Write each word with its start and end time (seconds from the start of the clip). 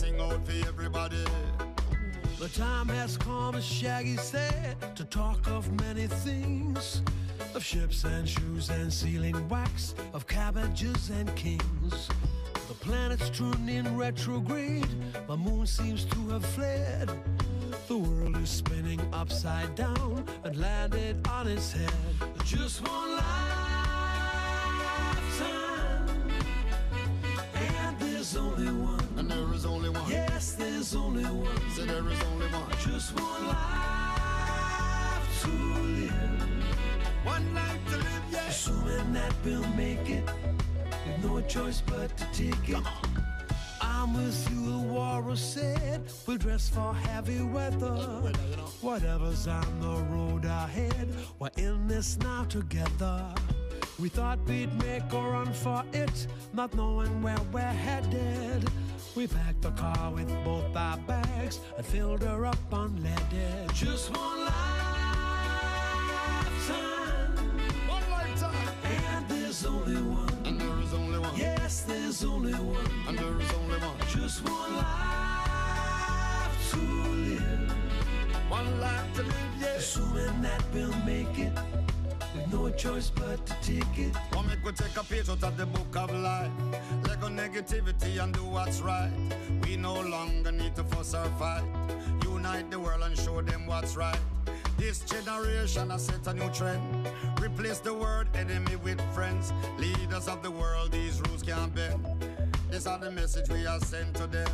Sing 0.00 0.18
out 0.18 0.42
for 0.46 0.66
everybody. 0.66 1.22
The 2.38 2.48
time 2.48 2.88
has 2.88 3.18
come, 3.18 3.54
as 3.54 3.66
Shaggy 3.66 4.16
said, 4.16 4.74
to 4.96 5.04
talk 5.04 5.46
of 5.46 5.70
many 5.78 6.06
things. 6.06 7.02
Of 7.54 7.62
ships 7.62 8.04
and 8.04 8.26
shoes 8.26 8.70
and 8.70 8.90
sealing 8.90 9.46
wax, 9.50 9.94
of 10.14 10.26
cabbages 10.26 11.10
and 11.10 11.28
kings. 11.36 12.08
The 12.68 12.74
planet's 12.80 13.28
turned 13.28 13.68
in 13.68 13.94
retrograde, 13.94 14.88
the 15.26 15.36
moon 15.36 15.66
seems 15.66 16.06
to 16.06 16.28
have 16.30 16.46
fled. 16.46 17.10
The 17.86 17.98
world 17.98 18.38
is 18.38 18.48
spinning 18.48 19.02
upside 19.12 19.74
down 19.74 20.24
and 20.44 20.56
landed 20.56 21.28
on 21.28 21.46
its 21.46 21.72
head. 21.72 21.92
Just 22.46 22.88
one 22.88 23.16
lifetime, 23.16 23.29
we'll 39.44 39.66
make 39.74 40.08
it 40.08 40.24
with 41.06 41.24
no 41.24 41.40
choice 41.42 41.82
but 41.86 42.16
to 42.16 42.24
take 42.32 42.68
it. 42.68 42.84
I'm 43.80 44.14
with 44.14 44.50
you, 44.50 44.72
the 44.72 44.78
warrior 44.78 45.36
said. 45.36 46.02
We'll 46.26 46.36
dress 46.36 46.68
for 46.68 46.94
heavy 46.94 47.42
weather. 47.42 47.96
Whatever's 48.80 49.46
on 49.46 49.80
the 49.80 50.14
road 50.14 50.44
ahead, 50.44 51.08
we're 51.38 51.50
in 51.56 51.86
this 51.86 52.18
now 52.18 52.44
together. 52.44 53.34
We 53.98 54.08
thought 54.08 54.38
we'd 54.46 54.72
make 54.82 55.12
a 55.12 55.20
run 55.20 55.52
for 55.52 55.84
it, 55.92 56.26
not 56.52 56.74
knowing 56.74 57.22
where 57.22 57.40
we're 57.52 57.60
headed. 57.60 58.68
We 59.16 59.26
packed 59.26 59.62
the 59.62 59.70
car 59.72 60.12
with 60.12 60.28
both 60.44 60.74
our 60.76 60.96
bags 60.98 61.58
and 61.76 61.84
filled 61.84 62.22
her 62.22 62.46
up 62.46 62.56
unleaded. 62.70 63.72
Just 63.74 64.16
one 64.16 64.44
lifetime, 64.44 64.54
One 67.88 68.10
lifetime. 68.10 68.68
and 68.84 69.28
there's 69.28 69.66
only 69.66 69.96
one. 70.00 70.32
And 70.44 70.60
there 70.60 70.78
is 70.80 70.94
only 70.94 71.18
one. 71.18 71.36
Yes, 71.36 71.80
there's 71.82 72.24
only 72.24 72.54
one. 72.54 72.86
And 73.08 73.18
there 73.18 73.40
is 73.40 73.52
only 73.52 73.78
one. 73.78 73.96
Just 74.08 74.42
one 74.48 74.76
life 74.76 76.70
to 76.70 76.78
live. 76.78 77.72
One 78.48 78.80
life 78.80 79.12
to 79.16 79.22
live, 79.22 79.34
yes. 79.60 79.96
Assuming 79.96 80.40
that 80.42 80.62
we'll 80.72 80.94
make 81.04 81.36
it 81.38 81.52
with 82.34 82.52
no 82.52 82.70
choice 82.70 83.10
but 83.10 83.44
to 83.46 83.54
take 83.62 83.98
it. 83.98 84.14
One 84.32 84.46
make 84.46 84.64
we 84.64 84.72
take 84.72 84.96
a 84.96 85.04
page 85.04 85.28
out 85.28 85.42
of 85.42 85.56
the 85.56 85.66
book 85.66 85.96
of 85.96 86.12
life. 86.12 86.50
Let 87.06 87.20
go 87.20 87.28
negativity 87.28 88.22
and 88.22 88.32
do 88.32 88.44
what's 88.44 88.80
right. 88.80 89.12
We 89.64 89.76
no 89.76 89.94
longer 90.00 90.52
need 90.52 90.76
to 90.76 90.84
fuss 90.84 91.14
or 91.14 91.24
fight. 91.38 91.64
Unite 92.24 92.70
the 92.70 92.78
world 92.78 93.02
and 93.02 93.18
show 93.18 93.40
them 93.42 93.66
what's 93.66 93.96
right. 93.96 94.18
This 94.78 95.00
generation 95.00 95.90
has 95.90 96.06
set 96.06 96.26
a 96.26 96.32
new 96.32 96.48
trend. 96.50 97.08
Replace 97.40 97.80
the 97.80 97.92
word 97.92 98.28
enemy 98.34 98.76
with 98.76 99.00
friends. 99.14 99.52
Leaders 99.78 100.26
of 100.26 100.42
the 100.42 100.50
world, 100.50 100.92
these 100.92 101.20
rules 101.22 101.42
can't 101.42 101.74
bend. 101.74 102.06
These 102.70 102.86
are 102.86 102.98
the 102.98 103.10
message 103.10 103.48
we 103.50 103.66
are 103.66 103.80
sent 103.80 104.14
to 104.16 104.26
them. 104.26 104.50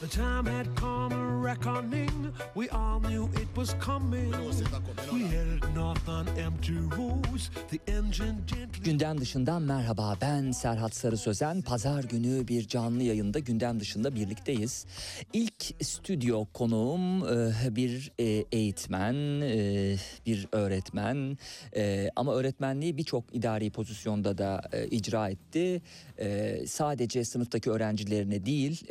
The 0.00 0.06
time 0.06 0.46
had 0.46 0.66
come 0.76 1.12
a 1.12 1.44
reckoning. 1.44 2.32
We 2.54 2.68
all 2.68 3.00
knew 3.00 3.24
it 3.34 3.48
was 3.56 3.74
coming. 3.86 4.32
We 5.12 5.22
headed 5.22 5.74
north 5.74 6.08
on 6.08 6.28
empty 6.38 6.76
roads. 6.76 7.50
The 7.70 7.80
engine 7.92 8.36
gently. 8.46 8.82
Gündem 8.84 9.20
dışından 9.20 9.62
merhaba 9.62 10.16
ben 10.20 10.50
Serhat 10.50 10.94
Sarı 10.94 11.16
Sözen. 11.16 11.62
Pazar 11.62 12.04
günü 12.04 12.48
bir 12.48 12.68
canlı 12.68 13.02
yayında 13.02 13.38
gündem 13.38 13.80
dışında 13.80 14.14
birlikteyiz. 14.14 14.86
İlk 15.32 15.84
stüdyo 15.84 16.44
konuğum 16.44 17.28
e, 17.28 17.76
bir 17.76 18.12
e, 18.18 18.24
eğitmen, 18.52 19.14
e, 19.40 19.96
bir 20.26 20.48
öğretmen 20.52 21.38
ama 22.16 22.34
öğretmenliği 22.34 22.96
birçok 22.96 23.24
idari 23.32 23.70
pozisyonda 23.70 24.38
da 24.38 24.62
icra 24.90 25.28
etti. 25.28 25.82
Sadece 26.66 27.24
sınıftaki 27.24 27.70
öğrencilerine 27.70 28.46
değil 28.46 28.84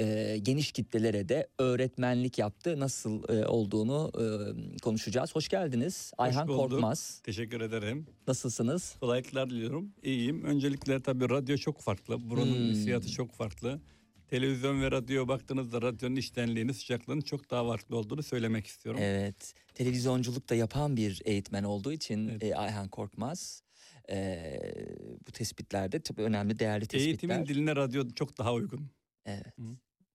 geniş 0.44 0.72
kitlelere 0.97 1.29
de 1.29 1.47
öğretmenlik 1.59 2.37
yaptı. 2.39 2.79
Nasıl 2.79 3.29
e, 3.29 3.45
olduğunu 3.47 4.11
e, 4.15 4.79
konuşacağız. 4.79 5.35
Hoş 5.35 5.47
geldiniz 5.49 6.11
Ayhan 6.17 6.47
bulduk. 6.47 6.69
Korkmaz. 6.71 7.19
Teşekkür 7.23 7.61
ederim. 7.61 8.07
Nasılsınız? 8.27 8.95
Kolaylıklar 8.99 9.49
diliyorum. 9.49 9.93
İyiyim. 10.03 10.43
Öncelikle 10.43 11.01
tabii 11.01 11.29
radyo 11.29 11.57
çok 11.57 11.81
farklı. 11.81 12.29
Buranın 12.29 12.55
Hmm. 12.55 12.69
hissiyatı 12.71 13.11
çok 13.11 13.31
farklı. 13.33 13.79
Televizyon 14.27 14.81
ve 14.81 14.91
radyo 14.91 15.27
baktığınızda 15.27 15.81
radyonun 15.81 16.15
iştenliğini, 16.15 16.73
sıcaklığının 16.73 17.21
çok 17.21 17.51
daha 17.51 17.67
farklı 17.67 17.97
olduğunu 17.97 18.23
söylemek 18.23 18.67
istiyorum. 18.67 19.01
Evet. 19.03 19.53
Televizyonculuk 19.73 20.49
da 20.49 20.55
yapan 20.55 20.97
bir 20.97 21.21
eğitmen 21.25 21.63
olduğu 21.63 21.91
için 21.91 22.27
Evet. 22.29 22.43
e, 22.43 22.55
Ayhan 22.55 22.87
Korkmaz. 22.89 23.63
e, 24.09 24.53
bu 25.27 25.31
tespitlerde 25.31 25.99
tabii 25.99 26.21
önemli 26.21 26.59
değerli 26.59 26.85
tespitler. 26.85 27.07
Eğitimin 27.09 27.45
diline 27.45 27.75
radyo 27.75 28.03
çok 28.15 28.37
daha 28.37 28.53
uygun. 28.53 28.89
Evet. 29.25 29.57
Hı. 29.59 29.63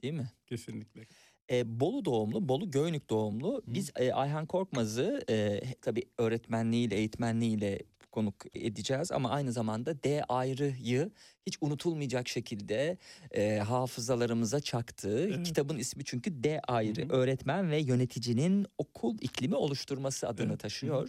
Değil 0.02 0.14
mi? 0.14 0.30
Kesinlikle. 0.46 1.06
E, 1.50 1.80
Bolu 1.80 2.04
doğumlu, 2.04 2.48
Bolu 2.48 2.70
Göynük 2.70 3.10
doğumlu. 3.10 3.62
Biz 3.66 3.90
e, 3.96 4.12
Ayhan 4.12 4.46
Korkmaz'ı 4.46 5.24
e, 5.30 5.60
tabii 5.82 6.02
öğretmenliğiyle, 6.18 6.94
eğitmenliğiyle 6.96 7.78
konuk 8.12 8.34
edeceğiz 8.54 9.12
ama 9.12 9.30
aynı 9.30 9.52
zamanda 9.52 10.02
D 10.02 10.24
ayrıyı 10.28 11.10
hiç 11.46 11.58
unutulmayacak 11.60 12.28
şekilde 12.28 12.98
e, 13.30 13.58
hafızalarımıza 13.58 14.60
çaktığı 14.60 15.28
Evet. 15.28 15.46
kitabın 15.46 15.78
ismi 15.78 16.04
çünkü 16.04 16.44
D 16.44 16.60
ayrı 16.68 17.02
Hı 17.02 17.04
hı. 17.06 17.12
öğretmen 17.12 17.70
ve 17.70 17.78
yöneticinin 17.78 18.66
okul 18.78 19.16
iklimi 19.20 19.54
oluşturması 19.56 20.28
adını 20.28 20.50
Evet. 20.50 20.64
Hı 20.82 20.86
hı. 20.86 21.06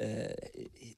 Ee, 0.00 0.36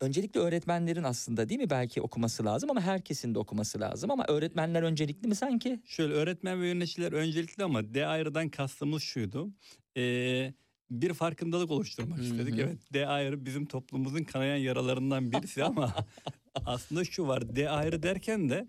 öncelikle 0.01 0.41
öğretmenlerin 0.41 1.03
aslında 1.03 1.49
değil 1.49 1.61
mi 1.61 1.71
belki 1.71 2.03
okuması 2.03 2.45
lazım 2.45 2.71
ama 2.71 2.81
herkesin 2.81 3.35
de 3.35 3.39
okuması 3.39 3.81
lazım 3.81 4.11
ama 4.11 4.25
öğretmenler 4.29 4.83
öncelikli 4.83 5.29
mi 5.29 5.35
sanki? 5.35 5.81
Şöyle 5.85 6.15
öğretmen 6.15 6.63
ve 6.63 6.69
yöneticiler 6.69 7.13
öncelikli 7.13 7.65
ama 7.65 7.95
D 7.95 8.07
ayrıdan 8.07 8.49
kastımız 8.49 9.03
şuydu. 9.03 9.51
Ee, 9.97 10.55
bir 10.91 11.13
farkındalık 11.15 11.71
oluşturmak 11.71 12.19
Hı 12.19 12.23
istedik. 12.23 12.55
hı. 12.57 12.61
Evet 12.61 12.79
D 12.93 13.07
ayrı 13.07 13.45
bizim 13.47 13.67
toplumumuzun 13.67 14.25
kanayan 14.25 14.57
yaralarından 14.57 15.33
birisi 15.33 15.65
ama 15.65 15.95
aslında 16.55 17.05
şu 17.05 17.27
var 17.29 17.57
D 17.57 17.71
ayrı 17.71 18.03
derken 18.03 18.49
de 18.49 18.67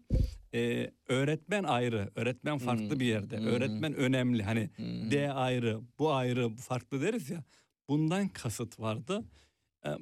e, 0.53 0.91
öğretmen 1.07 1.63
ayrı, 1.63 2.11
öğretmen 2.15 2.57
farklı 2.57 2.89
Hmm, 2.89 2.99
bir 2.99 3.05
yerde, 3.05 3.37
hmm. 3.37 3.47
öğretmen 3.47 3.93
önemli. 3.93 4.43
Hani 4.43 4.69
Hmm. 4.75 5.11
D 5.11 5.31
ayrı, 5.31 5.81
bu 5.99 6.13
ayrı, 6.13 6.57
bu 6.57 6.61
farklı 6.61 7.01
deriz 7.01 7.29
ya. 7.29 7.43
Bundan 7.89 8.27
kasıt 8.27 8.79
vardı. 8.79 9.25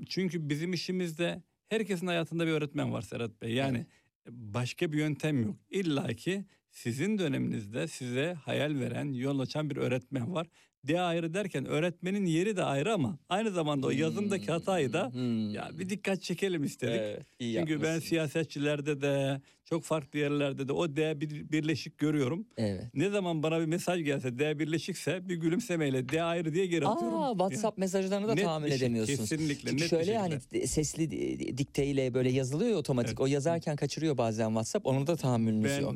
Çünkü 0.09 0.49
bizim 0.49 0.73
işimizde 0.73 1.43
herkesin 1.69 2.07
hayatında 2.07 2.47
bir 2.47 2.51
öğretmen 2.51 2.93
var 2.93 3.01
Serhat 3.01 3.41
Bey. 3.41 3.53
Yani 3.53 3.85
başka 4.29 4.91
bir 4.91 4.97
yöntem 4.97 5.43
yok. 5.43 5.55
İlla 5.69 6.07
ki 6.07 6.45
sizin 6.71 7.17
döneminizde 7.17 7.87
size 7.87 8.33
hayal 8.33 8.79
veren, 8.79 9.13
yol 9.13 9.39
açan 9.39 9.69
bir 9.69 9.77
öğretmen 9.77 10.33
var. 10.33 10.47
D 10.87 11.01
ayrı 11.01 11.33
derken 11.33 11.65
öğretmenin 11.65 12.25
yeri 12.25 12.57
de 12.57 12.63
ayrı 12.63 12.93
ama 12.93 13.17
aynı 13.29 13.51
zamanda 13.51 13.87
o 13.87 13.89
yazımdaki 13.89 14.51
hatayı 14.51 14.93
da 14.93 15.11
Hmm. 15.13 15.49
ya 15.53 15.69
bir 15.79 15.89
dikkat 15.89 16.21
çekelim 16.21 16.63
istedik. 16.63 16.93
Evet, 16.99 17.25
iyi 17.39 17.55
Çünkü 17.55 17.81
ben 17.83 17.99
siyasetçilerde 17.99 19.01
de 19.01 19.41
çok 19.65 19.83
farklı 19.83 20.19
yerlerde 20.19 20.67
de 20.67 20.73
o 20.73 20.95
D 20.95 21.21
bir, 21.21 21.51
birleşik 21.51 21.97
görüyorum. 21.97 22.45
Evet. 22.57 22.83
Ne 22.93 23.09
zaman 23.09 23.43
bana 23.43 23.59
bir 23.59 23.65
mesaj 23.65 24.03
gelse 24.03 24.39
D 24.39 24.59
birleşikse 24.59 25.29
bir 25.29 25.35
gülümsemeyle 25.35 26.09
D 26.09 26.23
ayrı 26.23 26.53
diye 26.53 26.65
geri 26.65 26.88
atıyorum. 26.88 27.21
Aa, 27.21 27.31
WhatsApp 27.31 27.77
mesajlarını 27.77 28.27
da 28.27 28.33
Net 28.33 28.63
bir 28.63 28.67
şey, 28.67 28.77
edemiyorsunuz. 28.77 29.19
kesinlikle, 29.29 29.69
Çünkü 29.69 29.83
net 29.83 29.89
şöyle 29.89 30.11
yani 30.11 30.39
sesli 30.67 31.11
di- 31.11 31.57
dikteyle 31.57 32.13
böyle 32.13 32.29
yazılıyor 32.29 32.71
ya 32.71 32.77
otomatik. 32.77 33.09
Evet. 33.09 33.19
O 33.19 33.25
yazarken 33.25 33.75
kaçırıyor 33.75 34.17
bazen 34.17 34.47
WhatsApp. 34.47 34.85
Onun 34.85 35.07
da 35.07 35.15
tahammülünüz 35.15 35.71
Ben 35.71 35.81
yok. 35.81 35.95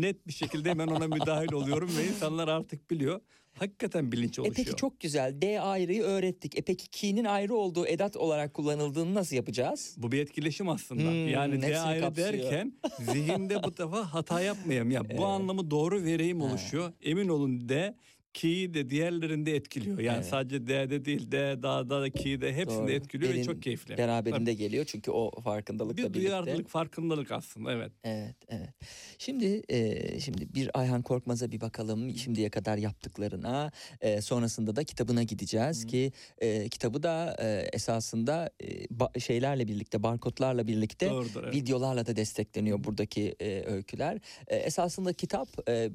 net 0.00 0.26
bir 0.26 0.32
şekilde 0.32 0.70
hemen 0.70 0.86
ona 0.88 1.06
müdahil 1.08 1.52
oluyorum 1.52 1.90
ve 1.98 2.06
insanlar 2.06 2.48
artık 2.48 2.90
biliyor. 2.90 3.20
Hakikaten 3.58 4.12
bilinç 4.12 4.38
E 4.38 4.42
oluşuyor. 4.42 4.56
peki 4.66 4.76
çok 4.76 5.00
güzel. 5.00 5.42
D 5.42 5.60
ayrıyı 5.60 6.02
öğrettik. 6.02 6.58
E 6.58 6.62
peki 6.62 6.88
ki'nin 6.90 7.24
ayrı 7.24 7.54
olduğu 7.54 7.86
edat 7.86 8.16
olarak 8.16 8.54
kullanıldığını 8.54 9.14
nasıl 9.14 9.36
yapacağız? 9.36 9.94
Bu 9.98 10.12
bir 10.12 10.18
etkileşim 10.18 10.68
aslında. 10.68 11.02
Hmm, 11.10 11.28
yani 11.28 11.62
D 11.62 11.78
ayrı 11.78 12.00
kapsıyor. 12.00 12.32
derken 12.32 12.72
zihinde 13.12 13.62
bu 13.62 13.76
defa 13.76 14.14
hata 14.14 14.40
yapmayayım. 14.40 14.90
Ya 14.90 15.02
Evet. 15.06 15.18
bu 15.18 15.24
anlamı 15.26 15.70
doğru 15.70 16.02
vereyim 16.04 16.40
Ha. 16.40 16.46
oluşuyor. 16.46 16.92
Emin 17.02 17.28
olun 17.28 17.68
D 17.68 17.94
ki'yi 18.34 18.74
de 18.74 18.90
diğerlerinde 18.90 19.56
etkiliyor. 19.56 19.98
Yani 19.98 20.16
Evet. 20.16 20.26
sadece 20.26 20.66
D'de 20.66 21.04
değil 21.04 21.32
D, 21.32 21.62
dağda 21.62 22.02
da 22.02 22.10
ki'yi 22.10 22.40
de 22.40 22.54
hepsinde 22.54 22.82
Doğru. 22.82 22.90
etkiliyor 22.90 23.32
ve 23.32 23.36
Derin- 23.36 23.42
çok 23.46 23.62
keyifli. 23.62 23.98
Beraberinde 23.98 24.54
geliyor 24.54 24.84
çünkü 24.84 25.10
o 25.10 25.40
farkındalıkla 25.40 25.96
bir 25.96 26.02
birlikte. 26.02 26.20
duyarlılık, 26.20 26.68
farkındalık 26.68 27.32
aslında 27.32 27.72
evet. 27.72 27.92
Evet, 28.04 28.36
evet. 28.48 28.70
Şimdi 29.18 29.62
e, 29.68 30.20
şimdi 30.20 30.54
bir 30.54 30.70
Ayhan 30.80 31.02
Korkmaz'a 31.02 31.50
bir 31.52 31.60
bakalım 31.60 32.14
şimdiye 32.14 32.50
kadar 32.50 32.76
yaptıklarına. 32.78 33.70
E, 34.00 34.20
sonrasında 34.20 34.76
da 34.76 34.84
kitabına 34.84 35.22
gideceğiz 35.22 35.86
ki 35.86 36.12
e, 36.38 36.68
kitabı 36.68 37.02
da 37.02 37.36
e, 37.42 37.68
esasında 37.72 38.50
e, 38.60 38.66
ba- 38.84 39.20
şeylerle 39.20 39.68
birlikte, 39.68 40.02
barkodlarla 40.02 40.66
birlikte 40.66 41.10
Doğrudur. 41.10 41.44
Evet. 41.44 41.54
videolarla 41.54 42.06
da 42.06 42.16
destekleniyor 42.16 42.84
buradaki 42.84 43.34
e, 43.40 43.62
öyküler. 43.66 44.18
E, 44.48 44.56
esasında 44.56 45.12
kitap 45.12 45.48
e, 45.68 45.90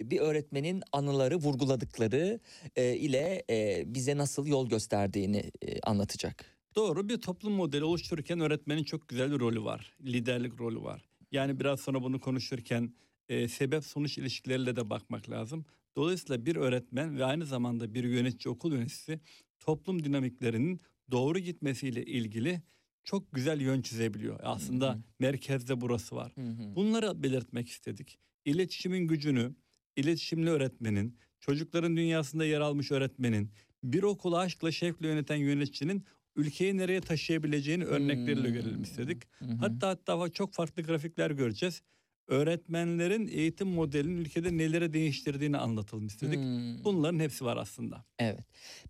bir 0.00 0.20
öğretmenin 0.20 0.82
anıları, 0.92 1.36
vurguladıkları 1.36 2.40
e, 2.76 2.96
ile 2.96 3.44
e, 3.50 3.84
bize 3.86 4.16
nasıl 4.16 4.46
yol 4.46 4.68
gösterdiğini 4.68 5.50
e, 5.62 5.80
anlatacak. 5.80 6.58
Doğru 6.76 7.08
bir 7.08 7.20
toplum 7.20 7.52
modeli 7.52 7.84
oluştururken 7.84 8.40
öğretmenin 8.40 8.84
çok 8.84 9.08
güzel 9.08 9.32
bir 9.32 9.40
rolü 9.40 9.64
var. 9.64 9.96
Liderlik 10.02 10.60
rolü 10.60 10.82
var. 10.82 11.08
Yani 11.32 11.60
biraz 11.60 11.80
sonra 11.80 12.02
bunu 12.02 12.20
konuşurken 12.20 12.94
e, 13.28 13.48
sebep 13.48 13.84
sonuç 13.84 14.18
ilişkileriyle 14.18 14.76
de 14.76 14.90
bakmak 14.90 15.30
lazım. 15.30 15.64
Dolayısıyla 15.96 16.46
bir 16.46 16.56
öğretmen 16.56 17.18
ve 17.18 17.24
aynı 17.24 17.46
zamanda 17.46 17.94
bir 17.94 18.04
yönetici 18.04 18.52
okul 18.52 18.72
yöneticisi 18.72 19.20
toplum 19.58 20.04
dinamiklerinin 20.04 20.80
doğru 21.10 21.38
gitmesiyle 21.38 22.04
ilgili 22.04 22.62
çok 23.04 23.32
güzel 23.32 23.60
yön 23.60 23.82
çizebiliyor. 23.82 24.40
Aslında 24.42 24.88
Hı 24.88 24.92
hı. 24.92 25.02
merkezde 25.18 25.80
burası 25.80 26.16
var. 26.16 26.32
Hı 26.34 26.40
hı. 26.40 26.76
Bunları 26.76 27.22
belirtmek 27.22 27.68
istedik. 27.68 28.18
İletişimin 28.44 29.06
gücünü, 29.06 29.54
iletişimli 29.98 30.50
öğretmenin, 30.50 31.16
çocukların 31.40 31.96
dünyasında 31.96 32.44
yer 32.44 32.60
almış 32.60 32.90
öğretmenin, 32.90 33.50
bir 33.84 34.02
okulu 34.02 34.38
aşkla 34.38 34.72
şevkle 34.72 35.08
yöneten 35.08 35.36
yöneticinin 35.36 36.04
ülkeyi 36.36 36.76
nereye 36.76 37.00
taşıyabileceğini 37.00 37.84
örnekleriyle 37.84 38.48
Hmm. 38.48 38.54
görelim 38.54 38.82
istedik. 38.82 39.22
Hı. 39.38 39.44
Hatta 39.60 39.88
hatta 39.88 40.28
çok 40.32 40.54
farklı 40.54 40.82
grafikler 40.82 41.30
göreceğiz. 41.30 41.82
Öğretmenlerin 42.28 43.26
eğitim 43.28 43.68
modelinin 43.68 44.16
ülkede 44.16 44.56
nelere 44.56 44.92
değiştirdiğini 44.92 45.58
anlatalım 45.58 46.06
istedik. 46.06 46.38
Hmm. 46.38 46.84
Bunların 46.84 47.18
hepsi 47.18 47.44
var 47.44 47.56
aslında. 47.56 48.04
Evet. 48.18 48.40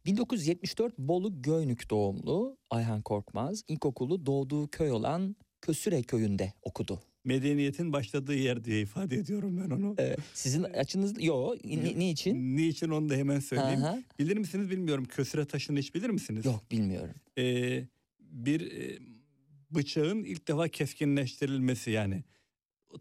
1974 0.07 0.99
Bolu 0.99 1.43
Göynük 1.43 1.91
doğumlu 1.91 2.57
Ayhan 2.71 3.03
Korkmaz 3.03 3.63
ilkokulu 3.69 4.27
doğduğu 4.27 4.69
köy 4.69 4.91
olan 4.91 5.37
Kösüre 5.61 6.03
köyünde 6.03 6.53
okudu. 6.63 7.01
Medeniyetin 7.29 7.93
başladığı 7.93 8.35
yer 8.35 8.65
diye 8.65 8.81
ifade 8.81 9.17
ediyorum 9.17 9.61
ben 9.65 9.71
onu. 9.71 9.95
Ee, 9.99 10.17
sizin 10.35 10.63
açınız 10.63 11.25
yo 11.25 11.57
ni, 11.65 11.99
niçin? 11.99 12.57
Niçin 12.57 12.89
onu 12.89 13.09
da 13.09 13.15
hemen 13.15 13.41
söyleyeyim. 13.41 13.85
Aha. 13.85 14.03
Bilir 14.19 14.37
misiniz 14.37 14.71
bilmiyorum. 14.71 15.05
Kösüre 15.05 15.45
taşını 15.45 15.79
hiç 15.79 15.95
bilir 15.95 16.11
misiniz? 16.11 16.45
Yok 16.45 16.71
bilmiyorum. 16.71 17.15
Ee, 17.39 17.85
bir 18.21 18.61
e, 18.61 18.99
bıçağın 19.71 20.25
ilk 20.25 20.49
defa 20.49 20.69
keskinleştirilmesi 20.69 21.91
yani. 21.91 22.25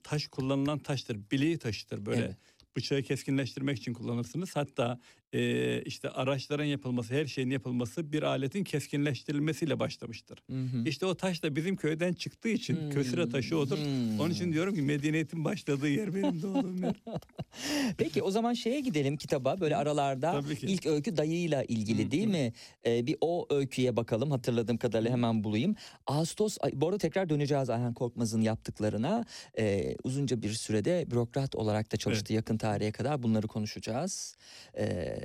Taş 0.03 0.27
kullanılan 0.27 0.79
taştır. 0.79 1.19
Bileği 1.31 1.57
taşıdır 1.57 2.06
böyle. 2.06 2.21
Evet. 2.21 2.35
Bıçağı 2.77 3.01
keskinleştirmek 3.01 3.77
için 3.77 3.94
kullanırsınız. 3.94 4.56
Hatta 4.56 5.00
e, 5.33 5.81
işte 5.81 6.09
araçların 6.09 6.65
yapılması, 6.65 7.13
her 7.13 7.25
şeyin 7.25 7.50
yapılması 7.50 8.12
bir 8.12 8.24
aletin 8.24 8.63
keskinleştirilmesiyle 8.63 9.79
başlamıştır. 9.79 10.39
Hı 10.50 10.62
hı. 10.62 10.83
İşte 10.85 11.06
o 11.06 11.15
taş 11.15 11.44
da 11.44 11.56
bizim 11.56 11.75
köyden 11.75 12.13
çıktığı 12.13 12.50
için 12.50 12.75
Hmm. 12.75 12.89
kösüre 12.89 13.29
taşı 13.29 13.57
odur. 13.57 13.77
Hmm. 13.77 14.19
Onun 14.19 14.29
için 14.29 14.53
diyorum 14.53 14.75
ki 14.75 14.81
medeniyetin 14.81 15.45
başladığı 15.45 15.89
yer 15.89 16.15
benim 16.15 16.41
doğduğum 16.41 16.83
yer. 16.83 16.95
Peki 17.97 18.21
o 18.24 18.31
zaman 18.31 18.53
şeye 18.53 18.79
gidelim 18.79 19.18
kitaba 19.18 19.59
böyle 19.59 19.75
aralarda 19.75 20.41
ilk 20.62 20.85
öykü 20.85 21.18
dayıyla 21.18 21.63
ilgili 21.63 22.06
Hı, 22.06 22.12
değil 22.12 22.25
hı. 22.27 22.29
mi? 22.29 22.53
Ee, 22.85 23.07
bir 23.07 23.18
o 23.21 23.47
öyküye 23.50 23.95
bakalım 23.95 24.31
hatırladığım 24.31 24.77
kadarıyla 24.77 25.12
hemen 25.12 25.44
bulayım. 25.44 25.75
Ağustos 26.07 26.57
bu 26.74 26.88
arada 26.88 26.97
tekrar 26.97 27.29
döneceğiz 27.29 27.69
Ayhan 27.69 27.94
Korkmaz'ın 27.94 28.41
yaptıklarına. 28.41 29.25
Ee, 29.59 29.95
uzunca 30.03 30.41
bir 30.41 30.53
sürede 30.53 31.06
bürokrat 31.12 31.56
olarak 31.56 31.91
da 31.94 31.97
çalıştı 31.97 32.33
yakın 32.33 32.57
tarihe 32.57 32.91
kadar 32.91 33.24
bunları 33.24 33.47
konuşacağız. 33.47 34.35
Ee, 34.77 35.16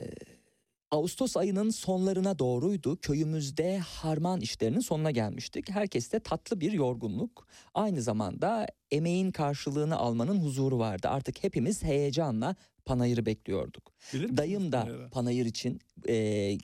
Ağustos 0.91 1.37
ayının 1.37 1.71
sonlarına 1.71 2.39
doğruydu. 2.39 2.97
Köyümüzde 3.01 3.79
harman 3.79 4.41
işlerinin 4.41 4.81
sonuna 4.81 5.11
gelmiştik. 5.11 5.71
Herkeste 5.71 6.21
tatlı 6.21 6.61
bir 6.61 6.73
yorgunluk. 6.73 7.47
Aynı 7.75 8.03
zamanda 8.03 8.67
emeğin 8.91 9.31
karşılığını 9.31 9.97
almanın 9.97 10.39
huzuru 10.45 10.79
vardı. 10.79 11.09
Artık 11.09 11.45
hepimiz 11.45 11.83
heyecanla 11.83 12.57
panayırı 12.85 13.27
bekliyorduk. 13.27 13.93
Bilir 14.15 14.37
Dayım 14.37 14.73
da 14.73 14.81
Panayır'ı? 14.81 15.11
panayır 15.11 15.47
için 15.47 15.81
e, 16.09 16.15
e, 16.15 16.59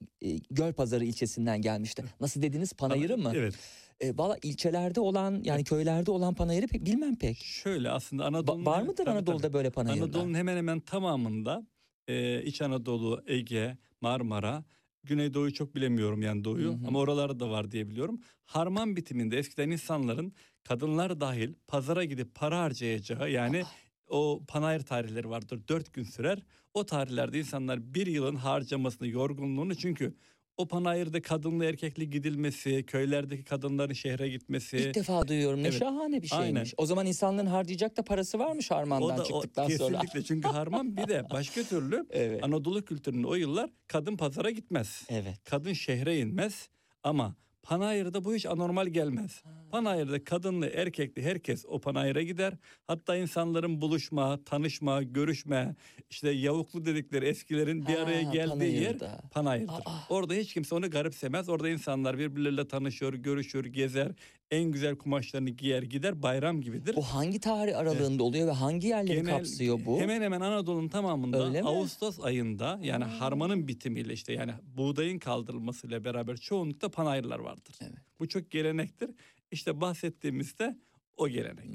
Gölpazarı 0.50 1.04
ilçesinden 1.04 1.62
gelmişti. 1.62 2.04
Nasıl 2.20 2.42
dediniz 2.42 2.72
panayırı 2.72 3.18
mı? 3.18 3.32
Evet. 3.34 3.54
E, 4.00 4.18
Valla 4.18 4.36
ilçelerde 4.42 5.00
olan 5.00 5.40
yani 5.44 5.64
köylerde 5.64 6.10
olan 6.10 6.34
panayırı 6.34 6.66
pek 6.66 6.86
bilmem 6.86 7.16
pek. 7.16 7.38
Şöyle 7.38 7.90
aslında 7.90 8.22
Ba- 8.22 8.26
Anadolu'nun... 8.26 8.66
var 8.66 8.82
mıdır 8.82 8.96
Tabii, 9.04 9.10
Anadolu'da 9.10 9.42
tabii. 9.42 9.52
böyle 9.52 9.70
panayırlar? 9.70 10.06
Anadolu'nun 10.06 10.34
hemen 10.34 10.56
hemen 10.56 10.80
tamamında 10.80 11.66
e, 12.08 12.42
İç 12.42 12.62
Anadolu, 12.62 13.22
Ege, 13.26 13.78
Marmara, 14.00 14.64
Güneydoğu'yu 15.04 15.52
çok 15.52 15.74
bilemiyorum 15.74 16.22
yani 16.22 16.44
doğuyu 16.44 16.68
Hı 16.68 16.72
hı. 16.72 16.86
ama 16.86 16.98
oralarda 16.98 17.40
da 17.40 17.50
var 17.50 17.70
diye 17.70 17.90
biliyorum. 17.90 18.20
Harman 18.44 18.96
bitiminde 18.96 19.38
eskiden 19.38 19.70
insanların 19.70 20.32
kadınlar 20.64 21.20
dahil 21.20 21.54
pazara 21.66 22.04
gidip 22.04 22.34
para 22.34 22.60
harcayacağı 22.60 23.30
yani 23.30 23.64
o 24.08 24.42
panayır 24.48 24.80
tarihleri 24.80 25.30
vardır. 25.30 25.60
Dört 25.68 25.92
gün 25.92 26.04
sürer. 26.04 26.42
O 26.74 26.86
tarihlerde 26.86 27.38
insanlar 27.38 27.94
bir 27.94 28.06
yılın 28.06 28.34
harcamasını, 28.34 29.08
yorgunluğunu 29.08 29.74
çünkü 29.74 30.14
o 30.58 30.68
panayırda 30.68 31.22
kadınlı 31.22 31.64
erkekli 31.64 32.10
gidilmesi, 32.10 32.84
köylerdeki 32.86 33.44
kadınların 33.44 33.92
şehre 33.92 34.28
gitmesi. 34.28 34.76
İlk 34.76 34.94
defa 34.94 35.28
duyuyorum. 35.28 35.62
Ne 35.62 35.68
Evet. 35.68 35.78
şahane 35.78 36.22
bir 36.22 36.26
şeymiş. 36.28 36.46
Aynen. 36.46 36.66
O 36.76 36.86
zaman 36.86 37.06
insanların 37.06 37.46
harcayacak 37.46 37.96
da 37.96 38.02
parası 38.04 38.38
varmış 38.38 38.70
harmandan 38.70 39.14
o 39.14 39.18
da 39.18 39.22
o, 39.22 39.24
çıktıktan 39.24 39.68
sonra. 39.68 39.98
kesinlikle 39.98 40.22
çünkü 40.22 40.48
harman 40.48 40.96
bir 40.96 41.08
de 41.08 41.24
başka 41.30 41.62
türlü 41.62 42.06
Evet. 42.10 42.44
Anadolu 42.44 42.84
kültüründe 42.84 43.26
o 43.26 43.34
yıllar 43.34 43.70
kadın 43.86 44.16
pazara 44.16 44.50
gitmez. 44.50 45.02
Evet. 45.08 45.44
Kadın 45.44 45.72
şehre 45.72 46.18
inmez 46.18 46.68
ama 47.02 47.34
Panayır'da 47.68 48.24
bu 48.24 48.34
hiç 48.34 48.46
anormal 48.46 48.86
gelmez. 48.86 49.42
Panayır'da 49.70 50.24
kadınlı 50.24 50.66
erkekli 50.66 51.22
herkes 51.22 51.64
o 51.68 51.80
panayıra 51.80 52.22
gider. 52.22 52.54
Hatta 52.86 53.16
insanların 53.16 53.80
buluşma, 53.80 54.44
tanışma, 54.44 55.02
görüşme, 55.02 55.76
işte 56.10 56.30
yavuklu 56.30 56.84
dedikleri 56.86 57.26
eskilerin 57.26 57.86
bir 57.86 57.94
Ha, 57.94 58.02
araya 58.02 58.22
geldiği 58.22 58.42
yer 58.42 58.98
Panayır'da. 58.98 59.20
Panayır'dır. 59.30 59.72
Aa. 59.72 60.00
Orada 60.08 60.34
hiç 60.34 60.54
kimse 60.54 60.74
onu 60.74 60.90
garipsemez. 60.90 61.48
Orada 61.48 61.68
insanlar 61.68 62.18
birbirleriyle 62.18 62.68
tanışıyor, 62.68 63.14
görüşür, 63.14 63.64
gezer. 63.64 64.12
En 64.50 64.64
güzel 64.64 64.96
kumaşlarını 64.96 65.50
giyer 65.50 65.82
gider 65.82 66.22
bayram 66.22 66.60
gibidir. 66.60 66.96
Bu 66.96 67.02
hangi 67.02 67.40
tarih 67.40 67.78
aralığında 67.78 68.22
oluyor 68.22 68.46
ve 68.46 68.52
hangi 68.52 68.86
yerleri 68.86 69.16
Genel- 69.16 69.36
kapsıyor 69.36 69.80
bu? 69.86 70.00
Hemen 70.00 70.22
hemen 70.22 70.40
Anadolu'nun 70.40 70.88
tamamında 70.88 71.46
Öyle 71.46 71.62
mi? 71.62 71.68
Ağustos 71.68 72.20
ayında 72.20 72.78
yani 72.82 73.04
harmanın 73.04 73.68
bitimiyle 73.68 74.12
işte 74.12 74.32
yani 74.32 74.52
buğdayın 74.76 75.18
kaldırılmasıyla 75.18 76.04
beraber 76.04 76.36
çoğunlukta 76.36 76.88
panayırlar 76.88 77.38
vardır. 77.38 77.76
Evet. 77.80 77.98
Bu 78.20 78.28
çok 78.28 78.50
gelenektir. 78.50 79.10
İşte 79.50 79.80
bahsettiğimizde 79.80 80.78
o 81.16 81.28
gelenek. 81.28 81.66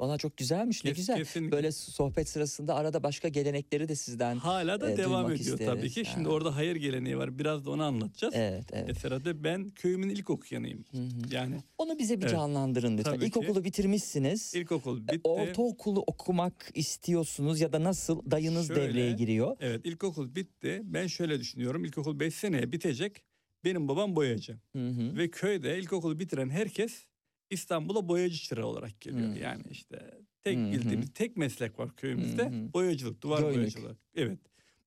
Valla 0.00 0.18
çok 0.18 0.36
güzelmiş 0.36 0.84
ne 0.84 0.90
Kes- 0.90 0.96
güzel. 0.98 1.16
kesinlikle. 1.16 1.56
Böyle 1.56 1.72
sohbet 1.72 2.28
sırasında 2.28 2.74
arada 2.74 3.02
başka 3.02 3.28
gelenekleri 3.28 3.88
de 3.88 3.94
sizden. 3.94 4.36
Hala 4.36 4.80
da 4.80 4.90
e, 4.90 4.96
devam 4.96 5.30
ediyor 5.32 5.38
isteriz. 5.58 5.66
tabii 5.66 5.90
ki. 5.90 6.04
Şimdi 6.04 6.28
Ha. 6.28 6.34
orada 6.34 6.56
hayır 6.56 6.76
geleneği 6.76 7.18
var. 7.18 7.38
Biraz 7.38 7.64
da 7.66 7.70
onu 7.70 7.82
anlatacağız. 7.82 8.34
Evet 8.36 8.64
evet. 8.72 8.84
Mesela 8.88 9.24
de 9.24 9.44
ben 9.44 9.68
köyümün 9.70 10.08
ilk 10.08 10.30
okuyanıyım. 10.30 10.84
Hı 10.90 10.98
hı. 10.98 11.34
Yani 11.34 11.56
Onu 11.78 11.98
bize 11.98 12.16
bir 12.16 12.22
Evet. 12.22 12.30
canlandırın 12.32 12.98
lütfen. 12.98 13.12
Tabii 13.12 13.20
ki. 13.20 13.26
İlkokulu 13.26 13.64
bitirmişsiniz. 13.64 14.54
ilkokul 14.54 14.98
E, 14.98 15.08
bitti. 15.08 15.20
Ortaokulu 15.28 16.00
okumak 16.06 16.70
istiyorsunuz 16.74 17.60
ya 17.60 17.72
da 17.72 17.84
nasıl 17.84 18.30
dayınız 18.30 18.68
Şöyle, 18.68 18.80
devreye 18.88 19.12
giriyor? 19.12 19.56
Evet 19.60 19.80
ilkokul 19.86 20.34
bitti. 20.34 20.80
Ben 20.84 21.06
şöyle 21.06 21.40
düşünüyorum. 21.40 21.84
İlkokul 21.84 22.20
5 22.20 22.34
seneye 22.34 22.72
bitecek. 22.72 23.22
Benim 23.64 23.88
babam 23.88 24.16
boyacı. 24.16 24.56
Hı 24.72 24.88
hı. 24.88 25.16
Ve 25.16 25.30
köyde 25.30 25.78
ilkokulu 25.78 26.18
bitiren 26.18 26.50
herkes 26.50 27.04
İstanbul'a 27.50 28.08
boyacı 28.08 28.36
çırağı 28.36 28.66
olarak 28.66 29.00
geliyor. 29.00 29.28
Hmm. 29.28 29.42
Yani 29.42 29.62
işte 29.70 30.20
tek 30.44 30.58
hı. 30.58 30.72
bildiğimiz 30.72 31.12
tek 31.14 31.36
meslek 31.36 31.78
var 31.78 31.96
köyümüzde. 31.96 32.42
Hı 32.44 32.48
hı. 32.48 32.72
Boyacılık, 32.72 33.22
duvar 33.22 33.40
Göynük. 33.40 33.56
boyacılığı. 33.56 33.96
Evet. 34.14 34.38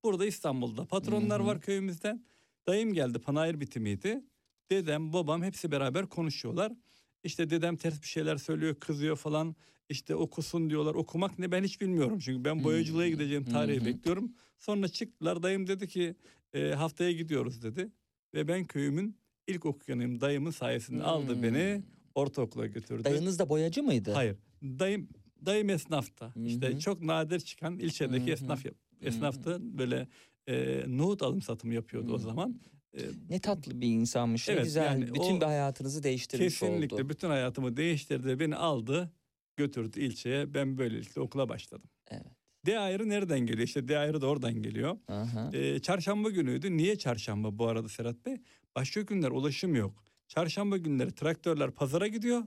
Burada 0.04 0.26
İstanbul'da 0.26 0.86
patronlar 0.86 1.40
Hı 1.40 1.44
hı. 1.44 1.48
var 1.48 1.62
köyümüzden. 1.62 2.26
Dayım 2.68 2.94
geldi 2.94 3.20
panayır 3.20 3.60
bitimiydi. 3.60 4.24
Dedem, 4.72 5.14
babam 5.14 5.44
hepsi 5.44 5.72
beraber 5.72 6.06
konuşuyorlar. 6.06 6.72
İşte 7.24 7.50
dedem 7.50 7.76
ters 7.78 8.02
bir 8.02 8.08
şeyler 8.08 8.38
söylüyor, 8.38 8.76
kızıyor 8.76 9.16
falan. 9.16 9.56
İşte 9.90 10.16
okusun 10.16 10.70
diyorlar. 10.70 10.96
Okumak 10.96 11.40
ne 11.40 11.52
ben 11.52 11.64
hiç 11.64 11.82
bilmiyorum. 11.82 12.20
Çünkü 12.20 12.46
ben 12.46 12.64
boyacılığa 12.64 13.04
Hmm. 13.06 13.12
gideceğim 13.12 13.44
tarihi 13.46 13.82
hı. 13.82 13.86
bekliyorum. 13.86 14.32
Sonra 14.58 14.88
çıktılar. 14.88 15.44
Dayım 15.44 15.68
dedi 15.68 15.88
ki 15.88 16.16
e, 16.54 16.70
haftaya 16.72 17.12
gidiyoruz 17.12 17.64
dedi. 17.64 17.92
Ve 18.34 18.48
ben 18.48 18.66
köyümün 18.66 19.18
ilk 19.48 19.66
okuyanıyım. 19.66 20.22
Dayımın 20.22 20.52
sayesinde 20.52 21.04
aldı 21.04 21.36
Hmm. 21.36 21.44
beni 21.44 21.82
ortaokula 22.20 22.66
götürdü. 22.66 23.04
Dayınız 23.04 23.40
da 23.40 23.50
boyacı 23.50 23.84
mıydı? 23.84 24.12
Hayır. 24.12 24.36
Dayım 24.64 25.10
dayım 25.46 25.70
esnafta. 25.70 26.34
İşte 26.46 26.80
çok 26.80 27.02
nadir 27.02 27.40
çıkan 27.40 27.80
ilçedeki 27.80 28.24
Hı 28.26 28.28
hı. 28.28 28.32
esnaf 28.32 28.66
esnaftı. 29.02 29.58
Böyle 29.78 30.08
e, 30.48 30.84
nohut 30.88 31.22
alım 31.24 31.42
satımı 31.42 31.74
yapıyordu 31.74 32.14
o 32.14 32.18
Hı. 32.18 32.20
zaman. 32.22 32.60
E, 32.98 33.02
Ne 33.30 33.40
tatlı 33.40 33.82
bir 33.82 33.88
insanmış. 33.88 34.48
ne 34.48 34.54
Evet, 34.54 34.64
güzel. 34.64 34.86
yani 34.86 35.08
Bütün 35.14 35.38
o 35.38 35.42
bir 35.42 35.46
hayatınızı 35.46 36.04
değiştirmiş 36.04 36.60
kesinlikle 36.60 36.96
oldu. 36.96 37.10
bütün 37.10 37.28
hayatımı 37.30 37.78
değiştirdi. 37.78 38.40
Beni 38.40 38.56
aldı, 38.56 39.12
götürdü 39.58 40.00
ilçeye. 40.02 40.54
Ben 40.54 40.78
böylelikle 40.78 41.22
okula 41.22 41.50
başladım. 41.50 41.90
Evet. 42.12 42.26
D 42.66 42.80
ayrı 42.80 43.10
nereden 43.10 43.40
geliyor? 43.40 43.68
İşte 43.68 43.88
D 43.88 43.98
ayrı 43.98 44.22
da 44.22 44.28
oradan 44.28 44.54
geliyor. 44.54 44.98
Aha. 45.08 45.50
E, 45.54 45.80
çarşamba 45.80 46.30
günüydü. 46.30 46.78
Niye 46.78 46.98
çarşamba 46.98 47.58
bu 47.60 47.68
arada 47.68 47.90
Serhat 47.90 48.26
Bey? 48.26 48.38
Başka 48.76 49.02
günler 49.02 49.32
ulaşım 49.32 49.76
yok. 49.76 50.04
Çarşamba 50.34 50.78
günleri 50.78 51.12
traktörler 51.12 51.72
pazara 51.72 52.08
gidiyor. 52.08 52.44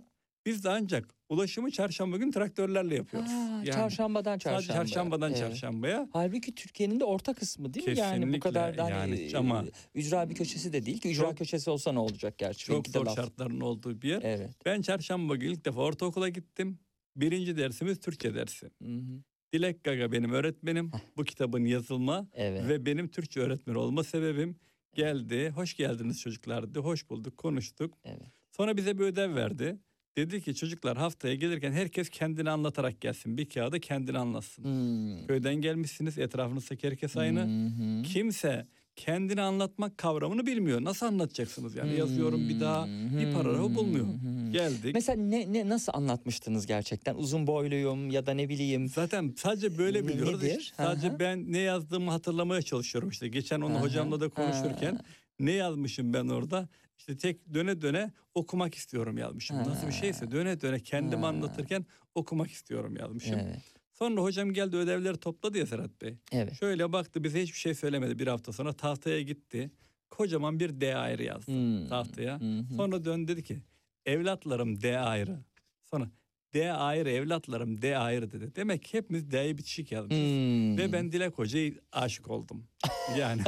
Biz 0.47 0.65
de 0.65 0.71
ancak 0.71 1.15
ulaşımı 1.29 1.71
çarşamba 1.71 2.17
gün 2.17 2.31
traktörlerle 2.31 2.95
yapıyoruz. 2.95 3.29
Ha, 3.31 3.35
Yani 3.35 3.65
çarşambadan 3.65 4.39
çarşamba. 4.39 4.63
Sadece 4.63 4.73
çarşambadan 4.79 5.31
Evet. 5.31 5.41
çarşambaya. 5.41 6.09
Halbuki 6.13 6.55
Türkiye'nin 6.55 7.01
de 7.01 7.05
orta 7.05 7.35
kısmı 7.35 7.75
değil 7.75 7.89
mi? 7.89 7.99
Yani 7.99 8.33
bu 8.33 8.41
kadar 8.41 8.79
da 8.79 8.85
hani 8.85 8.91
yani 8.93 9.21
e, 9.33 9.37
ama- 9.37 9.65
ücra 9.95 10.31
bir 10.31 10.35
köşesi 10.35 10.73
de 10.73 10.87
değil 10.87 10.99
ki. 11.01 11.11
Ücra 11.11 11.23
Çok- 11.25 11.39
köşesi 11.39 11.71
olsa 11.71 11.93
ne 11.93 11.99
olacak 11.99 12.39
gerçi? 12.39 12.67
Çok 12.67 12.89
zor 12.89 13.07
laf. 13.07 13.17
şartların 13.17 13.61
olduğu 13.61 14.03
bir 14.03 14.09
yer. 14.09 14.21
Evet. 14.23 14.51
Ben 14.67 14.83
çarşamba 14.83 15.37
günü 15.37 15.53
ilk 15.53 15.65
defa 15.65 15.81
ortaokula 15.81 16.29
gittim. 16.29 16.79
Birinci 17.17 17.57
dersimiz 17.57 18.01
Türkçe 18.01 18.35
dersi. 18.35 18.67
Hı 18.83 18.89
hı. 18.89 19.23
Dilek 19.53 19.85
Gaga 19.85 20.13
benim 20.13 20.33
öğretmenim. 20.33 20.91
Bu 21.17 21.25
kitabın 21.25 21.65
yazılma 21.65 22.29
Evet. 22.35 22.69
ve 22.69 22.87
benim 22.87 23.09
Türkçe 23.09 23.41
öğretmen 23.41 23.75
olma 23.75 24.05
sebebim 24.05 24.57
geldi. 24.95 25.53
Hoş 25.55 25.75
geldiniz 25.75 26.21
çocuklar 26.21 26.71
dedi. 26.71 26.79
Hoş 26.79 27.11
bulduk, 27.11 27.37
konuştuk. 27.37 27.95
Evet. 28.05 28.27
Sonra 28.51 28.77
bize 28.77 28.99
bir 28.99 29.05
ödev 29.05 29.35
verdi. 29.35 29.79
Dedi 30.17 30.43
ki 30.43 30.55
çocuklar 30.55 30.97
haftaya 30.97 31.35
gelirken 31.35 31.73
herkes 31.73 32.11
kendini 32.11 32.51
anlatarak 32.51 33.01
gelsin. 33.01 33.39
Bir 33.39 33.49
kağıda 33.49 33.79
kendini 33.81 34.19
anlatsın. 34.19 34.65
Hmm. 34.65 35.27
Köyden 35.27 35.55
gelmişsiniz, 35.55 36.19
etrafınızdaki 36.19 36.87
herkes 36.87 37.17
aynı. 37.17 37.41
Hı. 37.41 38.03
Kimse 38.03 38.67
kendini 38.97 39.41
anlatmak 39.41 39.99
kavramını 39.99 40.47
bilmiyor. 40.47 40.85
Nasıl 40.85 41.07
anlatacaksınız? 41.07 41.75
Yani 41.77 41.97
yazıyorum 41.99 42.49
bir 42.49 42.61
daha 42.61 42.87
bir 43.21 43.33
paragrafı 43.35 43.75
bulmuyor. 43.75 44.07
Hmm. 44.07 44.53
Geldik. 44.53 44.95
Mesela 44.95 45.23
ne, 45.23 45.53
ne 45.53 45.69
nasıl 45.69 45.93
anlatmıştınız 45.95 46.67
gerçekten? 46.67 47.15
Uzun 47.15 47.47
boyluyum 47.47 48.11
ya 48.11 48.27
da 48.27 48.35
ne 48.35 48.49
bileyim. 48.49 48.89
Zaten 48.89 49.35
sadece 49.37 49.79
böyle 49.79 50.09
biliyoruz. 50.09 50.43
nedir? 50.43 50.61
İşte 50.61 50.75
sadece 50.77 51.19
ben 51.19 51.53
ne 51.53 51.59
yazdığımı 51.59 52.11
hatırlamaya 52.11 52.63
çalışıyorum 52.63 53.09
işte. 53.11 53.29
Geçen 53.29 53.61
onu 53.61 53.75
Aha, 53.77 53.83
hocamla 53.83 54.21
da 54.21 54.29
konuşurken 54.29 54.95
ha. 54.95 55.03
ne 55.41 55.53
yazmışım 55.53 56.13
ben 56.13 56.29
orada? 56.29 56.69
İşte 56.99 57.17
tek 57.17 57.55
döne 57.55 57.83
döne 57.83 58.13
okumak 58.35 58.75
istiyorum 58.75 59.19
yazmışım. 59.19 59.59
Nasıl 59.59 59.87
bir 59.87 59.93
şeyse 59.93 60.31
döne 60.31 60.61
döne 60.61 60.81
kendimi 60.81 61.23
Ha. 61.23 61.29
anlatırken 61.29 61.87
okumak 62.15 62.51
istiyorum 62.51 62.97
yazmışım. 62.97 63.39
Evet. 63.39 63.82
Sonra 64.03 64.21
hocam 64.23 64.53
geldi 64.53 64.77
ödevleri 64.77 65.17
topladı 65.17 65.59
ya 65.59 65.67
Serhat 65.67 66.03
Bey. 66.03 66.15
Evet. 66.33 66.55
Şöyle 66.61 66.93
baktı 66.93 67.25
bize 67.25 67.43
hiçbir 67.43 67.59
şey 67.59 67.75
söylemedi 67.75 68.19
bir 68.19 68.27
hafta 68.27 68.53
sonra 68.53 68.73
tahtaya 68.73 69.23
gitti. 69.23 69.71
Kocaman 70.11 70.61
bir 70.61 70.81
D 70.81 70.97
ayrı 70.97 71.23
yazdı 71.23 71.53
Hmm. 71.53 71.87
tahtaya. 71.89 72.41
Hı. 72.41 72.65
Sonra 72.77 73.05
döndü 73.05 73.33
dedi 73.33 73.43
ki 73.45 73.63
evlatlarım 74.07 74.81
D 74.81 74.99
ayrı. 74.99 75.39
Sonra 75.85 76.09
D 76.55 76.73
ayrı 76.73 77.11
evlatlarım 77.11 77.83
D 77.83 77.99
ayrı 77.99 78.33
dedi. 78.33 78.53
Demek 78.57 78.83
ki 78.83 78.99
hepimiz 78.99 79.31
D'yi 79.31 79.59
bitişik 79.59 79.93
yazmışız. 79.93 80.23
Hmm. 80.23 80.79
Ve 80.79 80.93
ben 80.93 81.13
Dilek 81.13 81.39
Hoca'ya 81.39 81.73
aşık 81.93 82.31
oldum. 82.31 82.65
Yani 83.19 83.43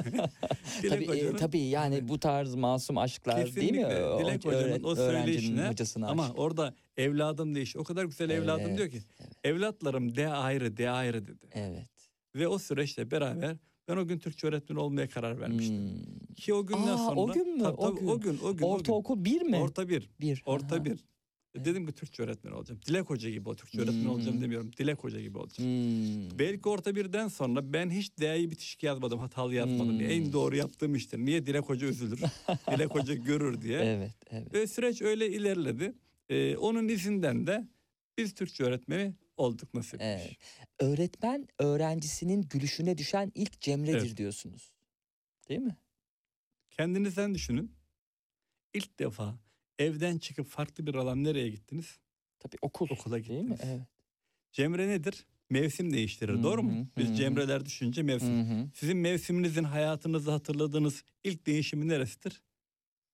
Dilek 0.83 1.07
tabii, 1.09 1.19
e, 1.19 1.37
tabii 1.37 1.59
yani 1.61 2.09
bu 2.09 2.19
tarz 2.21 2.55
masum 2.55 2.99
aşklar 2.99 3.55
değil 3.57 3.73
mi? 3.73 3.87
O 3.87 4.21
Dilek 4.21 4.47
öğre- 4.47 4.57
Hoca'nın 4.65 4.83
o 4.85 4.95
öğrencinin 4.97 5.57
söyleyişine 5.57 6.07
ama 6.07 6.25
aşık. 6.25 6.39
orada 6.39 6.75
evladım 6.97 7.55
diye 7.55 7.65
o 7.77 7.85
kadar 7.85 8.05
güzel 8.05 8.31
evladım 8.31 8.67
Evet, 8.67 8.79
diyor 8.79 8.91
ki 8.91 8.99
evlatlarım 9.45 10.17
D 10.17 10.29
ayrı 10.29 10.77
D 10.77 10.91
ayrı 10.91 11.27
dedi. 11.27 11.47
Evet. 11.53 11.89
Ve 12.37 12.49
o 12.49 12.59
süreçte 12.59 13.11
beraber 13.11 13.57
ben 13.89 13.97
o 13.97 14.07
gün 14.07 14.19
Türkçe 14.19 14.47
öğretmeni 14.47 14.79
olmaya 14.81 15.09
karar 15.09 15.41
vermiştim. 15.41 15.77
Hmm. 15.77 16.35
Ki 16.35 16.55
o 16.55 16.67
günden 16.67 16.81
Aa, 16.87 16.99
sonra 16.99 17.21
o 17.21 17.33
gün 17.33 17.57
mü? 17.57 17.63
Tabii, 17.63 17.77
O 17.81 17.95
gün. 17.97 18.07
o 18.07 18.21
gün 18.21 18.39
o 18.45 18.57
gün. 18.57 18.65
Ortaokul 18.67 19.25
bir 19.25 19.43
mi? 19.43 19.57
Orta 19.57 19.89
bir. 19.89 20.11
bir. 20.21 20.43
Orta 20.47 20.77
Aha. 20.77 20.85
bir. 20.85 21.05
E, 21.55 21.65
Dedim 21.65 21.87
ki 21.87 21.93
Türkçe 21.93 22.23
öğretmeni 22.23 22.55
olacağım. 22.55 22.81
Dilek 22.87 23.11
Hoca 23.11 23.31
gibi 23.31 23.49
o 23.49 23.55
Türkçe 23.55 23.79
öğretmeni 23.81 24.03
Hmm. 24.03 24.11
olacağım 24.11 24.41
demiyorum. 24.41 24.71
Dilek 24.79 25.05
Hoca 25.05 25.21
gibi 25.21 25.39
olacağım. 25.39 25.71
Hmm. 25.71 26.39
Belki 26.39 26.69
orta 26.69 26.95
birden 26.97 27.29
sonra 27.29 27.73
ben 27.73 27.91
hiç 27.91 28.19
D'yi 28.19 28.51
bitişik 28.51 28.83
yazmadım, 28.83 29.19
hatalı 29.19 29.55
yazmadım. 29.55 29.99
Hmm. 29.99 30.11
En 30.11 30.33
doğru 30.33 30.57
yaptığım 30.57 30.95
iştir. 30.95 31.19
Niye 31.19 31.47
Dilek 31.47 31.63
Hoca 31.69 31.87
üzülür? 31.87 32.21
Dilek 32.71 32.95
Hoca 32.95 33.15
görür 33.15 33.61
diye. 33.63 33.79
Evet, 33.79 34.13
evet. 34.31 34.55
Ve 34.55 34.67
süreç 34.67 35.03
öyle 35.03 35.29
ilerledi. 35.31 35.95
Ee, 36.29 36.57
onun 36.57 36.89
izinden 36.89 37.47
de 37.47 37.69
biz 38.19 38.35
Türkçe 38.35 38.65
öğretmeni 38.65 39.15
olduk 39.37 39.75
nasip. 39.75 40.01
Evet. 40.03 40.37
Öğretmen 40.79 41.49
öğrencisinin 41.59 42.43
gülüşüne 42.43 42.99
düşen 42.99 43.33
ilk 43.35 43.61
cemredir 43.61 44.07
Evet. 44.07 44.17
diyorsunuz. 44.17 44.73
Değil 45.49 45.61
mi? 45.61 45.77
Kendinizden 46.71 47.35
düşünün. 47.35 47.73
İlk 48.75 48.99
defa 48.99 49.39
evden 49.79 50.19
çıkıp 50.19 50.49
farklı 50.49 50.87
bir 50.87 50.95
alan 50.95 51.25
nereye 51.25 51.49
gittiniz? 51.49 51.99
Tabii 52.39 52.57
okul. 52.63 52.89
Okula 52.91 53.25
Değil 53.25 53.31
mi? 53.43 53.51
gittiniz. 53.51 53.61
Evet. 53.65 53.87
Cemre 54.53 54.89
nedir? 54.89 55.27
Mevsim 55.51 55.93
değiştirir. 55.93 56.33
Hı 56.33 56.43
doğru 56.43 56.63
mu? 56.63 56.87
Biz 56.99 57.11
hı. 57.11 57.15
cemreler 57.15 57.65
düşünce 57.65 58.03
mevsim. 58.03 58.49
Hı 58.49 58.55
hı. 58.55 58.69
Sizin 58.75 58.97
mevsiminizin 58.97 59.65
hayatınızda 59.65 60.33
hatırladığınız 60.33 61.05
ilk 61.25 61.47
değişimi 61.47 61.89
neresidir? 61.89 62.43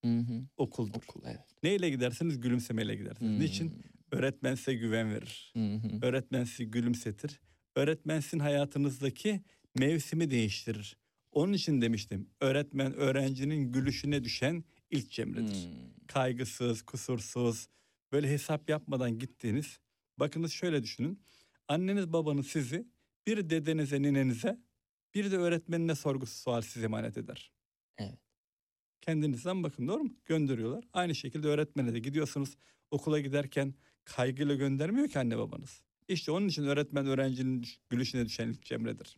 Hı 0.04 0.18
hı. 0.18 0.42
Okuldur. 0.56 1.02
Okul 1.08 1.20
evet. 1.24 1.40
Neyle 1.62 1.90
gidersiniz? 1.90 2.40
Gülümsemeyle 2.40 2.94
gidersiniz. 2.94 3.32
Hmm. 3.32 3.40
Niçin? 3.40 3.82
Öğretmen 4.12 4.54
size 4.54 4.74
güven 4.74 5.14
verir. 5.14 5.52
Hı 5.56 5.74
hı. 5.74 5.98
Öğretmen 6.02 6.44
sizi 6.44 6.70
gülümsetir. 6.70 7.40
Öğretmen 7.76 8.20
sizin 8.20 8.38
hayatınızdaki 8.38 9.42
mevsimi 9.78 10.30
değiştirir. 10.30 10.96
Onun 11.32 11.52
için 11.52 11.80
demiştim. 11.80 12.30
Öğretmen 12.40 12.92
öğrencinin 12.94 13.72
gülüşüne 13.72 14.24
düşen 14.24 14.64
ilk 14.90 15.10
cemredir. 15.10 15.64
Hmm. 15.64 16.06
Kaygısız, 16.06 16.82
kusursuz, 16.82 17.68
böyle 18.12 18.28
hesap 18.30 18.70
yapmadan 18.70 19.18
gittiğiniz. 19.18 19.78
Bakınız 20.18 20.52
şöyle 20.52 20.82
düşünün. 20.82 21.22
Anneniz 21.68 22.12
babanız 22.12 22.46
sizi 22.46 22.86
bir 23.26 23.50
dedenize, 23.50 24.02
ninenize, 24.02 24.60
bir 25.14 25.30
de 25.30 25.36
öğretmenine 25.36 25.94
sorgusu 25.94 26.34
sual 26.34 26.60
size 26.60 26.84
emanet 26.84 27.18
eder. 27.18 27.52
Evet. 27.98 28.18
Kendinizden 29.00 29.62
bakın 29.62 29.88
doğru 29.88 30.04
mu? 30.04 30.10
Gönderiyorlar. 30.24 30.84
Aynı 30.92 31.14
şekilde 31.14 31.48
öğretmene 31.48 31.94
de 31.94 31.98
gidiyorsunuz. 31.98 32.56
Okula 32.90 33.20
giderken 33.20 33.74
kaygıyla 34.04 34.54
göndermiyor 34.54 35.08
ki 35.08 35.18
anne 35.18 35.38
babanız. 35.38 35.82
İşte 36.08 36.32
onun 36.32 36.48
için 36.48 36.64
öğretmen 36.64 37.06
öğrencinin 37.06 37.66
gülüşüne 37.90 38.26
düşen 38.26 38.48
ilk 38.48 38.64
cemredir. 38.64 39.16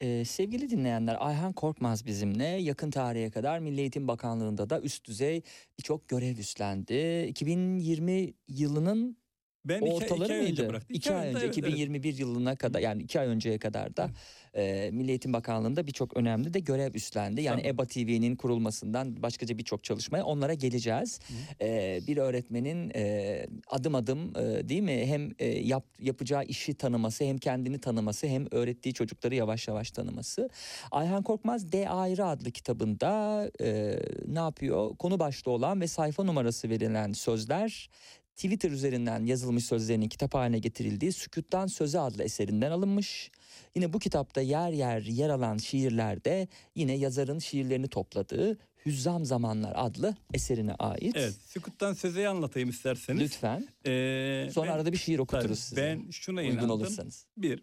Ee, 0.00 0.24
sevgili 0.24 0.70
dinleyenler 0.70 1.16
Ayhan 1.20 1.52
Korkmaz 1.52 2.06
bizimle 2.06 2.44
yakın 2.44 2.90
tarihe 2.90 3.30
kadar 3.30 3.58
Milli 3.58 3.80
Eğitim 3.80 4.08
Bakanlığı'nda 4.08 4.70
da 4.70 4.80
üst 4.80 5.04
düzey 5.04 5.42
birçok 5.78 6.08
görev 6.08 6.38
üstlendi. 6.38 7.26
2020 7.28 8.34
yılının 8.48 9.16
Ben 9.64 9.80
iki, 9.80 9.92
Ortaları 9.94 10.24
iki 10.24 10.32
ay 10.32 10.38
mıydı? 10.40 10.50
önce 10.52 10.68
bıraktım. 10.68 10.96
İki 10.96 11.14
ay 11.14 11.28
önce, 11.28 11.38
evet, 11.38 11.42
evet. 11.44 11.56
2021 11.56 12.18
yılına 12.18 12.56
kadar 12.56 12.80
yani 12.80 13.02
iki 13.02 13.20
ay 13.20 13.26
önceye 13.26 13.58
kadar 13.58 13.96
da 13.96 14.10
e, 14.54 14.90
Milli 14.92 15.10
Eğitim 15.10 15.32
Bakanlığı'nda 15.32 15.86
birçok 15.86 16.16
önemli 16.16 16.54
de 16.54 16.60
görev 16.60 16.94
üstlendi. 16.94 17.42
Yani 17.42 17.62
Tamam. 17.62 17.74
EBA 17.74 17.84
TV'nin 17.84 18.36
kurulmasından 18.36 19.22
başkaca 19.22 19.58
birçok 19.58 19.84
çalışmaya 19.84 20.24
onlara 20.24 20.54
geleceğiz. 20.54 21.20
E, 21.60 22.00
bir 22.06 22.16
öğretmenin 22.16 22.92
e, 22.94 23.46
adım 23.68 23.94
adım 23.94 24.32
e, 24.36 24.68
değil 24.68 24.82
mi 24.82 25.06
hem 25.06 25.30
e, 25.38 25.46
yap, 25.46 25.84
yapacağı 26.00 26.44
işi 26.44 26.74
tanıması 26.74 27.24
hem 27.24 27.38
kendini 27.38 27.78
tanıması 27.80 28.26
hem 28.26 28.46
öğrettiği 28.50 28.94
çocukları 28.94 29.34
yavaş 29.34 29.68
yavaş 29.68 29.90
tanıması. 29.90 30.50
Ayhan 30.90 31.22
Korkmaz 31.22 31.72
D 31.72 31.88
Ayrı 31.88 32.26
adlı 32.26 32.50
kitabında 32.50 33.42
e, 33.60 33.98
ne 34.26 34.38
yapıyor? 34.38 34.96
Konu 34.96 35.18
başlığı 35.18 35.52
olan 35.52 35.80
ve 35.80 35.86
sayfa 35.86 36.24
numarası 36.24 36.68
verilen 36.68 37.12
sözler 37.12 37.90
Twitter 38.38 38.70
üzerinden 38.70 39.26
yazılmış 39.26 39.64
sözlerinin 39.64 40.08
kitap 40.08 40.34
haline 40.34 40.58
getirildiği 40.58 41.12
Sükuttan 41.12 41.66
Söze 41.66 41.98
adlı 42.00 42.22
eserinden 42.22 42.70
alınmış. 42.70 43.30
Yine 43.74 43.92
bu 43.92 43.98
kitapta 43.98 44.40
yer 44.40 44.72
yer 44.72 45.00
yer 45.02 45.28
alan 45.28 45.56
şiirlerde 45.58 46.48
yine 46.74 46.96
yazarın 46.96 47.38
şiirlerini 47.38 47.88
topladığı 47.88 48.58
Hüzzam 48.86 49.24
Zamanlar 49.24 49.72
adlı 49.76 50.16
eserine 50.34 50.74
ait. 50.74 51.16
Evet, 51.16 51.34
Sükut'tan 51.34 51.92
Söze'yi 51.92 52.28
anlatayım 52.28 52.68
isterseniz. 52.68 53.22
Lütfen. 53.22 53.68
Ee, 53.86 54.50
Sonra 54.52 54.68
ben- 54.70 54.74
arada 54.74 54.92
bir 54.92 54.96
şiir 54.98 55.14
tabii, 55.16 55.22
okuturuz 55.22 55.58
size. 55.58 55.82
Ben 55.82 56.10
şuna 56.10 56.40
uygun 56.40 56.52
inandım. 56.52 56.70
olursanız. 56.70 57.26
Bir, 57.36 57.62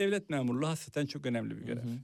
devlet 0.00 0.30
memurluğu 0.30 0.66
hasreten 0.66 1.06
çok 1.06 1.26
önemli 1.26 1.56
bir 1.56 1.62
Hı 1.62 1.66
görev. 1.66 1.82
hı. 1.82 1.98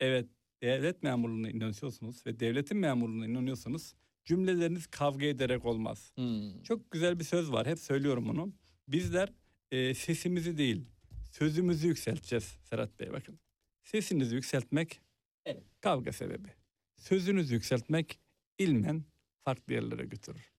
Evet, 0.00 0.26
devlet 0.62 1.02
memurluğuna 1.02 1.50
inanıyorsunuz 1.50 2.26
ve 2.26 2.40
devletin 2.40 2.76
memurluğuna 2.76 3.26
inanıyorsanız 3.26 3.94
cümleleriniz 4.24 4.86
kavga 4.86 5.26
ederek 5.26 5.64
olmaz. 5.64 6.12
Hmm. 6.14 6.62
Çok 6.62 6.90
güzel 6.90 7.18
bir 7.18 7.24
söz 7.24 7.52
var, 7.52 7.66
hep 7.66 7.78
söylüyorum 7.78 8.30
onu. 8.30 8.52
Bizler 8.88 9.32
e, 9.70 9.94
sesimizi 9.94 10.58
değil, 10.58 10.86
sözümüzü 11.30 11.88
yükselteceğiz 11.88 12.56
Serhat 12.64 13.00
Bey 13.00 13.12
bakın. 13.12 13.38
Sesinizi 13.82 14.34
yükseltmek 14.34 15.00
Evet. 15.44 15.64
kavga 15.80 16.12
sebebi. 16.12 16.48
Sözünüzü 16.96 17.54
yükseltmek 17.54 18.18
ilmen 18.58 19.04
farklı 19.44 19.74
yerlere 19.74 20.04
götürür. 20.04 20.52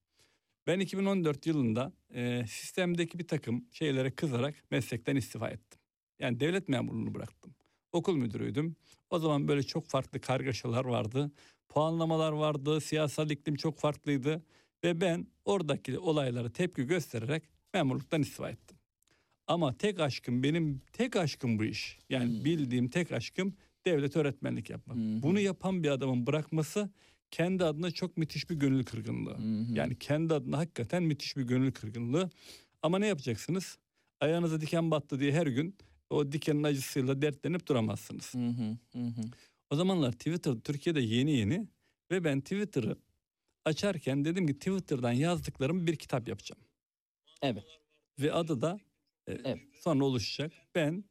Ben 0.66 0.80
2014 0.80 1.46
yılında 1.46 1.92
e, 2.14 2.46
sistemdeki 2.46 3.18
bir 3.18 3.28
takım 3.28 3.64
şeylere 3.72 4.10
kızarak 4.10 4.54
meslekten 4.70 5.16
istifa 5.16 5.48
ettim. 5.48 5.80
Yani 6.18 6.40
devlet 6.40 6.68
memurluğunu 6.68 7.14
bıraktım. 7.14 7.54
Okul 7.92 8.16
müdürüydüm. 8.16 8.76
O 9.10 9.18
zaman 9.18 9.48
böyle 9.48 9.62
çok 9.62 9.86
farklı 9.86 10.20
kargaşalar 10.20 10.84
vardı. 10.84 11.30
Puanlamalar 11.68 12.32
vardı. 12.32 12.80
Siyasal 12.80 13.30
iklim 13.30 13.54
çok 13.56 13.78
farklıydı. 13.78 14.42
Ve 14.84 15.00
ben 15.00 15.26
oradaki 15.44 15.98
olaylara 15.98 16.50
tepki 16.52 16.82
göstererek 16.86 17.42
memurluktan 17.74 18.22
istifa 18.22 18.50
ettim. 18.50 18.76
Ama 19.46 19.76
tek 19.78 20.00
aşkım 20.00 20.42
benim 20.42 20.80
tek 20.92 21.16
aşkım 21.16 21.58
bu 21.58 21.64
iş. 21.64 21.98
Yani 22.10 22.36
Hmm. 22.38 22.44
bildiğim 22.44 22.88
tek 22.88 23.12
aşkım 23.12 23.54
devlet 23.86 24.16
öğretmenlik 24.16 24.70
yapmak. 24.70 24.96
Hı. 24.96 25.22
Bunu 25.22 25.40
yapan 25.40 25.82
bir 25.82 25.88
adamın 25.90 26.26
bırakması 26.26 26.90
kendi 27.30 27.64
adına 27.64 27.90
çok 27.90 28.16
müthiş 28.16 28.50
bir 28.50 28.54
gönül 28.54 28.84
kırgınlığı. 28.84 29.38
Hı. 29.38 29.74
Yani 29.74 29.98
kendi 29.98 30.34
adına 30.34 30.58
hakikaten 30.58 31.02
müthiş 31.02 31.36
bir 31.36 31.42
gönül 31.42 31.72
kırgınlığı. 31.72 32.30
Ama 32.82 32.98
ne 32.98 33.06
yapacaksınız? 33.06 33.78
Ayağınıza 34.20 34.60
diken 34.60 34.90
battı 34.90 35.20
diye 35.20 35.32
her 35.32 35.46
gün 35.46 35.76
o 36.10 36.32
dikenin 36.32 36.62
acısıyla 36.62 37.22
dertlenip 37.22 37.66
duramazsınız. 37.68 38.34
Hı 38.34 38.38
hı, 38.38 38.76
hı 38.92 38.98
hı. 38.98 39.22
O 39.70 39.76
zamanlar 39.76 40.12
Twitter 40.12 40.54
Türkiye'de 40.54 41.00
yeni 41.00 41.32
yeni 41.32 41.68
ve 42.10 42.24
ben 42.24 42.40
Twitter'ı 42.40 42.96
açarken 43.64 44.24
dedim 44.24 44.46
ki 44.46 44.54
Twitter'dan 44.58 45.12
yazdıklarımı 45.12 45.86
bir 45.86 45.96
kitap 45.96 46.28
yapacağım. 46.28 46.62
Evet. 47.42 47.64
Ve 48.20 48.32
adı 48.32 48.60
da 48.60 48.78
e, 49.28 49.32
Evet. 49.32 49.60
sonra 49.84 50.04
oluşacak. 50.04 50.52
Ben 50.74 51.04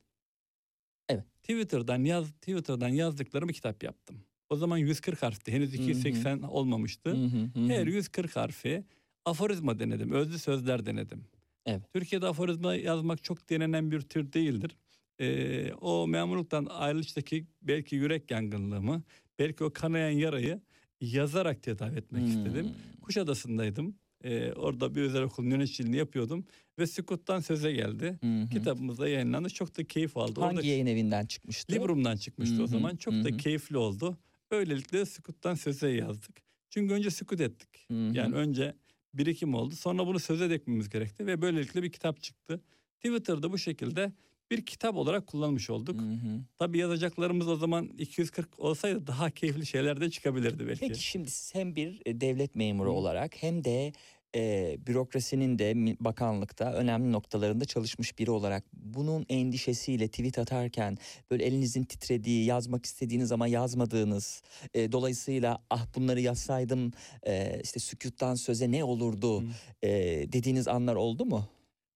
Evet. 1.09 1.25
Twitter'dan 1.43 2.03
yaz 2.03 2.31
Twitter'dan 2.31 2.89
yazdıklarımı 2.89 3.51
kitap 3.53 3.83
yaptım. 3.83 4.25
O 4.49 4.55
zaman 4.55 4.77
140 4.77 5.23
harfti. 5.23 5.51
Henüz 5.51 5.69
Hı 5.69 5.71
hı. 5.73 5.75
280 5.75 6.41
olmamıştı. 6.41 7.09
Hı 7.11 7.15
hı, 7.15 7.37
hı 7.53 7.59
hı. 7.59 7.67
Her 7.69 7.87
140 7.87 8.35
harfi 8.35 8.85
aforizma 9.25 9.79
denedim. 9.79 10.11
Özlü 10.11 10.39
sözler 10.39 10.85
denedim. 10.85 11.23
Evet. 11.65 11.81
Türkiye'de 11.93 12.27
aforizma 12.27 12.75
yazmak 12.75 13.23
çok 13.23 13.49
denenen 13.49 13.91
bir 13.91 14.01
tür 14.01 14.33
değildir. 14.33 14.77
Ee, 15.19 15.71
o 15.81 16.07
memurluktan 16.07 16.65
ayrılıştaki 16.65 17.47
belki 17.61 17.95
yürek 17.95 18.31
yangınlığımı, 18.31 19.03
belki 19.39 19.63
o 19.63 19.73
kanayan 19.73 20.09
yarayı 20.09 20.61
yazarak 21.01 21.63
tedavi 21.63 21.97
etmek 21.97 22.21
Hmm. 22.21 22.29
istedim. 22.29 22.71
Kuşadası'ndaydım. 23.01 23.95
Ee, 24.23 24.51
orada 24.53 24.95
bir 24.95 25.01
özel 25.01 25.21
okulun 25.21 25.49
yöneticiliğini 25.49 25.97
yapıyordum. 25.97 26.45
Ve 26.79 26.87
Sükut'tan 26.87 27.39
söze 27.39 27.71
geldi. 27.71 28.17
Hı 28.23 28.41
hı. 28.41 28.49
Kitabımızda 28.49 29.07
yayınlandı. 29.07 29.49
Çok 29.49 29.77
da 29.77 29.83
keyif 29.83 30.17
aldı. 30.17 30.41
Hangi 30.41 30.55
Orada 30.57 30.67
yayın 30.67 30.85
evinden 30.85 31.25
çıkmıştı? 31.25 31.73
Librum'dan 31.73 32.17
çıkmıştı 32.17 32.55
Hı 32.57 32.63
o 32.63 32.67
zaman. 32.67 32.95
Çok 32.95 33.13
hı 33.13 33.23
da 33.23 33.37
keyifli 33.37 33.77
oldu. 33.77 34.17
Böylelikle 34.51 35.05
Sükut'tan 35.05 35.55
söze 35.55 35.89
yazdık. 35.89 36.35
Çünkü 36.69 36.93
önce 36.93 37.11
sükut 37.11 37.41
ettik. 37.41 37.85
Hı 37.87 37.93
hı. 37.93 38.17
Yani 38.17 38.35
önce 38.35 38.75
birikim 39.13 39.53
oldu. 39.55 39.75
Sonra 39.75 40.07
bunu 40.07 40.19
söze 40.19 40.49
dökmemiz 40.49 40.89
gerekti 40.89 41.25
ve 41.25 41.41
böylelikle 41.41 41.83
bir 41.83 41.91
kitap 41.91 42.21
çıktı. 42.21 42.61
Twitter'da 42.99 43.51
bu 43.51 43.57
şekilde 43.57 44.11
bir 44.51 44.65
kitap 44.65 44.95
olarak 44.95 45.27
kullanmış 45.27 45.69
olduk. 45.69 46.01
Hı 46.01 46.05
hı. 46.05 46.41
Tabii 46.57 46.77
yazacaklarımız 46.77 47.47
o 47.47 47.55
zaman 47.55 47.85
240 47.97 48.59
olsaydı 48.59 49.07
daha 49.07 49.29
keyifli 49.29 49.65
şeyler 49.65 50.01
de 50.01 50.09
çıkabilirdi 50.09 50.67
belki. 50.67 50.79
Peki 50.79 51.03
şimdi 51.03 51.29
siz 51.29 51.55
hem 51.55 51.75
bir 51.75 52.01
e, 52.05 52.21
devlet 52.21 52.55
memuru 52.55 52.89
Hı. 52.89 52.93
olarak 52.93 53.43
hem 53.43 53.63
de 53.63 53.93
e, 54.35 54.77
bürokrasinin 54.87 55.59
de 55.59 55.73
bakanlıkta 55.99 56.73
önemli 56.73 57.11
noktalarında 57.11 57.65
çalışmış 57.65 58.19
biri 58.19 58.31
olarak 58.31 58.63
bunun 58.73 59.25
endişesiyle 59.29 60.07
tweet 60.07 60.39
atarken 60.39 60.97
böyle 61.31 61.43
elinizin 61.43 61.83
titrediği, 61.83 62.45
yazmak 62.45 62.85
istediğiniz 62.85 63.31
ama 63.31 63.47
yazmadığınız, 63.47 64.41
e, 64.73 64.91
dolayısıyla 64.91 65.63
ah 65.69 65.85
bunları 65.95 66.21
yazsaydım 66.21 66.91
e, 67.27 67.61
işte 67.63 67.79
sükuttan 67.79 68.35
söze 68.35 68.71
ne 68.71 68.83
olurdu 68.83 69.43
e, 69.83 69.89
dediğiniz 70.31 70.67
anlar 70.67 70.95
oldu 70.95 71.25
mu? 71.25 71.47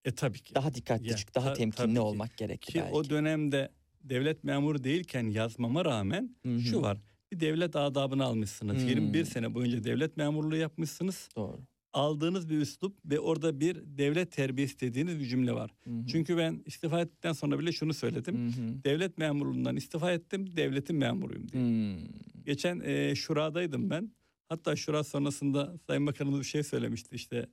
E 0.10 0.16
tabii 0.16 0.40
ki. 0.40 0.56
Daha 0.56 0.74
dikkatli, 0.74 1.10
Ya, 1.10 1.16
çık, 1.16 1.36
daha 1.36 1.48
ta- 1.48 1.54
temkinli 1.54 1.94
ki. 1.94 2.00
olmak 2.00 2.38
gerekti 2.38 2.72
Ki 2.74 2.80
belki. 2.80 2.94
o 2.96 3.10
dönemde 3.10 3.70
devlet 4.04 4.44
memuru 4.44 4.84
değilken 4.84 5.24
yazmama 5.30 5.86
rağmen 5.86 6.36
Hı 6.46 6.56
hı. 6.56 6.60
şu 6.62 6.82
var. 6.82 6.98
Bir 7.32 7.40
devlet 7.40 7.76
adabını 7.76 8.24
almışsınız. 8.24 8.78
Hmm. 8.82 8.88
21 8.88 9.26
sene 9.26 9.54
boyunca 9.54 9.84
devlet 9.84 10.18
memurluğu 10.18 10.56
yapmışsınız. 10.56 11.30
Doğru. 11.36 11.60
Aldığınız 11.94 12.50
bir 12.50 12.58
üslup 12.58 12.98
ve 13.06 13.20
orada 13.20 13.60
bir 13.60 13.76
devlet 13.86 14.32
terbiyesi 14.32 14.80
dediğiniz 14.80 15.20
bir 15.20 15.26
cümle 15.26 15.54
var. 15.54 15.72
Hı 15.84 15.90
hı. 15.90 16.06
Çünkü 16.08 16.38
ben 16.38 16.64
istifa 16.66 17.02
ettikten 17.02 17.34
sonra 17.34 17.60
bile 17.60 17.72
şunu 17.72 17.94
söyledim. 17.94 18.36
Hı 18.36 18.62
hı. 18.62 18.84
Devlet 18.84 19.18
memurluğundan 19.18 19.76
istifa 19.76 20.12
ettim, 20.12 20.58
devletin 20.58 20.96
memuruyum 20.96 21.50
diye. 21.50 21.64
Hmm. 21.64 21.98
Geçen 22.46 22.80
e, 22.80 23.16
şuradaydım 23.16 23.90
ben. 23.90 24.12
Hatta 24.50 24.76
şura 24.76 25.04
sonrasında 25.04 25.74
Sayın 25.88 26.08
Bakanımız 26.08 26.40
bir 26.40 26.46
şey 26.46 26.64
söylemişti 26.64 27.16
işte 27.16 27.48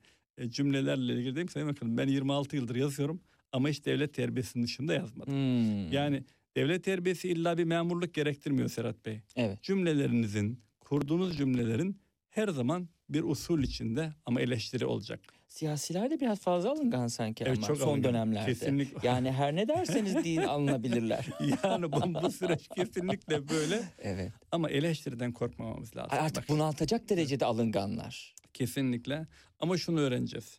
cümlelerle 0.48 1.12
ilgili 1.14 1.36
dedim 1.36 1.46
ki, 1.46 1.52
Sayın 1.52 1.68
Bakanım 1.68 1.96
ben 1.96 2.08
26 2.08 2.56
yıldır 2.56 2.76
yazıyorum 2.76 3.20
ama 3.52 3.68
hiç 3.68 3.84
devlet 3.84 4.14
terbiyesinin 4.14 4.64
dışında 4.64 4.94
yazmadım. 4.94 5.32
Hmm. 5.34 5.92
Yani 5.92 6.22
devlet 6.56 6.84
terbiyesi 6.84 7.28
illa 7.28 7.58
bir 7.58 7.64
memurluk 7.64 8.14
gerektirmiyor 8.14 8.68
Serhat 8.68 9.06
Bey. 9.06 9.20
evet. 9.36 9.62
Cümlelerinizin, 9.62 10.60
kurduğunuz 10.80 11.36
cümlelerin 11.36 12.00
her 12.30 12.48
zaman 12.48 12.88
bir 13.08 13.22
usul 13.22 13.62
içinde 13.62 14.12
ama 14.26 14.40
eleştiri 14.40 14.86
olacak. 14.86 15.20
Siyasiler 15.48 16.10
de 16.10 16.20
biraz 16.20 16.40
fazla 16.40 16.70
alıngan 16.70 17.06
sanki 17.08 17.44
Evet, 17.44 17.58
ama 17.58 17.66
çok 17.66 17.76
son 17.76 17.88
alıngan. 17.88 18.04
dönemlerde. 18.14 18.46
Kesinlikle. 18.46 19.08
Yani 19.08 19.32
her 19.32 19.56
ne 19.56 19.68
derseniz 19.68 20.14
deyin 20.24 20.42
alınabilirler. 20.42 21.26
yani 21.64 21.92
bu, 21.92 22.22
bu 22.22 22.30
süreç 22.30 22.68
kesinlikle 22.76 23.48
böyle 23.48 23.82
Evet. 23.98 24.32
ama 24.52 24.70
eleştiriden 24.70 25.32
korkmamamız 25.32 25.96
lazım. 25.96 26.18
Artık 26.20 26.42
Bak, 26.42 26.48
bunaltacak 26.48 27.08
derecede 27.08 27.44
alınganlar. 27.44 28.34
Kesinlikle 28.54 29.26
ama 29.60 29.76
şunu 29.78 30.00
öğreneceğiz. 30.00 30.58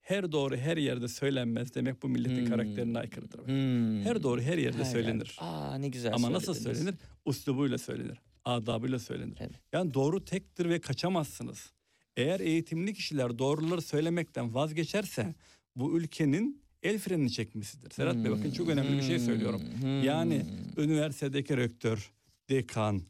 Her 0.00 0.32
doğru 0.32 0.56
her 0.56 0.76
yerde 0.76 1.08
söylenmez 1.08 1.74
demek 1.74 2.02
bu 2.02 2.08
milletin 2.08 2.38
Hmm. 2.40 2.46
karakterine 2.50 2.98
aykırıdır. 2.98 3.38
Hmm. 3.46 4.00
Her 4.04 4.22
doğru 4.22 4.40
her 4.40 4.58
yerde 4.58 4.78
Her 4.78 4.84
söylenir. 4.84 5.26
yer. 5.26 5.36
Aa 5.38 5.74
ne 5.74 5.88
güzel 5.88 6.14
Ama 6.14 6.32
nasıl 6.32 6.54
söylediniz. 6.54 6.78
söylenir? 6.78 6.98
Uslubuyla 7.24 7.78
söylenir. 7.78 8.18
Adabıyla 8.44 8.98
söylenir. 8.98 9.36
Evet. 9.40 9.52
Yani 9.72 9.94
doğru 9.94 10.24
tektir 10.24 10.68
ve 10.68 10.80
kaçamazsınız. 10.80 11.72
Eğer 12.16 12.40
eğitimli 12.40 12.94
kişiler 12.94 13.38
doğruları 13.38 13.82
söylemekten 13.82 14.54
vazgeçerse 14.54 15.34
bu 15.76 15.98
ülkenin 15.98 16.62
el 16.82 16.98
frenini 16.98 17.30
çekmesidir. 17.32 17.90
Serhat 17.90 18.16
Bey 18.16 18.30
bakın 18.30 18.50
çok 18.50 18.68
önemli 18.68 18.96
bir 18.98 19.02
şey 19.02 19.18
söylüyorum. 19.18 19.62
Hmm. 19.80 20.02
Yani 20.02 20.42
üniversitedeki 20.76 21.56
rektör, 21.56 22.12
dekan, 22.48 23.02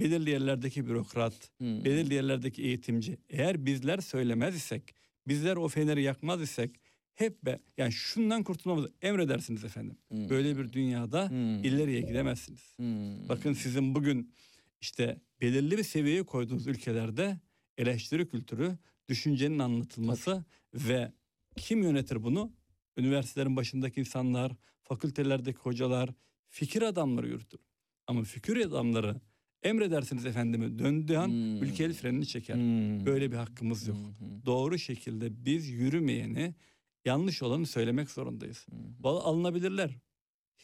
belirli 0.00 0.30
yerlerdeki 0.30 0.86
bürokrat, 0.86 1.50
Hmm. 1.58 1.84
belirli 1.84 2.14
yerlerdeki 2.14 2.62
eğitimci 2.62 3.18
eğer 3.28 3.66
bizler 3.66 3.98
söylemez 4.00 4.56
isek, 4.56 4.94
bizler 5.28 5.56
o 5.56 5.68
feneri 5.68 6.02
yakmaz 6.02 6.42
isek 6.42 6.80
hep 7.14 7.44
be, 7.44 7.60
yani 7.76 7.92
şundan 7.92 8.42
kurtulmamız 8.42 8.90
emredersiniz 9.02 9.64
efendim. 9.64 9.98
Hmm. 10.08 10.28
Böyle 10.28 10.58
bir 10.58 10.72
dünyada 10.72 11.30
Hmm. 11.30 11.64
ileriye 11.64 12.00
gidemezsiniz. 12.00 12.72
Hmm. 12.76 13.28
Bakın 13.28 13.52
sizin 13.52 13.94
bugün 13.94 14.32
işte 14.80 15.20
belirli 15.40 15.78
bir 15.78 15.82
seviyeye 15.84 16.22
koyduğunuz 16.22 16.66
ülkelerde 16.66 17.40
eleştiri 17.78 18.28
kültürü, 18.28 18.78
düşüncenin 19.08 19.58
anlatılması 19.58 20.44
ve 20.74 21.12
Kim 21.56 21.82
yönetir 21.82 22.22
bunu? 22.22 22.52
Üniversitelerin 22.96 23.56
başındaki 23.56 24.00
insanlar, 24.00 24.52
fakültelerdeki 24.82 25.58
hocalar, 25.58 26.10
fikir 26.48 26.82
adamları 26.82 27.28
yürütür. 27.28 27.60
Ama 28.06 28.22
fikir 28.22 28.56
adamları 28.56 29.20
emredersiniz 29.62 30.26
efendime 30.26 30.78
döndüğü 30.78 31.16
an 31.16 31.28
Hmm. 31.28 31.62
ülke 31.62 31.84
el 31.84 31.92
frenini 31.92 32.26
çeker. 32.26 32.54
Hmm. 32.56 33.06
Böyle 33.06 33.30
bir 33.32 33.36
hakkımız 33.36 33.88
yok. 33.88 33.96
Hı 33.96 34.24
hı, 34.24 34.46
Doğru 34.46 34.78
şekilde 34.78 35.44
biz 35.44 35.68
yürümeyeni, 35.68 36.54
yanlış 37.04 37.42
olanı 37.42 37.66
söylemek 37.66 38.10
zorundayız. 38.10 38.66
Vallahi 39.00 39.22
alınabilirler. 39.24 39.90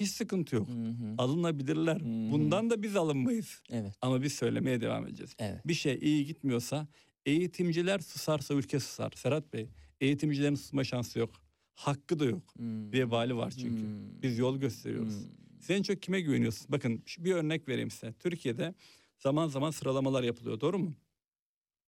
Hiç 0.00 0.08
sıkıntı 0.10 0.56
yok. 0.56 0.68
hı 0.68 0.72
hı. 0.72 1.14
Alınabilirler. 1.18 2.00
Hmm. 2.00 2.32
Bundan 2.32 2.70
da 2.70 2.82
biz 2.82 2.96
alınmayız. 2.96 3.62
Evet, 3.70 3.94
Ama 4.02 4.22
biz 4.22 4.32
söylemeye 4.32 4.80
devam 4.80 5.06
edeceğiz. 5.06 5.34
evet. 5.38 5.60
Bir 5.68 5.74
şey 5.74 5.98
iyi 6.02 6.26
gitmiyorsa 6.26 6.88
eğitimciler 7.26 7.98
susarsa 7.98 8.54
ülke 8.54 8.80
susar. 8.80 9.12
Serhat 9.16 9.52
Bey 9.52 9.68
eğitimcilerin 10.00 10.54
susma 10.54 10.84
şansı 10.84 11.18
yok. 11.18 11.30
Hakkı 11.74 12.18
da 12.18 12.24
yok. 12.24 12.54
Hmm. 12.56 12.92
Vebali 12.92 13.36
var 13.36 13.50
çünkü. 13.50 13.82
Hmm. 13.82 14.22
Biz 14.22 14.38
yol 14.38 14.58
gösteriyoruz. 14.58 15.14
Hmm. 15.14 15.43
Siz 15.64 15.76
en 15.76 15.82
çok 15.82 16.02
kime 16.02 16.20
güveniyorsunuz? 16.20 16.72
Bakın 16.72 17.02
bir 17.18 17.32
örnek 17.32 17.68
vereyim 17.68 17.90
size. 17.90 18.12
Türkiye'de 18.12 18.74
zaman 19.18 19.48
zaman 19.48 19.70
sıralamalar 19.70 20.22
yapılıyor 20.22 20.60
doğru 20.60 20.78
mu? 20.78 20.94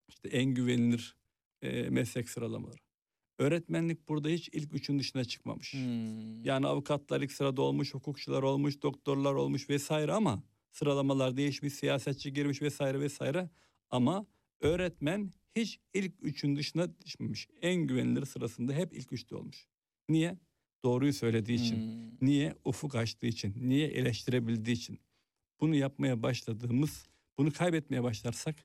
İşte 0.08 0.28
en 0.28 0.44
güvenilir 0.54 1.16
e, 1.62 1.90
meslek 1.90 2.28
sıralamaları. 2.28 2.80
Öğretmenlik 3.38 4.08
burada 4.08 4.28
hiç 4.28 4.48
ilk 4.52 4.74
üçün 4.74 4.98
dışına 4.98 5.24
çıkmamış. 5.24 5.74
Hmm. 5.74 6.44
Yani 6.44 6.66
avukatlar 6.66 7.20
ilk 7.20 7.32
sırada 7.32 7.62
olmuş, 7.62 7.94
hukukçular 7.94 8.42
olmuş, 8.42 8.82
doktorlar 8.82 9.34
olmuş 9.34 9.70
vesaire 9.70 10.12
ama 10.12 10.42
sıralamalar 10.72 11.36
değişmiş, 11.36 11.74
siyasetçi 11.74 12.32
girmiş 12.32 12.62
vesaire 12.62 13.00
vesaire. 13.00 13.50
Ama 13.90 14.26
öğretmen 14.60 15.32
hiç 15.56 15.80
ilk 15.94 16.12
üçün 16.22 16.56
dışına 16.56 17.00
düşmemiş. 17.00 17.48
En 17.62 17.76
güvenilir 17.86 18.24
sırasında 18.24 18.72
hep 18.72 18.92
ilk 18.92 19.12
üçte 19.12 19.36
olmuş. 19.36 19.66
Niye? 20.08 20.38
Doğruyu 20.86 21.12
söylediği 21.12 21.58
için. 21.60 21.76
Hmm. 21.76 22.28
Niye? 22.28 22.54
Ufuk 22.64 22.94
açtığı 22.94 23.26
için. 23.26 23.54
Niye? 23.68 23.86
Eleştirebildiği 23.88 24.76
için. 24.76 24.98
Bunu 25.60 25.74
yapmaya 25.74 26.22
başladığımız, 26.22 27.06
bunu 27.38 27.52
kaybetmeye 27.52 28.02
başlarsak 28.02 28.56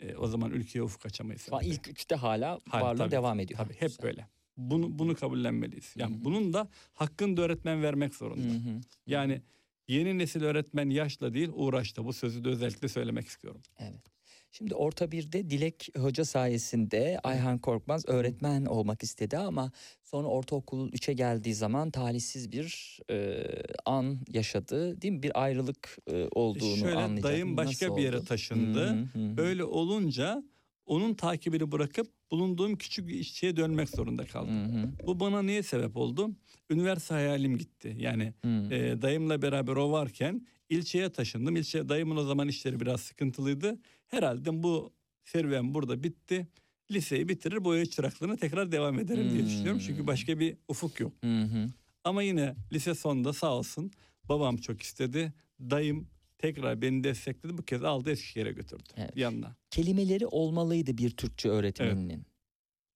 e, 0.00 0.16
o 0.16 0.26
zaman 0.26 0.50
ülkeye 0.50 0.82
ufuk 0.82 1.06
açamayız. 1.06 1.48
An 1.50 1.62
ilk 1.62 1.88
üçte 1.88 2.14
hala 2.14 2.60
Hala, 2.68 2.84
varlığı 2.84 2.98
tabii, 2.98 3.10
devam 3.10 3.40
ediyor. 3.40 3.58
Tabii 3.58 3.74
hep 3.74 3.88
güzel. 3.88 4.02
böyle. 4.02 4.28
Bunu 4.56 4.98
bunu 4.98 5.14
kabullenmeliyiz. 5.14 5.94
Yani 5.96 6.14
Hı 6.16 6.20
hı. 6.20 6.24
bunun 6.24 6.52
da 6.52 6.68
hakkını 6.92 7.36
da 7.36 7.42
öğretmen 7.42 7.82
vermek 7.82 8.14
zorunda. 8.14 8.54
hı. 8.54 8.80
Yani 9.06 9.42
yeni 9.88 10.18
nesil 10.18 10.42
öğretmen 10.42 10.90
yaşla 10.90 11.34
değil 11.34 11.48
uğraşla. 11.52 12.04
Bu 12.04 12.12
sözü 12.12 12.44
de 12.44 12.48
özellikle 12.48 12.88
söylemek 12.88 13.26
istiyorum. 13.26 13.62
Evet. 13.78 14.13
Şimdi 14.58 14.74
orta 14.74 15.12
birde 15.12 15.50
Dilek 15.50 15.88
Hoca 15.98 16.24
sayesinde 16.24 17.18
Ayhan 17.24 17.58
Korkmaz 17.58 18.08
öğretmen 18.08 18.64
olmak 18.64 19.02
istedi 19.02 19.38
ama 19.38 19.72
sonra 20.02 20.28
ortaokul 20.28 20.92
3'e 20.92 21.12
geldiği 21.12 21.54
zaman 21.54 21.90
talihsiz 21.90 22.52
bir 22.52 22.98
e, 23.10 23.44
an 23.84 24.18
yaşadı 24.28 25.02
değil 25.02 25.12
mi? 25.14 25.22
Bir 25.22 25.42
ayrılık 25.42 25.98
e, 26.10 26.28
olduğunu 26.32 26.76
Şöyle 26.76 26.96
anlayacak. 26.96 27.22
dayım 27.32 27.56
başka 27.56 27.86
Nasıl 27.86 27.96
bir 27.96 28.02
yere 28.02 28.16
oldu? 28.16 28.24
taşındı. 28.24 28.86
Hı 28.86 28.92
hı 28.92 29.18
hı. 29.18 29.42
Öyle 29.42 29.64
olunca 29.64 30.42
onun 30.86 31.14
takibini 31.14 31.72
bırakıp 31.72 32.06
bulunduğum 32.30 32.76
küçük 32.76 33.08
bir 33.08 33.14
işçiye 33.14 33.56
dönmek 33.56 33.88
zorunda 33.88 34.26
kaldım. 34.26 34.74
Hı 34.74 34.78
hı, 34.78 35.06
Bu 35.06 35.20
bana 35.20 35.42
niye 35.42 35.62
sebep 35.62 35.96
oldu? 35.96 36.30
Üniversite 36.70 37.14
hayalim 37.14 37.58
gitti. 37.58 37.96
Yani 37.98 38.34
hı. 38.44 38.74
e, 38.74 39.02
dayımla 39.02 39.42
beraber 39.42 39.76
o 39.76 39.92
varken 39.92 40.46
ilçeye 40.68 41.12
taşındım. 41.12 41.56
İlçe 41.56 41.88
dayımın 41.88 42.16
o 42.16 42.24
zaman 42.24 42.48
işleri 42.48 42.80
biraz 42.80 43.00
sıkıntılıydı. 43.00 43.78
Herhalde 44.14 44.62
bu 44.62 44.92
serüven 45.24 45.74
burada 45.74 46.02
bitti. 46.02 46.48
Liseyi 46.90 47.28
bitirir 47.28 47.64
boya 47.64 47.86
çıraklığına 47.86 48.36
tekrar 48.36 48.72
devam 48.72 48.98
ederim 48.98 49.30
diye 49.30 49.44
düşünüyorum. 49.46 49.80
Çünkü 49.86 49.98
Hmm. 50.00 50.06
başka 50.06 50.38
bir 50.38 50.56
ufuk 50.68 51.00
yok. 51.00 51.12
Hı 51.24 51.42
hı. 51.42 51.66
Ama 52.04 52.22
yine 52.22 52.54
lise 52.72 52.94
sonunda 52.94 53.32
sağ 53.32 53.54
olsun 53.56 53.90
babam 54.28 54.56
çok 54.56 54.82
istedi. 54.82 55.32
Dayım 55.60 56.08
tekrar 56.38 56.82
beni 56.82 57.04
destekledi. 57.04 57.58
Bu 57.58 57.62
kez 57.62 57.84
aldı 57.84 58.10
Eskişehir'e 58.10 58.52
götürdü 58.52 58.82
Evet. 58.96 59.16
yanına. 59.16 59.56
Kelimeleri 59.70 60.26
olmalıydı 60.26 60.98
bir 60.98 61.10
Türkçe 61.10 61.48
öğretmeninin. 61.48 62.26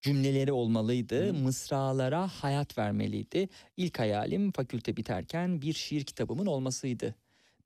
Cümleleri 0.01 0.53
olmalıydı, 0.53 1.29
Hı. 1.29 1.35
mısralara 1.35 2.29
hayat 2.29 2.79
vermeliydi. 2.79 3.49
İlk 3.77 3.99
hayalim 3.99 4.53
fakülte 4.53 4.97
biterken 4.97 5.63
bir 5.63 5.73
şiir 5.73 6.05
kitabımın 6.05 6.47
olmasıydı 6.47 7.15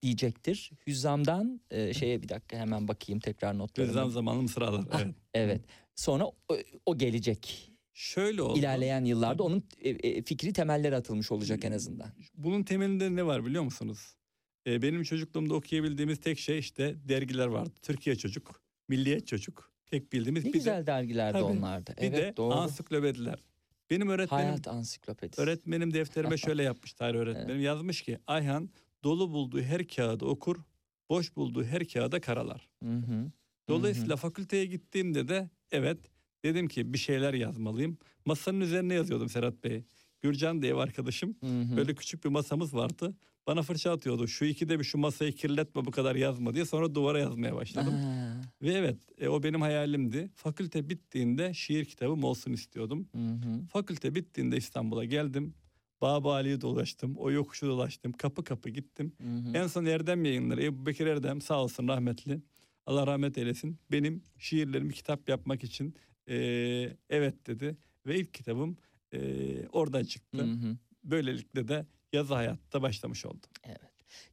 diyecektir. 0.02 0.70
Hüzzam'dan 0.86 1.60
e, 1.70 1.94
şeye 1.94 2.22
bir 2.22 2.28
dakika 2.28 2.56
hemen 2.56 2.88
bakayım 2.88 3.20
tekrar 3.20 3.58
notlarıma. 3.58 3.92
Gözlem 3.92 4.10
zamanlı 4.10 4.42
mısralar. 4.42 4.84
Ah, 4.90 5.00
Evet. 5.00 5.14
Evet. 5.34 5.60
Sonra 5.94 6.24
o, 6.26 6.34
o 6.86 6.98
gelecek. 6.98 7.72
Şöyle 7.94 8.42
oldu. 8.42 8.58
İlerleyen 8.58 9.04
yıllarda 9.04 9.42
onun 9.42 9.64
e, 9.78 9.90
e, 9.90 10.22
fikri 10.22 10.52
temelleri 10.52 10.96
atılmış 10.96 11.32
olacak 11.32 11.64
en 11.64 11.72
azından. 11.72 12.08
Bunun 12.34 12.62
temelinde 12.62 13.16
ne 13.16 13.26
var 13.26 13.44
biliyor 13.46 13.62
musunuz? 13.62 14.16
Ee, 14.66 14.82
benim 14.82 15.02
çocukluğumda 15.02 15.54
okuyabildiğimiz 15.54 16.20
tek 16.20 16.38
şey 16.38 16.58
işte 16.58 16.94
dergiler 17.08 17.46
vardı. 17.46 17.70
Türkiye 17.82 18.16
Çocuk, 18.16 18.62
Milliyet 18.88 19.26
Çocuk. 19.26 19.72
Tek 19.86 20.12
bildiğimiz 20.12 20.44
Ne 20.44 20.48
bir 20.48 20.52
güzel 20.52 20.82
de, 20.82 20.86
dergilerdi 20.86 21.32
Tabii. 21.32 21.44
onlardı. 21.44 21.94
bir 21.96 22.02
evet 22.02 22.32
de 22.32 22.36
doğru. 22.36 22.54
ansiklopediler. 22.54 23.38
Benim 23.90 24.08
öğretmenim 24.08 24.44
Hayat 24.46 24.68
ansiklopedisi. 24.68 25.42
öğretmenim 25.42 25.94
defterime 25.94 26.36
şöyle 26.46 26.62
yapmış 26.62 26.92
tarih 26.92 27.18
öğretmenim. 27.18 27.60
Yazmış 27.60 28.02
ki 28.02 28.18
Ayhan 28.26 28.70
dolu 29.04 29.32
bulduğu 29.32 29.60
her 29.60 29.88
kağıdı 29.88 30.24
okur, 30.24 30.56
boş 31.10 31.36
bulduğu 31.36 31.64
her 31.64 31.84
kağıda 31.88 32.20
karalar. 32.20 32.68
Hı 32.82 32.90
hı. 32.96 33.30
Dolayısıyla 33.68 34.16
fakülteye 34.16 34.64
gittiğimde 34.64 35.28
de 35.28 35.50
evet 35.70 35.98
dedim 36.44 36.68
ki 36.68 36.92
bir 36.92 36.98
şeyler 36.98 37.34
yazmalıyım. 37.34 37.98
Masanın 38.24 38.60
üzerine 38.60 38.94
yazıyordum 38.94 39.28
Serhat 39.28 39.64
Bey. 39.64 39.84
Gürcan 40.20 40.62
diye 40.62 40.72
ev 40.72 40.76
arkadaşım. 40.76 41.36
Hı 41.40 41.46
hı. 41.46 41.76
Böyle 41.76 41.94
küçük 41.94 42.24
bir 42.24 42.28
masamız 42.28 42.74
vardı. 42.74 43.14
Bana 43.46 43.62
fırça 43.62 43.92
atıyordu. 43.92 44.28
Şu 44.28 44.44
ikide 44.44 44.78
bir 44.78 44.84
şu 44.84 44.98
masayı 44.98 45.32
kirletme 45.32 45.84
bu 45.84 45.90
kadar 45.90 46.14
yazma 46.16 46.54
diye. 46.54 46.64
Sonra 46.64 46.94
duvara 46.94 47.18
yazmaya 47.18 47.54
başladım. 47.56 47.94
Aa, 47.94 48.40
Ve 48.62 48.72
evet 48.72 48.96
e, 49.20 49.28
o 49.28 49.42
benim 49.42 49.60
hayalimdi. 49.60 50.30
Fakülte 50.34 50.88
bittiğinde 50.88 51.54
şiir 51.54 51.84
kitabım 51.84 52.24
olsun 52.24 52.52
istiyordum. 52.52 53.08
hı 53.12 53.18
hı. 53.18 53.66
Fakülte 53.72 54.14
bittiğinde 54.14 54.56
İstanbul'a 54.56 55.04
geldim. 55.04 55.54
Babali'yi 56.02 56.60
dolaştım. 56.60 57.16
O 57.16 57.30
yokuşu 57.30 57.66
dolaştım. 57.66 58.12
Kapı 58.12 58.44
kapı 58.44 58.70
gittim. 58.70 59.12
Hı 59.22 59.28
hı. 59.28 59.56
En 59.56 59.66
son 59.66 59.84
Erdem 59.84 60.24
yayınları. 60.24 60.62
Ebu 60.64 60.86
Bekir 60.86 61.06
Erdem 61.06 61.40
sağ 61.40 61.62
olsun 61.62 61.88
rahmetli. 61.88 62.40
Allah 62.86 63.06
rahmet 63.06 63.38
eylesin. 63.38 63.78
Benim 63.90 64.22
şiirlerimi 64.38 64.92
kitap 64.92 65.28
yapmak 65.28 65.64
için 65.64 65.94
e, 66.28 66.36
evet 67.10 67.46
dedi. 67.46 67.76
Ve 68.06 68.18
ilk 68.18 68.34
kitabım 68.34 68.76
e, 69.12 69.18
oradan 69.68 70.04
çıktı. 70.04 70.38
Hı 70.38 70.42
hı. 70.52 70.76
Böylelikle 71.04 71.68
de 71.68 71.86
yazı 72.12 72.34
hayatta 72.34 72.82
başlamış 72.82 73.26
oldu. 73.26 73.46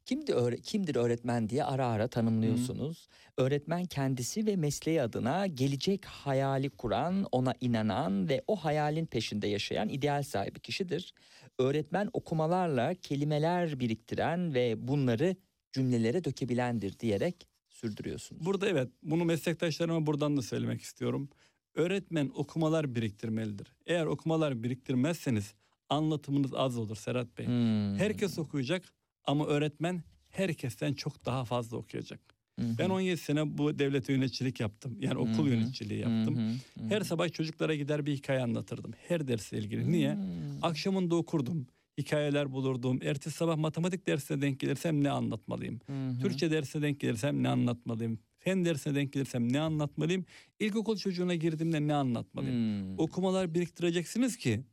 Kimdi 0.06 0.32
öğre- 0.32 0.62
kimdir 0.62 0.96
öğretmen 0.96 1.50
diye 1.50 1.64
ara 1.64 1.88
ara 1.88 2.08
tanımlıyorsunuz. 2.08 3.08
Öğretmen 3.38 3.86
kendisi 3.86 4.46
ve 4.46 4.56
mesleği 4.56 5.02
adına 5.02 5.48
gelecek 5.48 6.06
hayali 6.06 6.70
kuran, 6.70 7.26
ona 7.32 7.54
inanan 7.62 8.30
ve 8.30 8.44
o 8.48 8.56
hayalin 8.56 9.06
peşinde 9.06 9.48
yaşayan 9.48 9.90
ideal 9.90 10.24
sahibi 10.24 10.60
kişidir. 10.60 11.14
Öğretmen 11.60 12.10
okumalarla 12.14 12.94
kelimeler 12.94 13.80
biriktiren 13.80 14.54
ve 14.54 14.88
bunları 14.88 15.36
cümlelere 15.72 16.24
dökebilendir 16.24 17.00
diyerek 17.00 17.48
sürdürüyorsunuz. 17.68 18.46
Burada 18.46 18.70
evet 18.70 18.90
bunu 19.04 19.26
meslektaşlarıma 19.26 20.06
buradan 20.06 20.38
da 20.38 20.42
söylemek 20.42 20.82
istiyorum. 20.82 21.30
Öğretmen 21.76 22.32
okumalar 22.36 22.96
biriktirmelidir. 22.96 23.68
Eğer 23.86 24.06
okumalar 24.06 24.64
biriktirmezseniz 24.64 25.54
anlatımınız 25.90 26.54
az 26.54 26.78
olur 26.78 26.96
Serhat 26.96 27.38
Bey. 27.38 27.46
Hmm. 27.46 27.96
Herkes 27.96 28.40
okuyacak 28.40 28.84
ama 29.26 29.46
öğretmen 29.46 30.04
herkesten 30.30 30.94
çok 30.94 31.26
daha 31.26 31.46
fazla 31.46 31.78
okuyacak. 31.78 32.39
Hı 32.60 32.64
hı. 32.66 32.78
Ben 32.78 32.90
17 32.90 33.18
sene 33.18 33.58
bu 33.58 33.80
devlet 33.80 34.10
yöneticilik 34.10 34.60
yaptım. 34.60 34.98
Yani 35.00 35.18
okul 35.18 35.38
Hı 35.38 35.42
hı. 35.42 35.48
yöneticiliği 35.50 36.00
yaptım. 36.00 36.38
hı, 36.38 36.42
hı 36.84 36.88
Her 36.90 37.02
sabah 37.02 37.30
çocuklara 37.32 37.76
gider 37.76 38.06
bir 38.06 38.14
hikaye 38.16 38.40
anlatırdım. 38.40 38.92
Her 39.08 39.28
dersle 39.28 39.58
ilgili. 39.58 39.92
Niye? 39.92 40.14
Hmm. 40.14 40.22
Akşamında 40.62 41.16
okurdum. 41.16 41.68
Hikayeler 41.98 42.52
bulurdum. 42.52 43.00
Ertesi 43.04 43.38
sabah 43.38 43.58
matematik 43.58 44.08
dersine 44.08 44.42
denk 44.42 44.60
gelirsem 44.60 45.04
ne 45.04 45.10
anlatmalıyım? 45.10 45.80
Hı 45.88 46.10
hı. 46.10 46.20
Türkçe 46.20 46.52
dersine 46.52 46.82
denk 46.82 47.00
gelirsem 47.00 47.44
ne 47.44 47.50
anlatmalıyım? 47.50 48.20
Fen 48.40 48.66
dersine 48.66 48.96
denk 48.96 49.14
gelirsem 49.14 49.54
ne 49.54 49.60
anlatmalıyım? 49.60 50.26
İlkokul 50.60 50.98
çocuğuna 50.98 51.36
girdiğimde 51.36 51.88
ne 51.88 51.94
anlatmalıyım? 51.94 52.56
Hmm. 52.56 53.00
Okumalar 53.00 53.54
biriktireceksiniz 53.54 54.38
ki 54.38 54.64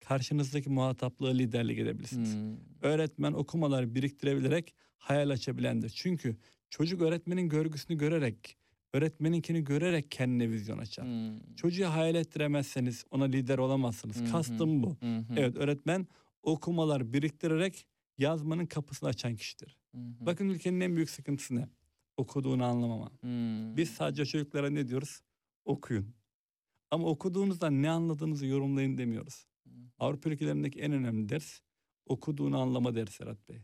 karşınızdaki 0.00 0.70
muhataplığı 0.70 1.34
liderlik 1.34 1.78
edebilirsiniz. 1.78 2.34
Hmm. 2.34 2.56
Öğretmen 2.82 3.32
okumalar 3.32 3.94
biriktirebilerek 3.94 4.74
hayal 4.98 5.30
açabilendir. 5.30 5.90
Çünkü 5.96 6.36
çocuk 6.70 7.02
öğretmenin 7.02 7.48
görgüsünü 7.48 7.98
görerek, 7.98 8.56
öğretmeninkini 8.92 9.64
görerek 9.64 10.10
kendine 10.10 10.50
vizyon 10.50 10.78
açar. 10.78 11.04
Hmm. 11.06 11.54
Çocuğu 11.54 11.86
hayal 11.86 12.14
ettiremezseniz 12.14 13.04
ona 13.10 13.24
lider 13.24 13.58
olamazsınız. 13.58 14.20
Hı. 14.20 14.32
Kastım 14.32 14.82
bu. 14.82 14.90
Hı. 14.90 15.24
Evet 15.36 15.56
öğretmen 15.56 16.06
okumalar 16.42 17.12
biriktirerek 17.12 17.86
yazmanın 18.18 18.66
kapısını 18.66 19.08
açan 19.08 19.36
kişidir. 19.36 19.76
Hı. 19.94 19.98
Bakın 20.20 20.48
ülkenin 20.48 20.80
en 20.80 20.96
büyük 20.96 21.10
sıkıntısı 21.10 21.56
ne? 21.56 21.68
Okuduğunu 22.16 22.64
anlamama. 22.64 23.10
Hmm. 23.20 23.76
Biz 23.76 23.90
sadece 23.90 24.24
çocuklara 24.26 24.70
ne 24.70 24.88
diyoruz? 24.88 25.20
Okuyun. 25.64 26.14
Ama 26.90 27.06
okuduğunuzda 27.06 27.70
ne 27.70 27.90
anladığınızı 27.90 28.46
yorumlayın 28.46 28.98
demiyoruz. 28.98 29.46
Avrupa 29.98 30.30
ülkelerindeki 30.30 30.80
en 30.80 30.92
önemli 30.92 31.28
ders 31.28 31.60
okuduğunu 32.06 32.58
anlama 32.58 32.94
dersi 32.94 33.12
Serhat 33.12 33.48
Bey. 33.48 33.62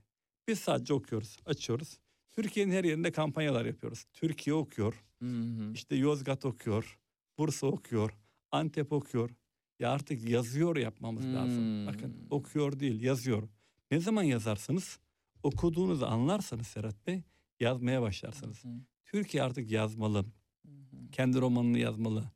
Biz 0.49 0.59
sadece 0.59 0.95
okuyoruz, 0.95 1.37
açıyoruz. 1.47 1.99
Türkiye'nin 2.33 2.73
her 2.73 2.85
yerinde 2.85 3.13
kampanyalar 3.13 3.65
yapıyoruz. 3.65 4.05
Türkiye 4.13 4.55
okuyor, 4.55 5.05
Hı 5.23 5.29
hı. 5.29 5.73
işte 5.73 5.97
Yozgat 5.97 6.45
okuyor, 6.45 6.99
Bursa 7.39 7.67
okuyor, 7.67 8.19
Antep 8.51 8.93
okuyor. 8.93 9.31
Ya 9.79 9.91
artık 9.91 10.29
yazıyor 10.29 10.77
yapmamız 10.77 11.27
lazım. 11.27 11.59
Hmm. 11.59 11.87
Bakın 11.87 12.27
okuyor 12.31 12.81
değil, 12.81 13.03
yazıyor. 13.03 13.49
Ne 13.91 14.01
zaman 14.01 14.23
yazarsınız? 14.23 14.99
Okuduğunuzu 15.43 16.07
anlarsanız 16.07 16.67
Serhat 16.67 17.07
Bey 17.07 17.23
yazmaya 17.61 18.03
başlarsınız. 18.03 18.65
Hı. 18.65 18.69
Türkiye 19.05 19.43
artık 19.43 19.71
yazmalı. 19.71 20.25
Hı 20.67 20.69
hı. 20.69 21.11
Kendi 21.13 21.41
romanını 21.41 21.79
yazmalı. 21.79 22.31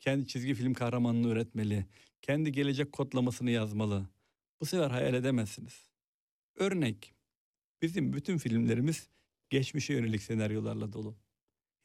Kendi 0.00 0.26
çizgi 0.26 0.54
film 0.54 0.74
kahramanını 0.74 1.28
üretmeli. 1.28 1.86
Kendi 2.22 2.52
gelecek 2.52 2.92
kodlamasını 2.92 3.50
yazmalı. 3.50 4.08
Bu 4.60 4.66
sefer 4.66 4.90
hayal 4.90 5.14
edemezsiniz. 5.14 5.90
Örnek. 6.56 7.14
Bizim 7.82 8.12
bütün 8.12 8.38
filmlerimiz 8.38 9.08
geçmişe 9.52 9.94
yönelik 9.94 10.22
senaryolarla 10.22 10.92
dolu. 10.92 11.16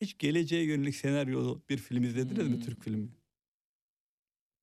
Hiç 0.02 0.18
geleceğe 0.18 0.64
yönelik 0.64 0.96
senaryolu 0.96 1.62
bir 1.70 1.78
film 1.78 2.04
izlediniz 2.04 2.48
mi 2.48 2.56
Hmm. 2.56 2.62
Türk 2.62 2.84
filmi? 2.84 3.10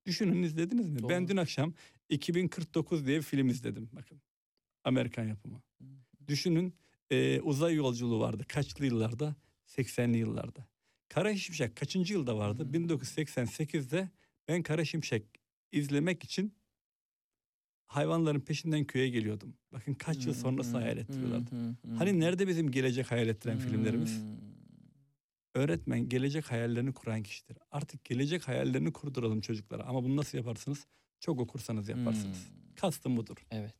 Düşünün 0.06 0.42
izlediniz 0.42 0.88
mi? 0.88 0.98
Ben 1.08 1.22
Doğru. 1.22 1.28
dün 1.28 1.36
akşam 1.36 1.74
2049 2.08 3.06
diye 3.06 3.18
bir 3.18 3.22
film 3.22 3.48
izledim. 3.48 3.90
Bakın. 3.92 4.20
Amerikan 4.84 5.24
yapımı. 5.24 5.62
Düşünün 6.28 6.74
e, 7.10 7.40
uzay 7.40 7.74
yolculuğu 7.74 8.20
vardı. 8.20 8.44
Kaçlı 8.48 8.86
yıllarda? 8.86 9.36
80'li 9.66 10.16
yıllarda. 10.16 10.66
Kara 11.08 11.36
Şimşek 11.36 11.76
kaçıncı 11.76 12.12
yılda 12.12 12.36
vardı? 12.38 12.68
1988'de 12.72 14.10
ben 14.48 14.62
Kara 14.62 14.84
Şimşek 14.84 15.24
izlemek 15.72 16.24
için 16.24 16.54
hayvanların 17.86 18.40
peşinden 18.40 18.84
köye 18.84 19.08
geliyordum. 19.08 19.54
Bakın 19.72 19.94
kaç 19.94 20.26
yıl 20.26 20.34
sonrasını 20.34 20.80
hayal 20.80 20.98
ettiriyorlardı. 20.98 21.50
Hı 21.50 21.56
hı 21.56 21.68
hı. 21.68 21.94
Hani 21.96 22.20
nerede 22.20 22.48
bizim 22.48 22.70
gelecek 22.70 23.10
hayal 23.10 23.28
ettiren 23.28 23.58
filmlerimiz? 23.58 24.20
Hmm. 24.20 24.44
Öğretmen 25.54 26.08
gelecek 26.08 26.50
hayallerini 26.50 26.92
kuran 26.92 27.22
kişidir. 27.22 27.56
Artık 27.70 28.04
gelecek 28.04 28.48
hayallerini 28.48 28.92
kurduralım 28.92 29.40
çocuklara. 29.40 29.84
Ama 29.84 30.04
bunu 30.04 30.16
nasıl 30.16 30.38
yaparsınız? 30.38 30.86
Çok 31.20 31.40
okursanız 31.40 31.88
yaparsınız. 31.88 32.48
Hmm. 32.48 32.74
Kastım 32.76 33.16
budur. 33.16 33.46
Evet. 33.50 33.76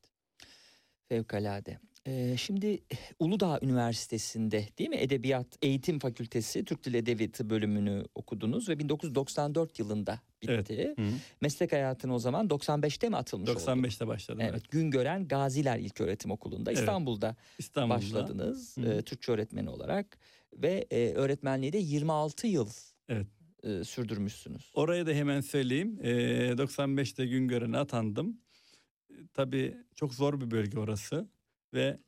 Fevkalade. 1.08 1.78
Ee, 2.06 2.34
şimdi 2.38 2.78
Uludağ 3.18 3.58
Üniversitesi'nde 3.62 4.68
değil 4.78 4.90
mi 4.90 4.96
Edebiyat 4.96 5.46
Eğitim 5.62 5.98
Fakültesi 5.98 6.64
Türk 6.64 6.84
Dili 6.84 6.96
Edebiyatı 6.96 7.50
bölümünü 7.50 8.04
okudunuz 8.14 8.68
ve 8.68 8.78
1994 8.78 9.78
yılında 9.78 10.20
Hı 10.48 11.02
hı. 11.02 11.10
Meslek 11.40 11.72
hayatına 11.72 12.14
o 12.14 12.18
zaman 12.18 12.48
95'te 12.50 13.08
mi 13.08 13.16
atılmış 13.16 13.50
oldu? 13.50 13.58
95'te 13.60 14.06
başladım. 14.06 14.40
Evet, 14.40 14.50
Evet. 14.52 14.70
Güngören 14.70 15.28
Gaziler 15.28 15.78
İlköğretim 15.78 16.30
Okulu'nda 16.30 16.70
Evet. 16.72 16.80
İstanbul'da 16.80 17.36
İstanbul'da. 17.58 17.94
başladınız 17.96 18.76
Hı 18.76 18.80
e, 18.94 19.02
Türkçe 19.02 19.32
öğretmeni 19.32 19.70
olarak 19.70 20.18
ve 20.52 20.86
e, 20.90 21.12
öğretmenliği 21.14 21.72
de 21.72 21.78
26 21.78 22.46
yıl 22.46 22.68
Evet. 23.08 23.26
e, 23.62 23.84
sürdürmüşsünüz. 23.84 24.70
Oraya 24.74 25.06
da 25.06 25.10
hemen 25.10 25.40
söyleyeyim. 25.40 25.98
Ee, 26.02 26.56
95'te 26.58 27.26
Güngören'e 27.26 27.78
atandım. 27.78 28.40
Ee, 29.10 29.14
Tabii 29.34 29.76
çok 29.94 30.14
zor 30.14 30.40
bir 30.40 30.50
bölge 30.50 30.78
orası. 30.78 31.28
Ve 31.74 31.98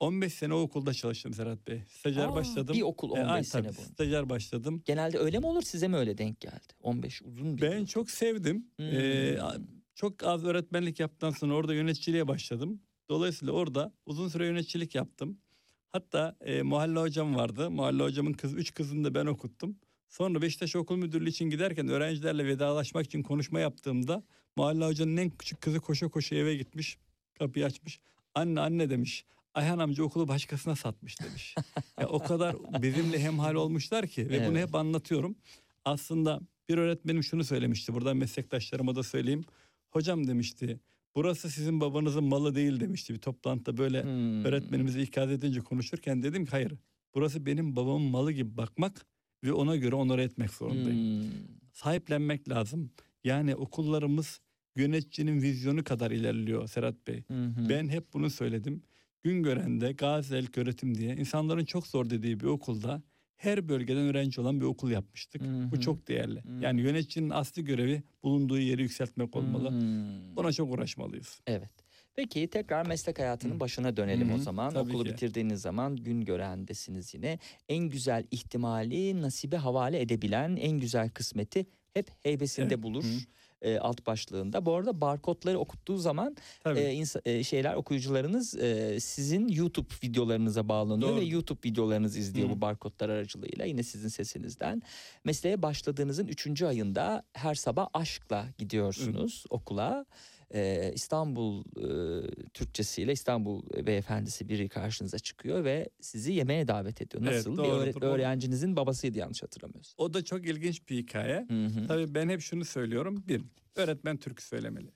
15 0.00 0.34
sene 0.34 0.54
o 0.54 0.60
okulda 0.60 0.94
çalıştım 0.94 1.34
Serhat 1.34 1.68
Bey. 1.68 1.82
Stajyer 1.88 2.28
Aa, 2.28 2.34
başladım. 2.34 2.76
Bir 2.76 2.82
okul 2.82 3.10
15 3.10 3.22
Ee, 3.22 3.26
ay, 3.26 3.44
sene 3.44 3.62
boyunca. 3.62 3.82
Stajyer 3.82 4.28
başladım. 4.28 4.82
Genelde 4.84 5.18
öyle 5.18 5.38
mi 5.38 5.46
olur 5.46 5.62
size 5.62 5.88
mi 5.88 5.96
öyle 5.96 6.18
denk 6.18 6.40
geldi? 6.40 6.72
15 6.82 7.22
uzun 7.22 7.56
bir 7.56 7.62
Ben 7.62 7.84
çok 7.84 8.10
sevdim. 8.10 8.66
Hmm. 8.76 8.86
Ee, 8.86 9.38
çok 9.94 10.22
az 10.22 10.44
öğretmenlik 10.44 11.00
yaptıktan 11.00 11.30
sonra 11.30 11.54
orada 11.54 11.74
yöneticiliğe 11.74 12.28
başladım. 12.28 12.80
Dolayısıyla 13.08 13.54
orada 13.54 13.92
uzun 14.06 14.28
süre 14.28 14.46
yöneticilik 14.46 14.94
yaptım. 14.94 15.38
Hatta 15.88 16.36
e, 16.40 16.62
mahalle 16.62 16.98
hocam 16.98 17.36
vardı. 17.36 17.70
Mahalle 17.70 18.02
hocamın 18.02 18.32
kız, 18.32 18.54
üç 18.54 18.74
kızını 18.74 19.04
da 19.04 19.14
ben 19.14 19.26
okuttum. 19.26 19.76
Sonra 20.08 20.42
Beşiktaş 20.42 20.76
Okul 20.76 20.96
Müdürlüğü 20.96 21.28
için 21.28 21.50
giderken 21.50 21.88
öğrencilerle 21.88 22.46
vedalaşmak 22.46 23.06
için 23.06 23.22
konuşma 23.22 23.60
yaptığımda 23.60 24.22
mahalle 24.56 24.84
hocanın 24.86 25.16
en 25.16 25.30
küçük 25.30 25.60
kızı 25.60 25.80
koşa 25.80 26.08
koşa 26.08 26.36
eve 26.36 26.54
gitmiş. 26.56 26.98
Kapıyı 27.38 27.64
açmış. 27.66 28.00
Anne 28.34 28.60
anne 28.60 28.90
demiş. 28.90 29.24
Ayhan 29.58 29.78
amca 29.78 30.02
okulu 30.04 30.28
başkasına 30.28 30.76
satmış 30.76 31.20
demiş. 31.20 31.54
ya 32.00 32.08
o 32.08 32.18
kadar 32.18 32.56
bizimle 32.82 33.18
hemhal 33.18 33.54
olmuşlar 33.54 34.06
ki 34.06 34.28
ve 34.30 34.46
bunu 34.48 34.58
Evet. 34.58 34.68
hep 34.68 34.74
anlatıyorum. 34.74 35.36
Aslında 35.84 36.40
bir 36.68 36.78
öğretmenim 36.78 37.22
şunu 37.22 37.44
söylemişti. 37.44 37.94
Buradan 37.94 38.16
meslektaşlarıma 38.16 38.94
da 38.96 39.02
söyleyeyim. 39.02 39.44
Hocam 39.90 40.26
demişti. 40.26 40.80
Burası 41.16 41.50
sizin 41.50 41.80
babanızın 41.80 42.24
malı 42.24 42.54
değil 42.54 42.80
demişti 42.80 43.14
bir 43.14 43.18
toplantıda 43.18 43.76
böyle 43.76 44.02
Hmm. 44.02 44.44
öğretmenimize 44.44 45.02
ikaz 45.02 45.30
edince 45.30 45.60
konuşurken 45.60 46.22
dedim 46.22 46.44
ki 46.44 46.50
hayır. 46.50 46.74
Burası 47.14 47.46
benim 47.46 47.76
babamın 47.76 48.10
malı 48.10 48.32
gibi 48.32 48.56
bakmak 48.56 49.06
ve 49.44 49.52
ona 49.52 49.76
göre 49.76 49.94
onore 49.94 50.22
etmek 50.22 50.50
zorundayım. 50.50 51.22
Hmm. 51.22 51.30
Sahiplenmek 51.72 52.48
lazım. 52.48 52.90
Yani 53.24 53.54
okullarımız 53.56 54.40
yöneticinin 54.76 55.42
vizyonu 55.42 55.84
kadar 55.84 56.10
ilerliyor 56.10 56.68
Serhat 56.68 57.06
Bey. 57.06 57.22
Hı 57.28 57.44
hı. 57.44 57.68
Ben 57.68 57.88
hep 57.88 58.12
bunu 58.14 58.30
söyledim. 58.30 58.82
Güngören'de 59.22 59.92
Gazi 59.92 60.36
Elk 60.36 60.58
Öğretim 60.58 60.94
diye 60.98 61.16
insanların 61.16 61.64
çok 61.64 61.86
zor 61.86 62.10
dediği 62.10 62.40
bir 62.40 62.44
okulda 62.44 63.02
her 63.36 63.68
bölgeden 63.68 64.02
öğrenci 64.02 64.40
olan 64.40 64.60
bir 64.60 64.64
okul 64.64 64.90
yapmıştık. 64.90 65.42
Hı 65.42 65.46
hı. 65.46 65.70
Bu 65.70 65.80
çok 65.80 66.08
değerli. 66.08 66.40
Hı. 66.42 66.62
Yani 66.62 66.80
yöneticinin 66.80 67.30
asli 67.30 67.64
görevi 67.64 68.02
bulunduğu 68.22 68.58
yeri 68.58 68.82
yükseltmek 68.82 69.36
olmalı. 69.36 69.70
Hmm. 69.70 70.36
Ona 70.38 70.52
çok 70.52 70.72
uğraşmalıyız. 70.72 71.40
Evet. 71.46 71.70
Peki 72.16 72.48
tekrar 72.50 72.86
meslek 72.86 73.18
hayatının 73.18 73.54
Hı. 73.56 73.60
başına 73.60 73.96
dönelim 73.96 74.28
Hı 74.30 74.34
o 74.34 74.36
hı, 74.36 74.40
zaman. 74.42 74.70
tabii 74.72 74.90
Okulu 74.90 75.04
ki. 75.04 75.10
bitirdiğiniz 75.10 75.60
zaman 75.60 75.96
gün 75.96 76.20
görendesiniz 76.20 77.14
yine. 77.14 77.38
En 77.68 77.84
güzel 77.88 78.24
ihtimali 78.30 79.22
nasibe 79.22 79.56
havale 79.56 80.00
edebilen 80.00 80.56
en 80.56 80.78
güzel 80.78 81.10
kısmeti 81.10 81.66
hep 81.94 82.10
heybesinde 82.22 82.74
Evet, 82.74 82.82
bulur. 82.82 83.04
hı. 83.04 83.08
E, 83.62 83.78
alt 83.78 84.06
başlığında. 84.06 84.66
Bu 84.66 84.74
arada 84.74 85.00
barkodları 85.00 85.58
okuttuğu 85.58 85.96
zaman 85.98 86.36
Tabii. 86.64 86.78
e, 86.80 86.94
insa- 86.94 87.20
e, 87.24 87.44
şeyler 87.44 87.74
okuyucularınız 87.74 88.54
e, 88.54 89.00
sizin 89.00 89.48
YouTube 89.48 89.88
videolarınıza 90.04 90.68
bağlanıyor 90.68 91.08
Doğru. 91.10 91.20
ve 91.20 91.24
YouTube 91.24 91.58
videolarınızı 91.64 92.18
izliyor 92.18 92.48
Hı. 92.48 92.52
bu 92.52 92.60
barkodlar 92.60 93.08
aracılığıyla 93.08 93.64
yine 93.64 93.82
sizin 93.82 94.08
sesinizden. 94.08 94.82
Mesleğe 95.24 95.62
başladığınızın 95.62 96.26
üçüncü 96.26 96.66
ayında 96.66 97.22
her 97.32 97.54
sabah 97.54 97.88
aşkla 97.94 98.46
gidiyorsunuz 98.58 99.44
okula. 99.50 100.06
E, 100.54 100.92
İstanbul 100.94 101.64
e, 101.64 101.86
Türkçesiyle 102.54 103.12
İstanbul 103.12 103.62
beyefendisi 103.86 104.48
biri 104.48 104.68
karşınıza 104.68 105.18
çıkıyor 105.18 105.64
ve 105.64 105.88
sizi 106.00 106.32
yemeğe 106.32 106.68
davet 106.68 107.02
ediyor. 107.02 107.22
Evet, 107.22 107.34
Nasıl? 107.36 107.52
bir 107.52 107.56
doğrudur, 107.56 107.86
öğre- 107.86 107.94
doğru. 107.94 108.04
öğrencinizin 108.10 108.76
babasıydı 108.76 109.18
yanlış 109.18 109.42
hatırlamıyorsam. 109.42 109.94
O 110.06 110.14
da 110.14 110.24
çok 110.24 110.46
ilginç 110.46 110.88
bir 110.88 110.96
hikaye. 110.96 111.46
Hı 111.48 111.66
hı. 111.66 111.86
Tabii 111.86 112.14
ben 112.14 112.28
hep 112.28 112.40
şunu 112.40 112.64
söylüyorum. 112.64 113.24
Bir, 113.28 113.40
öğretmen 113.76 114.16
türkü 114.16 114.42
söylemeli. 114.44 114.90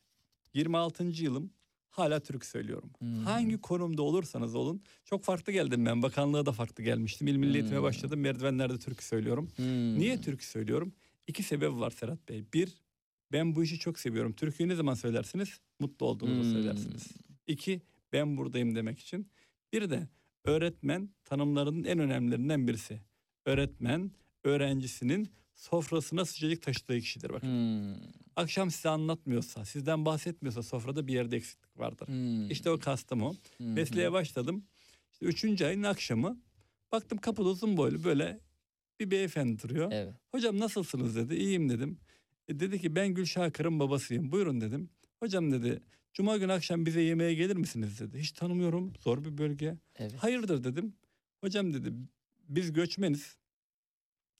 26. 0.54 1.04
yılım 1.04 1.50
hala 1.90 2.20
türkü 2.20 2.46
söylüyorum. 2.46 2.90
Hmm. 2.98 3.24
Hangi 3.24 3.60
konumda 3.60 4.02
olursanız 4.02 4.54
olun. 4.54 4.82
Çok 5.04 5.24
farklı 5.24 5.52
geldim 5.52 5.86
ben. 5.86 6.02
Bakanlığa 6.02 6.46
da 6.46 6.52
farklı 6.52 6.84
gelmiştim. 6.84 7.26
İl 7.26 7.36
Milli 7.36 7.54
Eğitim'e 7.56 7.76
Hmm. 7.76 7.82
başladım. 7.84 8.20
Merdivenlerde 8.20 8.78
türkü 8.78 9.04
söylüyorum. 9.04 9.48
Hmm. 9.56 9.98
Niye 9.98 10.20
türkü 10.20 10.46
söylüyorum? 10.46 10.92
İki 11.26 11.42
sebebi 11.42 11.80
var 11.80 11.90
Serhat 11.90 12.28
Bey. 12.28 12.44
Bir, 12.54 12.72
ben 13.32 13.54
bu 13.54 13.64
işi 13.64 13.78
çok 13.78 13.98
seviyorum. 13.98 14.32
Türküyü 14.32 14.68
ne 14.68 14.74
zaman 14.74 14.94
söylersiniz? 14.94 15.60
Mutlu 15.80 16.06
olduğunuzda 16.06 16.42
Hmm. 16.42 16.52
söylersiniz. 16.52 17.06
İki, 17.46 17.82
ben 18.12 18.36
buradayım 18.36 18.74
demek 18.74 18.98
için. 18.98 19.28
Bir 19.72 19.90
de 19.90 20.08
öğretmen 20.44 21.10
tanımlarının 21.24 21.84
en 21.84 21.98
önemlilerinden 21.98 22.68
birisi. 22.68 23.00
Öğretmen 23.46 24.10
öğrencisinin 24.44 25.28
sofrasına 25.54 26.24
sıcacık 26.24 26.62
taşıdığı 26.62 27.00
kişidir. 27.00 27.30
Bakın. 27.30 27.48
Hmm. 27.48 27.94
Akşam 28.36 28.70
size 28.70 28.88
anlatmıyorsa, 28.88 29.64
sizden 29.64 30.04
bahsetmiyorsa 30.04 30.62
sofrada 30.62 31.06
bir 31.06 31.12
yerde 31.12 31.36
eksiklik 31.36 31.78
vardır. 31.78 32.08
Hmm. 32.08 32.50
İşte 32.50 32.70
o 32.70 32.78
kastım 32.78 33.22
o. 33.22 33.32
Hı. 33.32 33.64
Mesleğe 33.64 34.12
başladım. 34.12 34.64
İşte 35.12 35.26
üçüncü 35.26 35.64
ayın 35.64 35.82
akşamı 35.82 36.40
baktım 36.92 37.18
kapıda 37.18 37.48
uzun 37.48 37.76
boylu 37.76 38.04
böyle 38.04 38.40
bir 39.00 39.10
beyefendi 39.10 39.62
duruyor. 39.62 39.92
Evet. 39.92 40.14
Hocam 40.30 40.58
nasılsınız 40.58 41.16
dedi. 41.16 41.34
İyiyim 41.34 41.68
dedim. 41.68 41.98
E, 42.52 42.60
dedi 42.60 42.80
ki 42.80 42.96
ben 42.96 43.14
Gülşah 43.14 43.42
Akır'ın 43.42 43.80
babasıyım. 43.80 44.32
Buyurun 44.32 44.60
dedim. 44.60 44.90
Hocam 45.20 45.52
dedi 45.52 45.80
Cuma 46.12 46.36
günü 46.36 46.52
akşam 46.52 46.86
bize 46.86 47.00
yemeğe 47.00 47.34
gelir 47.34 47.56
misiniz 47.56 48.00
dedi. 48.00 48.18
Hiç 48.18 48.32
tanımıyorum. 48.32 48.92
Zor 49.00 49.24
bir 49.24 49.38
bölge. 49.38 49.76
Evet. 49.96 50.14
Hayırdır 50.14 50.64
dedim. 50.64 50.94
Hocam 51.40 51.74
dedi 51.74 51.92
biz 52.48 52.72
göçmeniz. 52.72 53.36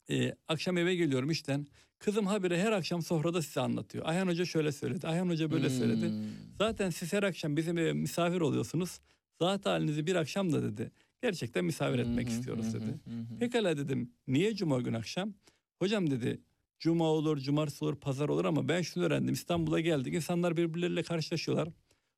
E, 0.09 0.35
akşam 0.47 0.77
eve 0.77 0.95
geliyorum 0.95 1.31
işten. 1.31 1.67
Kızım 1.99 2.27
habire 2.27 2.61
her 2.61 2.71
akşam 2.71 3.01
sofrada 3.01 3.41
size 3.41 3.61
anlatıyor. 3.61 4.05
Ayhan 4.07 4.27
Hoca 4.27 4.45
şöyle 4.45 4.71
söyledi. 4.71 5.07
Ayhan 5.07 5.29
Hoca 5.29 5.51
böyle 5.51 5.69
söyledi. 5.69 6.09
Hmm. 6.09 6.25
Zaten 6.57 6.89
siz 6.89 7.13
her 7.13 7.23
akşam 7.23 7.57
bizim 7.57 7.77
eve 7.77 7.93
misafir 7.93 8.41
oluyorsunuz. 8.41 8.99
Zat 9.41 9.65
halinizi 9.65 10.07
bir 10.07 10.15
akşam 10.15 10.53
da 10.53 10.63
dedi. 10.63 10.91
Gerçekten 11.21 11.65
misafir 11.65 11.99
etmek 11.99 12.27
Hı 12.27 12.31
hı, 12.31 12.35
istiyoruz 12.35 12.67
hı 12.67 12.73
dedi. 12.73 12.85
hı. 12.85 13.39
Pekala 13.39 13.77
dedim. 13.77 14.11
Niye 14.27 14.55
cuma 14.55 14.81
gün 14.81 14.93
akşam? 14.93 15.33
Hocam 15.79 16.11
dedi. 16.11 16.41
Cuma 16.83 17.05
olur, 17.05 17.37
cumartesi 17.37 17.85
olur, 17.85 17.95
pazar 17.95 18.29
olur 18.29 18.45
ama 18.45 18.67
ben 18.67 18.81
şunu 18.81 19.03
öğrendim. 19.03 19.33
İstanbul'a 19.33 19.79
geldik. 19.79 20.13
İnsanlar 20.13 20.57
birbirleriyle 20.57 21.03
karşılaşıyorlar. 21.03 21.69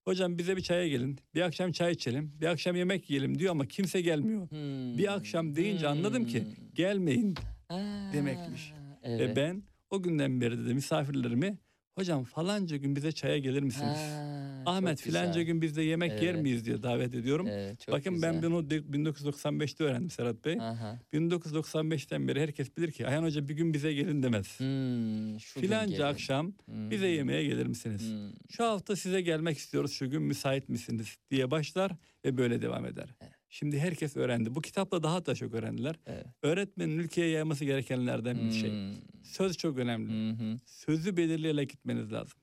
Hocam 0.05 0.37
bize 0.37 0.57
bir 0.57 0.61
çaya 0.61 0.87
gelin. 0.87 1.19
Bir 1.35 1.41
akşam 1.41 1.71
çay 1.71 1.91
içelim. 1.91 2.31
Bir 2.41 2.45
akşam 2.45 2.75
yemek 2.75 3.09
yiyelim 3.09 3.39
diyor 3.39 3.51
ama 3.51 3.65
kimse 3.65 4.01
gelmiyor. 4.01 4.51
Hmm. 4.51 4.97
Bir 4.97 5.13
akşam 5.13 5.55
deyince 5.55 5.87
anladım 5.87 6.25
ki 6.25 6.43
gelmeyin. 6.73 7.35
Ha, 7.67 8.09
demekmiş. 8.13 8.73
Evet. 9.03 9.19
Ve 9.19 9.35
ben 9.35 9.63
o 9.89 10.03
günden 10.03 10.41
beri 10.41 10.67
de 10.67 10.73
misafirlerimi 10.73 11.57
hocam 11.95 12.23
falanca 12.23 12.77
gün 12.77 12.95
bize 12.95 13.11
çaya 13.11 13.37
gelir 13.37 13.63
misiniz? 13.63 13.97
Ha, 13.97 14.44
Ahmet 14.65 15.01
filanca 15.01 15.27
güzel. 15.29 15.43
gün 15.43 15.61
biz 15.61 15.75
de 15.75 15.81
yemek 15.81 16.21
yer 16.23 16.33
Evet. 16.33 16.41
miyiz 16.43 16.65
diye 16.65 16.83
davet 16.83 17.15
ediyorum. 17.15 17.47
Evet, 17.49 17.85
Bakın 17.91 18.21
ben 18.21 18.33
güzel. 18.33 18.43
bunu 18.51 18.69
de- 18.69 18.93
1995'te 18.93 19.83
öğrendim 19.83 20.09
Serhat 20.09 20.45
Bey. 20.45 20.57
Aha. 20.59 20.99
1995'ten 21.13 22.27
beri 22.27 22.41
herkes 22.41 22.77
bilir 22.77 22.91
ki 22.91 23.07
Ayhan 23.07 23.23
Hoca 23.23 23.47
bir 23.47 23.53
gün 23.53 23.73
bize 23.73 23.93
gelin 23.93 24.23
demez. 24.23 24.59
Hmm, 24.59 25.39
şu 25.39 25.59
Filanca 25.59 25.91
gelin. 25.97 26.01
akşam 26.07 26.53
Hmm. 26.65 26.91
bize 26.91 27.07
yemeğe 27.07 27.43
gelir 27.43 27.65
misiniz? 27.65 28.01
Hmm. 28.11 28.31
Şu 28.49 28.63
hafta 28.63 28.95
size 28.95 29.21
gelmek 29.21 29.57
istiyoruz 29.57 29.91
şu 29.91 30.09
gün 30.09 30.21
müsait 30.21 30.69
misiniz 30.69 31.17
diye 31.31 31.51
başlar 31.51 31.91
ve 32.25 32.37
böyle 32.37 32.61
devam 32.61 32.85
eder. 32.85 33.09
Şimdi 33.49 33.79
herkes 33.79 34.17
öğrendi. 34.17 34.55
Bu 34.55 34.61
kitapla 34.61 35.03
daha 35.03 35.25
da 35.25 35.35
çok 35.35 35.53
öğrendiler. 35.53 35.95
Evet. 36.05 36.25
Öğretmenin 36.43 36.97
ülkeye 36.99 37.29
yayması 37.29 37.65
gerekenlerden 37.65 38.37
bir 38.47 38.51
şey. 38.51 38.69
Hmm. 38.71 38.93
Söz 39.23 39.57
çok 39.57 39.77
önemli. 39.77 40.33
Hı. 40.33 40.57
Sözü 40.65 41.17
belirleyerek 41.17 41.69
gitmeniz 41.69 42.11
lazım. 42.11 42.37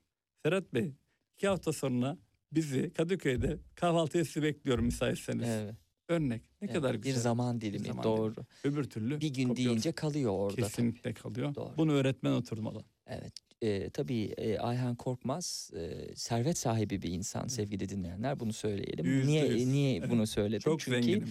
Serhat 0.45 0.73
Bey 0.73 0.91
iki 1.37 1.47
hafta 1.47 1.73
sonra 1.73 2.17
bizi 2.51 2.93
Kadıköy'de 2.93 3.57
kahvaltıya 3.75 4.25
sizi 4.25 4.43
bekliyorum 4.43 4.85
müsaitseniz. 4.85 5.49
Evet. 5.49 5.75
Örnek 6.09 6.41
ne 6.61 6.65
evet. 6.65 6.73
kadar 6.75 6.93
Bir 6.97 7.03
güzel. 7.03 7.21
zaman 7.21 7.61
dilimi 7.61 7.87
zaman 7.87 8.03
doğru. 8.03 8.35
Öbür 8.63 8.83
türlü 8.83 9.21
Bir 9.21 9.33
gün 9.33 9.47
kopuyor. 9.47 9.69
deyince 9.69 9.91
kalıyor 9.91 10.31
orada. 10.31 10.55
tabii. 10.55 10.65
kesinlikle 10.65 11.13
kalıyor. 11.13 11.55
Doğru. 11.55 11.73
Bunu 11.77 11.91
öğretmen 11.91 12.31
oturmalı. 12.31 12.83
Evet. 13.07 13.33
E, 13.61 13.89
tabii 13.89 14.23
e, 14.37 14.57
Ayhan 14.59 14.95
Korkmaz 14.95 15.71
e, 15.75 16.15
servet 16.15 16.57
sahibi 16.57 17.01
bir 17.01 17.09
insan 17.11 17.47
sevgili 17.47 17.89
dinleyenler 17.89 18.39
bunu 18.39 18.53
söyleyelim. 18.53 19.05
Yüzde 19.05 19.27
niye 19.31 19.45
yüz. 19.47 19.67
niye 19.67 19.97
Evet. 19.97 20.09
bunu 20.09 20.27
söyledim? 20.27 20.59
Çok 20.59 20.79
Çünkü 20.79 21.01
zenginim. 21.01 21.29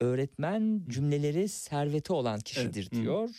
öğretmen 0.00 0.84
cümleleri 0.88 1.48
serveti 1.48 2.12
olan 2.12 2.40
kişidir 2.40 2.86
Hı. 2.86 2.90
diyor. 3.02 3.30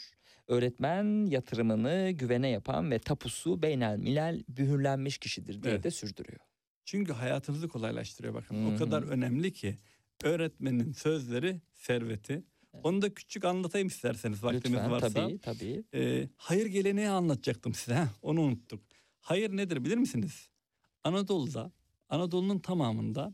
Öğretmen 0.47 1.25
yatırımını 1.25 2.11
güvene 2.11 2.49
yapan 2.49 2.91
ve 2.91 2.99
tapusu 2.99 3.61
beynel 3.61 3.97
milel 3.97 4.43
mühürlenmiş 4.57 5.17
kişidir 5.17 5.63
diye 5.63 5.73
Evet. 5.73 5.83
de 5.83 5.91
sürdürüyor. 5.91 6.39
Çünkü 6.85 7.13
hayatınızı 7.13 7.67
kolaylaştırıyor 7.67 8.33
bakın. 8.33 8.69
Hı 8.71 8.75
O 8.75 8.77
kadar 8.77 9.03
önemli 9.03 9.53
ki 9.53 9.77
öğretmenin 10.23 10.91
sözleri 10.91 11.61
serveti. 11.73 12.43
Onu 12.83 13.01
da 13.01 13.13
küçük 13.13 13.45
anlatayım 13.45 13.87
isterseniz 13.87 14.43
vaktiniz 14.43 14.65
Lütfen 14.65 14.91
varsa. 14.91 15.09
tabii 15.09 15.39
tabii. 15.39 15.83
Ee, 15.93 16.29
hayır 16.35 16.65
geleneği 16.65 17.09
anlatacaktım 17.09 17.73
size. 17.73 17.95
Heh, 17.95 18.07
onu 18.21 18.41
unuttuk. 18.41 18.83
Hayır 19.19 19.57
nedir 19.57 19.83
bilir 19.85 19.97
misiniz? 19.97 20.49
Anadolu'da, 21.03 21.71
Anadolu'nun 22.09 22.59
tamamında 22.59 23.33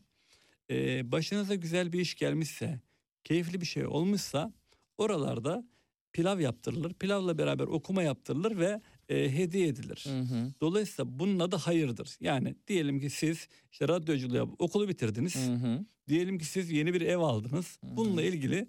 e, 0.69 1.11
başınıza 1.11 1.55
güzel 1.55 1.93
bir 1.93 1.99
iş 1.99 2.15
gelmişse, 2.15 2.79
keyifli 3.23 3.61
bir 3.61 3.65
şey 3.65 3.85
olmuşsa 3.85 4.53
oralarda 4.97 5.65
pilav 6.13 6.39
yaptırılır. 6.39 6.93
Pilavla 6.93 7.37
beraber 7.37 7.63
okuma 7.63 8.03
yaptırılır 8.03 8.57
ve 8.57 8.81
e, 9.09 9.37
hediye 9.37 9.67
edilir. 9.67 10.05
Hı 10.07 10.19
hı. 10.19 10.53
Dolayısıyla 10.61 11.19
bunun 11.19 11.39
adı 11.39 11.55
hayırdır. 11.55 12.17
Yani 12.19 12.55
diyelim 12.67 12.99
ki 12.99 13.09
siz 13.09 13.47
işte 13.71 13.87
radyoculuğu 13.87 14.35
yapıp 14.35 14.61
okulu 14.61 14.87
bitirdiniz. 14.89 15.35
Hı 15.47 15.53
hı. 15.53 15.85
Diyelim 16.07 16.37
ki 16.39 16.45
siz 16.45 16.71
yeni 16.71 16.93
bir 16.93 17.01
ev 17.01 17.17
aldınız. 17.17 17.79
Bununla 17.83 18.21
ilgili 18.21 18.67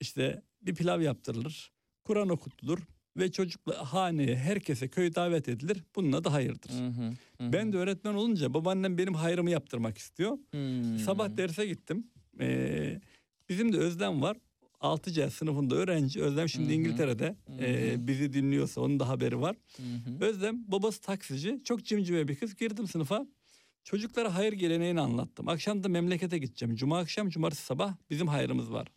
işte 0.00 0.42
bir 0.62 0.74
pilav 0.74 1.00
yaptırılır. 1.00 1.72
Kur'an 2.04 2.28
okutulur 2.28 2.78
ve 3.16 3.32
çocukla 3.32 3.92
haneye 3.92 4.36
herkese 4.36 4.88
köy 4.88 5.14
davet 5.14 5.48
edilir. 5.48 5.84
Bunun 5.96 6.12
adı 6.12 6.28
hayırdır. 6.28 6.70
Hı 6.70 6.86
hı. 6.86 7.10
Hı 7.46 7.52
Ben 7.52 7.72
de 7.72 7.76
öğretmen 7.76 8.14
olunca 8.14 8.54
babaannem 8.54 8.98
benim 8.98 9.14
hayrımı 9.14 9.50
yaptırmak 9.50 9.98
istiyor. 9.98 10.38
hı. 10.52 10.98
Sabah 10.98 11.36
derse 11.36 11.66
gittim. 11.66 12.06
Ee, 12.40 13.00
bizim 13.48 13.72
de 13.72 13.78
Özlem 13.78 14.22
var. 14.22 14.36
6C 14.82 15.30
sınıfında 15.30 15.74
öğrenci. 15.74 16.22
Özlem 16.22 16.48
şimdi 16.48 16.66
Hı 16.66 16.70
hı. 16.70 16.74
İngiltere'de. 16.74 17.36
Ee, 17.60 18.06
bizi 18.06 18.32
dinliyorsa 18.32 18.80
onun 18.80 19.00
da 19.00 19.08
haberi 19.08 19.40
var. 19.40 19.56
Hı 19.76 19.82
hı. 19.82 20.24
Özlem 20.24 20.64
babası 20.72 21.00
taksici. 21.00 21.60
Çok 21.64 21.84
cimcime 21.84 22.28
bir 22.28 22.36
kız. 22.36 22.56
Girdim 22.56 22.86
sınıfa. 22.86 23.26
Çocuklara 23.84 24.34
hayır 24.34 24.52
geleneğini 24.52 25.00
anlattım. 25.00 25.48
Akşam 25.48 25.84
da 25.84 25.88
memlekete 25.88 26.38
gideceğim. 26.38 26.74
Cuma 26.76 26.98
akşam, 26.98 27.28
cumartesi 27.28 27.62
sabah 27.62 27.94
bizim 28.10 28.28
hayrımız 28.28 28.72
var. 28.72 28.88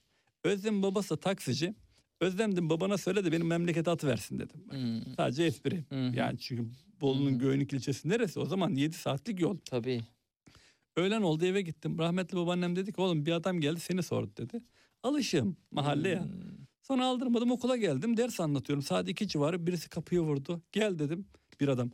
Özlem'in 0.43 0.83
babası 0.83 1.17
taksici. 1.17 1.75
Özlem 2.21 2.51
dedim 2.51 2.69
babana 2.69 2.97
söyle 2.97 3.25
de 3.25 3.31
benim 3.31 3.47
memlekete 3.47 3.91
atıversin 3.91 4.39
dedim. 4.39 4.63
Hı. 4.69 5.15
Sadece 5.15 5.43
espri. 5.43 5.83
Hı. 5.89 5.95
Yani 5.95 6.39
çünkü 6.39 6.65
Bolu'nun 7.01 7.39
Göynük 7.39 7.73
ilçesi 7.73 8.09
neresi? 8.09 8.39
O 8.39 8.45
zaman 8.45 8.75
7 8.75 8.93
saatlik 8.95 9.41
yol. 9.41 9.57
Tabii. 9.65 10.01
Öğlen 10.95 11.21
oldu 11.21 11.45
eve 11.45 11.61
gittim. 11.61 11.99
Rahmetli 11.99 12.37
babaannem 12.37 12.75
dedi 12.75 12.93
ki 12.93 13.01
oğlum 13.01 13.25
bir 13.25 13.31
adam 13.31 13.61
geldi 13.61 13.79
seni 13.79 14.03
sordu 14.03 14.31
dedi. 14.37 14.63
Alışığım 15.09 15.57
mahalle 15.71 16.09
ya. 16.09 16.23
Hmm. 16.23 16.31
Sonra 16.81 17.05
aldırmadım 17.05 17.51
okula 17.51 17.77
geldim. 17.77 18.17
Ders 18.17 18.39
anlatıyorum. 18.39 18.83
Saat 18.83 19.09
iki 19.09 19.27
civarı 19.27 19.67
birisi 19.67 19.89
kapıyı 19.89 20.21
vurdu. 20.21 20.61
Gel 20.71 20.99
dedim 20.99 21.25
bir 21.61 21.67
adam. 21.67 21.91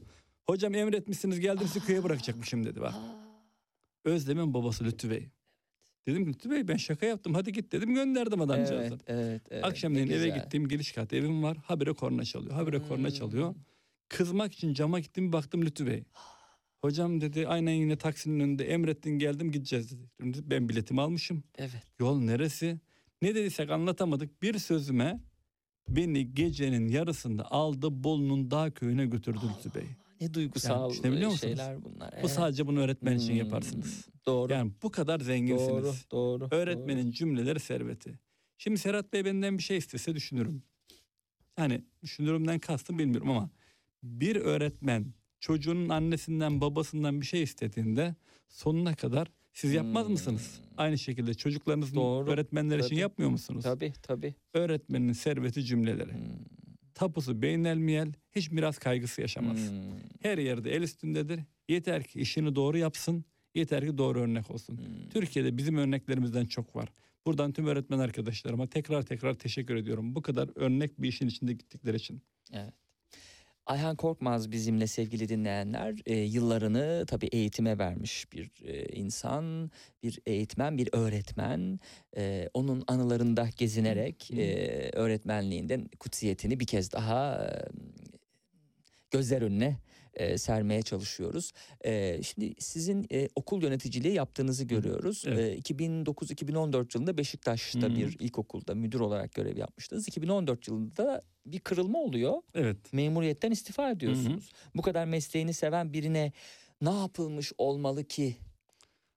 Hocam 0.49 0.75
emretmişsiniz 0.75 1.39
geldim 1.39 1.67
sizi 1.67 1.85
köye 1.85 2.03
bırakacakmışım 2.03 2.65
dedi 2.65 2.81
bak. 2.81 2.93
Özlem'in 4.05 4.53
babası 4.53 4.83
Lütfü 4.83 5.09
Bey. 5.09 5.29
Dedim 6.07 6.25
Lütfü 6.27 6.49
Bey 6.51 6.67
ben 6.67 6.75
şaka 6.77 7.05
yaptım 7.05 7.33
hadi 7.33 7.51
git 7.51 7.71
dedim 7.71 7.93
gönderdim 7.93 8.41
adamcağızı. 8.41 8.73
Evet, 8.73 9.01
evet, 9.07 9.41
evet. 9.51 9.65
Akşamleyin 9.65 10.07
eve 10.07 10.29
gittim 10.29 10.67
giriş 10.67 10.91
kat 10.91 11.13
evim 11.13 11.43
var. 11.43 11.57
Habire 11.57 11.93
korna 11.93 12.23
çalıyor. 12.23 12.53
Habire 12.53 12.79
korna 12.87 13.07
Hmm. 13.07 13.15
çalıyor. 13.15 13.55
Kızmak 14.09 14.53
için 14.53 14.73
cama 14.73 14.99
gittim 14.99 15.33
baktım 15.33 15.61
Lütfü 15.65 15.87
Bey. 15.87 16.03
Hocam 16.81 17.21
dedi 17.21 17.47
aynen 17.47 17.71
yine 17.71 17.97
taksinin 17.97 18.39
önünde 18.39 18.65
emrettin 18.65 19.19
geldim 19.19 19.51
gideceğiz 19.51 19.91
dedi. 19.91 20.09
Ben 20.49 20.69
biletimi 20.69 21.01
almışım. 21.01 21.43
Evet. 21.57 21.83
Yol 21.99 22.19
neresi? 22.19 22.79
Ne 23.21 23.35
dediysek 23.35 23.69
anlatamadık. 23.69 24.41
Bir 24.41 24.59
sözüme 24.59 25.19
beni 25.89 26.33
gecenin 26.33 26.87
yarısında 26.87 27.51
aldı 27.51 28.03
Bolu'nun 28.03 28.51
dağ 28.51 28.71
köyüne 28.73 29.05
götürdü 29.05 29.39
Lütfü 29.49 29.79
Bey. 29.79 29.87
Ne 30.21 30.33
duygusal 30.33 30.89
düşünebiliyor 30.89 31.31
musunuz? 31.31 31.57
şeyler 31.57 31.83
bunlar. 31.83 32.11
Bu 32.11 32.15
evet. 32.19 32.31
sadece 32.31 32.67
bunu 32.67 32.79
öğretmen 32.79 33.15
için 33.17 33.29
Hmm, 33.29 33.37
yaparsınız. 33.37 34.07
Doğru. 34.25 34.53
Yani 34.53 34.71
bu 34.83 34.91
kadar 34.91 35.19
zenginsiniz. 35.19 35.83
doğru, 35.83 35.93
doğru. 36.11 36.47
Öğretmenin 36.51 37.11
cümleleri 37.11 37.59
serveti. 37.59 38.19
Şimdi 38.57 38.77
Serhat 38.77 39.13
Bey 39.13 39.25
benden 39.25 39.57
bir 39.57 39.63
şey 39.63 39.77
istese 39.77 40.15
düşünürüm. 40.15 40.63
Yani 41.57 41.81
düşünürümden 42.03 42.59
kastım 42.59 42.99
bilmiyorum 42.99 43.29
ama 43.29 43.49
bir 44.03 44.35
öğretmen 44.35 45.13
çocuğunun 45.39 45.89
annesinden 45.89 46.61
babasından 46.61 47.21
bir 47.21 47.25
şey 47.25 47.43
istediğinde 47.43 48.15
sonuna 48.49 48.95
kadar 48.95 49.27
siz 49.53 49.73
yapmaz 49.73 50.05
Hmm. 50.05 50.11
mısınız? 50.11 50.59
Aynı 50.77 50.97
şekilde 50.97 51.33
çocuklarınızın 51.33 51.95
Doğru, 51.95 52.29
öğretmenler 52.31 52.79
için 52.79 52.89
tabii. 52.89 52.99
yapmıyor 52.99 53.31
musunuz? 53.31 53.63
Tabii, 53.63 53.93
tabii. 54.03 54.35
Öğretmenin 54.53 55.13
serveti 55.13 55.63
cümleleri. 55.65 56.13
Hmm, 56.13 56.21
Tapusu 56.95 57.41
beynelmiyel 57.41 58.13
hiç 58.35 58.51
miras 58.51 58.77
kaygısı 58.77 59.21
yaşamaz. 59.21 59.57
hmm. 59.57 59.77
Her 60.21 60.37
yerde 60.37 60.71
el 60.75 60.81
üstündedir. 60.81 61.39
Yeter 61.69 62.03
ki 62.03 62.19
işini 62.19 62.55
doğru 62.55 62.77
yapsın. 62.77 63.25
Yeter 63.55 63.85
ki 63.85 63.97
doğru 63.97 64.19
örnek 64.19 64.51
olsun. 64.51 64.77
Hmm. 64.77 65.09
Türkiye'de 65.09 65.57
bizim 65.57 65.77
örneklerimizden 65.77 66.45
çok 66.45 66.75
var. 66.75 66.89
Buradan 67.25 67.51
tüm 67.53 67.67
öğretmen 67.67 67.99
arkadaşlarıma 67.99 68.67
tekrar 68.67 69.01
tekrar 69.03 69.33
teşekkür 69.33 69.75
ediyorum. 69.75 70.15
Bu 70.15 70.21
kadar 70.21 70.49
örnek 70.55 71.01
bir 71.01 71.07
işin 71.07 71.27
içinde 71.27 71.53
gittikleri 71.53 71.97
için. 71.97 72.21
Evet. 72.53 72.73
Ayhan 73.71 73.95
Korkmaz 73.95 74.51
bizimle 74.51 74.87
sevgili 74.87 75.29
dinleyenler 75.29 75.95
e, 76.05 76.17
yıllarını 76.17 77.05
tabii 77.07 77.27
eğitime 77.31 77.77
vermiş 77.77 78.31
bir 78.31 78.51
e, 78.65 78.85
insan, 78.85 79.71
bir 80.03 80.19
eğitmen, 80.25 80.77
bir 80.77 80.89
öğretmen. 80.91 81.79
E, 82.17 82.49
onun 82.53 82.83
anılarında 82.87 83.49
gezinerek 83.57 84.31
e, 84.31 84.89
öğretmenliğinden 84.93 85.89
kutsiyetini 85.99 86.59
bir 86.59 86.65
kez 86.65 86.91
daha 86.91 87.45
e, 87.45 87.49
gözler 89.11 89.41
önüne 89.41 89.77
e, 90.13 90.37
sermeye 90.37 90.81
çalışıyoruz. 90.81 91.51
E, 91.85 92.23
şimdi 92.23 92.53
sizin 92.59 93.07
e, 93.11 93.29
okul 93.35 93.63
yöneticiliği 93.63 94.13
yaptığınızı 94.13 94.63
görüyoruz. 94.63 95.23
evet. 95.27 95.69
E, 95.71 95.73
2009-2014 95.73 96.97
yılında 96.97 97.17
Beşiktaş'ta 97.17 97.87
Hı. 97.87 97.95
bir 97.95 98.19
ilkokulda 98.19 98.75
müdür 98.75 98.99
olarak 98.99 99.33
görev 99.33 99.57
yapmıştınız. 99.57 100.07
2014 100.07 100.67
yılında 100.67 101.21
bir 101.45 101.59
kırılma 101.59 101.99
oluyor. 101.99 102.41
Evet. 102.55 102.93
Memuriyetten 102.93 103.51
istifa 103.51 103.91
ediyorsunuz. 103.91 104.49
Bu 104.75 104.81
kadar 104.81 105.05
mesleğini 105.05 105.53
seven 105.53 105.93
birine 105.93 106.31
ne 106.81 106.89
yapılmış 106.99 107.53
olmalı 107.57 108.03
ki 108.03 108.35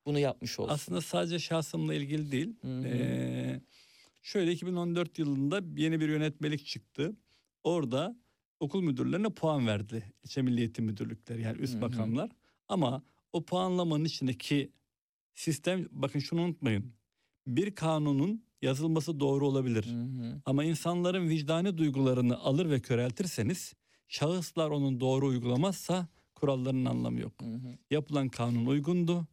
bunu 0.06 0.18
yapmış 0.18 0.58
olsun? 0.58 0.74
Aslında 0.74 1.00
sadece 1.00 1.38
şahsımla 1.38 1.94
ilgili 1.94 2.32
değil. 2.32 2.54
Hı 2.60 2.78
hı. 2.78 2.86
Ee, 2.86 3.60
şöyle 4.22 4.52
2014 4.52 5.18
yılında 5.18 5.60
yeni 5.76 6.00
bir 6.00 6.08
yönetmelik 6.08 6.66
çıktı. 6.66 7.16
Orada 7.64 8.16
okul 8.64 8.82
müdürlerine 8.82 9.30
puan 9.30 9.66
verdi. 9.66 10.12
İlçe 10.24 10.42
Milli 10.42 10.60
Eğitim 10.60 10.84
Müdürlükleri 10.84 11.42
yani 11.42 11.58
üst 11.58 11.74
Hı 11.74 11.78
hı. 11.78 11.80
makamlar. 11.80 12.30
Ama 12.68 13.02
o 13.32 13.44
puanlamanın 13.44 14.04
içindeki 14.04 14.72
sistem 15.34 15.88
bakın 15.90 16.18
şunu 16.18 16.40
unutmayın. 16.42 16.92
Bir 17.46 17.74
kanunun 17.74 18.44
yazılması 18.62 19.20
doğru 19.20 19.46
olabilir. 19.46 19.84
Hı 19.84 20.02
hı. 20.02 20.40
Ama 20.44 20.64
insanların 20.64 21.28
vicdani 21.28 21.78
duygularını 21.78 22.38
alır 22.38 22.70
ve 22.70 22.80
köreltirseniz 22.80 23.74
şahıslar 24.08 24.70
onun 24.70 25.00
doğru 25.00 25.26
uygulamazsa 25.26 26.08
kuralların 26.34 26.84
anlamı 26.84 27.20
yok. 27.20 27.42
Hı 27.42 27.46
hı. 27.46 27.78
Yapılan 27.90 28.28
kanun 28.28 28.66
uygundu 28.66 29.26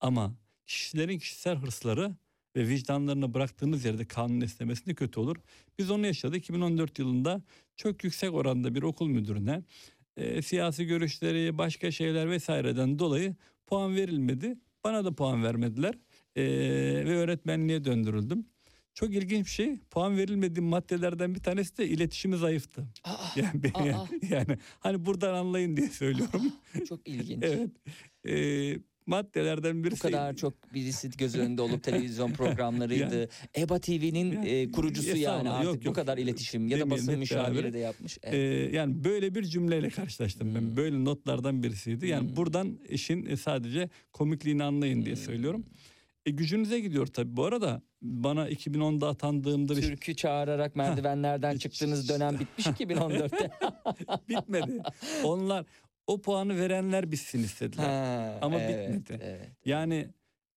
ama 0.00 0.34
kişilerin 0.66 1.18
kişisel 1.18 1.56
hırsları 1.56 2.16
ve 2.56 2.68
vicdanlarını 2.68 3.34
bıraktığınız 3.34 3.84
yerde 3.84 4.04
kanun 4.04 4.40
esnemesinde 4.40 4.94
kötü 4.94 5.20
olur. 5.20 5.36
Biz 5.78 5.90
onu 5.90 6.06
yaşadık. 6.06 6.36
2014 6.36 6.98
yılında 6.98 7.42
çok 7.76 8.04
yüksek 8.04 8.34
oranda 8.34 8.74
bir 8.74 8.82
okul 8.82 9.08
müdürüne 9.08 9.62
e, 10.16 10.42
siyasi 10.42 10.84
görüşleri, 10.84 11.58
başka 11.58 11.90
şeyler 11.90 12.30
vesaireden 12.30 12.98
dolayı 12.98 13.34
puan 13.66 13.96
verilmedi. 13.96 14.58
Bana 14.84 15.04
da 15.04 15.12
puan 15.14 15.44
vermediler 15.44 15.94
E, 16.36 16.42
ve 17.04 17.16
öğretmenliğe 17.16 17.84
döndürüldüm. 17.84 18.46
Çok 18.94 19.10
ilginç 19.14 19.46
bir 19.46 19.50
şey. 19.50 19.76
Puan 19.90 20.16
verilmediğim 20.16 20.68
maddelerden 20.68 21.34
bir 21.34 21.40
tanesi 21.40 21.76
de 21.78 21.88
iletişimi 21.88 22.36
zayıftı. 22.36 22.84
Aa, 23.04 23.16
Yani, 23.36 23.70
Aa. 23.74 24.06
yani 24.30 24.58
hani 24.80 25.04
buradan 25.06 25.34
anlayın 25.34 25.76
diye 25.76 25.88
söylüyorum. 25.88 26.42
çok 26.88 27.08
ilginç. 27.08 27.42
evet. 27.46 27.70
E, 28.28 28.78
maddelerden 29.06 29.80
Bu 29.80 29.84
birisi. 29.84 30.02
kadar 30.02 30.36
çok 30.36 30.74
birisi 30.74 31.10
göz 31.10 31.34
önünde 31.36 31.62
olup 31.62 31.82
televizyon 31.82 32.32
programlarıydı. 32.32 33.28
EBA 33.58 33.78
TV'nin 33.78 34.32
Yani, 34.32 34.48
e, 34.48 34.70
kurucusu 34.70 35.08
yani 35.08 35.18
estağfurullah, 35.18 35.58
artık 35.58 35.74
yok, 35.74 35.84
bu 35.86 35.92
kadar 35.92 36.18
iletişim 36.18 36.68
ya 36.68 36.80
da 36.80 36.90
basın 36.90 37.18
müşaviri 37.18 37.72
de 37.72 37.78
yapmış. 37.78 38.18
Ee, 38.22 38.36
Evet. 38.36 38.74
yani 38.74 39.04
böyle 39.04 39.34
bir 39.34 39.42
cümleyle 39.42 39.88
karşılaştım 39.88 40.48
Hmm. 40.48 40.54
ben. 40.54 40.76
Böyle 40.76 41.04
notlardan 41.04 41.62
birisiydi. 41.62 42.06
Yani 42.06 42.28
Hmm. 42.28 42.36
buradan 42.36 42.78
işin 42.88 43.26
e, 43.26 43.36
sadece 43.36 43.88
komikliğini 44.12 44.64
anlayın 44.64 45.04
diye 45.04 45.14
Hmm. 45.14 45.22
söylüyorum. 45.22 45.66
E, 46.26 46.30
gücünüze 46.30 46.80
gidiyor 46.80 47.06
tabii. 47.06 47.36
Bu 47.36 47.44
arada 47.44 47.82
bana 48.02 48.48
2010'da 48.50 49.08
atandığımda 49.08 49.74
Türkü 49.74 50.14
çağırarak 50.16 50.76
merdivenlerden 50.76 51.58
çıktığınız 51.58 52.08
dönem 52.08 52.38
bitmiş 52.40 52.66
2014'te. 52.80 53.50
bitmedi. 54.28 54.82
Onlar 55.24 55.64
o 56.06 56.22
puanı 56.22 56.58
verenler 56.60 57.12
bitsin 57.12 57.42
istediler. 57.42 57.84
Ha, 57.84 58.38
Ama 58.42 58.60
evet, 58.60 58.88
bitmedi. 58.88 59.22
Evet. 59.24 59.50
Yani 59.64 60.08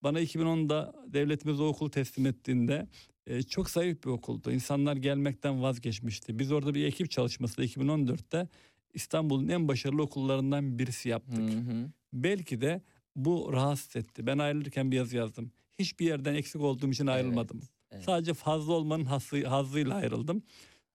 bana 0.03 0.21
2010'da 0.21 0.93
devletimiz 1.07 1.59
o 1.59 1.67
okulu 1.67 1.91
teslim 1.91 2.25
ettiğinde 2.25 2.87
e, 3.27 3.43
çok 3.43 3.69
zayıf 3.69 4.03
bir 4.03 4.09
okuldu. 4.09 4.51
İnsanlar 4.51 4.95
gelmekten 4.95 5.61
vazgeçmişti. 5.61 6.39
Biz 6.39 6.51
orada 6.51 6.73
bir 6.73 6.85
ekip 6.85 7.11
çalışması 7.11 7.63
2014'te 7.63 8.47
İstanbul'un 8.93 9.47
en 9.47 9.67
başarılı 9.67 10.01
okullarından 10.01 10.79
birisi 10.79 11.09
yaptık. 11.09 11.37
Hı 11.53 11.57
hı. 11.57 11.91
Belki 12.13 12.61
de 12.61 12.81
bu 13.15 13.49
rahatsız 13.53 13.95
etti. 13.95 14.27
Ben 14.27 14.37
ayrılırken 14.37 14.91
bir 14.91 14.97
yazı 14.97 15.17
yazdım. 15.17 15.51
Hiçbir 15.79 16.05
yerden 16.05 16.33
eksik 16.33 16.61
olduğum 16.61 16.89
için 16.91 17.07
ayrılmadım. 17.07 17.61
evet. 17.91 18.03
Sadece 18.03 18.33
fazla 18.33 18.73
olmanın 18.73 19.05
hazzı, 19.05 19.47
hazzıyla 19.47 19.95
ayrıldım. 19.95 20.43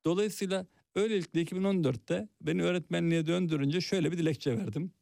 Dolayısıyla 0.05 0.67
öylelikle 0.95 1.43
2014'te 1.43 2.29
beni 2.41 2.63
öğretmenliğe 2.63 3.27
döndürünce 3.27 3.81
şöyle 3.81 4.13
bir 4.13 4.19
dilekçe 4.19 4.59
verdim. 4.59 4.93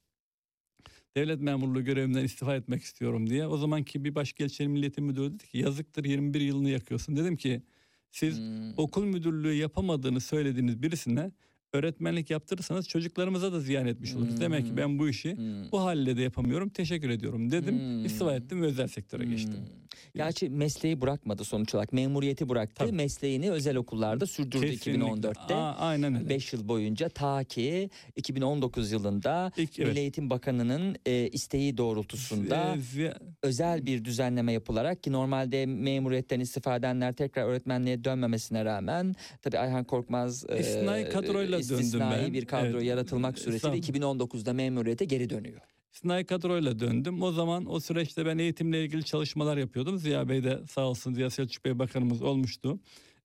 Devlet 1.17 1.41
memurluğu 1.41 1.85
görevimden 1.85 2.25
istifa 2.25 2.57
etmek 2.57 2.83
istiyorum 2.83 3.31
diye. 3.31 3.47
O 3.47 3.57
zamanki 3.57 4.05
bir 4.05 4.15
başgelçinin 4.15 4.71
milliyetin 4.71 5.05
müdürü 5.05 5.33
dedi 5.33 5.47
ki 5.47 5.59
yazıktır 5.59 6.05
21 6.05 6.41
yılını 6.41 6.71
yakıyorsun. 6.71 7.17
Dedim 7.17 7.37
ki 7.37 7.63
siz 8.11 8.39
Hmm. 8.39 8.79
okul 8.79 9.05
müdürlüğü 9.05 9.55
yapamadığını 9.55 10.21
söylediğiniz 10.21 10.83
birisine 10.83 11.33
öğretmenlik 11.81 12.31
yaptırırsanız 12.31 12.89
çocuklarımıza 12.89 13.53
da 13.53 13.61
ziyan 13.61 13.87
etmiş 13.87 14.15
oluruz. 14.15 14.41
Demek 14.41 14.65
ki 14.65 14.71
Hmm. 14.71 14.77
ben 14.77 14.99
bu 14.99 15.09
işi 15.09 15.37
Hmm. 15.37 15.71
bu 15.73 15.81
halle 15.81 16.17
de 16.17 16.23
yapamıyorum. 16.23 16.69
Teşekkür 16.69 17.11
ediyorum 17.11 17.51
dedim. 17.51 17.79
Hmm. 17.79 18.05
İstifa 18.05 18.35
ettim 18.35 18.63
ve 18.63 18.67
özel 18.67 18.87
sektöre 18.89 19.25
geçtim. 19.25 19.55
Hmm. 19.55 19.81
Gerçi 20.15 20.49
mesleği 20.49 21.01
bırakmadı 21.01 21.45
sonuç 21.45 21.75
olarak. 21.75 21.93
Memuriyeti 21.93 22.49
bıraktı. 22.49 22.75
Tabii. 22.85 22.93
Mesleğini 22.93 23.51
özel 23.51 23.77
okullarda 23.77 24.27
sürdürdü 24.27 24.67
Kesinlikle. 24.71 25.05
2014'te. 25.05 25.55
Aa, 25.55 25.75
aynen 25.77 26.15
öyle. 26.15 26.29
5 26.29 26.53
yıl 26.53 26.69
boyunca 26.69 27.09
ta 27.09 27.45
ki 27.45 27.91
2019 28.17 28.93
yılında 28.93 29.53
İlk, 29.57 29.79
evet. 29.79 29.89
Milli 29.89 29.99
Eğitim 30.01 30.31
Bakanı'nın 30.31 30.97
e, 31.07 31.29
isteği 31.29 31.77
doğrultusunda 31.79 32.77
ziya- 32.95 33.19
özel 33.43 33.87
bir 33.87 34.05
düzenleme 34.05 34.53
yapılarak 34.53 35.03
ki 35.03 35.13
normalde 35.13 35.67
memuriyetten 35.67 36.41
istifa 36.41 36.77
edenler 36.77 37.13
tekrar 37.13 37.45
öğretmenliğe 37.45 38.05
dönmemesine 38.05 38.65
rağmen 38.65 39.15
tabii 39.43 39.59
Ayhan 39.59 39.85
Korkmaz 39.85 40.45
e, 40.49 40.59
İstisnai 40.61 41.09
kadroyla 41.09 41.60
istisnai 41.61 42.33
bir 42.33 42.45
kadro 42.45 42.67
Evet. 42.67 42.85
yaratılmak 42.85 43.39
suretiyle 43.39 43.77
Estağfurullah. 43.77 44.19
2019'da 44.19 44.53
memuriyete 44.53 45.05
geri 45.05 45.31
dönüyor. 45.31 45.61
Sınai 45.91 46.25
kadroyla 46.27 46.79
döndüm. 46.79 47.23
O 47.23 47.33
zaman 47.33 47.67
o 47.73 47.81
süreçte 47.81 48.27
ben 48.27 48.39
eğitimle 48.39 48.85
ilgili 48.85 49.05
çalışmalar 49.05 49.57
yapıyordum. 49.57 49.99
Ziya 49.99 50.29
Bey 50.29 50.45
de 50.45 50.61
sağ 50.71 50.89
olsun 50.89 51.15
Ziya 51.15 51.31
Selçuk 51.31 51.65
Bey 51.65 51.79
bakanımız 51.79 52.23
olmuştu. 52.23 52.81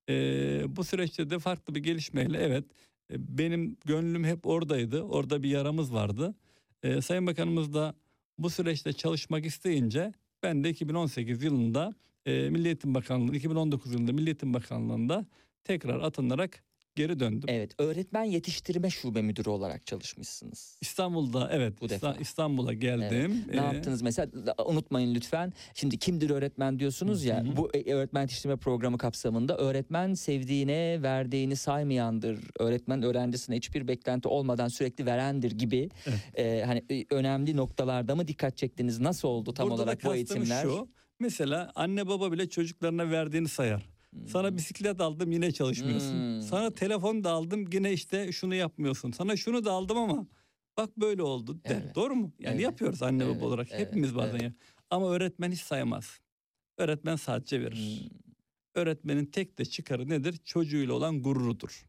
Ee, 0.10 0.64
bu 0.68 0.84
süreçte 0.84 1.30
de 1.30 1.40
farklı 1.40 1.76
bir 1.76 1.84
gelişmeyle 1.84 2.38
evet 2.38 2.66
e, 3.14 3.38
benim 3.38 3.78
gönlüm 3.86 4.24
hep 4.24 4.46
oradaydı. 4.48 5.02
Orada 5.02 5.44
bir 5.44 5.50
yaramız 5.50 5.94
vardı. 5.94 6.36
Ee, 6.84 7.02
Sayın 7.02 7.28
Bakanımız 7.28 7.74
da 7.74 7.96
bu 8.38 8.50
süreçte 8.50 8.94
çalışmak 8.94 9.46
isteyince 9.46 10.14
ben 10.44 10.64
de 10.64 10.70
2018 10.70 11.44
yılında 11.44 11.96
e, 12.26 12.50
Milli 12.50 12.66
Eğitim 12.68 12.96
Bakanlığı, 12.96 13.36
2019 13.36 13.94
yılında 13.94 14.14
Milli 14.14 14.28
Eğitim 14.28 14.54
Bakanlığı'nda 14.54 15.26
tekrar 15.64 16.00
atanarak 16.00 16.64
geri 16.96 17.20
döndüm. 17.20 17.50
Evet, 17.50 17.72
öğretmen 17.78 18.24
yetiştirme 18.24 18.90
şube 18.90 19.22
müdürü 19.22 19.50
olarak 19.50 19.86
çalışmışsınız. 19.86 20.78
İstanbul'da 20.82 21.50
evet 21.52 21.82
Bu 21.82 21.90
defa. 21.90 22.12
İsta- 22.12 22.22
İstanbul'a 22.22 22.74
geldim. 22.74 23.44
Ne 23.52 23.54
Ee, 23.54 23.56
yaptınız 23.56 24.02
mesela 24.02 24.28
unutmayın 24.66 25.16
lütfen. 25.16 25.54
Şimdi 25.74 25.98
kimdir 25.98 26.30
öğretmen 26.30 26.80
diyorsunuz 26.80 27.24
ya. 27.26 27.44
Hı 27.44 27.50
hı. 27.50 27.56
Bu 27.58 27.70
e, 27.74 27.94
öğretmen 27.94 28.22
yetiştirme 28.22 28.56
programı 28.56 28.98
kapsamında 28.98 29.58
öğretmen 29.58 30.14
sevdiğine 30.14 31.02
verdiğini 31.02 31.56
saymayandır. 31.56 32.40
Öğretmen 32.60 33.04
öğrencisine 33.04 33.56
hiçbir 33.56 33.88
beklenti 33.88 34.28
olmadan 34.28 34.68
sürekli 34.68 35.06
verendir 35.06 35.52
gibi. 35.52 35.90
Evet. 36.06 36.20
e, 36.40 36.64
hani 36.66 36.84
e, 36.90 37.06
önemli 37.16 37.58
noktalarda 37.58 38.16
mı 38.16 38.28
dikkat 38.28 38.58
çektiniz? 38.58 39.00
Nasıl 39.00 39.28
oldu 39.28 39.54
tam 39.54 39.66
Burada 39.70 39.78
da 39.80 39.84
olarak 39.84 39.98
bu 39.98 40.10
kastım 40.10 40.16
eğitimler? 40.38 40.64
Şu, 40.64 40.88
mesela 41.20 41.72
anne 41.76 42.08
baba 42.08 42.32
bile 42.32 42.50
çocuklarına 42.50 43.12
verdiğini 43.12 43.48
sayar. 43.48 43.95
Sana 44.28 44.58
bisiklet 44.58 45.02
aldım 45.02 45.32
yine 45.32 45.52
çalışmıyorsun. 45.52 46.14
Hmm. 46.14 46.42
Sana 46.42 46.72
telefon 46.72 47.24
da 47.24 47.32
aldım 47.32 47.66
yine 47.74 47.94
işte 47.94 48.32
şunu 48.32 48.56
yapmıyorsun. 48.56 49.12
Sana 49.12 49.36
şunu 49.36 49.66
da 49.66 49.72
aldım 49.72 49.98
ama 49.98 50.28
bak 50.78 50.98
böyle 50.98 51.22
oldu. 51.24 51.60
Evet. 51.66 51.96
Doğru 51.96 52.16
mu? 52.16 52.32
Yani 52.40 52.54
Evet. 52.54 52.64
yapıyoruz 52.64 53.04
anne 53.04 53.24
Evet, 53.24 53.38
baba 53.38 53.46
olarak. 53.46 53.68
evet, 53.72 53.88
Hepimiz 53.88 54.16
bazen 54.16 54.32
evet. 54.32 54.42
ya. 54.42 54.54
Ama 54.90 55.12
öğretmen 55.12 55.52
hiç 55.52 55.60
saymaz. 55.62 56.20
Öğretmen 56.78 57.16
sadece 57.16 57.62
verir. 57.62 58.02
Hmm. 58.12 58.18
Öğretmenin 58.76 59.26
tek 59.26 59.58
de 59.58 59.66
çıkarı 59.66 60.10
nedir? 60.10 60.38
Çocuğuyla 60.46 60.94
olan 60.94 61.22
gururudur. 61.22 61.86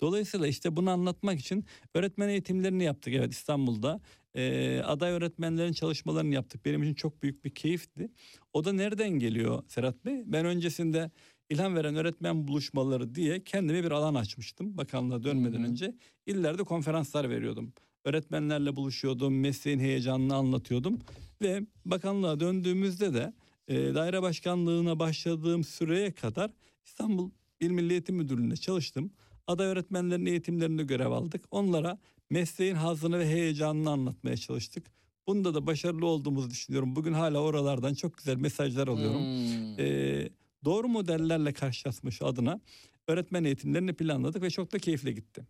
Dolayısıyla 0.00 0.46
işte 0.46 0.76
bunu 0.76 0.90
anlatmak 0.90 1.40
için 1.40 1.64
öğretmen 1.94 2.28
eğitimlerini 2.28 2.84
yaptık 2.84 3.14
evet 3.14 3.32
İstanbul'da. 3.32 4.00
Ee, 4.34 4.80
aday 4.84 5.10
öğretmenlerin 5.12 5.72
çalışmalarını 5.72 6.34
yaptık. 6.34 6.64
Benim 6.64 6.82
için 6.82 6.94
çok 6.94 7.22
büyük 7.22 7.44
bir 7.44 7.50
keyifti. 7.54 8.10
O 8.52 8.64
da 8.64 8.72
nereden 8.72 9.10
geliyor 9.10 9.62
Serhat 9.68 10.04
Bey? 10.04 10.22
Ben 10.26 10.46
öncesinde 10.46 11.10
ilham 11.50 11.74
veren 11.74 11.96
öğretmen 11.96 12.48
buluşmaları 12.48 13.14
diye 13.14 13.44
kendime 13.44 13.84
bir 13.84 13.90
alan 13.90 14.14
açmıştım. 14.14 14.76
Bakanlığa 14.76 15.22
dönmeden 15.22 15.58
Hı 15.58 15.62
hı. 15.62 15.70
önce 15.70 15.94
illerde 16.26 16.62
konferanslar 16.62 17.30
veriyordum. 17.30 17.72
Öğretmenlerle 18.04 18.76
buluşuyordum, 18.76 19.40
mesleğin 19.40 19.78
heyecanını 19.78 20.34
anlatıyordum. 20.34 20.98
Ve 21.42 21.66
bakanlığa 21.84 22.40
döndüğümüzde 22.40 23.14
de 23.14 23.32
e, 23.68 23.94
daire 23.94 24.22
başkanlığına 24.22 24.98
başladığım 24.98 25.64
süreye 25.64 26.12
kadar 26.12 26.50
İstanbul 26.84 27.30
İl 27.60 27.70
Milli 27.70 27.92
Eğitim 27.92 28.16
Müdürlüğü'nde 28.16 28.56
çalıştım. 28.56 29.10
Aday 29.46 29.66
öğretmenlerin 29.66 30.26
eğitimlerinde 30.26 30.82
görev 30.82 31.10
aldık. 31.10 31.44
Onlara 31.50 31.98
mesleğin 32.30 32.74
hazını 32.74 33.18
ve 33.18 33.26
heyecanını 33.26 33.90
anlatmaya 33.90 34.36
çalıştık. 34.36 34.86
Bunda 35.26 35.54
da 35.54 35.66
başarılı 35.66 36.06
olduğumuzu 36.06 36.50
düşünüyorum. 36.50 36.96
Bugün 36.96 37.12
hala 37.12 37.38
oralardan 37.38 37.94
çok 37.94 38.16
güzel 38.16 38.36
mesajlar 38.36 38.88
alıyorum. 38.88 39.20
Hmm. 39.20 39.78
Ee, 39.78 40.28
doğru 40.64 40.88
modellerle 40.88 41.52
karşılaşmış 41.52 42.22
adına 42.22 42.60
öğretmen 43.08 43.44
eğitimlerini 43.44 43.92
planladık 43.92 44.42
ve 44.42 44.50
çok 44.50 44.72
da 44.72 44.78
keyifle 44.78 45.12
gitti. 45.12 45.46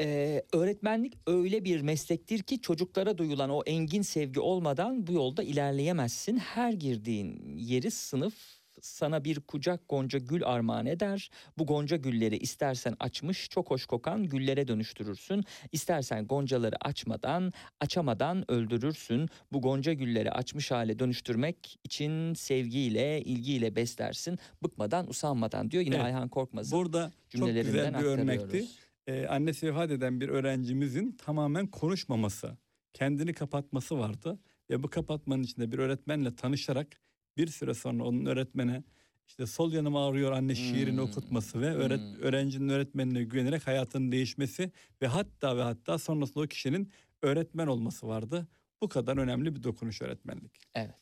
Ee, 0.00 0.42
öğretmenlik 0.52 1.14
öyle 1.26 1.64
bir 1.64 1.80
meslektir 1.80 2.42
ki 2.42 2.60
çocuklara 2.60 3.18
duyulan 3.18 3.50
o 3.50 3.62
engin 3.66 4.02
sevgi 4.02 4.40
olmadan 4.40 5.06
bu 5.06 5.12
yolda 5.12 5.42
ilerleyemezsin. 5.42 6.36
Her 6.38 6.72
girdiğin 6.72 7.56
yeri 7.58 7.90
sınıf 7.90 8.61
sana 8.80 9.24
bir 9.24 9.40
kucak 9.40 9.88
gonca 9.88 10.18
gül 10.18 10.44
armağan 10.44 10.86
eder. 10.86 11.30
Bu 11.58 11.66
gonca 11.66 11.96
gülleri 11.96 12.36
istersen 12.36 12.96
açmış 13.00 13.48
çok 13.48 13.70
hoş 13.70 13.86
kokan 13.86 14.24
güllere 14.24 14.68
dönüştürürsün. 14.68 15.44
İstersen 15.72 16.26
goncaları 16.26 16.76
açmadan 16.80 17.52
açamadan 17.80 18.50
öldürürsün. 18.50 19.28
Bu 19.52 19.62
gonca 19.62 19.92
gülleri 19.92 20.30
açmış 20.30 20.70
hale 20.70 20.98
dönüştürmek 20.98 21.78
için 21.84 22.34
sevgiyle 22.34 23.22
ilgiyle 23.22 23.76
beslersin. 23.76 24.38
Bıkmadan 24.62 25.10
usanmadan 25.10 25.70
diyor 25.70 25.82
yine 25.82 25.94
Evet. 25.94 26.04
Ayhan 26.04 26.28
Korkmaz'ın 26.28 26.78
Burada 26.78 27.12
çok 27.28 27.48
güzel 27.48 27.94
bir 27.94 28.04
örnekti. 28.04 28.66
Ee, 29.06 29.26
annesi 29.26 29.66
vefat 29.66 29.90
eden 29.90 30.20
bir 30.20 30.28
öğrencimizin 30.28 31.12
tamamen 31.12 31.66
konuşmaması, 31.66 32.56
kendini 32.92 33.32
kapatması 33.32 33.98
vardı. 33.98 34.38
Ve 34.70 34.82
bu 34.82 34.90
kapatmanın 34.90 35.42
içinde 35.42 35.72
bir 35.72 35.78
öğretmenle 35.78 36.36
tanışarak 36.36 37.00
bir 37.36 37.46
süre 37.46 37.74
sonra 37.74 38.04
onun 38.04 38.26
öğretmene 38.26 38.84
işte 39.28 39.46
sol 39.46 39.72
yanım 39.72 39.96
ağrıyor 39.96 40.32
anne 40.32 40.54
şiirini 40.54 41.00
Hmm. 41.00 41.08
okutması 41.08 41.60
ve 41.60 41.74
öğret, 41.74 42.00
Hmm. 42.00 42.14
öğrencinin 42.22 42.68
öğretmenine 42.68 43.24
güvenerek 43.24 43.66
hayatının 43.66 44.12
değişmesi 44.12 44.72
ve 45.02 45.06
hatta 45.06 45.56
ve 45.56 45.62
hatta 45.62 45.98
sonrasında 45.98 46.40
o 46.44 46.46
kişinin 46.46 46.92
öğretmen 47.22 47.66
olması 47.66 48.06
vardı. 48.08 48.48
Bu 48.82 48.88
kadar 48.88 49.16
önemli 49.16 49.56
bir 49.56 49.62
dokunuş 49.62 50.02
öğretmenlik. 50.02 50.52
Evet. 50.74 50.94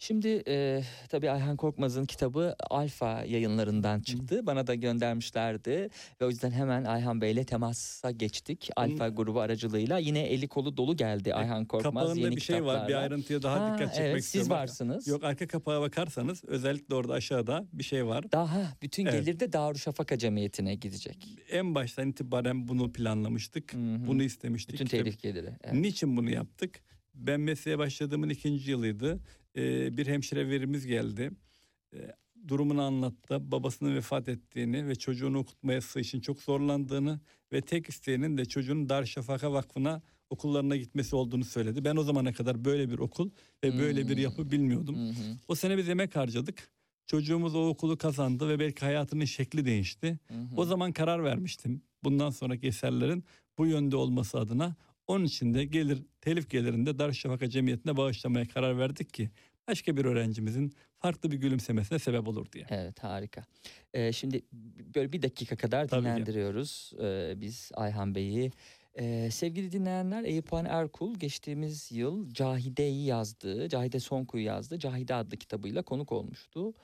Şimdi 0.00 0.42
e, 0.48 0.82
tabii 1.08 1.30
Ayhan 1.30 1.56
Korkmaz'ın 1.56 2.04
kitabı 2.04 2.54
Alfa 2.70 3.24
yayınlarından 3.24 4.00
çıktı. 4.00 4.46
Bana 4.46 4.66
da 4.66 4.74
göndermişlerdi 4.74 5.88
ve 6.20 6.24
o 6.24 6.28
yüzden 6.28 6.50
hemen 6.50 6.84
Ayhan 6.84 7.20
Bey'le 7.20 7.44
temasa 7.44 8.10
geçtik. 8.10 8.70
Alfa 8.76 9.08
grubu 9.08 9.40
aracılığıyla. 9.40 9.98
Yine 9.98 10.20
eli 10.20 10.48
kolu 10.48 10.76
dolu 10.76 10.96
geldi 10.96 11.34
Ayhan 11.34 11.64
Korkmaz 11.64 11.94
Kapağında 11.94 12.20
yeni 12.20 12.36
bir 12.36 12.40
şey 12.40 12.64
var. 12.64 12.74
Bir 12.74 12.86
kitaplarla. 12.86 12.98
ayrıntıya 12.98 13.42
daha 13.42 13.60
Ha, 13.60 13.74
dikkat 13.74 13.94
çekmek 13.94 14.10
evet, 14.10 14.24
istiyorum. 14.24 14.50
Siz 14.50 14.50
varsınız. 14.50 15.06
Yok 15.08 15.24
arka 15.24 15.46
kapağa 15.46 15.80
bakarsanız 15.80 16.44
özellikle 16.44 16.94
orada 16.94 17.12
aşağıda 17.12 17.66
bir 17.72 17.84
şey 17.84 18.06
var. 18.06 18.32
Daha 18.32 18.72
bütün 18.82 19.06
Evet. 19.06 19.26
gelir 19.26 19.40
de 19.40 19.52
Darüşşafaka 19.52 20.18
Cemiyeti'ne 20.18 20.74
gidecek. 20.74 21.28
En 21.50 21.74
baştan 21.74 22.08
itibaren 22.08 22.68
bunu 22.68 22.92
planlamıştık. 22.92 23.74
Hı 23.74 23.78
hı. 23.78 24.06
Bunu 24.06 24.22
istemiştik. 24.22 24.72
Bütün 24.74 24.86
telif 24.86 25.22
geliri. 25.22 25.50
Evet. 25.64 25.74
Niçin 25.74 26.16
bunu 26.16 26.30
yaptık? 26.30 26.80
Ben 27.14 27.40
mesleğe 27.40 27.78
başladığımın 27.78 28.28
ikinci 28.28 28.70
yılıydı. 28.70 29.20
Ee, 29.58 29.96
bir 29.96 30.06
hemşire 30.06 30.48
verimiz 30.50 30.86
geldi. 30.86 31.30
Ee, 31.94 32.12
durumunu 32.48 32.82
anlattı. 32.82 33.52
Babasının 33.52 33.94
vefat 33.96 34.28
ettiğini 34.28 34.88
ve 34.88 34.94
çocuğunu 34.94 35.38
okutması 35.38 36.00
için 36.00 36.20
çok 36.20 36.42
zorlandığını 36.42 37.20
ve 37.52 37.60
tek 37.60 37.88
isteğinin 37.88 38.36
de 38.38 38.44
çocuğun 38.44 38.88
Darüşşafaka 38.88 39.52
Vakfı'na 39.52 40.02
okullarına 40.30 40.76
gitmesi 40.76 41.16
olduğunu 41.16 41.44
söyledi. 41.44 41.84
Ben 41.84 41.96
o 41.96 42.02
zamana 42.02 42.32
kadar 42.32 42.64
böyle 42.64 42.90
bir 42.90 42.98
okul 42.98 43.30
ve 43.64 43.78
böyle 43.78 44.08
bir 44.08 44.14
Hmm. 44.16 44.22
yapı 44.22 44.50
bilmiyordum. 44.50 44.96
Hı 44.96 45.08
hı, 45.10 45.36
O 45.48 45.54
sene 45.54 45.78
biz 45.78 45.88
emek 45.88 46.16
harcadık. 46.16 46.70
Çocuğumuz 47.06 47.54
o 47.54 47.68
okulu 47.68 47.98
kazandı 47.98 48.48
ve 48.48 48.58
belki 48.58 48.84
hayatının 48.84 49.24
şekli 49.24 49.64
değişti. 49.64 50.18
hı. 50.28 50.34
O 50.56 50.64
zaman 50.64 50.92
karar 50.92 51.24
vermiştim. 51.24 51.82
Bundan 52.04 52.30
sonraki 52.30 52.66
eserlerin 52.66 53.24
bu 53.58 53.66
yönde 53.66 53.96
olması 53.96 54.38
adına. 54.38 54.76
Onun 55.06 55.24
için 55.24 55.54
de 55.54 55.64
gelir 55.64 55.98
telif 56.20 56.50
gelirinde 56.50 56.98
Darüşşafaka 56.98 57.48
Cemiyeti'ne 57.50 57.96
bağışlamaya 57.96 58.48
karar 58.48 58.78
verdik 58.78 59.14
ki 59.14 59.30
başka 59.68 59.96
bir 59.96 60.04
öğrencimizin 60.04 60.72
farklı 60.98 61.30
bir 61.30 61.36
gülümsemesine 61.36 61.98
sebep 61.98 62.28
olur 62.28 62.52
diye. 62.52 62.66
Evet 62.70 63.04
harika. 63.04 63.44
Ee, 63.94 64.12
şimdi 64.12 64.42
böyle 64.94 65.12
bir 65.12 65.22
dakika 65.22 65.56
kadar 65.56 65.88
Tabii 65.88 66.00
dinlendiriyoruz 66.00 66.92
ee, 67.02 67.34
biz 67.36 67.70
Ayhan 67.74 68.14
Bey'i. 68.14 68.50
Ee, 68.98 69.28
sevgili 69.30 69.72
dinleyenler 69.72 70.24
Eyüphan 70.24 70.64
Erkul 70.64 71.14
geçtiğimiz 71.14 71.92
yıl 71.92 72.30
Cahide'yi 72.30 73.06
yazdığı, 73.06 73.68
Cahide 73.68 74.00
Sonku'yu 74.00 74.44
yazdığı 74.44 74.78
Cahide 74.78 75.14
adlı 75.14 75.36
kitabıyla 75.36 75.82
konuk 75.82 76.12
olmuştu. 76.12 76.74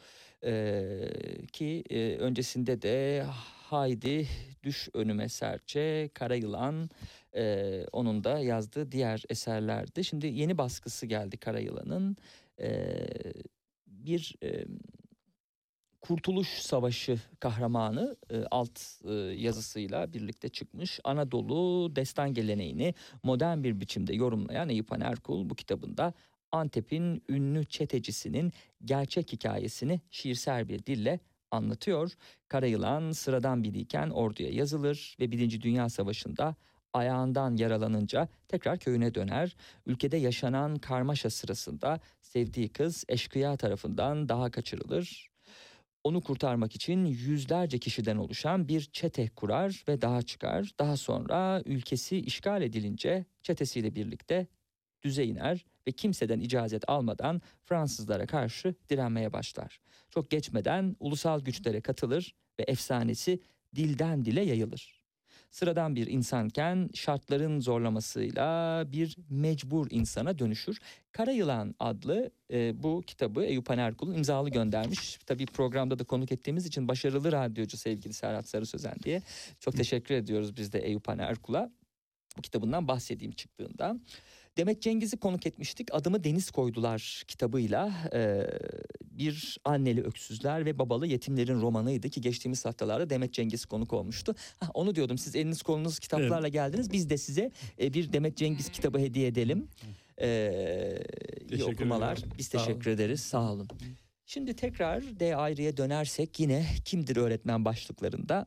Ee, 0.44 1.08
ki 1.52 1.84
e, 1.90 2.16
öncesinde 2.16 2.82
de 2.82 3.24
Haydi, 3.70 4.28
Düş 4.62 4.88
Önüme 4.94 5.28
Serçe, 5.28 6.10
Kara 6.14 6.34
Yılan 6.34 6.90
e, 7.36 7.84
onun 7.92 8.24
da 8.24 8.38
yazdığı 8.38 8.92
diğer 8.92 9.22
eserlerdi. 9.28 10.04
Şimdi 10.04 10.26
yeni 10.26 10.58
baskısı 10.58 11.06
geldi 11.06 11.36
Kara 11.36 11.58
Yılan'ın. 11.58 12.16
Ee, 12.60 13.06
bir 13.86 14.34
e, 14.42 14.64
Kurtuluş 16.00 16.48
Savaşı 16.48 17.20
kahramanı 17.40 18.16
e, 18.30 18.44
alt 18.50 18.80
e, 19.04 19.12
yazısıyla 19.14 20.12
birlikte 20.12 20.48
çıkmış 20.48 21.00
Anadolu 21.04 21.96
destan 21.96 22.34
geleneğini 22.34 22.94
modern 23.22 23.62
bir 23.62 23.80
biçimde 23.80 24.14
yorumlayan 24.14 24.68
Eyüphan 24.68 25.00
Erkul 25.00 25.50
bu 25.50 25.54
kitabında 25.54 26.12
Antep'in 26.52 27.22
ünlü 27.28 27.64
çetecisinin 27.64 28.52
gerçek 28.84 29.32
hikayesini 29.32 30.00
şiirsel 30.10 30.68
bir 30.68 30.86
dille 30.86 31.20
anlatıyor. 31.50 32.12
Karayılan 32.48 33.12
sıradan 33.12 33.64
biriyken 33.64 34.10
orduya 34.10 34.50
yazılır 34.50 35.16
ve 35.20 35.30
Birinci 35.30 35.60
Dünya 35.60 35.88
Savaşı'nda 35.88 36.56
ayağından 36.94 37.56
yaralanınca 37.56 38.28
tekrar 38.48 38.78
köyüne 38.78 39.14
döner. 39.14 39.56
Ülkede 39.86 40.16
yaşanan 40.16 40.76
karmaşa 40.76 41.30
sırasında 41.30 42.00
sevdiği 42.20 42.68
kız 42.68 43.04
eşkıya 43.08 43.56
tarafından 43.56 44.28
daha 44.28 44.50
kaçırılır. 44.50 45.30
Onu 46.04 46.20
kurtarmak 46.20 46.74
için 46.74 47.04
yüzlerce 47.04 47.78
kişiden 47.78 48.16
oluşan 48.16 48.68
bir 48.68 48.80
çete 48.92 49.28
kurar 49.28 49.84
ve 49.88 50.02
dağa 50.02 50.22
çıkar. 50.22 50.70
Daha 50.78 50.96
sonra 50.96 51.62
ülkesi 51.64 52.18
işgal 52.18 52.62
edilince 52.62 53.24
çetesiyle 53.42 53.94
birlikte 53.94 54.46
düze 55.02 55.24
iner 55.24 55.64
ve 55.88 55.92
kimseden 55.92 56.40
icazet 56.40 56.88
almadan 56.88 57.42
Fransızlara 57.64 58.26
karşı 58.26 58.74
direnmeye 58.88 59.32
başlar. 59.32 59.80
Çok 60.10 60.30
geçmeden 60.30 60.96
ulusal 61.00 61.40
güçlere 61.40 61.80
katılır 61.80 62.34
ve 62.60 62.62
efsanesi 62.62 63.40
dilden 63.76 64.24
dile 64.24 64.40
yayılır. 64.40 64.93
Sıradan 65.54 65.96
bir 65.96 66.06
insanken 66.06 66.90
şartların 66.94 67.60
zorlamasıyla 67.60 68.84
bir 68.92 69.16
mecbur 69.30 69.86
insana 69.90 70.38
dönüşür. 70.38 70.78
Kara 71.12 71.30
Yılan 71.30 71.74
adlı 71.78 72.30
e, 72.52 72.82
bu 72.82 73.02
kitabı 73.06 73.44
Eyüp 73.44 73.70
Erkul'un 73.70 74.14
imzalı 74.14 74.50
göndermiş. 74.50 75.18
Tabii 75.26 75.46
programda 75.46 75.98
da 75.98 76.04
konuk 76.04 76.32
ettiğimiz 76.32 76.66
için 76.66 76.88
başarılı 76.88 77.32
radyocu 77.32 77.76
sevgili 77.76 78.12
Serhat 78.12 78.48
Sarı 78.48 78.66
Sözen 78.66 78.94
diye. 79.02 79.22
Çok 79.60 79.76
teşekkür 79.76 80.14
ediyoruz 80.14 80.56
biz 80.56 80.72
de 80.72 80.78
Eyüp 80.78 81.08
Erkul'a. 81.08 81.70
Bu 82.36 82.42
kitabından 82.42 82.88
bahsedeyim 82.88 83.32
çıktığında. 83.32 83.96
Demet 84.56 84.82
Cengiz'i 84.82 85.16
konuk 85.16 85.46
etmiştik. 85.46 85.88
Adımı 85.94 86.24
Deniz 86.24 86.50
Koydular 86.50 87.24
kitabıyla 87.28 87.92
e, 88.12 88.46
bir 89.00 89.58
anneli 89.64 90.02
öksüzler 90.02 90.64
ve 90.64 90.78
babalı 90.78 91.06
yetimlerin 91.06 91.60
romanıydı 91.60 92.10
ki 92.10 92.20
geçtiğimiz 92.20 92.64
haftalarda 92.64 93.10
Demet 93.10 93.32
Cengiz 93.32 93.66
konuk 93.66 93.92
olmuştu. 93.92 94.34
Hah, 94.60 94.70
onu 94.74 94.94
diyordum 94.94 95.18
siz 95.18 95.36
eliniz 95.36 95.62
kolunuz 95.62 95.98
kitaplarla 95.98 96.48
geldiniz. 96.48 96.92
Biz 96.92 97.10
de 97.10 97.18
size 97.18 97.50
e, 97.80 97.94
bir 97.94 98.12
Demet 98.12 98.36
Cengiz 98.36 98.68
kitabı 98.68 98.98
hediye 98.98 99.26
edelim. 99.26 99.68
E, 100.20 101.06
iyi 101.50 101.64
okumalar. 101.64 102.12
ediyorum. 102.12 102.34
Biz 102.38 102.46
Sağ 102.46 102.58
teşekkür 102.58 102.90
ederiz. 102.90 103.20
Sağ 103.20 103.52
olun. 103.52 103.68
Şimdi 104.26 104.56
tekrar 104.56 105.20
D 105.20 105.36
ayrıya 105.36 105.76
dönersek 105.76 106.40
yine 106.40 106.66
kimdir 106.84 107.16
öğretmen 107.16 107.64
başlıklarında. 107.64 108.46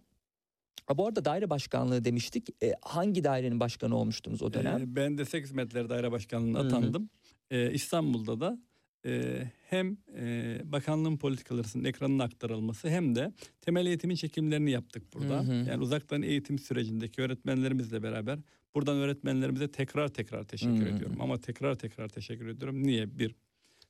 Bu 0.95 1.07
arada 1.07 1.25
daire 1.25 1.49
başkanlığı 1.49 2.05
demiştik. 2.05 2.63
E, 2.63 2.73
hangi 2.81 3.23
dairenin 3.23 3.59
başkanı 3.59 3.95
olmuştunuz 3.95 4.41
o 4.41 4.53
dönem? 4.53 4.77
Ee, 4.77 4.95
ben 4.95 5.17
Destek 5.17 5.43
Hizmetleri 5.43 5.89
Daire 5.89 6.11
Başkanlığı'na 6.11 6.59
atandım. 6.59 7.09
Ee, 7.51 7.71
İstanbul'da 7.71 8.39
da 8.39 8.59
e, 9.05 9.43
hem 9.69 9.97
e, 10.17 10.59
bakanlığın 10.63 11.17
politikalarının 11.17 11.83
ekranına 11.83 12.23
aktarılması 12.23 12.89
hem 12.89 13.15
de 13.15 13.33
temel 13.61 13.85
eğitimin 13.85 14.15
çekimlerini 14.15 14.71
yaptık 14.71 15.13
burada. 15.13 15.39
Hı 15.39 15.51
hı. 15.51 15.69
Yani 15.69 15.83
uzaktan 15.83 16.21
eğitim 16.21 16.59
sürecindeki 16.59 17.21
öğretmenlerimizle 17.21 18.03
beraber 18.03 18.39
buradan 18.75 18.97
öğretmenlerimize 18.97 19.71
tekrar 19.71 20.07
tekrar 20.07 20.43
teşekkür 20.43 20.85
Hı 20.85 20.91
hı. 20.91 20.95
ediyorum. 20.95 21.21
Ama 21.21 21.41
tekrar 21.41 21.75
tekrar 21.75 22.09
teşekkür 22.09 22.47
ediyorum. 22.47 22.83
Niye? 22.83 23.19
Bir, 23.19 23.35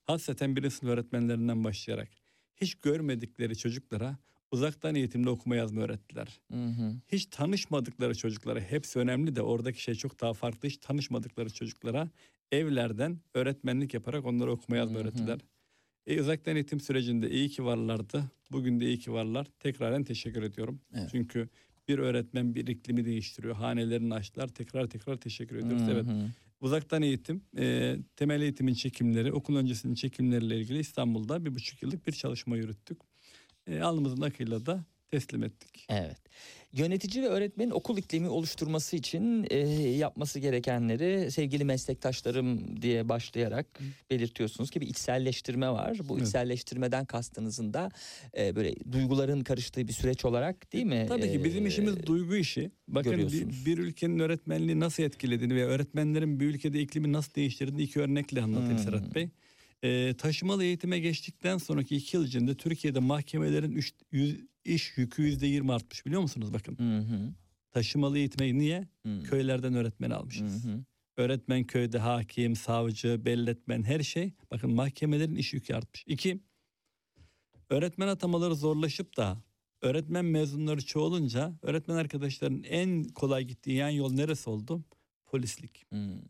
hasreten 0.03 0.55
birinci 0.55 0.75
sınıf 0.75 0.93
öğretmenlerinden 0.93 1.63
başlayarak 1.63 2.09
hiç 2.55 2.75
görmedikleri 2.75 3.57
çocuklara 3.57 4.17
uzaktan 4.51 4.95
eğitimle 4.95 5.29
okuma 5.29 5.55
yazma 5.55 5.81
öğrettiler 5.81 6.39
Hı 6.51 6.65
hı. 6.65 6.95
hiç 7.07 7.25
tanışmadıkları 7.25 8.15
çocuklara 8.17 8.59
hepsi 8.59 8.99
önemli 8.99 9.35
de 9.35 9.41
oradaki 9.41 9.81
şey 9.83 9.95
çok 9.95 10.21
daha 10.21 10.33
farklı. 10.33 10.69
Hiç 10.69 10.77
tanışmadıkları 10.77 11.53
çocuklara 11.53 12.09
evlerden 12.51 13.19
öğretmenlik 13.33 13.93
yaparak 13.93 14.25
onlara 14.25 14.51
okuma 14.51 14.77
yazma 14.77 14.95
Hı 14.95 14.99
hı. 14.99 15.03
öğrettiler. 15.03 15.39
E, 16.07 16.21
uzaktan 16.21 16.55
eğitim 16.55 16.79
sürecinde 16.79 17.29
iyi 17.29 17.49
ki 17.49 17.65
varlardı. 17.65 18.23
Bugün 18.51 18.79
de 18.79 18.85
iyi 18.85 18.99
ki 18.99 19.11
varlar. 19.13 19.47
Tekraren 19.59 20.03
teşekkür 20.03 20.43
ediyorum. 20.43 20.81
Evet. 20.95 21.09
Çünkü 21.11 21.49
bir 21.87 21.99
öğretmen 21.99 22.55
bir 22.55 22.67
iklimi 22.67 23.05
değiştiriyor. 23.05 23.55
Hanelerini 23.55 24.13
açtılar. 24.13 24.47
Tekrar 24.47 24.87
tekrar 24.87 25.17
teşekkür 25.17 25.55
ediyoruz. 25.55 25.87
Hı 25.87 25.91
Evet. 25.91 26.05
hı. 26.07 26.29
Uzaktan 26.61 27.01
eğitim, 27.01 27.41
e, 27.57 27.97
temel 28.15 28.41
eğitimin 28.41 28.73
çekimleri, 28.73 29.33
okul 29.33 29.55
öncesinin 29.55 29.93
çekimleriyle 29.95 30.59
ilgili 30.59 30.79
İstanbul'da 30.79 31.45
bir 31.45 31.55
buçuk 31.55 31.83
yıllık 31.83 32.07
bir 32.07 32.11
çalışma 32.11 32.57
yürüttük. 32.57 32.97
E, 33.67 33.81
alnımızın 33.81 34.21
akıyla 34.21 34.65
da 34.65 34.85
teslim 35.11 35.43
ettik. 35.43 35.85
Evet. 35.89 36.17
Yönetici 36.73 37.23
ve 37.23 37.27
öğretmenin 37.27 37.71
okul 37.71 37.97
iklimi 37.97 38.29
oluşturması 38.29 38.95
için 38.95 39.47
e, 39.49 39.57
yapması 39.89 40.39
gerekenleri 40.39 41.31
sevgili 41.31 41.63
meslektaşlarım 41.65 42.81
diye 42.81 43.09
başlayarak 43.09 43.79
belirtiyorsunuz 44.11 44.69
ki 44.69 44.81
bir 44.81 44.87
içselleştirme 44.87 45.69
var. 45.69 45.99
Bu 46.09 46.17
Evet. 46.17 46.27
içselleştirmeden 46.27 47.05
kastınızın 47.05 47.73
da 47.73 47.89
e, 48.37 48.55
böyle 48.55 48.73
duyguların 48.91 49.41
karıştığı 49.43 49.87
bir 49.87 49.93
süreç 49.93 50.25
olarak 50.25 50.73
değil 50.73 50.85
mi? 50.85 51.05
Tabii 51.07 51.31
ki 51.31 51.43
bizim 51.43 51.65
E, 51.65 51.69
işimiz 51.69 52.05
duygu 52.07 52.35
işi. 52.35 52.71
Bakın 52.87 53.17
bir, 53.17 53.65
bir 53.65 53.77
ülkenin 53.77 54.19
öğretmenliği 54.19 54.79
nasıl 54.79 55.03
etkilediğini 55.03 55.55
ve 55.55 55.65
öğretmenlerin 55.65 56.39
bir 56.39 56.45
ülkede 56.45 56.79
iklimi 56.81 57.13
nasıl 57.13 57.33
değiştirdiğini 57.33 57.83
iki 57.83 57.99
örnekle 57.99 58.41
anlatayım 58.41 58.77
Hmm. 58.77 58.83
Serhat 58.83 59.15
Bey. 59.15 59.29
Ee, 59.83 60.13
taşımalı 60.17 60.63
eğitime 60.63 60.99
geçtikten 60.99 61.57
sonraki 61.57 61.95
iki 61.95 62.17
yıl 62.17 62.25
içinde 62.25 62.55
Türkiye'de 62.55 62.99
mahkemelerin 62.99 63.71
üç, 63.71 63.93
yüz, 64.11 64.39
iş 64.65 64.97
yükü 64.97 65.21
yüzde 65.21 65.47
yirmi 65.47 65.73
artmış 65.73 66.05
biliyor 66.05 66.21
musunuz 66.21 66.53
bakın. 66.53 66.77
Hı 66.77 66.97
hı. 66.97 67.33
Taşımalı 67.71 68.17
eğitime 68.17 68.57
niye? 68.57 68.87
Hı. 69.05 69.23
Köylerden 69.23 69.73
öğretmen 69.73 70.09
Hı 70.09 70.15
almışız. 70.15 70.65
hı. 70.65 70.85
Öğretmen 71.17 71.63
köyde 71.63 71.99
hakim, 71.99 72.55
savcı, 72.55 73.25
belletmen 73.25 73.83
her 73.83 73.99
şey. 73.99 74.33
Bakın 74.51 74.73
mahkemelerin 74.73 75.35
iş 75.35 75.53
yükü 75.53 75.73
artmış. 75.73 76.03
İki, 76.07 76.41
Öğretmen 77.69 78.07
atamaları 78.07 78.55
zorlaşıp 78.55 79.17
da 79.17 79.43
öğretmen 79.81 80.25
mezunları 80.25 80.85
çoğalınca 80.85 81.59
öğretmen 81.61 81.95
arkadaşların 81.95 82.63
en 82.63 83.03
kolay 83.03 83.43
gittiği 83.43 83.73
yan 83.75 83.89
yol 83.89 84.13
neresi 84.13 84.49
oldu? 84.49 84.83
Polislik. 85.25 85.85
Hmm. 85.91 86.21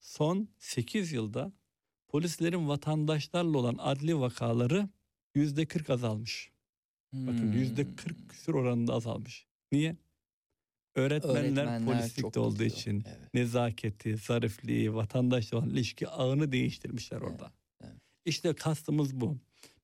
Son 0.00 0.48
8 0.58 1.12
yılda 1.12 1.52
polislerin 2.12 2.68
vatandaşlarla 2.68 3.58
olan 3.58 3.76
adli 3.78 4.20
vakaları 4.20 4.88
yüzde 5.34 5.66
40 5.66 5.90
azalmış. 5.90 6.50
Bakın 7.12 7.38
Hmm. 7.38 7.52
yüzde 7.52 7.94
40 7.96 8.28
küsur 8.30 8.54
oranında 8.54 8.92
azalmış. 8.94 9.46
Niye? 9.72 9.96
Öğretmenler, 10.94 11.40
Öğretmenler 11.42 11.84
polislikte 11.84 12.40
olduğu 12.40 12.52
gidiyor. 12.54 12.70
için 12.70 13.04
Evet. 13.06 13.34
nezaketi, 13.34 14.16
zarifliği, 14.16 14.94
vatandaşla 14.94 15.58
olan 15.58 15.70
ilişki 15.70 16.08
ağını 16.08 16.52
değiştirmişler 16.52 17.20
orada. 17.20 17.52
evet. 17.80 17.92
İşte 18.24 18.54
kastımız 18.54 19.20
bu. 19.20 19.38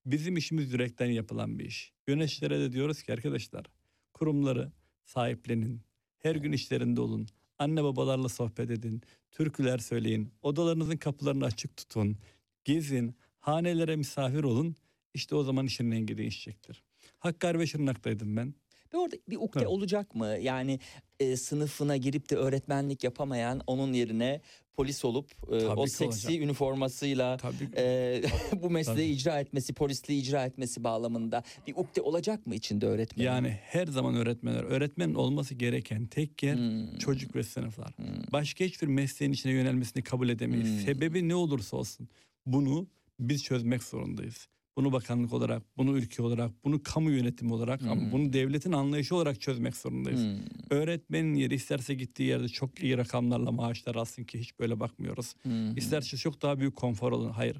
Bizim 0.07 0.37
işimiz 0.37 0.73
yürekten 0.73 1.11
yapılan 1.11 1.59
bir 1.59 1.65
iş. 1.65 1.93
Yöneticilere 2.09 2.61
de 2.61 2.73
diyoruz 2.73 3.03
ki 3.03 3.13
arkadaşlar 3.13 3.67
kurumları 4.13 4.73
sahiplenin. 5.05 5.81
Her 6.19 6.37
gün 6.37 6.53
işlerinde 6.53 7.01
olun. 7.01 7.29
Anne 7.59 7.85
babalarla 7.85 8.29
sohbet 8.29 8.71
edin. 8.71 9.03
Türküler 9.31 9.79
söyleyin. 9.79 10.33
Odalarınızın 10.43 10.97
kapılarını 10.97 11.45
açık 11.45 11.77
tutun. 11.77 12.17
Gezin. 12.65 13.15
Hanelere 13.39 13.97
misafir 13.97 14.45
olun. 14.45 14.77
İşte 15.15 15.35
o 15.35 15.43
zaman 15.43 15.67
işin 15.67 15.91
rengi 15.93 16.19
değişecektir. 16.19 16.83
Hakkari 17.19 17.59
ve 17.59 17.67
Şırnak'taydım 17.67 18.37
ben. 18.37 18.55
Ve 18.95 18.99
orada 18.99 19.17
bir 19.29 19.37
ukde 19.37 19.59
Evet. 19.61 19.69
olacak 19.69 20.15
mı? 20.15 20.27
Yani 20.27 20.81
e, 21.21 21.37
sınıfına 21.37 21.97
girip 21.97 22.31
de 22.31 22.37
öğretmenlik 22.37 23.05
yapamayan 23.05 23.61
onun 23.67 23.93
yerine 23.93 24.41
polis 24.77 25.05
olup 25.05 25.31
e, 25.53 25.67
o 25.67 25.87
seksi 25.87 26.27
olacak. 26.27 26.43
üniformasıyla 26.43 27.37
Tabii 27.37 27.69
e, 27.77 28.23
bu 28.63 28.71
mesleği 28.71 28.97
Tabii. 28.97 29.21
icra 29.21 29.41
etmesi, 29.41 29.73
polisliği 29.73 30.23
icra 30.23 30.45
etmesi 30.45 30.85
bağlamında 30.85 31.43
bir 31.67 31.75
ukde 31.77 32.01
olacak 32.03 32.47
mı 32.47 32.55
içinde 32.55 32.87
öğretmenin? 32.87 33.27
Yani 33.27 33.49
her 33.63 33.87
zaman 33.87 34.15
öğretmenler, 34.17 34.63
öğretmenin 34.65 35.15
olması 35.15 35.55
gereken 35.55 36.07
tek 36.07 36.43
yer 36.43 36.57
Hmm. 36.57 36.99
çocuk 36.99 37.37
ve 37.37 37.43
sınıflar. 37.43 37.93
Hmm. 37.97 38.07
Başka 38.33 38.65
hiçbir 38.65 38.87
mesleğin 38.87 39.33
içine 39.33 39.53
yönelmesini 39.53 40.03
kabul 40.03 40.29
edemeyiz. 40.29 40.69
Hmm. 40.69 40.81
Sebebi 40.81 41.29
ne 41.29 41.35
olursa 41.35 41.77
olsun 41.77 42.09
bunu 42.47 42.87
biz 43.21 43.45
çözmek 43.45 43.83
zorundayız. 43.83 44.49
Bunu 44.79 44.93
bakanlık 44.93 45.33
olarak, 45.33 45.63
bunu 45.77 45.99
ülke 45.99 46.23
olarak, 46.23 46.65
bunu 46.65 46.83
kamu 46.83 47.11
yönetimi 47.11 47.53
olarak 47.55 47.83
ama 47.83 47.95
Hmm. 48.01 48.13
bunu 48.13 48.33
devletin 48.33 48.73
anlayışı 48.73 49.17
olarak 49.17 49.41
çözmek 49.41 49.77
zorundayız. 49.77 50.21
Hmm. 50.21 50.39
Öğretmenin 50.71 51.35
yeri 51.35 51.55
isterse 51.55 51.95
gittiği 51.95 52.23
yerde 52.23 52.49
çok 52.49 52.83
iyi 52.83 52.97
rakamlarla 52.99 53.53
maaşlar 53.53 53.95
alsın 53.95 54.25
ki 54.25 54.39
hiç 54.41 54.59
böyle 54.59 54.81
bakmıyoruz. 54.81 55.35
Hmm. 55.43 55.77
İsterse 55.77 56.17
çok 56.17 56.43
daha 56.43 56.59
büyük 56.61 56.77
konfor 56.77 57.13
alın. 57.13 57.31
Hayır. 57.31 57.57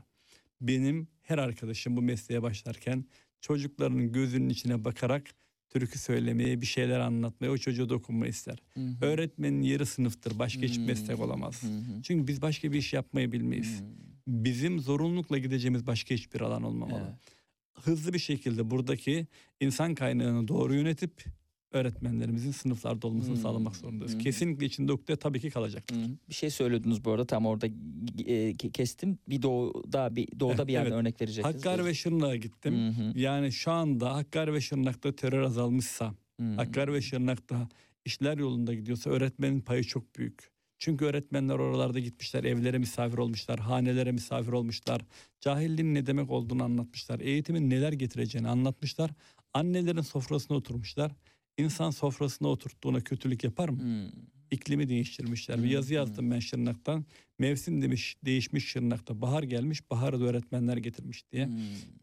Benim 0.61 1.09
her 1.23 1.39
arkadaşım 1.39 1.97
bu 1.97 2.03
mesleğe 2.03 2.43
başlarken 2.43 3.05
çocuklarının 3.41 4.13
gözünün 4.13 4.49
içine 4.49 4.85
bakarak 4.85 5.31
türkü 5.69 5.99
söylemeye, 5.99 6.61
bir 6.61 6.67
şeyler 6.67 7.01
anlatmaya, 7.01 7.51
o 7.53 7.59
çocuğa 7.59 7.89
dokunmayı 7.89 8.31
ister. 8.31 8.59
Hı 8.75 8.81
hı. 8.81 8.95
Öğretmenin 9.07 9.63
yeri 9.63 9.87
sınıftır. 9.87 10.39
Başka 10.39 10.63
hiçbir 10.63 10.79
Hmm. 10.79 10.87
meslek 10.87 11.21
olamaz. 11.21 11.63
Hı 11.63 11.67
hı. 11.67 12.03
Çünkü 12.03 12.27
biz 12.27 12.43
başka 12.43 12.73
bir 12.73 12.79
iş 12.79 12.93
yapmayı 12.93 13.33
bilmeyiz. 13.33 13.81
Hmm. 13.81 13.87
Bizim 14.33 14.81
zorunlulukla 14.81 15.39
gideceğimiz 15.39 15.87
başka 15.87 16.15
hiçbir 16.15 16.41
alan 16.41 16.63
olmamalı. 16.63 17.03
Evet. 17.05 17.85
Hızlı 17.85 18.13
bir 18.13 18.19
şekilde 18.19 18.71
buradaki 18.71 19.27
insan 19.61 19.95
kaynağını 19.95 20.49
doğru 20.49 20.75
yönetip 20.75 21.25
öğretmenlerimizin 21.73 22.51
sınıflarda 22.51 23.07
olmasını 23.07 23.35
Hmm. 23.35 23.43
sağlamak 23.43 23.77
zorundayız. 23.77 24.13
Hmm. 24.13 24.21
Kesinlikle 24.21 24.67
içinde 24.67 24.93
ukde 24.93 25.17
tabii 25.17 25.41
ki 25.41 25.51
kalacak. 25.51 25.85
Hı 25.91 25.95
hı. 25.97 26.09
Bir 26.29 26.35
şey 26.35 26.51
söylüyordunuz 26.51 27.05
bu 27.05 27.11
arada 27.11 27.27
tam 27.27 27.47
orada 27.47 27.67
e, 27.67 27.71
ke- 28.53 28.73
kestim. 28.73 29.19
Bir 29.29 29.43
doğuda 29.43 30.17
bir 30.17 30.41
doğuda 30.41 30.67
bir 30.69 30.73
yerden 30.79 30.91
Evet. 30.91 31.01
örnek 31.01 31.21
verecektiniz. 31.21 31.57
Hakkari 31.57 31.85
ve 31.85 31.95
Şırnak'a 31.95 32.37
gittim. 32.37 32.75
Hı. 32.75 33.19
Yani 33.19 33.53
şu 33.53 33.71
anda 33.73 34.15
Hakkari 34.15 34.53
ve 34.53 34.61
Şırnak'ta 34.61 35.17
terör 35.17 35.43
azalmışsa, 35.43 36.15
hı. 36.41 36.55
Hakkari 36.57 36.93
ve 36.93 37.01
Şırnak'ta 37.03 37.69
işler 38.05 38.39
yolunda 38.39 38.75
gidiyorsa 38.75 39.11
öğretmenin 39.11 39.61
payı 39.61 39.85
çok 39.85 40.17
büyük. 40.19 40.51
Çünkü 40.79 41.05
öğretmenler 41.05 41.55
oralarda 41.55 41.99
gitmişler, 41.99 42.45
evlere 42.45 42.79
misafir 42.79 43.19
olmuşlar, 43.19 43.61
hanelere 43.61 44.13
misafir 44.13 44.53
olmuşlar. 44.53 45.03
Cahilliğin 45.41 45.95
ne 45.95 46.07
demek 46.07 46.31
olduğunu 46.31 46.65
anlatmışlar. 46.65 47.21
Eğitimin 47.21 47.71
neler 47.71 47.93
getireceğini 47.93 48.49
anlatmışlar. 48.49 49.11
Annelerin 49.55 50.01
sofrasına 50.01 50.57
oturmuşlar. 50.57 51.13
İnsan 51.59 51.91
sofrasına 51.91 52.49
oturttuğuna 52.49 53.01
kötülük 53.01 53.45
yapar 53.45 53.69
mı? 53.69 53.83
Hı. 53.83 54.11
İklimi 54.51 54.89
değiştirmişler. 54.89 55.59
Bir 55.59 55.63
Hmm, 55.63 55.71
yazı 55.71 55.95
yazdım 55.95 56.31
ben 56.31 56.39
Şırnak'tan. 56.39 57.05
Mevsim 57.39 57.83
demiş 57.83 58.17
değişmiş 58.25 58.65
Şırnak'ta. 58.69 59.21
Bahar 59.23 59.43
gelmiş, 59.43 59.91
baharı 59.91 60.21
da 60.21 60.25
öğretmenler 60.25 60.77
getirmiş 60.77 61.33
diye 61.33 61.47
Hı. 61.47 61.51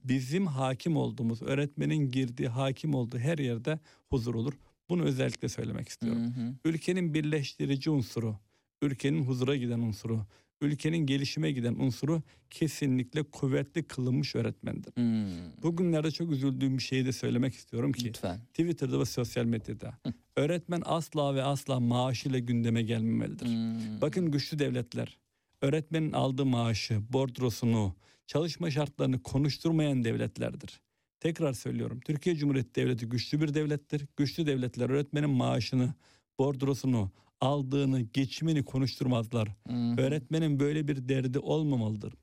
bizim 0.03 0.47
hakim 0.47 0.97
olduğumuz, 0.97 1.41
öğretmenin 1.41 2.11
girdiği, 2.11 2.47
hakim 2.47 2.93
olduğu 2.93 3.17
her 3.19 3.37
yerde 3.37 3.79
huzur 4.09 4.35
olur. 4.35 4.53
Bunu 4.89 5.03
özellikle 5.03 5.49
söylemek 5.49 5.89
istiyorum. 5.89 6.21
Hı 6.21 6.41
hı. 6.41 6.53
Ülkenin 6.65 7.13
birleştirici 7.13 7.89
unsuru, 7.89 8.35
ülkenin 8.81 9.23
huzura 9.23 9.55
giden 9.55 9.79
unsuru, 9.79 10.25
ülkenin 10.61 10.97
gelişime 10.97 11.51
giden 11.51 11.75
unsuru 11.75 12.21
kesinlikle 12.49 13.23
kuvvetli 13.23 13.83
kılınmış 13.83 14.35
öğretmendir. 14.35 14.93
Hı. 14.97 15.27
Bugünlerde 15.63 16.11
çok 16.11 16.31
üzüldüğüm 16.31 16.77
bir 16.77 16.83
şeyi 16.83 17.05
de 17.05 17.11
söylemek 17.11 17.53
istiyorum 17.53 17.91
ki 17.91 18.05
Lütfen. 18.05 18.39
Twitter'da 18.39 18.99
ve 18.99 19.05
sosyal 19.05 19.45
medyada 19.45 19.99
öğretmen 20.35 20.81
asla 20.85 21.35
ve 21.35 21.43
asla 21.43 21.79
maaşıyla 21.79 22.39
gündeme 22.39 22.81
gelmemelidir. 22.81 23.45
Hı. 23.45 24.01
Bakın 24.01 24.31
güçlü 24.31 24.59
devletler 24.59 25.17
öğretmenin 25.61 26.11
aldığı 26.11 26.45
maaşı, 26.45 27.01
bordrosunu, 27.13 27.95
çalışma 28.27 28.71
şartlarını 28.71 29.23
konuşturmayan 29.23 30.03
devletlerdir. 30.03 30.81
Tekrar 31.19 31.53
söylüyorum. 31.53 31.99
Türkiye 32.05 32.35
Cumhuriyeti 32.35 32.75
Devleti 32.75 33.05
güçlü 33.05 33.41
bir 33.41 33.53
devlettir. 33.53 34.05
Güçlü 34.17 34.45
devletler 34.45 34.89
öğretmenin 34.89 35.29
maaşını, 35.29 35.93
bordrosunu, 36.39 37.11
aldığını, 37.41 38.01
geçimini 38.01 38.65
konuşturmazlar. 38.65 39.47
Hı. 39.67 40.01
Öğretmenin 40.01 40.59
böyle 40.59 40.87
bir 40.87 41.09
derdi 41.09 41.39
olmamalıdır. 41.39 42.13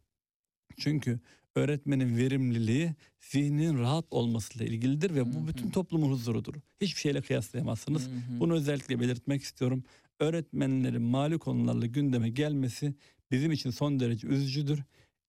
Çünkü 0.79 1.21
öğretmenin 1.55 2.17
verimliliği 2.17 2.95
zihninin 3.21 3.79
rahat 3.79 4.05
olmasıyla 4.11 4.67
ilgilidir 4.67 5.15
ve 5.15 5.35
bu 5.35 5.49
bütün 5.49 5.71
toplumun 5.71 6.11
huzurudur. 6.11 6.55
Hiçbir 6.81 7.01
şeyle 7.01 7.23
kıyaslayamazsınız. 7.23 8.09
Bunu 8.41 8.55
özellikle 8.55 9.01
belirtmek 9.01 9.43
istiyorum. 9.43 9.85
Öğretmenlerin 10.21 11.03
mali 11.03 11.39
konularla 11.39 11.87
gündeme 11.87 12.29
gelmesi 12.29 12.95
bizim 13.31 13.53
için 13.53 13.71
son 13.71 14.01
derece 14.01 14.27
üzücüdür. 14.27 14.83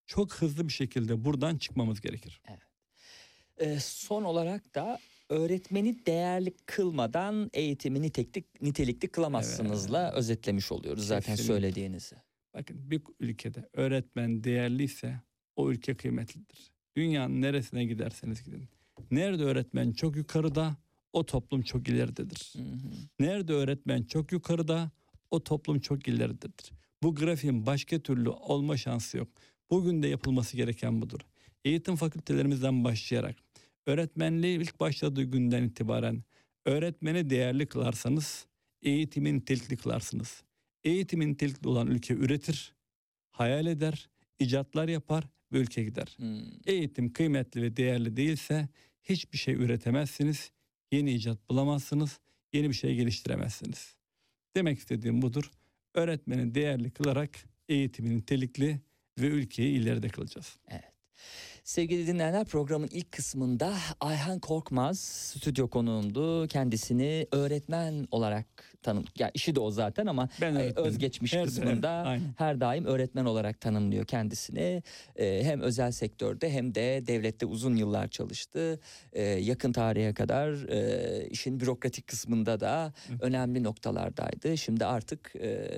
Çok 0.06 0.34
hızlı 0.34 0.68
bir 0.68 0.74
şekilde 0.74 1.26
buradan 1.26 1.58
çıkmamız 1.58 2.02
gerekir. 2.02 2.42
Ee, 3.58 3.80
son 3.80 4.24
olarak 4.24 4.76
da 4.76 5.00
öğretmeni 5.34 6.06
değerli 6.06 6.54
kılmadan 6.66 7.50
eğitimi 7.54 8.02
nitelikli, 8.02 8.44
nitelikli 8.62 9.08
kılamazsınızla 9.08 10.12
özetlemiş 10.12 10.72
oluyoruz 10.72 11.08
zaten 11.08 11.36
Kesinlikle. 11.36 11.54
söylediğinizi. 11.54 12.16
Bakın 12.54 12.92
bir 12.92 13.02
ülkede 13.20 13.70
öğretmen 13.74 14.44
değerliyse 14.44 15.22
o 15.56 15.72
ülke 15.72 15.96
kıymetlidir. 15.98 16.72
Dünyanın 16.96 17.42
neresine 17.42 17.86
giderseniz 17.86 18.44
gidin. 18.44 18.70
Nerede 19.12 19.44
öğretmen 19.44 19.92
çok 19.92 20.16
yukarıda 20.16 20.78
o 21.14 21.26
toplum 21.26 21.62
çok 21.62 21.88
ileridedir. 21.88 22.54
Hı 22.58 22.62
hı. 22.64 22.90
Nerede 23.20 23.54
öğretmen 23.54 24.04
çok 24.04 24.32
yukarıda 24.32 24.92
o 25.32 25.44
toplum 25.44 25.80
çok 25.80 26.08
ileridedir. 26.08 26.72
Bu 27.04 27.16
grafiğin 27.16 27.66
başka 27.66 28.00
türlü 28.00 28.30
olma 28.30 28.78
şansı 28.78 29.18
yok. 29.18 29.28
Bugün 29.70 30.04
de 30.04 30.08
yapılması 30.08 30.58
gereken 30.58 31.02
budur. 31.02 31.20
Eğitim 31.66 31.96
fakültelerimizden 31.96 32.84
başlayarak 32.84 33.36
öğretmenliği 33.86 34.60
ilk 34.60 34.80
başladığı 34.80 35.24
günden 35.24 35.64
itibaren 35.64 36.24
öğretmeni 36.66 37.30
değerli 37.30 37.66
kılarsanız 37.66 38.48
eğitimin 38.82 39.36
nitelikli 39.36 39.78
kılarsınız. 39.78 40.44
Eğitimin 40.84 41.30
nitelikli 41.30 41.68
olan 41.68 41.88
ülke 41.88 42.14
üretir, 42.14 42.76
hayal 43.32 43.68
eder, 43.68 44.10
icatlar 44.40 44.88
yapar 44.88 45.24
ve 45.52 45.58
ülke 45.58 45.84
gider. 45.84 46.18
Hı. 46.20 46.46
Eğitim 46.66 47.14
kıymetli 47.14 47.62
ve 47.62 47.78
değerli 47.78 48.18
değilse 48.18 48.70
hiçbir 49.04 49.38
şey 49.38 49.54
üretemezsiniz, 49.54 50.52
yeni 50.92 51.14
icat 51.14 51.50
bulamazsınız, 51.50 52.20
yeni 52.54 52.70
bir 52.70 52.76
şey 52.76 52.96
geliştiremezsiniz. 52.96 53.96
Demek 54.56 54.80
istediğim 54.80 55.22
budur. 55.22 55.52
Öğretmeni 55.94 56.56
değerli 56.56 56.92
kılarak 56.92 57.46
eğitimin 57.70 58.18
nitelikli 58.18 58.82
ve 59.20 59.28
ülkeyi 59.28 59.80
ileride 59.80 60.10
kılacağız. 60.10 60.58
Sevgili 61.64 62.08
dinleyenler 62.08 62.46
programın 62.46 62.88
ilk 62.92 63.12
kısmında 63.12 63.74
Ayhan 64.00 64.40
Korkmaz 64.40 65.00
stüdyo 65.00 65.68
konuğumdu. 65.68 66.48
Kendisini 66.48 67.28
öğretmen 67.32 68.08
olarak 68.12 68.73
tanım. 68.84 69.06
Ya 69.20 69.32
işi 69.34 69.56
de 69.56 69.60
o 69.60 69.72
zaten 69.72 70.06
ama 70.06 70.30
Ben 70.42 70.56
e, 70.56 70.72
özgeçmiş 70.76 71.34
Her 71.34 71.46
kısmında 71.46 71.90
aynen. 71.90 72.24
her 72.38 72.60
daim 72.60 72.86
öğretmen 72.86 73.26
olarak 73.26 73.62
tanımlıyor 73.62 74.06
kendisini. 74.06 74.84
E, 75.16 75.44
hem 75.44 75.62
özel 75.62 75.92
sektörde 75.92 76.50
hem 76.52 76.76
de 76.76 77.04
devlette 77.08 77.46
uzun 77.46 77.76
yıllar 77.76 78.08
çalıştı. 78.08 78.80
E, 79.14 79.24
yakın 79.24 79.72
tarihe 79.72 80.14
kadar 80.14 80.70
e, 80.70 81.28
işin 81.30 81.60
bürokratik 81.60 82.08
kısmında 82.08 82.60
da 82.60 82.94
önemli 83.22 83.64
noktalardaydı. 83.64 84.58
Şimdi 84.58 84.86
artık 84.86 85.34
e, 85.36 85.70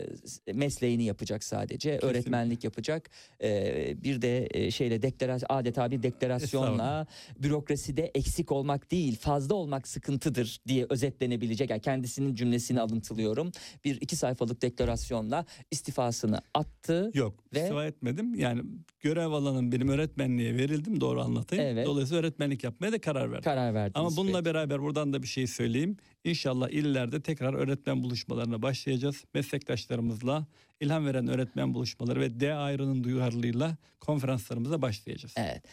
mesleğini 0.53 1.03
yapacak 1.03 1.43
sadece. 1.43 1.99
Öğretmenlik 2.01 2.63
yapacak. 2.63 3.09
E, 3.43 4.03
bir 4.03 4.21
de 4.21 4.47
e, 4.51 4.71
şeyle 4.71 5.01
deklarasyon 5.01 5.47
adeta 5.49 5.91
bir 5.91 6.03
deklarasyonla 6.03 7.07
bürokraside 7.39 8.11
eksik 8.15 8.51
olmak 8.51 8.91
değil 8.91 9.17
fazla 9.19 9.55
olmak 9.55 9.87
sıkıntıdır 9.87 10.59
diye 10.67 10.85
özetlenebilecek. 10.89 11.69
Yani 11.69 11.81
kendisinin 11.81 12.35
cümlesini 12.35 12.81
alıntılıyorum. 12.95 13.51
Bir 13.85 14.01
iki 14.01 14.15
sayfalık 14.15 14.61
deklarasyonla 14.61 15.45
istifasını 15.71 16.39
attı. 16.53 17.11
Yok 17.13 17.43
Ve- 17.53 17.59
istifa 17.59 17.85
etmedim. 17.85 18.35
Yani 18.35 18.61
görev 18.99 19.31
alanım 19.31 19.71
benim 19.71 19.89
öğretmenliğe 19.89 20.57
verildim 20.57 21.01
doğru 21.01 21.21
anlatayım. 21.21 21.65
Evet. 21.65 21.85
Dolayısıyla 21.87 22.21
öğretmenlik 22.21 22.63
yapmaya 22.63 22.91
da 22.91 23.01
karar 23.01 23.31
verdim. 23.31 23.43
Karar 23.43 23.73
verdiniz. 23.73 23.95
Ama 23.95 24.17
bununla 24.17 24.37
peki. 24.37 24.45
beraber 24.45 24.81
buradan 24.81 25.13
da 25.13 25.23
bir 25.23 25.27
şey 25.27 25.47
söyleyeyim. 25.47 25.97
İnşallah 26.23 26.69
illerde 26.69 27.21
tekrar 27.21 27.53
öğretmen 27.53 28.03
buluşmalarına 28.03 28.61
başlayacağız. 28.61 29.23
Meslektaşlarımızla 29.33 30.47
ilham 30.79 31.05
veren 31.05 31.27
öğretmen 31.27 31.73
buluşmaları 31.73 32.21
ve 32.21 32.39
D 32.39 32.53
ayrının 32.53 33.03
duyarlılığıyla 33.03 33.77
konferanslarımıza 33.99 34.81
başlayacağız. 34.81 35.33
Evet. 35.37 35.63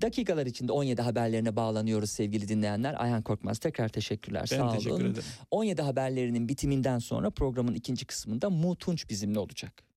Dakikalar 0.00 0.46
içinde 0.46 0.72
17 0.72 1.02
haberlerine 1.02 1.56
bağlanıyoruz 1.56 2.10
sevgili 2.10 2.48
dinleyenler. 2.48 3.02
Ayhan 3.02 3.22
Korkmaz 3.22 3.58
tekrar 3.58 3.88
teşekkürler. 3.88 4.48
Ben 4.52 4.58
Sağ 4.58 4.72
teşekkür 4.72 4.96
olun. 4.96 5.10
ederim. 5.10 5.24
17 5.50 5.82
haberlerinin 5.82 6.48
bitiminden 6.48 6.98
sonra 6.98 7.30
programın 7.30 7.74
ikinci 7.74 8.04
kısmında 8.06 8.50
Mutunç 8.50 9.10
bizimle 9.10 9.38
olacak. 9.38 9.93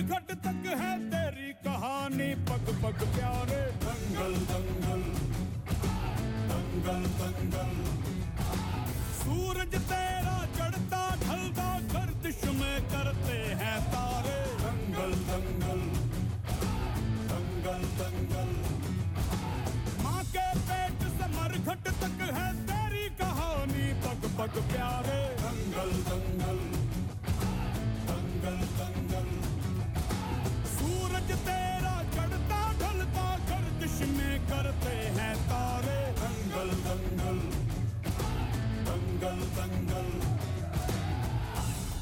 मरघट 0.00 0.30
तक 0.44 0.66
है 0.80 0.92
तेरी 1.10 1.52
कहानी। 1.52 2.28
पग 2.34 2.68
पग 2.82 3.00
प्यारे 3.16 3.60
दंगल 3.82 4.34
दंगल। 4.50 5.02
दंगल 6.50 7.02
दंगल। 7.18 7.74
सूरज 9.18 9.74
तेरा 9.82 10.36
चढ़ता, 10.56 11.02
ढलता, 11.24 11.68
गर्दिश 11.80 12.44
में 12.44 12.80
करते 12.84 13.36
हैं 13.62 13.76
तारे। 13.90 14.38
दंगल 14.62 15.12
दंगल। 15.30 15.84
दंगल 17.32 17.84
दंगल। 18.00 18.56
माँ 20.02 20.24
के 20.24 20.48
पेट 20.70 21.06
से 21.18 21.28
मरघट 21.36 21.84
तक 22.00 22.26
है 22.38 22.48
तेरी 22.66 23.08
कहानी। 23.14 23.92
पग 24.00 24.28
पग 24.40 24.62
प्यारे 24.72 25.22
दंगल 25.44 25.92
दंगल। 26.10 26.64
दंगल 28.08 28.60
दंगल। 28.80 29.49
तेरा 31.46 31.94
चढ़ता 32.14 32.60
ढलता 32.80 33.26
गर्दिश 33.50 33.98
में 34.16 34.34
करते 34.48 34.94
हैं 35.16 35.34
तारे। 35.50 35.98
दंगल 36.20 36.70
दंगल 36.86 37.38
दंगल 38.88 39.38
दंगल। 39.56 40.08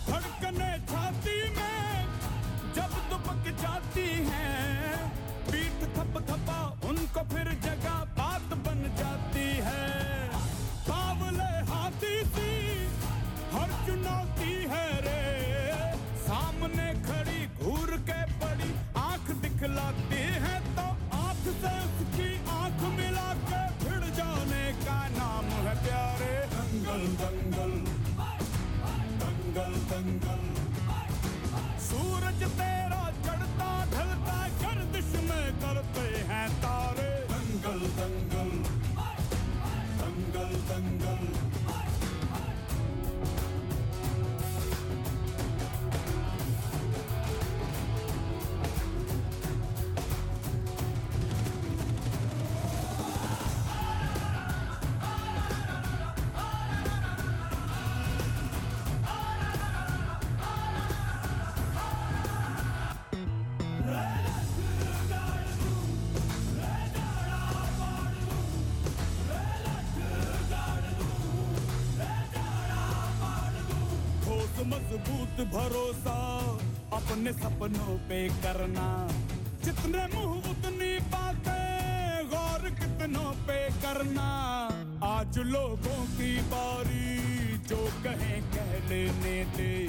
धड़कने 0.09 0.71
छाती 0.91 1.39
में 1.57 2.07
जब 2.77 2.93
दुबक 3.11 3.45
जाती 3.63 4.09
हैं 4.31 4.97
पीठ 5.51 5.79
थप 5.97 6.15
थपा, 6.31 6.61
उनको 6.89 7.23
फिर 7.35 7.49
दंगल 29.59 29.79
दंगल 29.91 30.43
सूरज 31.87 32.43
तेरा 32.59 33.03
चढ़ता, 33.25 33.71
ढलता 33.93 34.37
गर्दिश 34.61 35.11
में 35.29 35.47
करते 35.63 36.07
हैं 36.29 36.49
तारे। 36.65 37.09
दंगल 37.33 37.81
दंगल 37.99 38.51
दंगल 40.01 40.53
दंगल 40.71 41.23
ठोस 41.57 41.88
पे 78.09 78.29
करना। 78.29 79.09
जितने 79.65 80.03
मुँह 80.07 80.51
उतनी 80.51 80.99
बातें 80.99 82.29
गौर 82.31 82.71
कितनों 82.71 83.33
पे 83.47 83.59
करना। 83.83 84.29
आज 85.05 85.39
लोगों 85.39 86.05
की 86.17 86.41
बारी, 86.41 87.59
जो 87.59 87.77
कहें 87.77 88.43
कह 88.43 88.89
लेने 88.89 89.45
दे। 89.45 89.89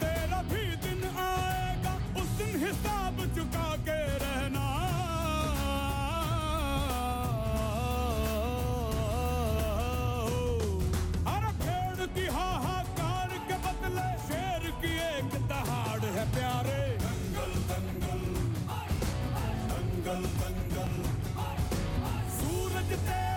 तेरा 0.00 0.42
भी 0.42 0.64
दिन 0.76 1.04
आएगा, 1.18 1.94
उस 2.22 2.28
दिन 2.40 2.66
हिसाब 2.66 3.20
चुका 3.36 3.76
के 3.88 4.27
दंगल 20.07 20.23
दंगल 20.39 21.03
सूरज 22.37 22.91
तेरा 23.07 23.36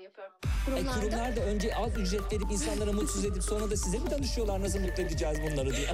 Kurumlarda... 0.65 0.97
E 0.97 1.09
kurumlar 1.09 1.35
da 1.35 1.41
önce 1.41 1.75
az 1.75 1.97
ücret 1.97 2.33
verip 2.33 2.51
insanlara 2.51 2.93
mutsuz 2.93 3.25
edip 3.25 3.43
sonra 3.43 3.71
da 3.71 3.77
size 3.77 3.99
mi 3.99 4.11
danışıyorlar 4.11 4.61
nasıl 4.61 4.79
mutlu 4.79 5.03
edeceğiz 5.03 5.37
bunları 5.41 5.75
diye. 5.75 5.87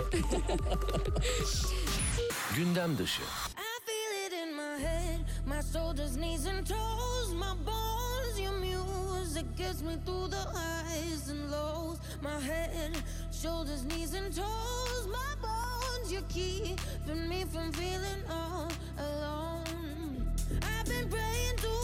Gündem 2.55 2.97
dışı. 2.97 3.21
Shoulders, 13.41 13.83
knees 13.83 14.13
and 14.15 14.33
toes, 14.33 15.05
my 15.05 15.35
bones, 15.41 16.11
you're 16.11 16.21
keeping 16.27 17.29
me 17.29 17.45
from 17.45 17.71
feeling 17.71 18.23
all 18.29 18.67
alone. 18.97 20.33
I've 20.63 20.85
been 20.85 21.07
praying 21.07 21.55
to 21.57 21.76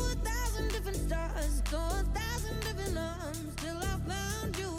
different 0.84 1.09
stars, 1.09 1.61
to 1.61 1.77
a 1.77 2.03
thousand 2.13 2.59
different 2.59 2.97
arms, 2.97 3.55
till 3.55 3.77
I 3.77 3.97
found 4.05 4.57
you. 4.57 4.75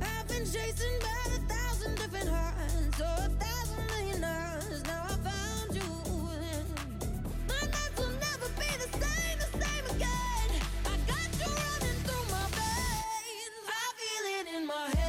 I've 0.00 0.26
been 0.26 0.44
chasing 0.44 0.98
by 1.00 1.16
a 1.36 1.38
thousand 1.54 1.94
different 1.96 2.28
hearts, 2.28 2.98
to 2.98 3.04
a 3.04 3.28
thousand 3.38 3.86
million 3.86 4.24
hours. 4.24 4.82
Now 4.84 5.04
I 5.04 5.14
found 5.30 5.76
you. 5.76 5.90
My 7.46 7.60
nights 7.66 7.96
will 7.96 8.10
never 8.18 8.48
be 8.58 8.70
the 8.82 8.88
same, 8.98 9.38
the 9.38 9.64
same 9.64 9.86
again. 9.94 10.50
I 10.86 10.96
got 11.06 11.28
you 11.38 11.48
running 11.62 11.98
through 12.02 12.26
my 12.34 12.46
veins. 12.58 13.64
I 13.68 13.86
feel 13.98 14.24
it 14.40 14.46
in 14.56 14.66
my 14.66 14.86
head, 14.96 15.01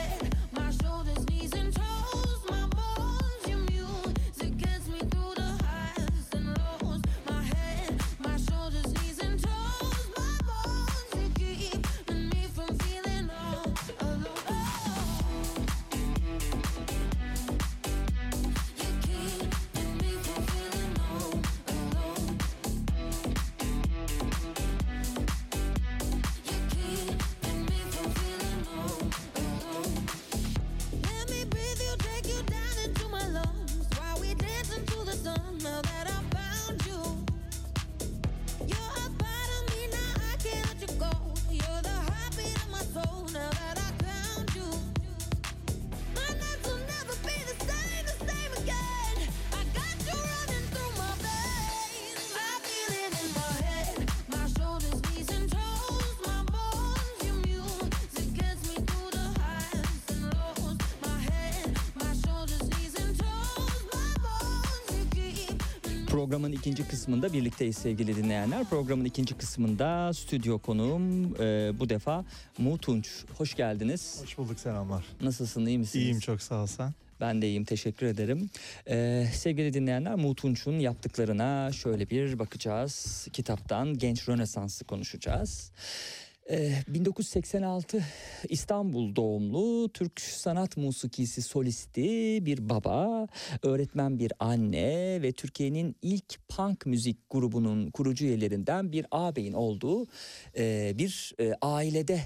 ikinci 66.74 66.90
kısmında 66.90 67.34
birlikteyiz 67.34 67.78
sevgili 67.78 68.16
dinleyenler. 68.16 68.66
Programın 68.66 69.06
ikinci 69.06 69.38
kısmında 69.38 70.14
stüdyo 70.14 70.60
konuğum 70.60 71.36
e, 71.42 71.72
bu 71.80 71.90
defa 71.90 72.26
Mutunç. 72.58 73.10
Hoş 73.38 73.56
geldiniz. 73.56 74.20
Hoş 74.24 74.38
bulduk 74.38 74.60
selamlar. 74.60 75.06
Nasılsın 75.22 75.66
iyi 75.66 75.78
misiniz? 75.78 76.06
İyiyim 76.06 76.20
çok 76.20 76.42
sağ 76.42 76.64
ol 76.64 76.68
sen. 76.68 76.94
Ben 77.22 77.42
de 77.42 77.48
iyiyim 77.48 77.64
teşekkür 77.64 78.06
ederim. 78.06 78.50
Ee, 78.90 79.28
sevgili 79.34 79.74
dinleyenler 79.74 80.16
Mutunç'un 80.16 80.80
yaptıklarına 80.80 81.72
şöyle 81.72 82.10
bir 82.10 82.40
bakacağız. 82.40 83.28
Kitaptan 83.34 83.98
Genç 83.98 84.30
Rönesans'ı 84.30 84.86
konuşacağız. 84.86 85.72
Ee, 85.72 86.23
1986 86.50 88.04
İstanbul 88.50 89.16
doğumlu 89.16 89.90
Türk 89.94 90.22
sanat 90.22 90.78
musikisi 90.78 91.42
solisti 91.42 92.40
bir 92.46 92.70
baba, 92.70 93.28
öğretmen 93.64 94.20
bir 94.20 94.34
anne 94.40 95.22
ve 95.22 95.32
Türkiye'nin 95.32 95.96
ilk 96.02 96.48
punk 96.50 96.86
müzik 96.86 97.18
grubunun 97.30 97.92
kurucu 97.92 98.26
üyelerinden 98.26 98.92
bir 98.92 99.06
ağabeyin 99.12 99.54
olduğu 99.54 100.08
e, 100.58 100.94
bir 100.98 101.34
e, 101.40 101.54
ailede 101.62 102.20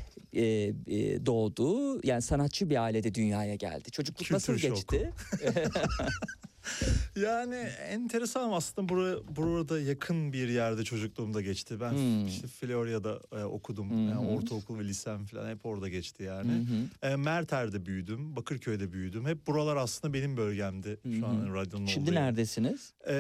doğdu. 1.25 1.99
Yani 2.07 2.21
sanatçı 2.21 2.69
bir 2.69 2.83
ailede 2.83 3.13
dünyaya 3.13 3.55
geldi. 3.55 3.91
Çocukluk 3.91 4.31
nasıl 4.31 4.53
Kültür 4.53 4.67
şok. 4.67 4.75
geçti? 4.75 5.13
Yani 7.21 7.55
enteresan 7.89 8.51
aslında 8.51 8.89
burada, 8.89 9.35
burada 9.35 9.79
yakın 9.79 10.33
bir 10.33 10.47
yerde 10.49 10.83
çocukluğumda 10.83 11.41
geçti. 11.41 11.79
Ben 11.81 11.91
Hmm. 11.91 12.27
işte 12.27 12.47
Florya'da 12.47 13.19
e, 13.39 13.43
okudum. 13.43 13.89
Hı 13.91 13.95
Yani 14.11 14.27
ortaokul 14.29 14.79
ve 14.79 14.83
lisem 14.83 15.25
falan 15.25 15.49
hep 15.49 15.65
orada 15.65 15.89
geçti 15.89 16.23
yani. 16.23 16.51
Hı. 17.01 17.07
E, 17.07 17.15
Merter'de 17.15 17.85
büyüdüm, 17.85 18.35
Bakırköy'de 18.35 18.93
büyüdüm. 18.93 19.25
Hep 19.25 19.47
buralar 19.47 19.75
aslında 19.75 20.13
benim 20.13 20.37
bölgemdi 20.37 20.97
Hı 21.03 21.11
şu 21.19 21.27
an 21.27 21.53
radyonun 21.55 21.85
Şimdi 21.85 22.09
olduğu 22.09 22.13
yer. 22.15 22.23
neredesiniz? 22.23 22.93
E, 23.09 23.13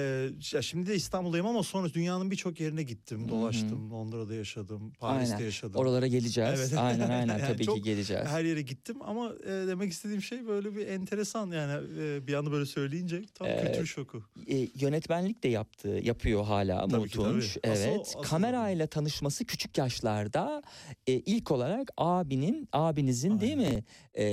ya 0.53 0.61
şimdi 0.61 0.87
de 0.87 0.95
İstanbul'dayım 0.95 1.45
ama 1.47 1.63
sonra 1.63 1.93
dünyanın 1.93 2.31
birçok 2.31 2.59
yerine 2.59 2.83
gittim, 2.83 3.29
dolaştım. 3.29 3.91
Londra'da 3.91 4.33
yaşadım, 4.35 4.93
Paris'te 4.99 5.35
Aynen. 5.35 5.45
yaşadım. 5.45 5.75
Oralara 5.81 6.07
geleceğiz. 6.07 6.59
Evet. 6.59 6.73
Aynen 6.77 7.09
aynen 7.09 7.27
Yani 7.39 7.47
tabii 7.53 7.65
ki 7.67 7.81
geleceğiz. 7.81 8.25
Her 8.27 8.43
yere 8.43 8.61
gittim 8.61 8.97
ama 9.01 9.31
e, 9.45 9.49
demek 9.67 9.91
istediğim 9.91 10.21
şey 10.21 10.47
böyle 10.47 10.75
bir 10.75 10.87
enteresan 10.87 11.51
yani 11.51 11.87
e, 11.99 12.27
bir 12.27 12.33
anda 12.33 12.51
böyle 12.51 12.65
söyleyince 12.65 13.21
tam 13.37 13.47
Evet. 13.47 13.65
kültür 13.71 13.85
şoku. 13.85 14.23
E, 14.47 14.57
yönetmenlik 14.75 15.43
de 15.43 15.47
yaptı, 15.47 15.87
yapıyor 15.89 16.43
hala 16.45 16.87
Tabii 16.87 17.09
ki, 17.09 17.17
Mutunç. 17.19 17.57
tabii. 17.63 17.71
Asıl- 17.73 17.83
evet. 17.83 18.01
asıl 18.01 18.21
Kamerayla 18.21 18.87
tanışması 18.87 19.45
küçük 19.45 19.77
yaşlarda 19.77 20.61
e, 21.07 21.13
ilk 21.13 21.51
olarak 21.51 21.89
abinin, 21.97 22.69
abinizin 22.73 23.39
değil 23.39 23.57
mi? 23.57 23.83
E, 24.13 24.23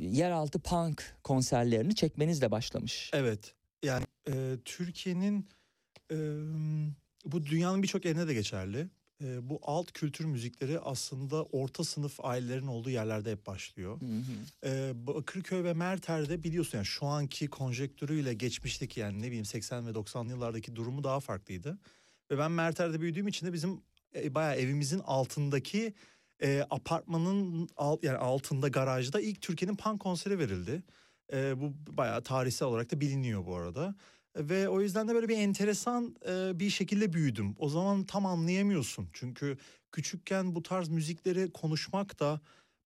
yeraltı 0.00 0.58
punk 0.58 1.16
konserlerini 1.24 1.94
çekmenizle 1.94 2.50
başlamış. 2.50 3.10
Evet 3.14 3.54
yani 3.84 4.04
e, 4.28 4.56
Türkiye'nin 4.64 5.48
e, 6.12 6.16
bu 7.24 7.46
dünyanın 7.46 7.82
birçok 7.82 8.04
yerine 8.04 8.28
de 8.28 8.34
geçerli. 8.34 8.88
E, 9.24 9.50
bu 9.50 9.60
alt 9.62 9.92
kültür 9.92 10.24
müzikleri 10.24 10.80
aslında 10.80 11.44
orta 11.44 11.84
sınıf 11.84 12.24
ailelerin 12.24 12.66
olduğu 12.66 12.90
yerlerde 12.90 13.32
hep 13.32 13.46
başlıyor. 13.46 14.00
Hı 14.00 14.04
hı. 14.04 14.68
E, 14.70 15.06
Bakırköy 15.06 15.64
ve 15.64 15.74
Merter'de 15.74 16.42
biliyorsun 16.42 16.78
yani 16.78 16.86
şu 16.86 17.06
anki 17.06 17.48
konjektürüyle 17.48 18.34
geçmişteki 18.34 19.00
yani 19.00 19.22
ne 19.22 19.26
bileyim 19.26 19.44
80 19.44 19.86
ve 19.86 19.90
90'lı 19.90 20.30
yıllardaki 20.30 20.76
durumu 20.76 21.04
daha 21.04 21.20
farklıydı. 21.20 21.78
Ve 22.30 22.38
ben 22.38 22.52
Merter'de 22.52 23.00
büyüdüğüm 23.00 23.28
için 23.28 23.46
de 23.46 23.52
bizim 23.52 23.80
e, 24.14 24.34
bayağı 24.34 24.56
evimizin 24.56 24.98
altındaki 24.98 25.94
e, 26.42 26.66
apartmanın 26.70 27.68
alt, 27.76 28.04
yani 28.04 28.18
altında 28.18 28.68
garajda 28.68 29.20
ilk 29.20 29.40
Türkiye'nin 29.40 29.76
punk 29.76 30.00
konseri 30.00 30.38
verildi. 30.38 30.82
E, 31.32 31.60
bu 31.60 31.72
bayağı 31.96 32.22
tarihsel 32.22 32.68
olarak 32.68 32.92
da 32.92 33.00
biliniyor 33.00 33.46
bu 33.46 33.56
arada. 33.56 33.94
Ve 34.36 34.68
o 34.68 34.80
yüzden 34.80 35.08
de 35.08 35.14
böyle 35.14 35.28
bir 35.28 35.38
enteresan 35.38 36.16
e, 36.28 36.60
bir 36.60 36.70
şekilde 36.70 37.12
büyüdüm. 37.12 37.54
O 37.58 37.68
zaman 37.68 38.04
tam 38.04 38.26
anlayamıyorsun. 38.26 39.08
Çünkü 39.12 39.58
küçükken 39.92 40.54
bu 40.54 40.62
tarz 40.62 40.88
müzikleri 40.88 41.50
konuşmak 41.50 42.20
da 42.20 42.40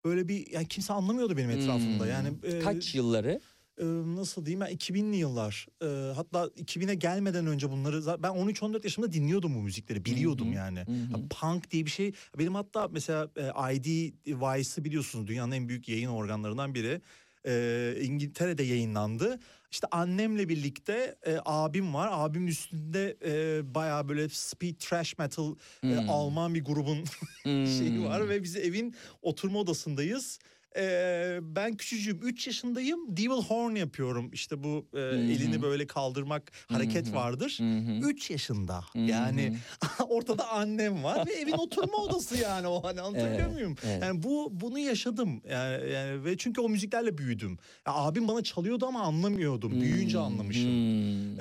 böyle 0.05 0.29
bir 0.29 0.51
yani 0.51 0.69
kimse 0.69 0.93
anlamıyordu 0.93 1.37
benim 1.37 1.51
etrafımda. 1.51 2.05
Hmm. 2.05 2.11
Yani 2.11 2.29
e, 2.43 2.59
Kaç 2.59 2.95
yılları? 2.95 3.41
e, 3.79 3.85
nasıl 4.17 4.47
diyeyim 4.47 4.61
ben 4.61 4.73
2000'li 4.77 5.17
yıllar 5.17 5.67
e, 5.83 6.13
hatta 6.15 6.45
2000'e 6.45 6.95
gelmeden 6.95 7.47
önce 7.47 7.71
bunları 7.71 8.23
ben 8.23 8.31
13-14 8.31 8.85
yaşımda 8.85 9.13
dinliyordum 9.13 9.55
bu 9.55 9.61
müzikleri 9.61 10.05
biliyordum 10.05 10.47
Hı 10.47 10.51
hı, 10.51 10.55
yani. 10.55 10.79
hı 10.79 10.93
hı. 10.93 11.13
Ya 11.13 11.29
Punk 11.41 11.71
diye 11.71 11.87
bir 11.87 11.91
şey 11.91 12.13
benim 12.39 12.55
hatta 12.55 12.89
mesela 12.89 13.31
e, 13.37 13.75
ID 13.75 14.13
Vice'ı 14.27 14.85
biliyorsunuz 14.85 15.27
dünyanın 15.27 15.53
en 15.53 15.69
büyük 15.69 15.89
yayın 15.89 16.09
organlarından 16.09 16.75
biri. 16.75 17.01
E, 17.47 17.95
İngiltere'de 18.01 18.63
yayınlandı. 18.63 19.41
İşte 19.71 19.87
annemle 19.91 20.49
birlikte 20.49 21.17
e, 21.27 21.37
abim 21.45 21.95
var. 21.95 22.09
Abimin 22.13 22.47
üstünde 22.47 23.17
e, 23.25 23.75
bayağı 23.75 24.09
böyle 24.09 24.29
speed 24.29 24.75
trash 24.79 25.19
metal 25.19 25.55
e, 25.85 25.87
Hmm. 25.87 26.11
Alman 26.11 26.55
bir 26.55 26.65
grubun 26.65 27.05
şeyi 27.45 27.97
Hmm. 27.97 28.05
var 28.05 28.29
ve 28.29 28.43
biz 28.43 28.57
evin 28.57 28.95
oturma 29.23 29.59
odasındayız. 29.59 30.39
Ee, 30.77 31.39
ben 31.43 31.77
küçücüğüm 31.77 32.21
3 32.23 32.47
yaşındayım 32.47 33.17
Devil 33.17 33.43
Horn 33.43 33.75
yapıyorum 33.75 34.31
işte 34.33 34.63
bu 34.63 34.87
e, 34.95 34.97
hı. 34.97 35.03
elini 35.03 35.63
böyle 35.63 35.87
kaldırmak 35.87 36.53
hareket 36.67 37.09
hı. 37.11 37.15
vardır. 37.15 37.57
Hı 37.61 37.79
hı. 37.79 38.11
3 38.11 38.31
yaşında 38.31 38.81
Hı 38.93 38.99
yani 38.99 39.57
ortada 40.09 40.49
annem 40.49 41.05
var 41.05 41.27
ve 41.27 41.33
evin 41.33 41.53
oturma 41.53 41.97
odası 41.97 42.37
yani 42.37 42.67
o 42.67 42.85
hani 42.85 43.01
anlatabiliyor 43.01 43.41
Evet, 43.41 43.53
muyum? 43.53 43.77
evet. 43.87 44.03
Yani 44.03 44.23
bu 44.23 44.49
bunu 44.53 44.79
yaşadım 44.79 45.43
yani, 45.51 45.93
yani 45.93 46.25
ve 46.25 46.37
çünkü 46.37 46.61
o 46.61 46.69
müziklerle 46.69 47.19
büyüdüm. 47.19 47.59
Ya, 47.87 47.95
abim 47.95 48.29
bana 48.29 48.43
çalıyordu 48.43 48.87
ama 48.87 49.03
anlamıyordum. 49.03 49.81
Büyüyünce 49.81 50.19
anlamışım. 50.19 50.71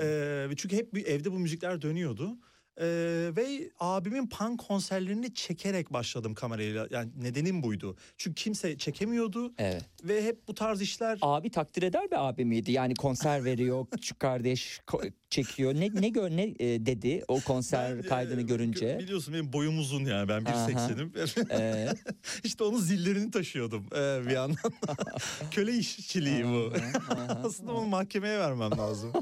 Ee, 0.00 0.50
ve 0.50 0.56
çünkü 0.56 0.76
hep 0.76 1.08
evde 1.08 1.32
bu 1.32 1.38
müzikler 1.38 1.82
dönüyordu. 1.82 2.36
Ee, 2.80 3.30
ve 3.36 3.70
abimin 3.80 4.28
punk 4.28 4.60
konserlerini 4.60 5.34
çekerek 5.34 5.92
başladım 5.92 6.34
kamerayla. 6.34 6.86
Yani 6.90 7.10
nedenim 7.16 7.62
buydu. 7.62 7.96
Çünkü 8.16 8.34
kimse 8.34 8.78
çekemiyordu 8.78 9.54
Evet. 9.58 9.82
ve 10.04 10.24
hep 10.24 10.48
bu 10.48 10.54
tarz 10.54 10.82
işler 10.82 11.18
Abi 11.22 11.50
takdir 11.50 11.82
eder 11.82 12.10
bir 12.10 12.28
abi 12.28 12.44
miydi? 12.44 12.72
Yani 12.72 12.94
konser 12.94 13.44
veriyor, 13.44 13.86
küçük 13.92 14.20
kardeş 14.20 14.80
çekiyor. 15.30 15.74
Ne 15.74 15.90
ne 15.94 16.08
gör 16.08 16.30
ne 16.30 16.42
e, 16.42 16.86
dedi 16.86 17.24
o 17.28 17.40
konser 17.40 17.96
Ben, 18.02 18.08
kaydını 18.08 18.40
e, 18.40 18.44
görünce? 18.44 18.98
Biliyorsun 18.98 19.34
benim 19.34 19.52
boyum 19.52 19.78
uzun 19.78 20.04
yani 20.04 20.28
ben 20.28 20.44
Aha. 20.44 20.70
1.80'im. 20.70 21.12
Evet. 21.50 21.96
işte 22.44 22.64
onun 22.64 22.78
zillerini 22.78 23.30
taşıyordum 23.30 23.86
e, 23.92 24.26
bir 24.26 24.30
yandan. 24.30 24.72
Köle 25.50 25.72
işçiliği 25.72 26.44
bu. 26.44 26.72
Aslında 27.44 27.72
onu 27.72 27.86
mahkemeye 27.86 28.38
vermem 28.38 28.70
lazım. 28.78 29.12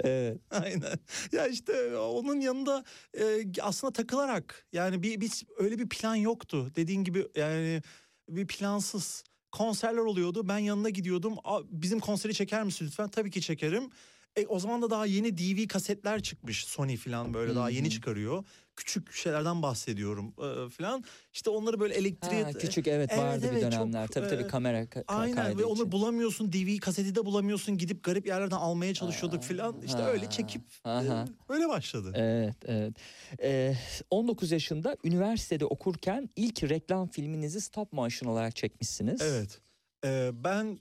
Evet. 0.00 0.38
Aynen. 0.50 0.98
Ya 1.32 1.46
işte 1.46 1.96
onun 2.30 2.40
yanında 2.40 2.84
e, 3.18 3.44
aslında 3.62 3.92
takılarak 3.92 4.66
yani 4.72 5.02
bir 5.02 5.20
biz 5.20 5.42
öyle 5.58 5.78
bir 5.78 5.88
plan 5.88 6.14
yoktu. 6.14 6.72
Dediğin 6.76 7.04
gibi 7.04 7.26
yani 7.36 7.82
bir 8.28 8.46
plansız 8.46 9.24
konserler 9.52 9.98
oluyordu. 10.00 10.48
Ben 10.48 10.58
yanına 10.58 10.88
gidiyordum. 10.90 11.34
"Aa, 11.44 11.60
Bizim 11.70 12.00
konseri 12.00 12.34
çeker 12.34 12.64
misin 12.64 12.86
lütfen? 12.86 13.08
Tabii 13.08 13.30
ki 13.30 13.40
çekerim. 13.40 13.90
E, 14.36 14.46
o 14.46 14.58
zaman 14.58 14.82
da 14.82 14.90
daha 14.90 15.06
yeni 15.06 15.38
DV 15.38 15.66
kasetler 15.68 16.22
çıkmış 16.22 16.64
Sony 16.64 16.96
falan 16.96 17.34
böyle 17.34 17.54
daha 17.54 17.70
yeni 17.70 17.90
çıkarıyor. 17.90 18.44
Küçük 18.76 19.12
şeylerden 19.12 19.62
bahsediyorum 19.62 20.34
e, 20.38 20.68
falan. 20.68 21.04
İşte 21.32 21.50
onları 21.50 21.80
böyle 21.80 21.94
elektriğe... 21.94 22.42
Ha, 22.44 22.52
küçük 22.52 22.88
evet 22.88 23.18
vardı 23.18 23.40
Evet, 23.42 23.56
bir 23.56 23.62
evet, 23.62 23.72
çok, 23.72 23.80
dönemler. 23.80 24.08
tabii 24.08 24.28
tabii 24.28 24.42
e, 24.42 24.46
kamera 24.46 24.82
ka- 24.82 25.04
Aynen 25.08 25.58
ve 25.58 25.64
onu 25.64 25.92
bulamıyorsun 25.92 26.52
DVD 26.52 26.78
kaseti 26.80 27.14
de 27.14 27.24
bulamıyorsun 27.26 27.78
gidip 27.78 28.04
garip 28.04 28.26
yerlerden 28.26 28.56
almaya 28.56 28.94
çalışıyorduk 28.94 29.42
filan 29.42 29.82
işte 29.82 29.98
ha, 30.02 30.08
öyle 30.08 30.30
çekip 30.30 30.62
e, 30.86 30.88
aha. 30.88 31.24
öyle 31.48 31.68
başladı. 31.68 32.12
Evet, 32.14 32.56
evet. 32.64 32.94
Ee, 33.42 33.74
19 34.10 34.52
yaşında 34.52 34.96
üniversitede 35.04 35.64
okurken 35.64 36.30
ilk 36.36 36.62
reklam 36.64 37.08
filminizi 37.08 37.60
stop 37.60 37.92
motion 37.92 38.30
olarak 38.30 38.56
çekmişsiniz. 38.56 39.20
Evet. 39.22 39.60
Ee, 40.04 40.30
ben 40.44 40.78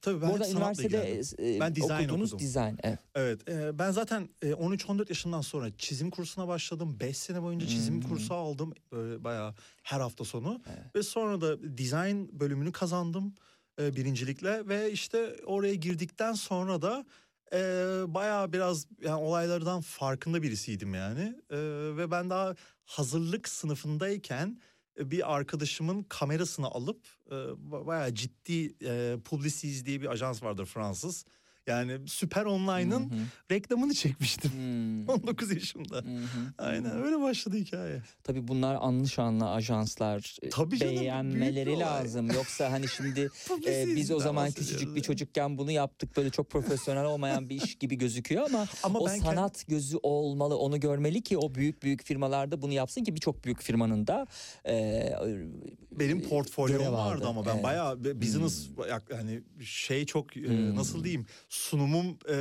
tabii 0.00 0.22
ben 0.22 0.28
Bu 0.28 0.34
hep 0.34 0.34
arada 0.34 0.44
sanatla 0.44 0.82
üniversitede 0.82 1.10
ilgilendim. 1.20 1.60
Ben 1.60 1.74
dizayn 1.74 2.04
okudunuz 2.04 2.32
okudum. 2.32 2.46
dizayn. 2.46 2.78
Evet. 2.82 2.98
Evet 3.14 3.48
e, 3.48 3.78
ben 3.78 3.90
zaten 3.90 4.28
e, 4.42 4.50
13-14 4.50 5.08
yaşından 5.08 5.40
sonra 5.40 5.76
çizim 5.78 6.10
kursuna 6.10 6.48
başladım. 6.48 6.96
5 7.00 7.16
sene 7.16 7.42
boyunca 7.42 7.66
çizim 7.66 7.94
Hmm. 7.94 8.02
kursu 8.08 8.34
aldım 8.34 8.72
böyle 8.92 9.24
bayağı 9.24 9.54
her 9.82 10.00
hafta 10.00 10.24
sonu. 10.24 10.62
Evet. 10.66 10.96
Ve 10.96 11.02
sonra 11.02 11.40
da 11.40 11.78
dizayn 11.78 12.40
bölümünü 12.40 12.72
kazandım 12.72 13.34
e, 13.80 13.96
birincilikle 13.96 14.68
ve 14.68 14.92
işte 14.92 15.36
oraya 15.46 15.74
girdikten 15.74 16.32
sonra 16.32 16.82
da 16.82 17.04
e, 17.52 17.58
bayağı 18.06 18.52
biraz 18.52 18.86
yani 19.02 19.22
olaylardan 19.22 19.80
farkında 19.80 20.42
birisiydim 20.42 20.94
yani. 20.94 21.34
E, 21.50 21.56
ve 21.96 22.10
ben 22.10 22.30
daha 22.30 22.54
hazırlık 22.84 23.48
sınıfındayken 23.48 24.60
bir 25.00 25.34
arkadaşımın 25.34 26.02
kamerasını 26.02 26.66
alıp 26.66 27.00
e, 27.30 27.34
ba- 27.34 27.86
bayağı 27.86 28.14
ciddi 28.14 28.74
e, 28.84 29.16
Publicis 29.24 29.86
diye 29.86 30.00
bir 30.00 30.06
ajans 30.06 30.42
vardır 30.42 30.66
Fransız. 30.66 31.24
Yani 31.66 31.98
Süper 32.08 32.44
Online'ın 32.44 33.12
reklamını 33.50 33.94
çekmiştim 33.94 34.50
Hmm. 34.50 35.08
19 35.08 35.50
yaşımda. 35.50 35.96
Hı 35.96 36.00
hı. 36.00 36.52
Aynen 36.58 37.02
öyle 37.02 37.20
başladı 37.20 37.56
hikaye. 37.56 38.02
Tabii 38.24 38.48
bunlar 38.48 38.76
anlı 38.80 39.08
şanlı 39.08 39.50
ajanslar 39.50 40.36
e, 40.42 40.48
Tabii 40.48 40.78
canım, 40.78 40.96
beğenmeleri 40.96 41.78
lazım. 41.78 42.30
Yoksa 42.30 42.72
hani 42.72 42.88
şimdi 42.88 43.20
e, 43.66 43.86
biz 43.96 44.10
o 44.10 44.20
zaman 44.20 44.50
küçücük 44.50 44.80
bir 44.80 44.86
yani. 44.86 45.02
çocukken 45.02 45.58
bunu 45.58 45.70
yaptık 45.70 46.16
böyle 46.16 46.30
çok 46.30 46.50
profesyonel 46.50 47.04
olmayan 47.04 47.48
bir 47.48 47.62
iş 47.62 47.74
gibi 47.74 47.98
gözüküyor 47.98 48.46
ama, 48.46 48.66
Ama 48.82 48.98
o 48.98 49.06
ben 49.06 49.18
kend- 49.18 49.22
sanat 49.22 49.64
gözü 49.68 49.96
olmalı 50.02 50.58
onu 50.58 50.80
görmeli 50.80 51.22
ki 51.22 51.38
o 51.38 51.54
büyük 51.54 51.82
büyük 51.82 52.04
firmalarda 52.04 52.62
bunu 52.62 52.72
yapsın 52.72 53.04
ki 53.04 53.14
birçok 53.14 53.44
büyük 53.44 53.62
firmanın 53.62 54.06
da 54.06 54.26
e, 54.66 55.12
Benim 55.92 56.18
e, 56.18 56.22
portfolyom 56.22 56.92
vardı 56.92 57.24
ama 57.28 57.46
ben 57.46 57.54
Evet. 57.54 57.64
bayağı 57.64 58.04
business 58.04 58.68
yak- 58.88 59.12
hani 59.12 59.42
şey 59.64 60.06
çok 60.06 60.36
e, 60.36 60.40
Hmm. 60.40 60.76
nasıl 60.76 61.04
diyeyim 61.04 61.26
sunumum 61.60 62.06
e, 62.28 62.34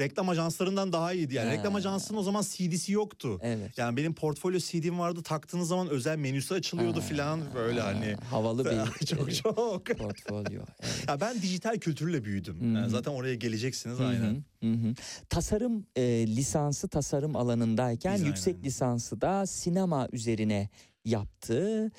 reklam 0.00 0.28
ajanslarından 0.28 0.92
daha 0.92 1.12
iyiydi 1.12 1.34
yani. 1.34 1.48
Ha. 1.48 1.54
Reklam 1.54 1.74
ajansının 1.74 2.18
o 2.18 2.22
zaman 2.22 2.42
CD'si 2.42 2.92
yoktu. 2.92 3.38
Evet. 3.42 3.78
Yani 3.78 3.96
benim 3.96 4.14
portfolyo 4.14 4.58
CD'm 4.58 4.98
vardı 4.98 5.22
taktığınız 5.22 5.68
zaman 5.68 5.88
özel 5.88 6.16
menüsü 6.16 6.54
açılıyordu 6.54 6.98
Ha. 7.00 7.04
filan 7.04 7.40
böyle 7.54 7.80
hani. 7.80 8.16
havalı 8.30 8.64
bir 8.64 9.06
çok 9.06 9.28
e, 9.30 9.34
çok. 9.34 9.86
portfolyo. 9.86 10.62
Evet. 10.80 11.04
Ya 11.08 11.20
ben 11.20 11.42
dijital 11.42 11.76
kültürle 11.78 12.24
büyüdüm. 12.24 12.74
Yani 12.74 12.86
Hı. 12.86 12.90
zaten 12.90 13.12
oraya 13.12 13.34
geleceksiniz 13.34 13.98
Hı 13.98 14.02
hı, 14.02 14.06
aynen. 14.06 14.44
hı 14.62 14.72
hı. 14.72 14.94
Tasarım 15.28 15.86
e, 15.96 16.02
lisansı 16.26 16.88
tasarım 16.88 17.36
alanındayken 17.36 18.14
Dizayn, 18.14 18.28
yüksek 18.28 18.54
aynen. 18.54 18.66
lisansı 18.66 19.20
da 19.20 19.46
sinema 19.46 20.08
üzerine 20.12 20.68
yaptı 21.10 21.90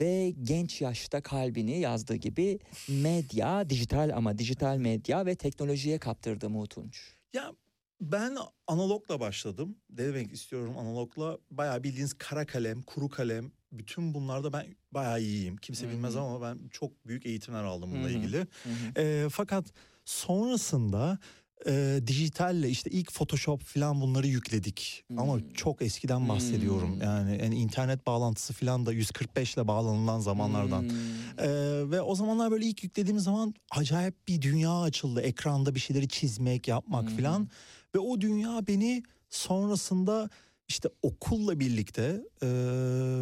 ve 0.00 0.30
genç 0.42 0.80
yaşta 0.80 1.20
kalbini 1.20 1.78
yazdığı 1.80 2.14
gibi 2.14 2.58
medya, 2.88 3.70
dijital 3.70 4.12
ama 4.14 4.38
dijital 4.38 4.76
medya 4.76 5.26
ve 5.26 5.34
teknolojiye 5.34 5.98
kaptırdı 5.98 6.50
Mutunç. 6.50 7.00
Ya 7.32 7.52
ben 8.00 8.36
analogla 8.66 9.20
başladım. 9.20 9.76
Ne 9.90 10.04
demek 10.04 10.32
istiyorum 10.32 10.78
analogla? 10.78 11.38
Bayağı 11.50 11.82
bildiğiniz 11.82 12.14
kara 12.18 12.46
kalem, 12.46 12.82
kuru 12.82 13.08
kalem 13.08 13.52
bütün 13.72 14.14
bunlarda 14.14 14.52
ben 14.52 14.66
bayağı 14.92 15.20
iyiyim. 15.20 15.56
Kimse 15.56 15.82
Hı 15.86 15.88
hı. 15.88 15.92
bilmez 15.92 16.16
ama 16.16 16.42
ben 16.42 16.68
çok 16.68 17.06
büyük 17.06 17.26
eğitimler 17.26 17.64
aldım 17.64 17.90
bununla 17.92 18.08
Hı 18.08 18.12
hı. 18.12 18.16
ilgili. 18.18 18.36
Hı 18.38 18.44
hı. 18.68 19.00
Ee, 19.02 19.28
fakat 19.30 19.66
sonrasında 20.04 21.18
e, 21.66 22.00
dijitalle 22.06 22.68
işte 22.70 22.90
ilk 22.90 23.12
Photoshop 23.12 23.62
falan 23.64 24.00
bunları 24.00 24.26
yükledik. 24.26 25.04
Ama 25.16 25.34
Hmm. 25.34 25.52
çok 25.52 25.82
eskiden 25.82 26.28
bahsediyorum. 26.28 26.94
Hmm. 26.94 27.02
Yani, 27.02 27.38
yani 27.42 27.54
internet 27.56 28.06
bağlantısı 28.06 28.52
falan 28.52 28.86
da 28.86 28.92
145 28.92 29.54
ile 29.54 29.68
bağlanılan 29.68 30.20
zamanlardan. 30.20 30.82
Hmm. 30.82 30.90
Ee, 31.38 31.90
ve 31.90 32.00
o 32.00 32.14
zamanlar 32.14 32.50
böyle 32.50 32.66
ilk 32.66 32.84
yüklediğim 32.84 33.18
zaman 33.18 33.54
acayip 33.70 34.28
bir 34.28 34.42
dünya 34.42 34.80
açıldı. 34.80 35.20
Ekranda 35.20 35.74
bir 35.74 35.80
şeyleri 35.80 36.08
çizmek, 36.08 36.68
yapmak 36.68 37.10
filan. 37.10 37.40
hı. 37.40 37.46
Ve 37.94 37.98
o 37.98 38.20
dünya 38.20 38.66
beni 38.66 39.02
sonrasında 39.30 40.30
işte 40.68 40.88
okulla 41.02 41.60
birlikte 41.60 42.20
e, 42.42 42.48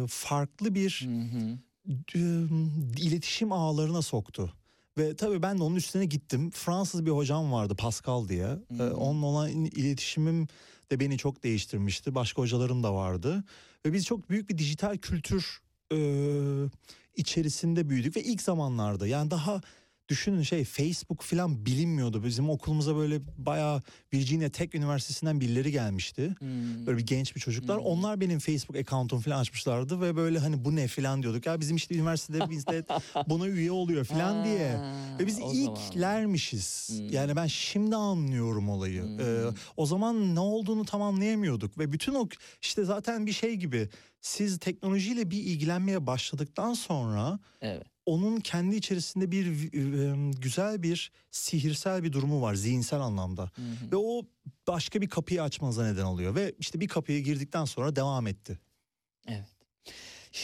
farklı 0.09 0.75
bir 0.75 1.07
hı. 1.31 1.57
e, 2.15 2.19
iletişim 3.01 3.51
ağlarına 3.51 4.01
soktu. 4.01 4.53
Ve 4.97 5.15
tabii 5.15 5.41
ben 5.41 5.57
de 5.57 5.63
onun 5.63 5.75
üstüne 5.75 6.05
gittim. 6.05 6.51
Fransız 6.51 7.05
bir 7.05 7.11
hocam 7.11 7.51
vardı 7.51 7.75
Pascal 7.75 8.27
diye. 8.27 8.47
Ee, 8.71 8.75
hı. 8.77 8.95
onunla 8.95 9.25
olan 9.25 9.49
iletişimim 9.49 10.47
de 10.91 10.99
beni 10.99 11.17
çok 11.17 11.43
değiştirmişti. 11.43 12.15
Başka 12.15 12.41
hocalarım 12.41 12.83
da 12.83 12.93
vardı. 12.93 13.43
Ve 13.85 13.93
biz 13.93 14.05
çok 14.05 14.29
büyük 14.29 14.49
bir 14.49 14.57
dijital 14.57 14.97
kültür 14.97 15.59
e, 15.91 15.97
içerisinde 17.15 17.89
büyüdük. 17.89 18.15
Ve 18.15 18.23
ilk 18.23 18.41
zamanlarda 18.41 19.07
yani 19.07 19.31
daha 19.31 19.61
düşünün 20.09 20.41
şey 20.41 20.63
Facebook 20.63 21.21
falan 21.21 21.65
bilinmiyordu. 21.65 22.23
Bizim 22.23 22.49
okulumuza 22.49 22.95
böyle 22.95 23.19
bayağı 23.37 23.81
Virginia 24.13 24.49
Tech 24.49 24.75
Üniversitesi'nden 24.75 25.41
birileri 25.41 25.71
gelmişti. 25.71 26.35
Hmm. 26.39 26.85
Böyle 26.85 26.97
bir 26.97 27.05
genç 27.05 27.35
bir 27.35 27.41
çocuklar. 27.41 27.77
Hmm. 27.77 27.85
Onlar 27.85 28.21
benim 28.21 28.39
Facebook 28.39 28.75
account'um 28.75 29.19
falan 29.19 29.39
açmışlardı 29.39 30.01
ve 30.01 30.15
böyle 30.15 30.39
hani 30.39 30.65
bu 30.65 30.75
ne 30.75 30.87
falan 30.87 31.23
diyorduk. 31.23 31.45
Ya 31.45 31.59
bizim 31.59 31.75
işte 31.75 31.95
üniversitede 31.95 32.49
bizde 32.49 32.85
buna 33.27 33.47
üye 33.47 33.71
oluyor 33.71 34.05
falan 34.05 34.45
diye. 34.45 34.79
Ve 35.19 35.27
biz 35.27 35.39
ilklermişiz. 35.39 36.89
Hmm. 36.89 37.09
Yani 37.09 37.35
ben 37.35 37.47
şimdi 37.47 37.95
anlıyorum 37.95 38.69
olayı. 38.69 39.03
Hmm. 39.03 39.19
Ee, 39.19 39.43
o 39.77 39.85
zaman 39.85 40.35
ne 40.35 40.39
olduğunu 40.39 40.85
tam 40.85 41.01
anlayamıyorduk 41.01 41.77
ve 41.77 41.91
bütün 41.91 42.13
o 42.13 42.29
işte 42.61 42.83
zaten 42.83 43.25
bir 43.25 43.33
şey 43.33 43.55
gibi 43.55 43.89
siz 44.21 44.59
teknolojiyle 44.59 45.31
bir 45.31 45.37
ilgilenmeye 45.37 46.07
başladıktan 46.07 46.73
sonra 46.73 47.39
Evet. 47.61 47.94
Onun 48.05 48.39
kendi 48.39 48.75
içerisinde 48.75 49.31
bir 49.31 49.71
güzel 50.41 50.83
bir 50.83 51.11
sihirsel 51.31 52.03
bir 52.03 52.13
durumu 52.13 52.41
var 52.41 52.55
zihinsel 52.55 52.99
anlamda. 52.99 53.43
Hı 53.55 53.61
hı. 53.61 53.91
Ve 53.91 53.95
o 53.95 54.25
başka 54.67 55.01
bir 55.01 55.09
kapıyı 55.09 55.43
açmanıza 55.43 55.85
neden 55.85 56.03
oluyor. 56.03 56.35
Ve 56.35 56.55
işte 56.59 56.79
bir 56.79 56.87
kapıya 56.87 57.19
girdikten 57.19 57.65
sonra 57.65 57.95
devam 57.95 58.27
etti. 58.27 58.59
Evet. 59.27 59.47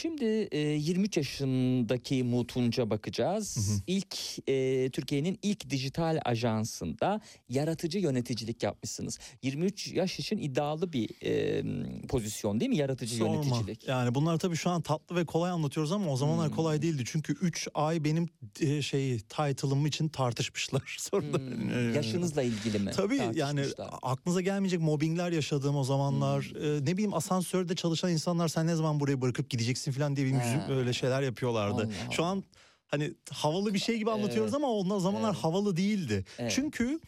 Şimdi 0.02 0.48
e, 0.52 0.58
23 0.58 1.16
yaşındaki 1.16 2.22
Mutunca 2.24 2.90
bakacağız. 2.90 3.56
Hı 3.56 3.60
hı. 3.60 3.78
İlk 3.86 4.16
e, 4.48 4.90
Türkiye'nin 4.90 5.38
ilk 5.42 5.70
dijital 5.70 6.18
ajansında 6.24 7.20
yaratıcı 7.48 7.98
yöneticilik 7.98 8.62
yapmışsınız. 8.62 9.18
23 9.42 9.92
yaş 9.92 10.18
için 10.18 10.38
iddialı 10.38 10.92
bir 10.92 11.10
e, 11.24 11.62
pozisyon 12.08 12.60
değil 12.60 12.68
mi 12.68 12.76
yaratıcı 12.76 13.14
Sorma. 13.16 13.34
yöneticilik? 13.34 13.88
Yani 13.88 14.14
bunlar 14.14 14.38
tabii 14.38 14.56
şu 14.56 14.70
an 14.70 14.82
tatlı 14.82 15.16
ve 15.16 15.24
kolay 15.24 15.50
anlatıyoruz 15.50 15.92
ama 15.92 16.12
o 16.12 16.16
zamanlar 16.16 16.48
Hmm. 16.48 16.56
kolay 16.56 16.82
değildi. 16.82 17.02
Çünkü 17.06 17.32
3 17.32 17.68
ay 17.74 18.04
benim 18.04 18.28
e, 18.60 18.82
şey 18.82 19.18
title'ım 19.18 19.86
için 19.86 20.08
tartışmışlar. 20.08 20.96
Sonra 21.00 21.26
Hmm, 21.38 21.94
Yaşınızla 21.94 22.42
ilgili 22.42 22.78
mi? 22.78 22.90
Tabii 22.90 23.20
yani 23.34 23.64
aklınıza 24.02 24.40
gelmeyecek 24.40 24.80
mobbingler 24.80 25.32
yaşadığım 25.32 25.76
o 25.76 25.84
zamanlar. 25.84 26.44
Hmm. 26.44 26.64
e, 26.64 26.80
ne 26.82 26.92
bileyim 26.92 27.14
asansörde 27.14 27.74
çalışan 27.74 28.12
insanlar 28.12 28.48
sen 28.48 28.66
ne 28.66 28.74
zaman 28.74 29.00
burayı 29.00 29.20
bırakıp 29.20 29.50
gideceksin 29.50 29.81
falan 29.90 30.16
diye 30.16 30.26
benim 30.26 30.38
Ha. 30.40 30.44
yüzüm 30.46 30.78
öyle 30.78 30.92
şeyler 30.92 31.22
yapıyorlardı. 31.22 31.82
Allah 31.82 32.10
Şu 32.12 32.24
an 32.24 32.44
hani 32.86 33.14
havalı 33.30 33.74
bir 33.74 33.78
şey 33.78 33.98
gibi 33.98 34.10
anlatıyoruz 34.10 34.54
ama 34.54 34.70
o 34.70 35.00
zamanlar 35.00 35.32
Evet. 35.32 35.44
havalı 35.44 35.76
değildi. 35.76 36.24
Evet. 36.38 36.52
Çünkü 36.54 37.00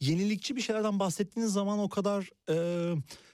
yenilikçi 0.00 0.56
bir 0.56 0.60
şeylerden 0.60 0.98
bahsettiğiniz 0.98 1.52
zaman 1.52 1.78
o 1.78 1.88
kadar 1.88 2.30
e, 2.48 2.54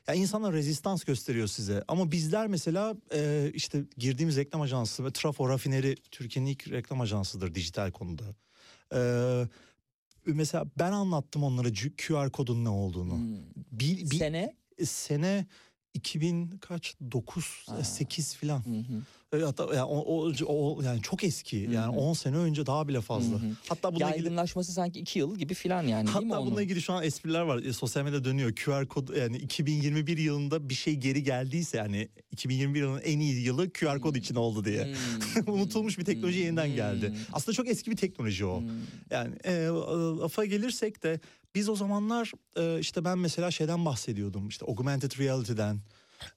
ya 0.08 0.14
insanlar 0.14 0.52
rezistans 0.52 1.04
gösteriyor 1.04 1.46
size. 1.46 1.84
Ama 1.88 2.12
bizler 2.12 2.46
mesela 2.46 2.94
e, 3.14 3.50
işte 3.54 3.82
girdiğimiz 3.98 4.36
reklam 4.36 4.60
ajansı 4.60 5.04
ve 5.04 5.10
Trafo 5.12 5.48
Rafineri 5.48 5.96
Türkiye'nin 6.10 6.50
ilk 6.50 6.70
reklam 6.70 7.00
ajansıdır 7.00 7.54
dijital 7.54 7.90
konuda. 7.90 8.24
E, 8.94 9.00
mesela 10.26 10.64
ben 10.78 10.92
anlattım 10.92 11.44
onlara 11.44 11.68
QR 12.06 12.30
kodun 12.30 12.64
ne 12.64 12.68
olduğunu. 12.68 13.12
Hmm. 13.14 13.36
Bir, 13.72 14.10
bir 14.10 14.18
Sene? 14.18 14.54
sene 14.84 15.46
2000 15.96 16.58
kaç 16.60 16.94
9 17.12 17.66
Ha. 17.68 17.84
8 17.84 18.36
filan. 18.36 18.58
Hı 18.66 18.70
hı. 18.70 19.02
E, 19.34 19.38
Hatta 19.38 19.74
yani 19.74 19.84
o, 19.84 20.30
o, 20.46 20.82
yani 20.82 21.02
çok 21.02 21.24
eski. 21.24 21.56
Yani 21.56 21.96
Hı 21.96 22.00
hı. 22.00 22.04
10 22.04 22.12
sene 22.12 22.36
önce 22.36 22.66
daha 22.66 22.88
bile 22.88 23.00
fazla. 23.00 23.32
Hı 23.36 23.46
hı. 23.46 23.50
Hatta 23.68 23.94
bununla 23.94 24.10
ilgili 24.10 24.24
Yaygınlaşması 24.24 24.72
sanki 24.72 25.00
iki 25.00 25.18
yıl 25.18 25.36
gibi 25.36 25.54
filan 25.54 25.82
yani 25.82 26.06
değil 26.06 26.06
mi 26.06 26.10
Hatta 26.12 26.38
onun? 26.40 26.46
bununla 26.46 26.62
ilgili 26.62 26.82
şu 26.82 26.92
an 26.92 27.04
espriler 27.04 27.40
var. 27.40 27.62
E, 27.62 27.72
sosyal 27.72 28.04
medyada 28.04 28.24
dönüyor. 28.24 28.54
QR 28.54 28.86
kod 28.86 29.16
yani 29.16 29.36
2021 29.36 30.18
yılında 30.18 30.68
bir 30.68 30.74
şey 30.74 30.94
geri 30.94 31.22
geldiyse 31.22 31.76
yani 31.76 32.08
2021 32.32 32.80
yılının 32.80 33.00
en 33.00 33.20
iyi 33.20 33.42
yılı 33.44 33.70
QR 33.72 34.00
kod 34.00 34.14
için 34.14 34.34
oldu 34.34 34.64
diye. 34.64 34.94
Unutulmuş 35.46 35.98
bir 35.98 36.04
teknoloji 36.04 36.38
yeniden 36.38 36.74
geldi. 36.74 37.14
Aslında 37.32 37.56
çok 37.56 37.68
eski 37.68 37.90
bir 37.90 37.96
teknoloji 37.96 38.46
o. 38.46 38.62
Yani 39.10 39.34
e, 39.44 39.66
lafa 40.20 40.44
gelirsek 40.44 41.02
de 41.02 41.20
biz 41.54 41.68
o 41.68 41.76
zamanlar 41.76 42.32
e, 42.56 42.80
işte 42.80 43.04
ben 43.04 43.18
mesela 43.18 43.50
şeyden 43.50 43.84
bahsediyordum. 43.84 44.48
İşte 44.48 44.66
augmented 44.66 45.18
reality'den 45.18 45.80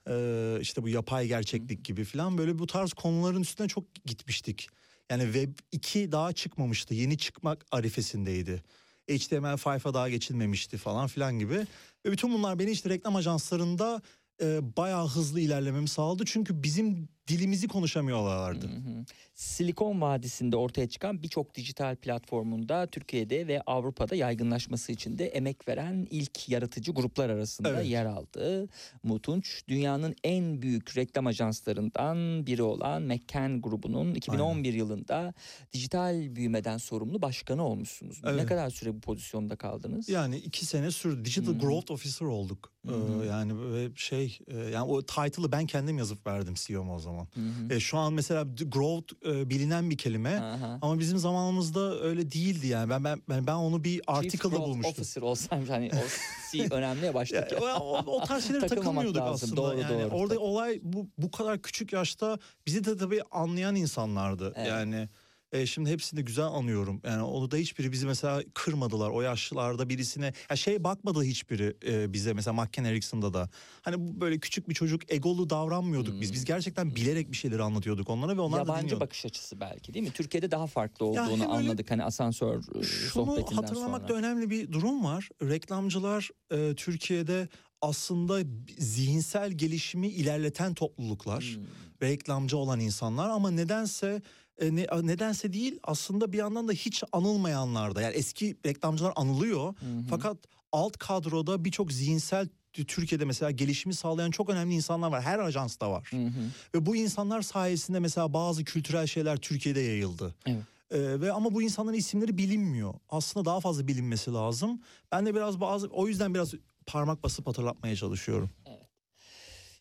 e, 0.08 0.58
işte 0.60 0.82
bu 0.82 0.88
yapay 0.88 1.26
gerçeklik 1.26 1.84
gibi 1.84 2.04
falan 2.04 2.38
böyle 2.38 2.58
bu 2.58 2.66
tarz 2.66 2.92
konuların 2.92 3.40
üstüne 3.40 3.68
çok 3.68 3.84
gitmiştik. 4.04 4.68
Yani 5.10 5.24
Web 5.24 5.58
2 5.72 6.12
daha 6.12 6.32
çıkmamıştı. 6.32 6.94
Yeni 6.94 7.18
çıkmak 7.18 7.66
arifesindeydi. 7.70 8.62
HTML5'a 9.08 9.94
daha 9.94 10.08
geçilmemişti 10.08 10.76
falan 10.76 11.06
filan 11.06 11.38
gibi. 11.38 11.66
Ve 12.06 12.12
bütün 12.12 12.32
bunlar 12.32 12.58
beni 12.58 12.70
işte 12.70 12.90
reklam 12.90 13.16
ajanslarında 13.16 14.02
e, 14.42 14.76
bayağı 14.76 15.08
hızlı 15.08 15.40
ilerlememi 15.40 15.88
sağladı. 15.88 16.22
Çünkü 16.26 16.62
bizim 16.62 17.08
dilimizi 17.28 17.68
konuşamıyorlardı. 17.68 18.66
Hı 18.68 18.76
hı. 18.76 19.04
Silikon 19.40 20.00
Vadisi'nde 20.00 20.56
ortaya 20.56 20.88
çıkan 20.88 21.22
birçok 21.22 21.54
dijital 21.54 21.96
platformunda 21.96 22.86
Türkiye'de 22.86 23.46
ve 23.46 23.62
Avrupa'da 23.66 24.14
yaygınlaşması 24.14 24.92
için 24.92 25.18
de 25.18 25.26
emek 25.26 25.68
veren 25.68 26.06
ilk 26.10 26.48
yaratıcı 26.48 26.92
gruplar 26.92 27.30
arasında 27.30 27.68
Evet. 27.68 27.86
yer 27.86 28.04
aldı. 28.04 28.68
Mutunç 29.02 29.62
dünyanın 29.68 30.14
en 30.24 30.62
büyük 30.62 30.96
reklam 30.96 31.26
ajanslarından 31.26 32.46
biri 32.46 32.62
olan 32.62 33.02
McCann 33.02 33.60
grubunun 33.60 34.14
2011 34.14 34.74
yılında 34.74 35.34
dijital 35.72 36.36
büyümeden 36.36 36.78
sorumlu 36.78 37.22
başkanı 37.22 37.66
olmuşsunuz. 37.66 38.20
Ne 38.24 38.30
Evet. 38.30 38.46
kadar 38.46 38.70
süre 38.70 38.94
bu 38.94 39.00
pozisyonda 39.00 39.56
kaldınız? 39.56 40.08
Yani 40.08 40.36
iki 40.36 40.66
sene 40.66 40.90
sürdü. 40.90 41.24
Digital 41.24 41.54
hı. 41.54 41.58
Growth 41.58 41.90
Officer 41.90 42.26
olduk. 42.26 42.72
Hı 42.86 42.94
hı. 42.94 43.24
Ee, 43.24 43.26
yani 43.26 43.52
şey 43.96 44.38
e, 44.48 44.56
yani 44.56 44.84
o 44.84 45.02
title'ı 45.02 45.52
ben 45.52 45.66
kendim 45.66 45.98
yazıp 45.98 46.26
verdim 46.26 46.54
CEO'ma 46.56 46.94
o 46.94 46.98
zaman. 46.98 47.28
Hı 47.34 47.40
hı. 47.40 47.74
E, 47.74 47.80
şu 47.80 47.98
an 47.98 48.12
mesela 48.12 48.46
growth 48.66 49.26
e, 49.30 49.50
bilinen 49.50 49.90
bir 49.90 49.98
kelime 49.98 50.36
Aha. 50.36 50.78
ama 50.82 50.98
bizim 50.98 51.18
zamanımızda 51.18 52.00
öyle 52.00 52.32
değildi 52.32 52.66
yani. 52.66 52.90
Ben 52.90 53.04
ben 53.04 53.22
ben, 53.28 53.46
ben 53.46 53.54
onu 53.54 53.84
bir 53.84 54.00
article'da 54.06 54.58
bulmuştum. 54.60 54.90
Officer 54.90 55.22
olsam 55.22 55.66
hani 55.68 55.90
o 55.94 55.98
C 56.52 56.74
önemli 56.74 57.06
ya 57.06 57.14
baştaki. 57.14 57.56
O, 57.56 57.98
o 58.06 58.24
tarz 58.24 58.44
şeylere 58.44 58.66
takılmıyorduk 58.66 59.16
lazım. 59.16 59.34
aslında. 59.34 59.56
Doğru, 59.56 59.78
yani 59.78 60.02
doğru. 60.02 60.16
Orada 60.16 60.38
olay 60.38 60.80
bu 60.82 61.06
bu 61.18 61.30
kadar 61.30 61.62
küçük 61.62 61.92
yaşta 61.92 62.38
bizi 62.66 62.84
de 62.84 62.96
tabii 62.96 63.22
anlayan 63.30 63.74
insanlardı. 63.76 64.52
Evet. 64.56 64.68
Yani 64.68 65.08
e, 65.52 65.66
şimdi 65.66 65.90
hepsini 65.90 66.24
güzel 66.24 66.44
anıyorum. 66.44 67.00
Yani 67.04 67.22
onu 67.22 67.50
da 67.50 67.56
hiçbiri 67.56 67.92
bizi 67.92 68.06
mesela 68.06 68.42
kırmadılar. 68.54 69.10
O 69.10 69.20
yaşlarda 69.22 69.88
birisine 69.88 70.32
ya 70.50 70.56
şey 70.56 70.84
bakmadı 70.84 71.22
hiçbiri 71.22 71.76
e, 71.86 72.12
bize 72.12 72.32
mesela 72.32 72.62
McKen 72.62 72.84
Erickson'da 72.84 73.34
da. 73.34 73.50
Hani 73.82 74.00
bu 74.00 74.20
böyle 74.20 74.38
küçük 74.38 74.68
bir 74.68 74.74
çocuk 74.74 75.12
egolu 75.12 75.50
davranmıyorduk 75.50 76.20
biz. 76.20 76.32
Biz 76.32 76.44
gerçekten 76.44 76.94
bilerek 76.96 77.30
bir 77.32 77.36
şeyleri 77.36 77.62
anlatıyorduk 77.62 78.10
onlara 78.10 78.36
ve 78.36 78.40
onlar 78.40 78.58
da 78.58 78.62
Hmm. 78.62 78.68
Yabancı 78.68 78.82
dinliyordu. 78.84 79.04
bakış 79.04 79.24
açısı 79.26 79.60
belki 79.60 79.94
değil 79.94 80.04
mi? 80.06 80.12
Türkiye'de 80.12 80.50
daha 80.50 80.66
farklı 80.66 81.06
olduğunu 81.06 81.32
öyle- 81.32 81.44
anladık 81.46 81.90
hani 81.90 82.04
asansör 82.04 82.58
e, 82.58 82.82
Şunu 82.82 83.10
sohbetinden 83.26 83.56
hatırlamakta 83.62 84.08
sonra. 84.08 84.18
önemli 84.18 84.50
bir 84.50 84.72
durum 84.72 85.04
var. 85.04 85.28
Reklamcılar 85.42 86.28
e, 86.52 86.74
Türkiye'de 86.74 87.48
aslında 87.80 88.38
zihinsel 88.78 89.52
gelişimi 89.52 90.08
ilerleten 90.08 90.74
topluluklar. 90.74 91.42
Hmm. 91.44 91.64
Reklamcı 92.08 92.56
olan 92.56 92.80
insanlar 92.80 93.28
ama 93.30 93.50
nedense 93.50 94.22
e, 94.60 94.76
ne, 94.76 94.86
nedense 95.02 95.52
değil 95.52 95.78
aslında 95.82 96.32
bir 96.32 96.38
yandan 96.38 96.68
da 96.68 96.72
hiç 96.72 97.02
anılmayanlar 97.12 97.94
da. 97.94 98.02
Yani 98.02 98.14
eski 98.14 98.56
reklamcılar 98.66 99.12
anılıyor 99.16 99.62
Hı 99.62 99.70
hı. 99.70 100.02
fakat 100.10 100.36
alt 100.72 100.96
kadroda 100.96 101.64
birçok 101.64 101.92
zihinsel 101.92 102.48
Türkiye'de 102.72 103.24
mesela 103.24 103.50
gelişimi 103.50 103.94
sağlayan 103.94 104.30
çok 104.30 104.50
önemli 104.50 104.74
insanlar 104.74 105.10
var. 105.10 105.22
Her 105.22 105.38
ajansta 105.38 105.90
var. 105.90 106.08
Hı 106.10 106.16
hı. 106.16 106.30
Ve 106.74 106.86
bu 106.86 106.96
insanlar 106.96 107.42
sayesinde 107.42 107.98
mesela 107.98 108.32
bazı 108.32 108.64
kültürel 108.64 109.06
şeyler 109.06 109.36
Türkiye'de 109.36 109.80
yayıldı. 109.80 110.34
Evet. 110.46 110.62
Ee, 110.90 111.20
ve 111.20 111.32
ama 111.32 111.54
bu 111.54 111.62
insanların 111.62 111.96
isimleri 111.96 112.38
bilinmiyor. 112.38 112.94
Aslında 113.08 113.44
daha 113.44 113.60
fazla 113.60 113.86
bilinmesi 113.86 114.32
lazım. 114.32 114.80
Ben 115.12 115.26
de 115.26 115.34
biraz 115.34 115.60
bazı 115.60 115.86
o 115.86 116.08
yüzden 116.08 116.34
biraz 116.34 116.54
parmak 116.86 117.22
basıp 117.22 117.46
hatırlatmaya 117.46 117.96
çalışıyorum. 117.96 118.50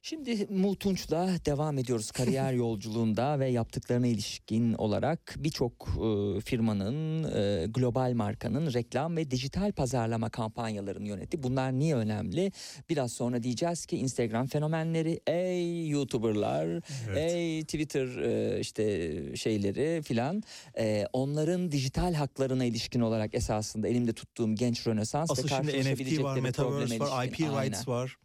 Şimdi 0.02 0.48
Mutunç'la 0.50 1.30
devam 1.46 1.78
ediyoruz 1.78 2.12
kariyer 2.12 2.54
yolculuğunda 2.64 3.40
ve 3.40 3.50
yaptıklarına 3.50 4.08
ilişkin 4.08 4.74
olarak 4.74 5.36
birçok 5.38 5.88
e, 5.88 6.40
firmanın, 6.42 7.24
e, 7.24 7.66
global 7.68 8.14
markanın 8.14 8.74
reklam 8.74 9.18
ve 9.18 9.32
dijital 9.32 9.72
pazarlama 9.72 10.30
kampanyalarını 10.30 11.08
yönetti. 11.08 11.44
Bunlar 11.44 11.72
niye 11.72 11.96
önemli? 11.96 12.52
Biraz 12.90 13.14
sonra 13.14 13.44
diyeceğiz 13.44 13.86
ki 13.86 13.98
Instagram 13.98 14.48
fenomenleri, 14.48 15.20
ey 15.28 15.90
YouTuber'lar, 15.90 16.82
ey 17.16 17.64
Twitter 17.64 18.08
e, 18.08 18.60
işte 18.60 19.36
şeyleri 19.36 20.02
filan 20.02 20.44
e, 20.78 21.06
onların 21.14 21.72
dijital 21.72 22.14
haklarına 22.14 22.66
ilişkin 22.66 23.00
olarak 23.00 23.36
esasında 23.36 23.88
elimde 23.88 24.14
tuttuğum 24.14 24.56
genç 24.56 24.88
rönesans 24.88 25.32
Asıl 25.32 25.44
ve 25.44 25.48
şimdi 25.48 25.94
NFT 25.94 26.24
var, 26.24 26.40
Metaverse 26.40 27.00
var. 27.00 27.26
IP 27.26 27.40
rights 27.40 27.54
Aynen. 27.54 27.88
var. 27.88 28.18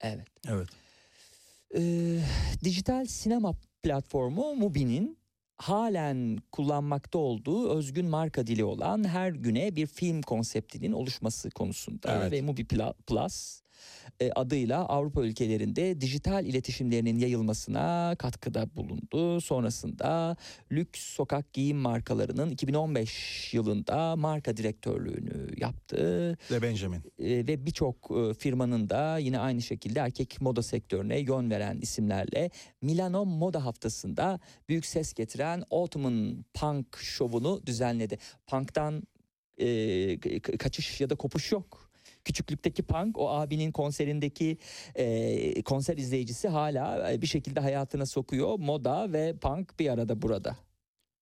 Evet. 0.00 0.26
Evet. 0.48 0.68
Ee, 1.74 2.20
dijital 2.64 3.06
sinema 3.06 3.54
platformu 3.82 4.54
Mubi'nin 4.54 5.18
halen 5.56 6.38
kullanmakta 6.52 7.18
olduğu 7.18 7.70
özgün 7.70 8.06
marka 8.06 8.46
dili 8.46 8.64
olan 8.64 9.04
her 9.08 9.30
güne 9.30 9.76
bir 9.76 9.86
film 9.86 10.22
konseptinin 10.22 10.92
oluşması 10.92 11.50
konusunda 11.50 12.18
Evet. 12.20 12.32
ve 12.32 12.42
Mubi 12.42 12.66
Plus 13.06 13.60
e, 13.62 13.67
adıyla 14.34 14.84
Avrupa 14.88 15.22
ülkelerinde 15.22 16.00
dijital 16.00 16.46
iletişimlerinin 16.46 17.18
yayılmasına 17.18 18.16
katkıda 18.18 18.76
bulundu. 18.76 19.40
Sonrasında 19.40 20.36
lüks 20.72 21.00
sokak 21.00 21.52
giyim 21.52 21.76
markalarının 21.76 22.50
2015 22.50 23.54
yılında 23.54 24.16
marka 24.16 24.56
direktörlüğünü 24.56 25.48
yaptı 25.56 26.36
Le 26.52 26.62
Benjamin. 26.62 26.98
e, 27.18 27.46
ve 27.46 27.66
birçok 27.66 28.10
e, 28.10 28.34
firmanın 28.34 28.90
da 28.90 29.18
yine 29.18 29.38
aynı 29.38 29.62
şekilde 29.62 30.00
erkek 30.00 30.40
moda 30.40 30.62
sektörüne 30.62 31.18
yön 31.18 31.50
veren 31.50 31.78
isimlerle 31.80 32.50
Milano 32.82 33.24
Moda 33.24 33.64
Haftası'nda 33.64 34.40
büyük 34.68 34.86
ses 34.86 35.12
getiren 35.14 35.62
Autumn 35.70 36.42
Punk 36.54 36.96
şovunu 36.96 37.66
düzenledi. 37.66 38.18
Punk'tan 38.46 39.02
e, 39.58 39.66
ka- 40.14 40.58
kaçış 40.58 41.00
ya 41.00 41.10
da 41.10 41.14
kopuş 41.14 41.52
yok. 41.52 41.87
Küçüklükteki 42.24 42.82
punk 42.82 43.18
o 43.18 43.30
abinin 43.30 43.72
konserindeki 43.72 44.58
e, 44.94 45.62
konser 45.62 45.96
izleyicisi 45.96 46.48
hala 46.48 47.12
e, 47.12 47.22
bir 47.22 47.26
şekilde 47.26 47.60
hayatına 47.60 48.06
sokuyor. 48.06 48.58
Moda 48.58 49.12
ve 49.12 49.36
punk 49.36 49.78
bir 49.78 49.88
arada 49.88 50.22
burada. 50.22 50.56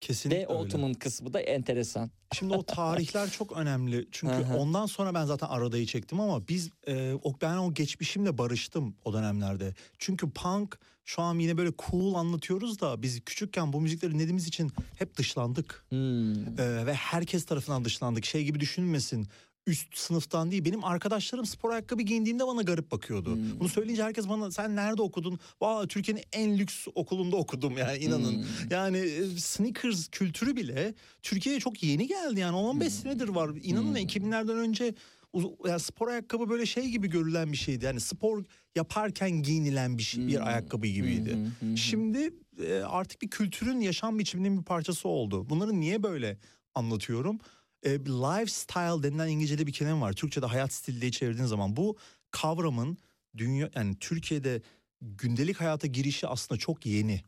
Kesinlikle 0.00 0.42
ve. 0.42 0.46
Autumn'un 0.46 0.94
kısmı 0.94 1.32
da 1.32 1.40
enteresan. 1.40 2.10
Şimdi 2.32 2.54
o 2.54 2.62
tarihler 2.62 3.30
çok 3.30 3.52
önemli. 3.52 4.08
Çünkü 4.12 4.34
ondan 4.58 4.86
sonra 4.86 5.14
ben 5.14 5.24
zaten 5.24 5.46
aradayı 5.46 5.86
çektim 5.86 6.20
ama 6.20 6.48
biz 6.48 6.70
e, 6.86 7.14
o 7.22 7.34
ben 7.42 7.56
o 7.56 7.74
geçmişimle 7.74 8.38
barıştım 8.38 8.96
o 9.04 9.12
dönemlerde. 9.12 9.74
Çünkü 9.98 10.30
punk 10.30 10.78
şu 11.04 11.22
an 11.22 11.38
yine 11.38 11.56
böyle 11.56 11.70
cool 11.90 12.14
anlatıyoruz 12.14 12.80
da 12.80 13.02
biz 13.02 13.20
küçükken 13.20 13.72
bu 13.72 13.80
müzikleri 13.80 14.12
dinlediğimiz 14.12 14.46
için 14.46 14.72
hep 14.98 15.16
dışlandık. 15.16 15.84
Hmm. 15.88 16.60
E, 16.60 16.86
ve 16.86 16.94
herkes 16.94 17.44
tarafından 17.44 17.84
dışlandık. 17.84 18.24
Şey 18.24 18.44
gibi 18.44 18.60
düşünmesin. 18.60 19.26
Üst 19.66 19.96
sınıftan 19.98 20.50
değil. 20.50 20.64
Benim 20.64 20.84
arkadaşlarım 20.84 21.46
spor 21.46 21.70
ayakkabı 21.70 22.02
giyindiğimde 22.02 22.46
bana 22.46 22.62
garip 22.62 22.90
bakıyordu. 22.90 23.34
Hmm. 23.34 23.60
Bunu 23.60 23.68
söyleyince 23.68 24.02
herkes 24.02 24.28
bana 24.28 24.50
sen 24.50 24.76
nerede 24.76 25.02
okudun? 25.02 25.38
Valla 25.60 25.86
Türkiye'nin 25.86 26.22
en 26.32 26.58
lüks 26.58 26.86
okulunda 26.94 27.36
okudum 27.36 27.78
yani 27.78 27.98
inanın. 27.98 28.32
Hmm. 28.32 28.44
Yani 28.70 28.98
e, 28.98 29.26
sneakers 29.38 30.08
kültürü 30.08 30.56
bile 30.56 30.94
Türkiye'ye 31.22 31.60
çok 31.60 31.82
yeni 31.82 32.06
geldi 32.06 32.40
yani 32.40 32.56
15 32.56 32.92
senedir 32.92 33.28
var. 33.28 33.50
İnanın 33.62 33.86
Hmm. 33.88 33.96
2000'lerden 33.96 34.56
önce 34.56 34.94
yani 35.66 35.80
spor 35.80 36.08
ayakkabı 36.08 36.48
böyle 36.48 36.66
şey 36.66 36.88
gibi 36.88 37.08
görülen 37.10 37.52
bir 37.52 37.56
şeydi. 37.56 37.84
Yani 37.84 38.00
spor 38.00 38.44
yaparken 38.76 39.30
giyinilen 39.30 39.98
bir 39.98 40.02
şey, 40.02 40.26
bir 40.26 40.36
Hmm. 40.36 40.46
ayakkabı 40.46 40.86
gibiydi. 40.86 41.30
Hı 41.60 41.66
hı 41.66 41.72
hı. 41.72 41.76
Şimdi 41.76 42.30
e, 42.66 42.74
artık 42.80 43.22
bir 43.22 43.30
kültürün 43.30 43.80
yaşam 43.80 44.18
biçiminin 44.18 44.58
bir 44.58 44.64
parçası 44.64 45.08
oldu. 45.08 45.48
Bunları 45.50 45.80
niye 45.80 46.02
böyle 46.02 46.38
anlatıyorum? 46.74 47.38
E, 47.82 47.90
lifestyle 47.98 49.02
denilen 49.02 49.28
İngilizce'de 49.28 49.66
bir 49.66 49.72
kelime 49.72 50.00
var. 50.00 50.12
Türkçe'de 50.12 50.46
hayat 50.46 50.72
stili 50.72 51.00
diye 51.00 51.10
çevirdiğin 51.10 51.46
zaman 51.46 51.76
bu 51.76 51.96
kavramın 52.30 52.98
dünya 53.36 53.70
yani 53.74 53.96
Türkiye'de 54.00 54.62
gündelik 55.00 55.60
hayata 55.60 55.86
girişi 55.86 56.26
aslında 56.26 56.58
çok 56.58 56.86
yeni. 56.86 57.22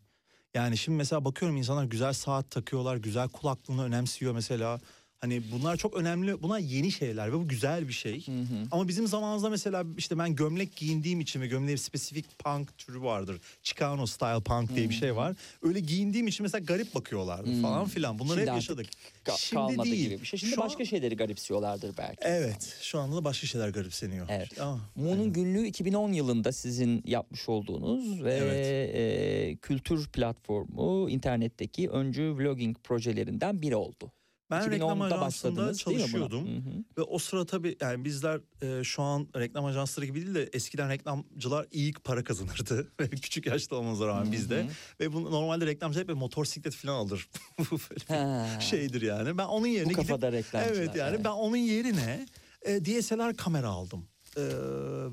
Yani 0.54 0.78
şimdi 0.78 0.98
mesela 0.98 1.24
bakıyorum 1.24 1.56
insanlar 1.56 1.84
güzel 1.84 2.12
saat 2.12 2.50
takıyorlar, 2.50 2.96
güzel 2.96 3.28
kulaklığını 3.28 3.84
önemsiyor 3.84 4.34
mesela. 4.34 4.80
Hani 5.20 5.42
bunlar 5.52 5.76
çok 5.76 5.94
önemli, 5.96 6.42
bunlar 6.42 6.58
yeni 6.58 6.92
şeyler 6.92 7.28
ve 7.32 7.36
bu 7.36 7.48
güzel 7.48 7.88
bir 7.88 7.92
şey. 7.92 8.26
Ama 8.70 8.88
bizim 8.88 9.06
zamanımızda 9.06 9.50
mesela 9.50 9.84
işte 9.96 10.18
ben 10.18 10.34
gömlek 10.36 10.76
giyindiğim 10.76 11.20
için 11.20 11.40
ve 11.40 11.46
gömleğin 11.46 11.76
spesifik 11.76 12.38
punk 12.38 12.78
türü 12.78 13.00
vardır. 13.02 13.40
Chicano 13.62 14.06
style 14.06 14.40
punk 14.40 14.76
diye 14.76 14.88
bir 14.88 14.94
şey 14.94 15.16
var. 15.16 15.36
Öyle 15.62 15.80
giyindiğim 15.80 16.26
için 16.26 16.44
mesela 16.44 16.64
garip 16.64 16.94
bakıyorlardı 16.94 17.62
falan 17.62 17.86
filan. 17.86 18.18
Bunları 18.18 18.38
Şimdi 18.38 18.50
hep 18.50 18.56
yaşadık. 18.56 18.86
Ka- 19.24 19.54
kalmadı 19.54 19.88
gibi 19.88 20.20
bir 20.20 20.26
şey. 20.26 20.38
Şimdi 20.40 20.54
Şu 20.54 20.62
an- 20.62 20.68
başka 20.68 20.84
şeyleri 20.84 21.16
garipsiyorlardır 21.16 21.96
belki. 21.98 22.18
Evet, 22.20 22.76
şu 22.82 22.98
anda 22.98 23.16
da 23.16 23.24
başka 23.24 23.46
şeyler 23.46 23.68
garipseniyor. 23.68 24.26
Evet. 24.30 24.60
Ama- 24.60 24.80
Mu'nun 24.96 25.32
günlüğü 25.32 25.66
2010 25.66 26.12
yılında 26.12 26.52
sizin 26.52 27.02
yapmış 27.06 27.48
olduğunuz 27.48 28.24
ve 28.24 28.34
Evet. 28.34 28.94
e, 28.94 29.56
kültür 29.56 30.08
platformu 30.08 31.10
internetteki 31.10 31.88
öncü 31.90 32.34
vlogging 32.38 32.76
projelerinden 32.84 33.62
biri 33.62 33.76
oldu. 33.76 34.12
Ben 34.50 34.70
reklam 34.70 34.98
2010'da 34.98 35.16
ajansında 35.16 35.74
çalışıyordum. 35.74 36.46
Hı 36.46 36.56
hı. 36.56 36.84
Ve 36.98 37.02
o 37.02 37.18
sıra 37.18 37.46
tabii 37.46 37.76
yani 37.80 38.04
bizler 38.04 38.40
e, 38.62 38.84
şu 38.84 39.02
an 39.02 39.28
reklam 39.36 39.64
ajansları 39.64 40.06
gibi 40.06 40.20
değil 40.20 40.34
de 40.34 40.50
eskiden 40.52 40.90
reklamcılar 40.90 41.66
iyi 41.70 41.92
para 41.92 42.24
kazanırdı. 42.24 42.88
Ve 43.00 43.08
küçük 43.08 43.46
yaşta 43.46 43.76
olmamıza 43.76 44.06
rağmen 44.06 44.32
biz 44.32 44.50
de. 44.50 44.66
Ve 45.00 45.12
bu 45.12 45.24
normalde 45.24 45.66
reklamcı 45.66 46.00
hep 46.00 46.08
bir 46.08 46.14
motosiklet 46.14 46.74
falan 46.74 46.94
alır. 46.94 47.28
Böyle 47.58 48.60
şeydir 48.60 49.02
yani. 49.02 49.38
Ben 49.38 49.44
onun 49.44 49.66
yerine 49.66 49.84
Bu 49.84 49.88
gidip... 49.88 50.08
kafada 50.08 50.32
reklamcılar. 50.32 50.76
Evet 50.76 50.96
yani 50.96 51.24
ben 51.24 51.30
onun 51.30 51.56
yerine 51.56 52.26
e, 52.62 52.84
DSLR 52.84 53.36
kamera 53.36 53.68
aldım. 53.68 54.08
E, 54.36 54.42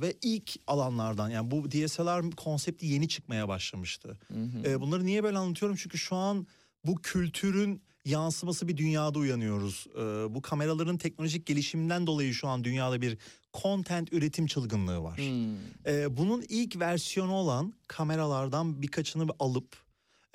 ve 0.01 0.13
ilk 0.21 0.51
alanlardan 0.67 1.29
yani 1.29 1.51
bu 1.51 1.71
DSLR 1.71 2.31
konsepti 2.31 2.85
yeni 2.85 3.07
çıkmaya 3.07 3.47
başlamıştı. 3.47 4.17
E, 4.65 4.81
bunları 4.81 5.05
niye 5.05 5.23
böyle 5.23 5.37
anlatıyorum? 5.37 5.77
Çünkü 5.77 5.97
şu 5.97 6.15
an 6.15 6.47
bu 6.85 6.95
kültürün 6.95 7.81
yansıması 8.05 8.67
bir 8.67 8.77
dünyada 8.77 9.19
uyanıyoruz. 9.19 9.87
E, 9.95 9.99
bu 10.35 10.41
kameraların 10.41 10.97
teknolojik 10.97 11.45
gelişiminden 11.45 12.07
dolayı 12.07 12.33
şu 12.33 12.47
an 12.47 12.63
dünyada 12.63 13.01
bir 13.01 13.17
content 13.61 14.13
üretim 14.13 14.47
çılgınlığı 14.47 15.03
var. 15.03 15.17
Hmm. 15.17 15.93
E, 15.93 16.17
bunun 16.17 16.45
ilk 16.49 16.79
versiyonu 16.79 17.33
olan 17.33 17.73
kameralardan 17.87 18.81
birkaçını 18.81 19.27
alıp 19.39 19.75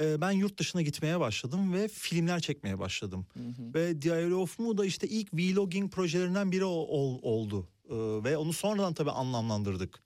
e, 0.02 0.20
ben 0.20 0.30
yurt 0.30 0.58
dışına 0.58 0.82
gitmeye 0.82 1.20
başladım 1.20 1.72
ve 1.72 1.88
filmler 1.88 2.40
çekmeye 2.40 2.78
başladım. 2.78 3.26
Ve 3.74 4.02
Diary 4.02 4.34
of 4.34 4.58
Mu 4.58 4.78
da 4.78 4.84
işte 4.84 5.08
ilk 5.08 5.34
vlogging 5.34 5.92
projelerinden 5.92 6.52
biri 6.52 6.64
ol- 6.64 6.88
ol- 6.88 7.18
oldu. 7.22 7.68
E, 7.90 7.94
ve 8.24 8.36
onu 8.36 8.52
sonradan 8.52 8.94
tabii 8.94 9.10
anlamlandırdık 9.10 10.02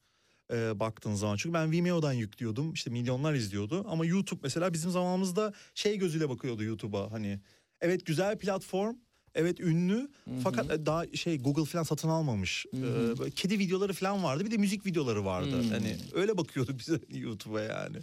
e, 0.52 0.80
baktığın 0.80 1.14
zaman. 1.14 1.36
Çünkü 1.36 1.54
ben 1.54 1.72
Vimeo'dan 1.72 2.12
yüklüyordum 2.12 2.72
işte 2.72 2.90
milyonlar 2.90 3.34
izliyordu. 3.34 3.84
Ama 3.88 4.06
YouTube 4.06 4.40
mesela 4.42 4.72
bizim 4.72 4.90
zamanımızda 4.90 5.52
şey 5.74 5.98
gözüyle 5.98 6.28
bakıyordu 6.28 6.62
YouTube'a 6.64 7.12
hani. 7.12 7.40
Evet 7.80 8.06
güzel 8.06 8.38
platform. 8.38 8.96
Evet 9.34 9.60
ünlü 9.60 10.08
fakat 10.42 10.70
e, 10.70 10.86
daha 10.86 11.06
şey 11.06 11.38
Google 11.38 11.64
falan 11.64 11.82
satın 11.82 12.08
almamış. 12.08 12.66
E, 12.76 12.82
böyle 13.18 13.30
kedi 13.30 13.58
videoları 13.58 13.92
falan 13.92 14.24
vardı 14.24 14.44
bir 14.44 14.50
de 14.50 14.56
müzik 14.56 14.86
videoları 14.86 15.24
vardı. 15.24 15.62
Hani 15.70 15.96
öyle 16.14 16.36
bakıyorduk 16.38 16.78
biz 16.78 16.88
YouTube'a 17.20 17.60
yani. 17.60 17.96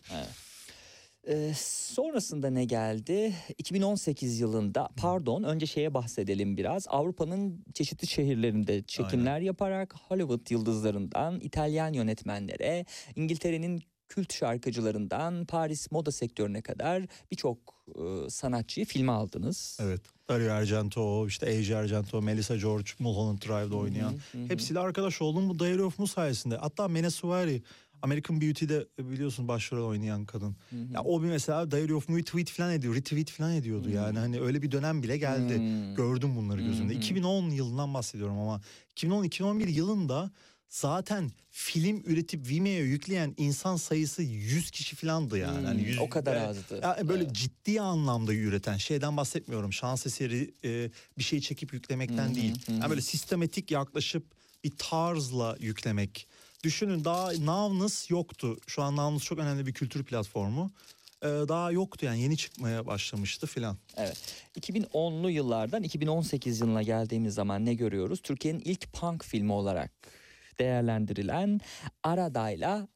Ee, 1.28 1.54
sonrasında 1.58 2.50
ne 2.50 2.66
geldi? 2.66 3.34
2018 3.58 4.40
yılında 4.40 4.90
pardon 4.98 5.44
önce 5.44 5.66
şeye 5.66 5.94
bahsedelim 5.94 6.58
biraz. 6.58 6.86
Avrupa'nın 6.88 7.66
çeşitli 7.74 8.08
şehirlerinde 8.08 8.84
çekimler 8.84 9.40
yaparak 9.40 9.96
Hollywood 10.08 10.52
yıldızlarından 10.52 11.40
İtalyan 11.40 11.94
yönetmenlere, 11.94 12.86
İngiltere'nin 13.16 13.84
kült 14.10 14.34
şarkıcılarından 14.34 15.46
Paris 15.46 15.92
moda 15.92 16.12
sektörüne 16.12 16.62
kadar 16.62 17.04
birçok 17.32 17.58
e, 17.88 18.30
sanatçıyı 18.30 18.86
filme 18.86 19.12
aldınız. 19.12 19.78
Evet. 19.82 20.02
Dario 20.30 20.52
Argento, 20.54 21.28
işte 21.28 21.48
Age 21.48 21.76
Argento, 21.76 22.22
Melissa 22.22 22.56
George, 22.56 22.92
Mulholland 23.00 23.42
Drive'da 23.42 23.76
oynayan. 23.76 24.14
Hepsiyle 24.48 24.80
arkadaş 24.80 25.22
oldum 25.22 25.50
bu 25.50 25.60
Diary 25.60 25.82
of 25.82 26.00
Mu 26.00 26.08
sayesinde. 26.08 26.58
Hatta 26.58 26.88
Mena 26.88 27.12
Suvari, 27.12 27.62
American 28.02 28.42
Beauty'de 28.42 28.88
biliyorsun 29.00 29.48
başrol 29.48 29.88
oynayan 29.88 30.26
kadın. 30.26 30.56
Ya 30.94 31.02
o 31.04 31.24
bir 31.24 31.28
mesela 31.28 31.72
Diary 31.72 31.94
of 31.94 32.10
Mu'yu 32.10 32.24
tweet 32.26 32.50
falan 32.52 32.72
ediyor, 32.74 32.96
retweet 32.96 33.32
falan 33.32 33.54
ediyordu 33.54 33.90
yani. 33.90 34.20
Hani 34.20 34.42
öyle 34.42 34.62
bir 34.62 34.72
dönem 34.72 35.04
bile 35.04 35.18
geldi. 35.18 35.62
Gördüm 35.98 36.36
bunları 36.36 36.62
gözümde. 36.62 36.94
2010 36.94 37.50
yılından 37.50 37.94
bahsediyorum 37.94 38.38
ama 38.40 38.62
2010-2011 38.96 39.70
yılında 39.72 40.32
zaten 40.70 41.32
film 41.50 42.04
üretip 42.06 42.50
Vimeo'ya 42.50 42.86
yükleyen 42.86 43.34
insan 43.38 43.76
sayısı 43.76 44.24
100 44.24 44.72
kişi 44.72 44.96
falandı 44.96 45.38
yani. 45.38 45.66
Hani 45.66 45.82
100 45.82 46.00
o 46.00 46.10
kadar 46.10 46.36
Evet. 46.36 46.48
azdı. 46.48 46.80
Ya 46.84 46.98
böyle 47.10 47.24
Evet. 47.24 47.36
ciddi 47.36 47.82
anlamda 47.82 48.34
üreten 48.34 48.78
şeyden 48.78 49.18
bahsetmiyorum. 49.18 49.74
Şans 49.74 50.06
eseri 50.06 50.54
e, 50.64 50.92
bir 51.18 51.24
şey 51.24 51.40
çekip 51.42 51.74
yüklemekten 51.74 52.36
değil. 52.36 52.56
Yani 52.70 52.90
böyle 52.90 53.02
sistematik 53.02 53.72
yaklaşıp 53.72 54.24
bir 54.64 54.72
tarzla 54.78 55.58
yüklemek. 55.60 56.28
Düşünün 56.64 57.06
daha 57.06 57.32
Navnus 57.46 58.10
yoktu. 58.10 58.58
Şu 58.68 58.82
an 58.84 58.96
Navnus 58.96 59.24
çok 59.24 59.40
önemli 59.40 59.66
bir 59.66 59.74
kültür 59.74 60.04
platformu. 60.04 60.72
E, 61.22 61.28
daha 61.28 61.72
yoktu 61.72 62.06
yani 62.06 62.22
yeni 62.22 62.38
çıkmaya 62.38 62.86
başlamıştı 62.86 63.48
filan. 63.48 63.78
Evet. 63.98 64.18
2010'lu 64.60 65.30
yıllardan 65.30 65.84
2018 65.84 66.62
yılına 66.62 66.82
geldiğimiz 66.82 67.34
zaman 67.34 67.66
ne 67.66 67.74
görüyoruz? 67.74 68.22
Türkiye'nin 68.22 68.60
ilk 68.60 68.94
punk 68.94 69.26
filmi 69.26 69.52
olarak 69.54 69.92
değerlendirilen 70.60 71.60
Arada'yla 72.04 72.88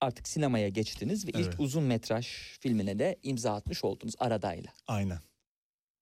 artık 0.00 0.28
sinemaya 0.28 0.68
geçtiniz 0.68 1.26
ve 1.26 1.30
Evet. 1.34 1.46
ilk 1.46 1.60
uzun 1.60 1.82
metraj 1.82 2.26
filmine 2.60 2.98
de 2.98 3.18
imza 3.22 3.54
atmış 3.54 3.84
oldunuz 3.84 4.14
Arada'yla. 4.18 4.72
Aynen. 4.86 5.18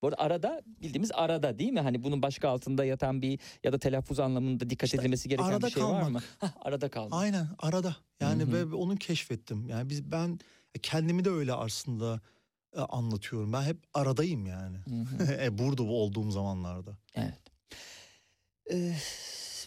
Bu 0.02 0.06
arada 0.06 0.18
arada 0.22 0.62
bildiğimiz 0.82 1.10
arada 1.14 1.58
değil 1.58 1.72
mi? 1.72 1.80
Hani 1.80 2.04
bunun 2.04 2.22
başka 2.22 2.48
altında 2.48 2.84
yatan 2.84 3.22
bir 3.22 3.38
ya 3.64 3.72
da 3.72 3.78
telaffuz 3.78 4.20
anlamında 4.20 4.70
dikkat 4.70 4.86
İşte 4.86 4.96
edilmesi 4.98 5.28
gereken 5.28 5.48
arada 5.48 5.66
bir 5.66 5.72
şey 5.72 5.82
var 5.82 5.92
mı? 5.92 6.00
kalmak. 6.00 6.22
Hah, 6.38 6.52
arada 6.60 6.88
kalmak. 6.90 7.12
Aynen 7.22 7.48
arada. 7.58 7.96
Yani 8.20 8.42
Hı 8.42 8.46
hı. 8.46 8.52
ve 8.70 8.74
onu 8.74 8.96
keşfettim. 8.96 9.68
Yani 9.68 9.90
biz 9.90 10.12
ben 10.12 10.38
kendimi 10.82 11.24
de 11.24 11.30
öyle 11.30 11.52
aslında 11.52 12.20
e, 12.76 12.80
anlatıyorum. 12.80 13.52
Ben 13.52 13.62
hep 13.62 13.76
aradayım 13.94 14.46
yani. 14.46 14.76
E, 15.40 15.58
Burada 15.58 15.82
olduğum 15.82 16.30
zamanlarda. 16.30 16.96
Evet. 17.14 17.38
Ee, 18.72 18.94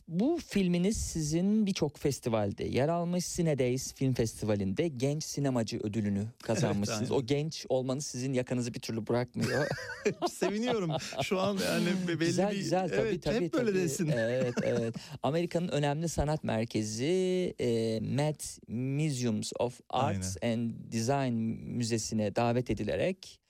bu 0.07 0.39
filminiz 0.47 0.97
sizin 0.97 1.65
birçok 1.65 1.97
festivalde 1.97 2.63
yer 2.63 2.89
almış. 2.89 3.35
Cinedays 3.35 3.93
Film 3.93 4.13
Festivali'nde 4.13 4.87
genç 4.87 5.23
sinemacı 5.23 5.77
ödülünü 5.77 6.25
kazanmışsınız. 6.43 7.11
aynen. 7.11 7.23
o 7.23 7.25
genç 7.25 7.65
olmanız 7.69 8.05
sizin 8.05 8.33
yakanızı 8.33 8.73
bir 8.73 8.79
türlü 8.79 9.07
bırakmıyor. 9.07 9.67
Seviniyorum. 10.31 10.91
Şu 11.23 11.39
an 11.39 11.57
yani 11.71 11.87
be- 12.07 12.19
belli 12.19 12.25
güzel 12.25 12.51
bir 12.51 12.57
güzel 12.57 12.89
tabii 12.89 13.01
evet, 13.01 13.23
tabii. 13.23 13.45
hep 13.45 13.53
böyle 13.53 13.73
desin. 13.73 14.07
Evet 14.07 14.53
evet. 14.63 14.95
Amerika'nın 15.23 15.67
önemli 15.67 16.09
sanat 16.09 16.43
merkezi 16.43 17.53
e, 17.59 17.99
Met 17.99 18.59
Museums 18.67 19.51
of 19.59 19.79
Arts 19.89 20.37
and 20.43 20.71
Design 20.91 21.33
Müzesi'ne 21.77 22.35
davet 22.35 22.69
edilerek 22.69 23.40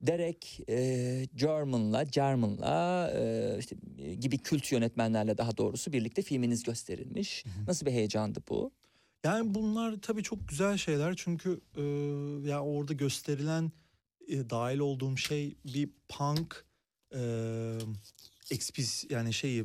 Derek 0.00 0.60
e, 0.68 1.26
German'la, 1.34 2.02
German'la 2.02 3.10
e, 3.14 3.56
işte 3.58 3.76
gibi 4.20 4.38
kült 4.38 4.72
yönetmenlerle 4.72 5.38
daha 5.38 5.56
doğrusu 5.56 5.92
birlikte 5.92 6.22
filminiz 6.22 6.62
gösterilmiş. 6.62 7.44
Nasıl 7.66 7.86
bir 7.86 7.92
heyecandı 7.92 8.42
bu? 8.48 8.72
Yani 9.24 9.54
bunlar 9.54 9.96
tabii 10.02 10.22
çok 10.22 10.48
güzel 10.48 10.76
şeyler 10.76 11.16
çünkü 11.16 11.60
e, 11.76 11.82
ya 12.48 12.64
orada 12.64 12.92
gösterilen 12.92 13.72
e, 14.28 14.50
dahil 14.50 14.78
olduğum 14.78 15.16
şey 15.16 15.56
bir 15.64 15.90
punk 16.08 16.64
e, 17.14 17.20
ekspis 18.50 19.04
yani 19.10 19.32
şey 19.32 19.58
e, 19.58 19.64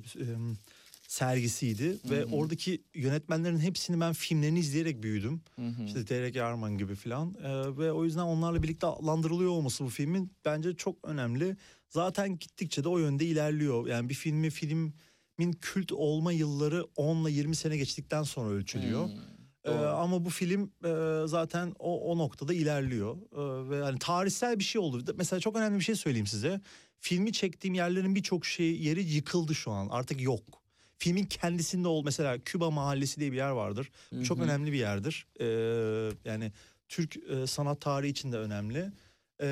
sergisiydi 1.13 1.97
ve 2.09 2.25
oradaki 2.25 2.83
yönetmenlerin 2.93 3.59
hepsini 3.59 3.99
ben 3.99 4.13
filmlerini 4.13 4.59
izleyerek 4.59 5.03
büyüdüm. 5.03 5.41
İşte 5.85 6.07
Derek 6.07 6.35
Yarman 6.35 6.77
gibi 6.77 6.95
filan 6.95 7.33
E, 7.43 7.77
ve 7.77 7.91
o 7.91 8.03
yüzden 8.03 8.21
onlarla 8.21 8.63
birlikte 8.63 8.87
adlandırılıyor 8.87 9.51
olması 9.51 9.85
bu 9.85 9.89
filmin 9.89 10.31
bence 10.45 10.75
çok 10.75 11.07
önemli. 11.07 11.57
Zaten 11.89 12.39
gittikçe 12.39 12.83
de 12.83 12.89
o 12.89 12.97
yönde 12.97 13.25
ilerliyor. 13.25 13.87
Yani 13.87 14.09
bir 14.09 14.13
filmi 14.13 14.49
filmin 14.49 15.53
kült 15.61 15.91
olma 15.91 16.31
yılları 16.31 16.85
10 16.95 17.23
ile 17.25 17.31
20 17.31 17.55
sene 17.55 17.77
geçtikten 17.77 18.23
sonra 18.23 18.49
ölçülüyor. 18.49 19.09
Ee, 19.65 19.67
Doğru. 19.67 19.87
ama 19.87 20.25
bu 20.25 20.29
film 20.29 20.71
e, 20.85 21.27
zaten 21.27 21.73
o, 21.79 22.11
o 22.11 22.17
noktada 22.17 22.53
ilerliyor 22.53 23.17
Ee, 23.17 23.69
ve 23.69 23.83
hani 23.83 23.99
tarihsel 23.99 24.59
bir 24.59 24.63
şey 24.63 24.81
oldu. 24.81 25.13
Mesela 25.17 25.39
çok 25.39 25.55
önemli 25.55 25.79
bir 25.79 25.83
şey 25.83 25.95
söyleyeyim 25.95 26.27
size. 26.27 26.61
Filmi 26.99 27.33
çektiğim 27.33 27.73
yerlerin 27.73 28.15
birçok 28.15 28.45
şey 28.45 28.81
yeri 28.81 29.03
yıkıldı 29.03 29.55
şu 29.55 29.71
an. 29.71 29.87
Artık 29.89 30.21
yok. 30.21 30.62
Filmin 30.97 31.25
kendisinde 31.25 31.87
ol 31.87 32.03
mesela 32.05 32.37
Küba 32.37 32.69
Mahallesi 32.71 33.19
diye 33.19 33.31
bir 33.31 33.37
yer 33.37 33.49
vardır. 33.49 33.91
Bu 34.11 34.23
çok 34.23 34.39
önemli 34.39 34.71
bir 34.71 34.77
yerdir. 34.77 35.27
Ee, 35.39 35.45
yani 36.25 36.51
Türk 36.89 37.17
e, 37.17 37.47
sanat 37.47 37.81
tarihi 37.81 38.11
için 38.11 38.31
de 38.31 38.37
önemli. 38.37 38.91
Ee, 39.41 39.47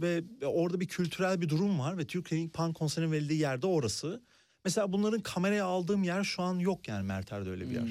ve 0.00 0.22
orada 0.46 0.80
bir 0.80 0.88
kültürel 0.88 1.40
bir 1.40 1.48
durum 1.48 1.78
var 1.78 1.98
ve 1.98 2.04
Türkiye'nin 2.04 2.48
punk 2.48 2.76
konserinin 2.76 3.12
verildiği 3.12 3.40
yerde 3.40 3.66
orası. 3.66 4.22
Mesela 4.64 4.92
bunların 4.92 5.20
kameraya 5.20 5.64
aldığım 5.64 6.02
yer 6.02 6.24
şu 6.24 6.42
an 6.42 6.58
yok 6.58 6.88
yani 6.88 7.06
Merter'de 7.06 7.50
öyle 7.50 7.70
bir 7.70 7.74
yer. 7.74 7.88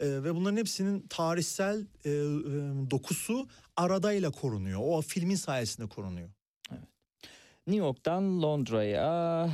Ee, 0.00 0.24
ve 0.24 0.34
bunların 0.34 0.56
hepsinin 0.56 1.06
tarihsel 1.08 1.86
e, 2.04 2.10
e, 2.10 2.12
dokusu 2.90 3.48
aradayla 3.76 4.30
korunuyor. 4.30 4.80
O 4.82 5.02
filmin 5.02 5.36
sayesinde 5.36 5.86
korunuyor. 5.88 6.28
New 7.66 7.86
York'tan 7.86 8.42
Londra'ya, 8.42 9.50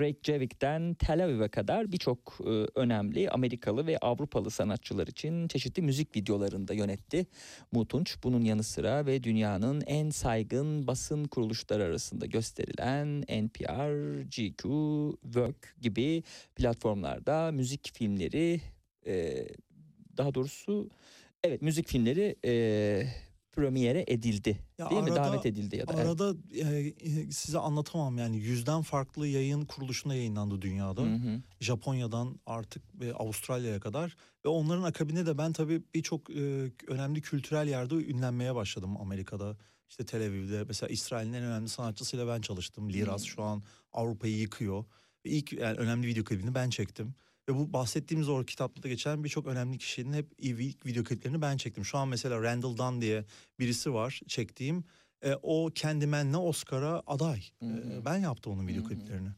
Reykjavik'ten 0.00 0.94
Tel 0.94 1.24
Aviv'e 1.24 1.48
kadar 1.48 1.92
birçok 1.92 2.38
e, 2.40 2.50
önemli 2.74 3.30
Amerikalı 3.30 3.86
ve 3.86 3.98
Avrupalı 3.98 4.50
sanatçılar 4.50 5.06
için 5.06 5.48
çeşitli 5.48 5.82
müzik 5.82 6.16
videolarında 6.16 6.74
yönetti 6.74 7.26
Mutunç. 7.72 8.16
Bunun 8.22 8.44
yanı 8.44 8.62
sıra 8.62 9.06
ve 9.06 9.22
dünyanın 9.22 9.80
en 9.86 10.10
saygın 10.10 10.86
basın 10.86 11.24
kuruluşları 11.24 11.84
arasında 11.84 12.26
gösterilen 12.26 13.20
NPR, 13.20 14.22
GQ, 14.22 14.68
Vogue 15.24 15.70
gibi 15.80 16.22
platformlarda 16.56 17.52
müzik 17.52 17.90
filmleri 17.94 18.60
e, 19.06 19.46
daha 20.16 20.34
doğrusu 20.34 20.90
evet 21.44 21.62
müzik 21.62 21.88
filmleri 21.88 22.36
e, 22.44 22.52
premiere 23.52 24.04
edildi. 24.08 24.58
Ya 24.78 24.90
Değil 24.90 25.02
mi? 25.02 25.10
arada- 25.10 25.24
Davet 25.24 25.46
edildi 25.46 25.76
ya 25.76 25.88
da. 25.88 25.92
evet. 25.94 26.06
Arada 26.06 26.34
e, 26.60 27.30
size 27.30 27.58
anlatamam 27.58 28.18
yani 28.18 28.36
yüzden 28.36 28.82
farklı 28.82 29.26
yayın 29.26 29.64
kuruluşunda 29.64 30.14
yayınlandı 30.14 30.62
dünyada. 30.62 31.02
Hı 31.02 31.14
hı. 31.14 31.40
Japonya'dan 31.60 32.40
artık 32.46 32.82
ve 33.00 33.14
Avustralya'ya 33.14 33.80
kadar 33.80 34.16
ve 34.44 34.48
onların 34.48 34.82
akabinde 34.82 35.26
de 35.26 35.38
ben 35.38 35.52
tabii 35.52 35.82
birçok 35.94 36.30
e, 36.30 36.72
önemli 36.86 37.20
kültürel 37.20 37.68
yerde 37.68 37.94
ünlenmeye 37.94 38.54
başladım 38.54 38.96
Amerika'da. 38.96 39.56
İşte 39.90 40.04
Tel 40.04 40.26
Aviv'de 40.26 40.64
mesela 40.68 40.90
İsrail'in 40.90 41.32
en 41.32 41.42
önemli 41.42 41.68
sanatçısıyla 41.68 42.28
ben 42.28 42.40
çalıştım. 42.40 42.90
Liraz 42.92 43.24
şu 43.24 43.42
an 43.42 43.62
Avrupa'yı 43.92 44.36
yıkıyor. 44.38 44.84
İlk 45.24 45.52
yani 45.52 45.76
önemli 45.76 46.06
video 46.06 46.24
klibini 46.24 46.54
ben 46.54 46.70
çektim. 46.70 47.14
Ve 47.50 47.54
bu 47.54 47.72
bahsettiğimiz 47.72 48.28
o 48.28 48.44
kitapta 48.44 48.88
geçen 48.88 49.24
birçok 49.24 49.46
önemli 49.46 49.78
kişinin 49.78 50.12
hep 50.12 50.26
ilk 50.38 50.86
video 50.86 51.04
kliplerini 51.04 51.42
ben 51.42 51.56
çektim. 51.56 51.84
Şu 51.84 51.98
an 51.98 52.08
mesela 52.08 52.42
Randall 52.42 52.76
Dunn 52.76 53.00
diye 53.00 53.24
birisi 53.58 53.94
var 53.94 54.20
çektiğim. 54.28 54.84
E, 55.24 55.34
o 55.42 55.70
Candyman'le 55.74 56.34
Oscar'a 56.34 57.02
aday. 57.06 57.38
E, 57.62 58.04
ben 58.04 58.18
yaptım 58.18 58.52
onun 58.52 58.66
video 58.66 58.84
kliplerini. 58.84 59.28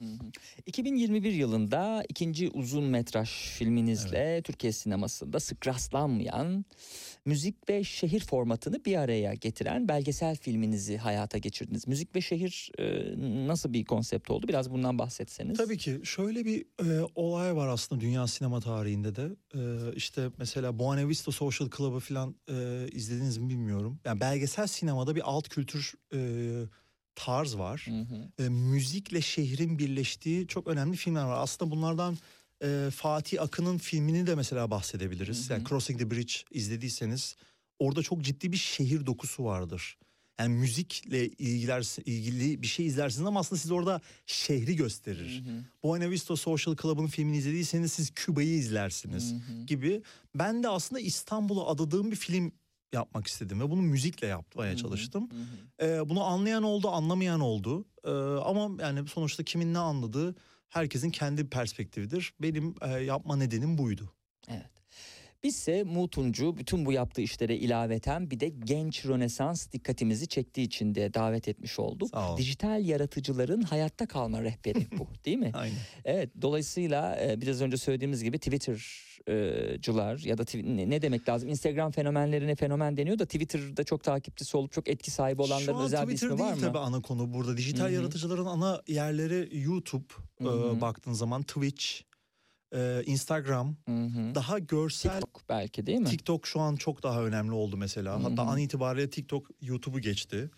2021 0.67 1.33
yılında 1.33 2.05
ikinci 2.09 2.49
uzun 2.49 2.85
metraj 2.85 3.31
filminizle 3.31 4.43
Türkiye 4.45 4.73
sinemasında 4.73 5.41
sık 5.41 5.67
rastlanmayan 5.67 6.65
müzik 7.25 7.69
ve 7.69 7.85
şehir 7.85 8.21
formatını 8.21 8.85
bir 8.85 8.97
araya 8.97 9.35
getiren 9.35 9.89
belgesel 9.89 10.37
filminizi 10.37 10.97
hayata 10.97 11.39
geçirdiniz. 11.39 11.89
Müzik 11.89 12.17
ve 12.17 12.21
şehir 12.21 12.71
e, 12.79 13.15
nasıl 13.49 13.73
bir 13.73 13.85
konsept 13.85 14.31
oldu? 14.31 14.49
Biraz 14.49 14.71
bundan 14.71 14.99
bahsetseniz. 14.99 15.59
Tabii 15.59 15.79
ki 15.79 16.01
şöyle 16.05 16.45
bir 16.45 16.65
e, 16.87 17.09
olay 17.15 17.57
var 17.57 17.69
aslında 17.69 18.01
dünya 18.01 18.27
sinema 18.27 18.61
tarihinde 18.61 19.17
de. 19.17 19.29
E, 19.55 19.93
işte 19.97 20.31
mesela 20.39 20.79
Buena 20.79 21.09
Vista 21.09 21.33
Social 21.33 21.69
Club'ı 21.77 22.01
falan 22.01 22.35
e, 22.49 22.87
izlediniz 22.93 23.39
mi 23.39 23.49
bilmiyorum. 23.49 24.01
Yani 24.05 24.21
belgesel 24.21 24.67
sinemada 24.67 25.17
bir 25.17 25.31
alt 25.31 25.49
kültür 25.49 25.72
e, 26.15 26.19
tarz 27.15 27.57
var. 27.57 27.87
E, 28.39 28.49
müzikle 28.49 29.21
şehrin 29.21 29.79
birleştiği 29.79 30.47
çok 30.47 30.67
önemli 30.67 30.97
filmler 30.97 31.25
var. 31.25 31.43
Aslında 31.43 31.71
bunlardan 31.71 32.19
e, 32.63 32.89
Fatih 32.95 33.43
Akın'ın 33.43 33.79
filmini 33.79 34.27
de 34.27 34.35
mesela 34.35 34.71
bahsedebiliriz. 34.71 35.51
Yani 35.51 35.65
Crossing 35.69 35.99
the 36.01 36.11
Bridge 36.11 36.33
izlediyseniz 36.51 37.37
orada 37.79 38.03
çok 38.03 38.23
ciddi 38.23 38.53
bir 38.53 38.57
şehir 38.57 39.07
dokusu 39.07 39.45
vardır. 39.45 39.99
Yani 40.41 40.55
müzikle 40.59 41.29
ilgiler, 41.29 41.97
ilgili 42.07 42.63
bir 42.63 42.67
şey 42.67 42.87
izlersiniz 42.87 43.27
ama 43.27 43.41
aslında 43.41 43.61
siz 43.61 43.71
orada 43.71 44.01
şehri 44.27 44.77
gösterir. 44.77 45.43
Buena 45.83 46.11
Vista 46.11 46.37
Social 46.37 46.77
Club'ın 46.83 47.07
filmini 47.07 47.37
izlediyseniz 47.37 47.93
siz 47.93 48.11
Küba'yı 48.11 48.55
izlersiniz 48.55 49.35
gibi. 49.67 50.03
Ben 50.35 50.63
de 50.63 50.69
aslında 50.69 51.01
İstanbul'a 51.01 51.67
adadığım 51.67 52.11
bir 52.11 52.17
film 52.17 52.53
yapmak 52.93 53.27
istedim 53.27 53.61
ve 53.61 53.71
bunu 53.71 53.83
müzikle 53.83 54.27
yapmaya 54.27 54.77
çalıştım. 54.77 55.29
Ee, 55.83 56.09
bunu 56.09 56.25
anlayan 56.25 56.63
oldu, 56.63 56.89
anlamayan 56.89 57.41
oldu. 57.41 57.85
Ee, 58.05 58.11
ama 58.45 58.83
yani 58.83 59.09
sonuçta 59.09 59.43
kimin 59.43 59.75
ne 59.75 59.79
anladığı 59.79 60.35
herkesin 60.69 61.11
kendi 61.11 61.49
perspektifidir. 61.51 62.35
Benim 62.41 62.75
e, 62.83 62.89
yapma 62.89 63.37
nedenim 63.37 63.79
buydu. 63.79 64.13
Evet. 64.49 64.82
Bizse 65.45 65.83
Mutuncu 65.85 66.57
bütün 66.57 66.87
bu 66.87 66.93
yaptığı 66.93 67.21
işlere 67.21 67.57
ilaveten 67.57 68.31
bir 68.31 68.41
de 68.41 68.49
genç 68.49 69.07
Rönesans 69.07 69.73
dikkatimizi 69.73 70.29
çektiği 70.29 70.63
için 70.63 70.95
de 70.95 71.15
davet 71.15 71.49
etmiş 71.49 71.79
olduk. 71.79 72.11
Dijital 72.37 72.85
yaratıcıların 72.85 73.63
hayatta 73.63 74.07
kalma 74.07 74.43
rehberi 74.43 74.87
bu 74.99 75.07
değil 75.25 75.39
mi? 75.39 75.51
Aynen. 75.55 75.77
Evet 76.05 76.31
dolayısıyla 76.43 77.17
e, 77.23 77.41
biraz 77.41 77.61
önce 77.63 77.77
söylediğimiz 77.77 78.23
gibi 78.25 78.39
Twitter'cılar 78.39 80.19
ya 80.19 80.39
da 80.39 80.45
ne- 80.65 81.03
demek 81.03 81.29
lazım 81.29 81.49
Instagram 81.49 81.91
fenomenlerine 81.91 82.55
fenomen 82.55 82.97
deniyor 82.97 83.19
da 83.19 83.25
Twitter'da 83.25 83.85
çok 83.85 84.05
takipçisi 84.05 84.57
olup 84.57 84.73
çok 84.73 84.89
etki 84.89 85.11
sahibi 85.11 85.43
olanların 85.43 85.75
an 85.79 85.85
özel 85.85 86.01
bir 86.09 86.15
Twitter 86.15 86.27
ismi 86.27 86.39
değil 86.39 86.51
var 86.51 86.55
mı? 86.55 86.61
tabii 86.61 86.79
ana 86.79 87.03
konu 87.03 87.33
burada. 87.35 87.57
Dijital 87.57 87.85
Hı 87.85 87.89
hı. 87.89 87.93
yaratıcıların 87.93 88.47
ana 88.47 88.83
yerleri 88.89 89.49
YouTube 89.61 90.05
e, 90.41 90.45
baktığın 90.81 91.13
zaman 91.13 91.43
Twitch, 91.43 91.87
e, 92.75 93.03
Instagram, 93.07 93.77
daha 94.35 94.59
görsel 94.59 95.21
TikTok 95.21 95.43
belki 95.49 95.87
değil 95.87 95.99
mi? 95.99 96.05
TikTok 96.07 96.47
şu 96.47 96.61
an 96.61 96.77
çok 96.77 97.03
daha 97.03 97.23
önemli 97.25 97.53
oldu 97.53 97.77
mesela. 97.77 98.25
Hatta 98.25 98.43
Hı 98.43 98.47
hı. 98.47 98.51
an 98.51 98.59
itibariyle 98.59 99.11
TikTok 99.11 99.51
YouTube'u 99.61 100.01
geçti. 100.01 100.51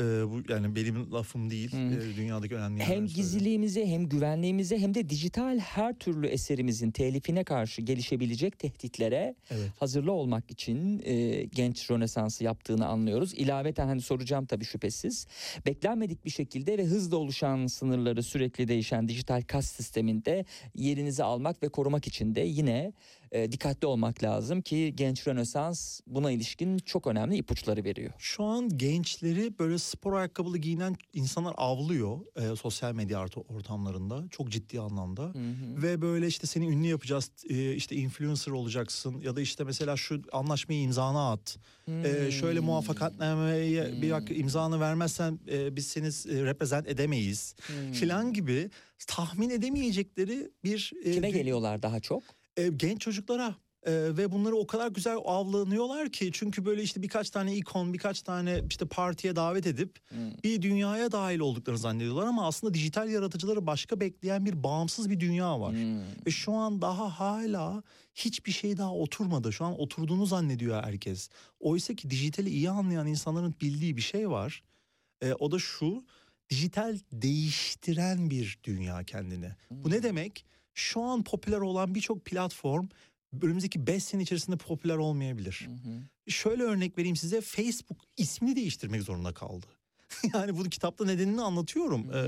E, 0.00 0.02
bu 0.02 0.52
yani 0.52 0.76
benim 0.76 1.12
lafım 1.12 1.50
değil. 1.50 1.72
E, 1.74 2.16
dünyadaki 2.16 2.54
önemli 2.54 2.80
Hem 2.80 2.86
söylüyorum. 2.86 3.12
gizliliğimize 3.14 3.86
hem 3.86 4.08
güvenliğimize 4.08 4.78
hem 4.78 4.94
de 4.94 5.08
dijital 5.08 5.58
her 5.58 5.98
türlü 5.98 6.26
eserimizin 6.26 6.90
telifine 6.90 7.44
karşı 7.44 7.82
gelişebilecek 7.82 8.58
tehditlere 8.58 9.34
Evet. 9.50 9.70
hazırlı 9.78 10.12
olmak 10.12 10.50
için 10.50 11.02
e, 11.04 11.44
genç 11.44 11.90
Rönesans'ı 11.90 12.44
yaptığını 12.44 12.86
anlıyoruz. 12.86 13.34
İlaveten 13.34 13.86
hani 13.86 14.00
soracağım 14.00 14.46
tabii 14.46 14.64
şüphesiz. 14.64 15.26
Beklenmedik 15.66 16.24
bir 16.24 16.30
şekilde 16.30 16.78
ve 16.78 16.84
hızla 16.84 17.16
oluşan 17.16 17.66
sınırları 17.66 18.22
sürekli 18.22 18.68
değişen 18.68 19.08
dijital 19.08 19.42
kas 19.42 19.66
sisteminde 19.66 20.44
yerinizi 20.74 21.24
almak 21.24 21.62
ve 21.62 21.68
korumak 21.68 22.06
için 22.06 22.34
de 22.34 22.40
yine 22.40 22.92
e, 23.32 23.52
dikkatli 23.52 23.86
olmak 23.86 24.22
lazım 24.22 24.62
ki 24.62 24.92
genç 24.96 25.26
Rönesans 25.26 26.00
buna 26.06 26.30
ilişkin 26.30 26.78
çok 26.78 27.06
önemli 27.06 27.36
ipuçları 27.36 27.84
veriyor. 27.84 28.12
Şu 28.18 28.44
an 28.44 28.78
gençleri 28.78 29.58
böyle 29.58 29.78
spor 29.78 30.12
ayakkabılı 30.12 30.58
giyinen 30.58 30.96
insanlar 31.12 31.54
avlıyor 31.56 32.20
e, 32.36 32.56
sosyal 32.56 32.92
medya 32.92 33.18
artı 33.18 33.40
ortamlarında 33.40 34.24
çok 34.30 34.48
ciddi 34.48 34.80
anlamda. 34.80 35.32
Ve 35.82 36.02
böyle 36.02 36.26
işte 36.26 36.46
seni 36.46 36.66
ünlü 36.66 36.86
yapacağız 36.86 37.30
e, 37.48 37.74
işte 37.74 37.96
influencer 37.96 38.52
olacaksın 38.52 39.20
ya 39.20 39.36
da 39.36 39.40
işte 39.40 39.64
mesela 39.64 39.96
şu 39.96 40.22
anlaşmayı 40.32 40.80
imzana 40.80 41.30
at. 41.32 41.58
E, 42.04 42.30
şöyle 42.30 42.60
muvaffakatnameye 42.60 44.02
bir 44.02 44.10
dakika 44.10 44.34
imzanı 44.34 44.80
vermezsen 44.80 45.38
e, 45.50 45.76
biz 45.76 45.86
seni 45.86 46.06
e, 46.06 46.44
represent 46.44 46.88
edemeyiz 46.88 47.54
filan 47.92 48.32
gibi 48.32 48.70
tahmin 49.06 49.50
edemeyecekleri 49.50 50.50
bir 50.64 50.92
e, 51.04 51.12
Kime 51.12 51.30
geliyorlar 51.30 51.82
daha 51.82 52.00
çok? 52.00 52.22
E, 52.56 52.68
genç 52.68 53.00
çocuklara 53.00 53.54
E, 53.86 53.92
ve 53.92 54.32
bunları 54.32 54.56
o 54.56 54.66
kadar 54.66 54.88
güzel 54.88 55.16
avlanıyorlar 55.24 56.08
ki 56.12 56.30
çünkü 56.32 56.64
böyle 56.64 56.82
işte 56.82 57.02
birkaç 57.02 57.30
tane 57.30 57.56
ikon 57.56 57.92
birkaç 57.92 58.22
tane 58.22 58.62
işte 58.70 58.86
partiye 58.86 59.36
davet 59.36 59.66
edip 59.66 59.98
bir 60.44 60.62
dünyaya 60.62 61.12
dahil 61.12 61.38
olduklarını 61.38 61.78
zannediyorlar 61.78 62.26
ama 62.26 62.46
aslında 62.46 62.74
dijital 62.74 63.08
yaratıcıları 63.08 63.66
başka 63.66 64.00
bekleyen 64.00 64.46
bir 64.46 64.62
bağımsız 64.62 65.10
bir 65.10 65.20
dünya 65.20 65.60
var. 65.60 65.74
Ve 66.26 66.30
şu 66.30 66.52
an 66.52 66.82
daha 66.82 67.20
hala 67.20 67.82
hiçbir 68.14 68.52
şey 68.52 68.76
daha 68.76 68.94
oturmadı. 68.94 69.52
Şu 69.52 69.64
an 69.64 69.80
oturduğunu 69.80 70.26
zannediyor 70.26 70.84
herkes. 70.84 71.28
Oysa 71.60 71.94
ki 71.94 72.10
dijitali 72.10 72.50
iyi 72.50 72.70
anlayan 72.70 73.06
insanların 73.06 73.54
bildiği 73.60 73.96
bir 73.96 74.02
şey 74.02 74.30
var. 74.30 74.62
E, 75.22 75.32
o 75.32 75.50
da 75.50 75.58
şu 75.58 76.04
dijital 76.50 76.98
değiştiren 77.12 78.30
bir 78.30 78.58
dünya 78.64 79.04
kendine. 79.04 79.56
Bu 79.70 79.90
ne 79.90 80.02
demek? 80.02 80.44
Şu 80.76 81.00
an 81.02 81.24
popüler 81.24 81.58
olan 81.60 81.94
birçok 81.94 82.24
platform 82.24 82.88
önümüzdeki 83.42 83.86
5 83.86 84.04
sene 84.04 84.22
içerisinde 84.22 84.56
popüler 84.56 84.96
olmayabilir. 84.96 85.68
Şöyle 86.28 86.62
örnek 86.62 86.98
vereyim 86.98 87.16
size 87.16 87.40
Facebook 87.40 87.98
ismini 88.16 88.56
değiştirmek 88.56 89.02
zorunda 89.02 89.34
kaldı. 89.34 89.66
yani 90.34 90.56
bunu 90.56 90.68
kitapta 90.68 91.04
nedenini 91.04 91.42
anlatıyorum. 91.42 92.10
Ee, 92.14 92.18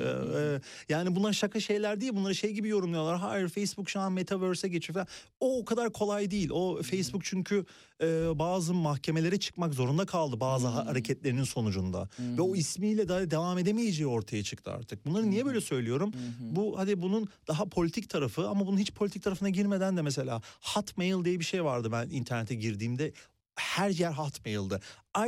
e, 0.41 0.61
yani 0.89 1.17
bunlar 1.17 1.33
şaka 1.33 1.61
şeyler 1.61 2.01
değil. 2.01 2.13
Bunları 2.15 2.35
şey 2.35 2.53
gibi 2.53 2.69
yorumluyorlar. 2.69 3.19
Hayır 3.19 3.49
Facebook 3.49 3.89
şu 3.91 4.01
an 4.01 4.13
metaverse'e 4.13 4.71
geçiyor 4.71 4.95
falan. 4.95 5.07
O 5.41 5.59
o 5.59 5.65
kadar 5.65 5.93
kolay 5.93 6.31
değil. 6.31 6.51
O 6.51 6.83
Facebook 6.83 7.25
çünkü 7.25 7.65
e, 8.03 8.07
bazı 8.39 8.75
mahkemelere 8.75 9.39
çıkmak 9.39 9.75
zorunda 9.75 10.07
kaldı 10.07 10.41
bazı 10.41 10.67
ha- 10.67 10.87
hareketlerinin 10.87 11.45
sonucunda. 11.45 12.09
Ve 12.19 12.43
o 12.43 12.57
ismiyle 12.57 13.09
daha 13.09 13.31
devam 13.31 13.59
edemeyeceği 13.59 14.07
ortaya 14.07 14.43
çıktı 14.43 14.71
artık. 14.71 15.07
Bunları 15.07 15.31
niye 15.31 15.47
böyle 15.47 15.61
söylüyorum? 15.61 16.13
Bu 16.41 16.79
hadi 16.79 17.03
bunun 17.03 17.29
daha 17.49 17.65
politik 17.65 18.11
tarafı 18.11 18.49
ama 18.49 18.67
bunun 18.67 18.79
hiç 18.79 18.93
politik 18.93 19.23
tarafına 19.23 19.49
girmeden 19.49 19.97
de 19.97 20.03
mesela 20.03 20.43
Hotmail 20.61 21.25
diye 21.25 21.41
bir 21.41 21.45
şey 21.45 21.65
vardı 21.65 21.93
ben 21.93 22.09
internete 22.11 22.55
girdiğimde 22.55 23.13
her 23.59 23.91
yer 23.91 24.13
Hotmail'dı. 24.13 24.81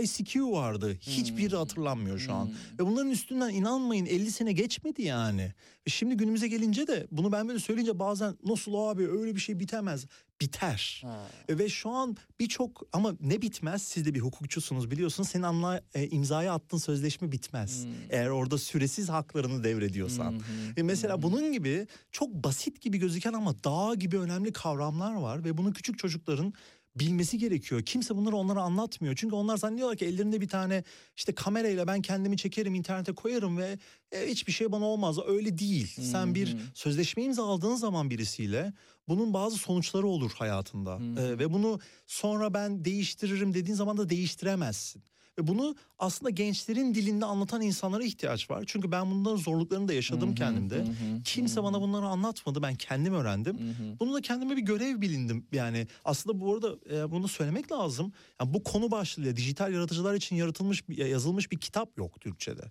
ICQ 0.02 0.52
vardı. 0.52 0.96
Hiçbiri 1.00 1.56
hatırlanmıyor 1.56 2.18
şu 2.18 2.32
an. 2.32 2.50
Ve 2.78 2.86
bunların 2.86 3.10
üstünden 3.10 3.50
inanmayın 3.50 4.06
50 4.06 4.30
sene 4.30 4.52
geçmedi 4.52 5.02
yani. 5.02 5.52
Şimdi 5.86 6.16
günümüze 6.16 6.48
gelince 6.48 6.86
de 6.86 7.06
bunu 7.10 7.32
ben 7.32 7.48
böyle 7.48 7.58
söyleyince 7.58 7.98
bazen 7.98 8.36
nasıl 8.44 8.74
abi 8.74 9.08
öyle 9.08 9.34
bir 9.34 9.40
şey 9.40 9.60
bitemez. 9.60 10.06
Biter. 10.40 11.02
E, 11.48 11.58
Ve 11.58 11.68
şu 11.68 11.90
an 11.90 12.16
birçok 12.40 12.82
ama 12.92 13.12
ne 13.20 13.42
bitmez 13.42 13.82
siz 13.82 14.06
de 14.06 14.14
bir 14.14 14.20
hukukçusunuz 14.20 14.90
biliyorsunuz 14.90 15.28
senin 15.28 15.42
anla, 15.42 15.80
e, 15.94 16.08
imzaya 16.08 16.54
attığın 16.54 16.78
sözleşme 16.78 17.32
bitmez. 17.32 17.86
Eğer 18.10 18.26
orada 18.28 18.58
süresiz 18.58 19.08
haklarını 19.08 19.64
devrediyorsan. 19.64 20.40
E, 20.76 20.82
mesela 20.82 21.22
bunun 21.22 21.52
gibi 21.52 21.86
çok 22.12 22.28
basit 22.34 22.80
gibi 22.80 22.98
gözüken 22.98 23.32
ama 23.32 23.64
dağ 23.64 23.94
gibi 23.94 24.18
önemli 24.18 24.52
kavramlar 24.52 25.14
var 25.14 25.44
ve 25.44 25.56
bunu 25.58 25.72
küçük 25.72 25.98
çocukların 25.98 26.52
bilmesi 26.96 27.38
gerekiyor. 27.38 27.82
Kimse 27.82 28.16
bunları 28.16 28.36
onlara 28.36 28.62
anlatmıyor. 28.62 29.16
Çünkü 29.16 29.34
onlar 29.34 29.56
zannediyorlar 29.56 29.96
ki 29.96 30.04
ellerinde 30.04 30.40
bir 30.40 30.48
tane 30.48 30.84
işte 31.16 31.34
kamerayla 31.34 31.86
ben 31.86 32.02
kendimi 32.02 32.36
çekerim 32.36 32.74
internete 32.74 33.12
koyarım 33.12 33.58
ve 33.58 33.78
e, 34.12 34.26
hiçbir 34.26 34.52
şey 34.52 34.72
bana 34.72 34.84
olmaz. 34.84 35.18
Öyle 35.26 35.58
değil. 35.58 35.86
Sen 36.00 36.34
bir 36.34 36.56
sözleşme 36.74 37.22
imzaladığın 37.22 37.74
zaman 37.76 38.10
birisiyle 38.10 38.72
bunun 39.08 39.34
bazı 39.34 39.56
sonuçları 39.56 40.06
olur 40.06 40.30
hayatında. 40.38 40.98
E, 41.20 41.38
ve 41.38 41.52
bunu 41.52 41.80
sonra 42.06 42.54
ben 42.54 42.84
değiştiririm 42.84 43.54
dediğin 43.54 43.76
zaman 43.76 43.96
da 43.96 44.08
değiştiremezsin. 44.08 45.02
Ve 45.40 45.46
bunu 45.46 45.74
aslında 45.98 46.30
gençlerin 46.30 46.94
dilinde 46.94 47.24
anlatan 47.24 47.60
insanlara 47.62 48.04
ihtiyaç 48.04 48.50
var. 48.50 48.64
Çünkü 48.66 48.92
ben 48.92 49.10
bunların 49.10 49.36
zorluklarını 49.36 49.88
da 49.88 49.92
yaşadım 49.92 50.34
kendimde. 50.34 50.84
Kimse 51.24 51.62
bana 51.62 51.80
bunları 51.80 52.06
anlatmadı. 52.06 52.62
Ben 52.62 52.74
kendim 52.74 53.14
öğrendim. 53.14 53.58
Bunu 54.00 54.14
da 54.14 54.20
kendime 54.20 54.56
bir 54.56 54.62
görev 54.62 55.00
bilindim. 55.00 55.46
Yani 55.52 55.86
aslında 56.04 56.40
bu 56.40 56.54
arada 56.54 56.74
e, 56.96 57.10
bunu 57.10 57.28
söylemek 57.28 57.72
lazım. 57.72 58.12
Yani 58.40 58.54
bu 58.54 58.62
konu 58.62 58.90
başlığıyla 58.90 59.36
dijital 59.36 59.72
yaratıcılar 59.72 60.14
için 60.14 60.36
yaratılmış 60.36 60.82
yazılmış 60.88 61.52
bir 61.52 61.58
kitap 61.58 61.98
yok 61.98 62.20
Türkçe'de. 62.20 62.62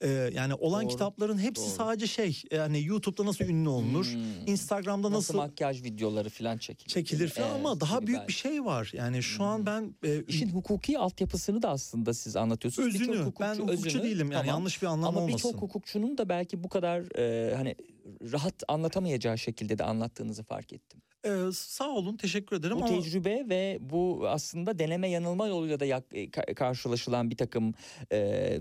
E, 0.00 0.08
yani 0.34 0.54
olan 0.54 0.82
Doğru, 0.84 0.90
kitapların 0.92 1.38
hepsi 1.38 1.62
doğru. 1.66 1.70
sadece 1.74 2.06
şey 2.06 2.42
yani 2.50 2.84
YouTube'da 2.84 3.26
nasıl 3.26 3.44
ünlü 3.44 3.68
olunur, 3.68 4.06
Instagram'da 4.46 5.02
Nasıl, 5.10 5.16
nasıl, 5.18 5.34
makyaj 5.34 5.82
videoları 5.82 6.30
falan 6.30 6.58
çekilir. 6.58 6.88
çekilir 6.88 7.28
falan 7.28 7.48
Evet, 7.50 7.60
ama 7.60 7.80
daha 7.80 8.06
büyük 8.06 8.18
belki. 8.20 8.28
bir 8.28 8.32
şey 8.32 8.64
var. 8.64 8.90
Yani 8.94 9.22
şu 9.22 9.44
an 9.44 9.66
ben 9.66 9.94
e, 10.04 10.22
İşin 10.28 10.48
hukuki 10.48 10.98
altyapısını 10.98 11.62
da 11.62 11.70
aslında 11.70 11.91
siz 12.14 12.36
anlatıyorsunuz. 12.36 12.94
Birçok 12.94 13.14
özünü 13.14 13.32
ben 13.40 13.54
hukukçu 13.54 13.88
özünü, 13.88 14.02
değilim 14.02 14.26
yani 14.32 14.32
tamam. 14.32 14.46
yanlış 14.46 14.82
bir 14.82 14.86
anlam 14.86 15.08
Ama 15.08 15.20
olmasın. 15.20 15.50
birçok 15.50 15.62
hukukçunun 15.62 16.18
da 16.18 16.28
belki 16.28 16.64
bu 16.64 16.68
kadar 16.68 17.18
e, 17.18 17.54
hani 17.54 17.74
rahat 18.32 18.62
anlatamayacağı 18.68 19.38
şekilde 19.38 19.78
de 19.78 19.84
anlattığınızı 19.84 20.42
fark 20.42 20.72
ettim. 20.72 21.02
Ee, 21.26 21.52
sağ 21.54 21.88
olun 21.88 22.16
teşekkür 22.16 22.56
ederim 22.56 22.76
Bu 22.80 22.84
ama 22.84 23.00
tecrübe 23.02 23.48
ve 23.48 23.78
bu 23.80 24.28
aslında 24.28 24.78
deneme 24.78 25.08
yanılma 25.10 25.46
yoluyla 25.46 25.80
da 25.80 25.84
yak- 25.84 26.04
e, 26.12 26.24
ka- 26.24 26.54
karşılaşılan 26.54 27.30
bir 27.30 27.36
takım 27.36 27.74
e, 28.12 28.58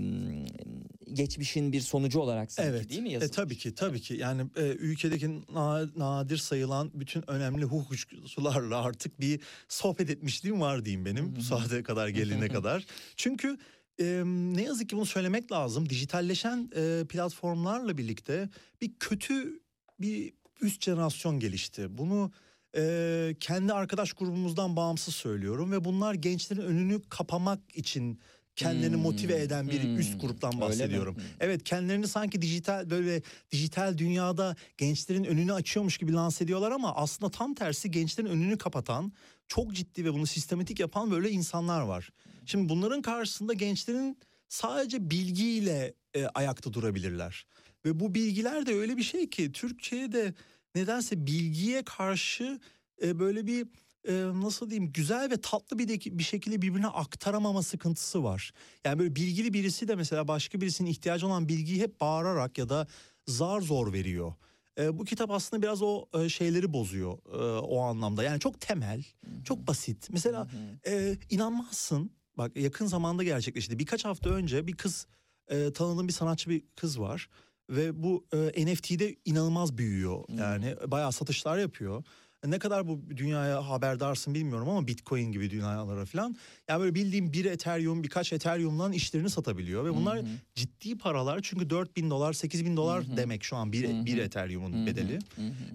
geçmişin 1.13 1.71
bir 1.71 1.81
sonucu 1.81 2.19
olarak 2.19 2.51
sanki 2.51 2.69
evet 2.71 2.89
değil 2.89 3.01
mi 3.01 3.09
e, 3.09 3.11
yazılmış? 3.11 3.35
tabii 3.35 3.57
ki 3.57 3.75
tabii 3.75 4.01
ki 4.01 4.13
yani 4.13 4.41
e, 4.57 4.61
ülkedeki 4.61 5.41
na- 5.53 5.87
nadir 5.95 6.37
sayılan 6.37 6.91
bütün 6.93 7.29
önemli 7.31 7.63
hukukçularla 7.65 8.83
artık 8.83 9.19
bir 9.19 9.39
sohbet 9.67 10.09
etmişliğim 10.09 10.61
var 10.61 10.85
diyeyim 10.85 11.05
benim 11.05 11.35
bu 11.35 11.41
saate 11.41 11.83
kadar 11.83 12.07
gelene 12.07 12.47
kadar. 12.53 12.85
Çünkü 13.15 13.57
e, 13.99 14.23
ne 14.25 14.61
yazık 14.63 14.89
ki 14.89 14.95
bunu 14.95 15.05
söylemek 15.05 15.51
lazım 15.51 15.89
dijitalleşen 15.89 16.69
e, 16.75 17.05
platformlarla 17.09 17.97
birlikte 17.97 18.49
bir 18.81 18.91
kötü 18.99 19.59
bir 19.99 20.33
üst 20.61 20.83
jenerasyon 20.83 21.39
gelişti. 21.39 21.97
Bunu 21.97 22.31
e, 22.75 23.35
kendi 23.39 23.73
arkadaş 23.73 24.13
grubumuzdan 24.13 24.75
bağımsız 24.75 25.15
söylüyorum 25.15 25.71
ve 25.71 25.83
bunlar 25.83 26.13
gençlerin 26.13 26.61
önünü 26.61 27.01
kapamak 27.09 27.59
için 27.73 28.19
kendilerini 28.55 28.95
Hmm, 28.95 29.01
motive 29.01 29.41
eden 29.41 29.67
bir 29.67 29.83
hmm. 29.83 29.99
üst 29.99 30.21
gruptan 30.21 30.61
bahsediyorum. 30.61 31.15
Hmm. 31.15 31.23
Evet 31.39 31.63
kendilerini 31.63 32.07
sanki 32.07 32.41
dijital 32.41 32.89
böyle 32.89 33.21
dijital 33.51 33.97
dünyada 33.97 34.55
gençlerin 34.77 35.23
önünü 35.23 35.53
açıyormuş 35.53 35.97
gibi 35.97 36.13
lanse 36.13 36.43
ediyorlar 36.43 36.71
ama 36.71 36.95
aslında 36.95 37.31
tam 37.31 37.53
tersi 37.53 37.91
gençlerin 37.91 38.27
önünü 38.27 38.57
kapatan 38.57 39.13
çok 39.47 39.73
ciddi 39.73 40.05
ve 40.05 40.13
bunu 40.13 40.25
sistematik 40.25 40.79
yapan 40.79 41.11
böyle 41.11 41.29
insanlar 41.29 41.81
var. 41.81 42.09
Şimdi 42.45 42.69
bunların 42.69 43.01
karşısında 43.01 43.53
gençlerin 43.53 44.17
sadece 44.49 45.09
bilgiyle 45.09 45.93
e, 46.13 46.25
ayakta 46.25 46.73
durabilirler. 46.73 47.45
Ve 47.85 47.99
bu 47.99 48.15
bilgiler 48.15 48.65
de 48.65 48.73
öyle 48.73 48.97
bir 48.97 49.03
şey 49.03 49.29
ki 49.29 49.51
Türkçe'de 49.51 50.33
nedense 50.75 51.25
bilgiye 51.27 51.83
karşı 51.83 52.59
e, 53.03 53.19
böyle 53.19 53.47
bir 53.47 53.67
e, 54.07 54.13
nasıl 54.41 54.69
diyeyim 54.69 54.91
güzel 54.91 55.31
ve 55.31 55.41
tatlı 55.41 55.79
bir, 55.79 55.87
de, 55.87 56.17
bir 56.19 56.23
şekilde 56.23 56.61
birbirine 56.61 56.87
aktaramama 56.87 57.63
sıkıntısı 57.63 58.23
var. 58.23 58.51
Yani 58.85 58.99
böyle 58.99 59.15
bilgili 59.15 59.53
birisi 59.53 59.87
de 59.87 59.95
mesela 59.95 60.27
başka 60.27 60.61
birisinin 60.61 60.89
ihtiyacı 60.89 61.27
olan 61.27 61.49
bilgiyi 61.49 61.81
hep 61.81 62.01
bağırarak 62.01 62.57
ya 62.57 62.69
da 62.69 62.87
zar 63.27 63.61
zor 63.61 63.93
veriyor. 63.93 64.33
E, 64.79 64.97
bu 64.97 65.05
kitap 65.05 65.31
aslında 65.31 65.61
biraz 65.61 65.81
o 65.81 66.05
e, 66.13 66.29
şeyleri 66.29 66.73
bozuyor 66.73 67.17
e, 67.33 67.59
o 67.59 67.79
anlamda. 67.79 68.23
Yani 68.23 68.39
çok 68.39 68.61
temel, 68.61 69.03
çok 69.43 69.67
basit. 69.67 70.09
Mesela 70.11 70.47
e, 70.87 71.17
inanmazsın. 71.29 72.11
Bak 72.37 72.57
yakın 72.57 72.85
zamanda 72.85 73.23
gerçekleşti. 73.23 73.79
Birkaç 73.79 74.05
hafta 74.05 74.29
önce 74.29 74.67
bir 74.67 74.73
kız 74.73 75.07
e, 75.47 75.73
tanıdığım 75.73 76.07
bir 76.07 76.13
sanatçı 76.13 76.49
bir 76.49 76.63
kız 76.75 76.99
var 76.99 77.29
ve 77.71 78.03
bu 78.03 78.25
e, 78.33 78.65
NFT'de 78.65 79.15
inanılmaz 79.25 79.77
büyüyor. 79.77 80.23
Yani 80.29 80.75
bayağı 80.87 81.11
satışlar 81.11 81.57
yapıyor. 81.57 82.03
Ne 82.45 82.59
kadar 82.59 82.87
bu 82.87 83.01
dünyaya 83.17 83.69
haberdarsın 83.69 84.33
bilmiyorum 84.33 84.69
ama 84.69 84.87
Bitcoin 84.87 85.31
gibi 85.31 85.49
dünyalara 85.49 86.05
falan. 86.05 86.35
Yani 86.69 86.79
böyle 86.81 86.95
bildiğim 86.95 87.33
bir 87.33 87.45
Ethereum 87.45 88.03
birkaç 88.03 88.33
Ethereum'dan 88.33 88.91
işlerini 88.91 89.29
satabiliyor. 89.29 89.85
Ve 89.85 89.95
bunlar 89.95 90.21
ciddi 90.55 90.97
paralar 90.97 91.39
çünkü 91.43 91.69
4 91.69 91.97
bin 91.97 92.09
dolar 92.09 92.33
8 92.33 92.65
bin 92.65 92.77
dolar 92.77 93.03
demek 93.17 93.43
şu 93.43 93.55
an 93.55 93.71
bir, 93.71 94.05
bir 94.05 94.17
Ethereum'un 94.17 94.87
bedeli. 94.87 95.19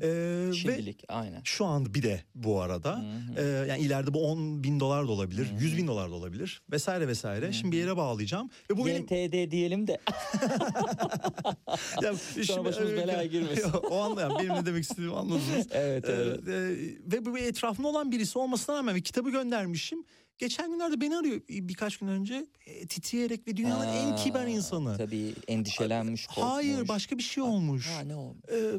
Ee, 0.00 0.08
ve 0.48 0.52
Şimdilik 0.54 1.04
aynen. 1.08 1.40
şu 1.44 1.64
an 1.66 1.94
bir 1.94 2.02
de 2.02 2.22
bu 2.34 2.60
arada 2.60 3.04
Ee, 3.36 3.42
yani 3.68 3.80
ileride 3.82 4.14
bu 4.14 4.30
10 4.30 4.64
bin 4.64 4.80
dolar 4.80 5.08
da 5.08 5.12
olabilir 5.12 5.48
100 5.60 5.76
bin 5.76 5.86
dolar 5.86 6.10
da 6.10 6.14
olabilir 6.14 6.62
vesaire 6.72 7.08
vesaire. 7.08 7.52
Şimdi 7.52 7.72
bir 7.72 7.80
yere 7.80 7.96
bağlayacağım 7.96 8.50
ve 8.70 8.76
bu 8.76 8.86
benim 8.86 9.02
YTD 9.02 9.50
diyelim 9.50 9.86
de 9.86 9.92
ya, 12.02 12.14
Sonra 12.44 12.64
başımız 12.64 12.92
belaya 12.92 13.24
girmesin. 13.26 13.70
o 13.90 13.96
anda 14.00 14.20
yani 14.20 14.34
benim 14.38 14.54
ne 14.54 14.66
demek 14.66 14.82
istediğimi 14.82 15.14
anladınız. 15.16 15.66
Evet, 15.70 16.04
Ee, 16.08 16.12
evet. 16.12 16.48
e, 16.48 16.55
ve 17.12 17.24
bu 17.24 17.38
etrafımda 17.38 17.88
olan 17.88 18.12
birisi 18.12 18.38
olmasına 18.38 18.76
rağmen 18.76 18.96
bir 18.96 19.02
kitabı 19.02 19.30
göndermişim. 19.30 20.04
Geçen 20.38 20.70
günlerde 20.70 21.00
beni 21.00 21.16
arıyor 21.16 21.40
birkaç 21.48 21.96
gün 21.96 22.08
önce 22.08 22.46
e, 22.66 22.86
titreyerek 22.86 23.48
ve 23.48 23.56
dünyanın 23.56 23.86
en 23.86 24.16
kibar 24.16 24.46
insanı. 24.46 24.96
Tabii 24.96 25.34
endişelenmiş, 25.48 26.26
korkmuş. 26.26 26.44
Hayır 26.46 26.88
başka 26.88 27.18
bir 27.18 27.22
şey 27.22 27.42
olmuş. 27.42 27.88
Ha 27.88 28.00
ne 28.00 28.14
olmuş? 28.14 28.44
Ee, 28.52 28.72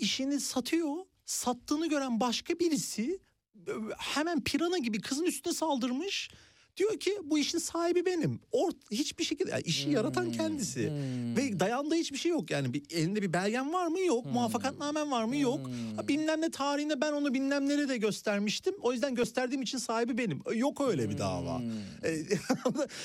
işini 0.00 0.40
satıyor. 0.40 0.96
Sattığını 1.24 1.88
gören 1.88 2.20
başka 2.20 2.58
birisi 2.58 3.18
e, 3.66 3.70
hemen 3.98 4.44
pirana 4.44 4.78
gibi 4.78 5.00
kızın 5.00 5.24
üstüne 5.24 5.52
saldırmış. 5.54 6.30
Diyor 6.76 7.00
ki 7.00 7.18
bu 7.24 7.38
işin 7.38 7.58
sahibi 7.58 8.06
benim. 8.06 8.40
Or 8.52 8.70
hiçbir 8.90 9.24
şekilde 9.24 9.50
yani 9.50 9.62
işi 9.62 9.90
yaratan 9.90 10.32
kendisi. 10.32 10.90
Hmm. 10.90 11.36
Ve 11.36 11.60
dayandığı 11.60 11.94
hiçbir 11.94 12.18
şey 12.18 12.30
yok. 12.30 12.50
Yani 12.50 12.74
bir, 12.74 12.82
elinde 12.90 13.22
bir 13.22 13.32
belgen 13.32 13.72
var 13.72 13.86
mı? 13.86 14.00
Yok. 14.00 14.26
Muvaffakatnamen 14.26 15.10
var 15.10 15.24
mı? 15.24 15.36
Yok. 15.36 15.66
Hmm. 15.66 15.96
Ha, 15.96 16.08
bilmem 16.08 16.40
ne 16.40 16.50
tarihinde 16.50 17.00
ben 17.00 17.12
onu 17.12 17.34
bilmem 17.34 17.68
nereye 17.68 17.88
de 17.88 17.96
göstermiştim. 17.96 18.74
O 18.82 18.92
yüzden 18.92 19.14
gösterdiğim 19.14 19.62
için 19.62 19.78
sahibi 19.78 20.18
benim. 20.18 20.42
Yok 20.54 20.80
öyle 20.80 21.10
bir 21.10 21.18
dava. 21.18 21.58
Hmm. 21.58 21.70
E, 22.04 22.10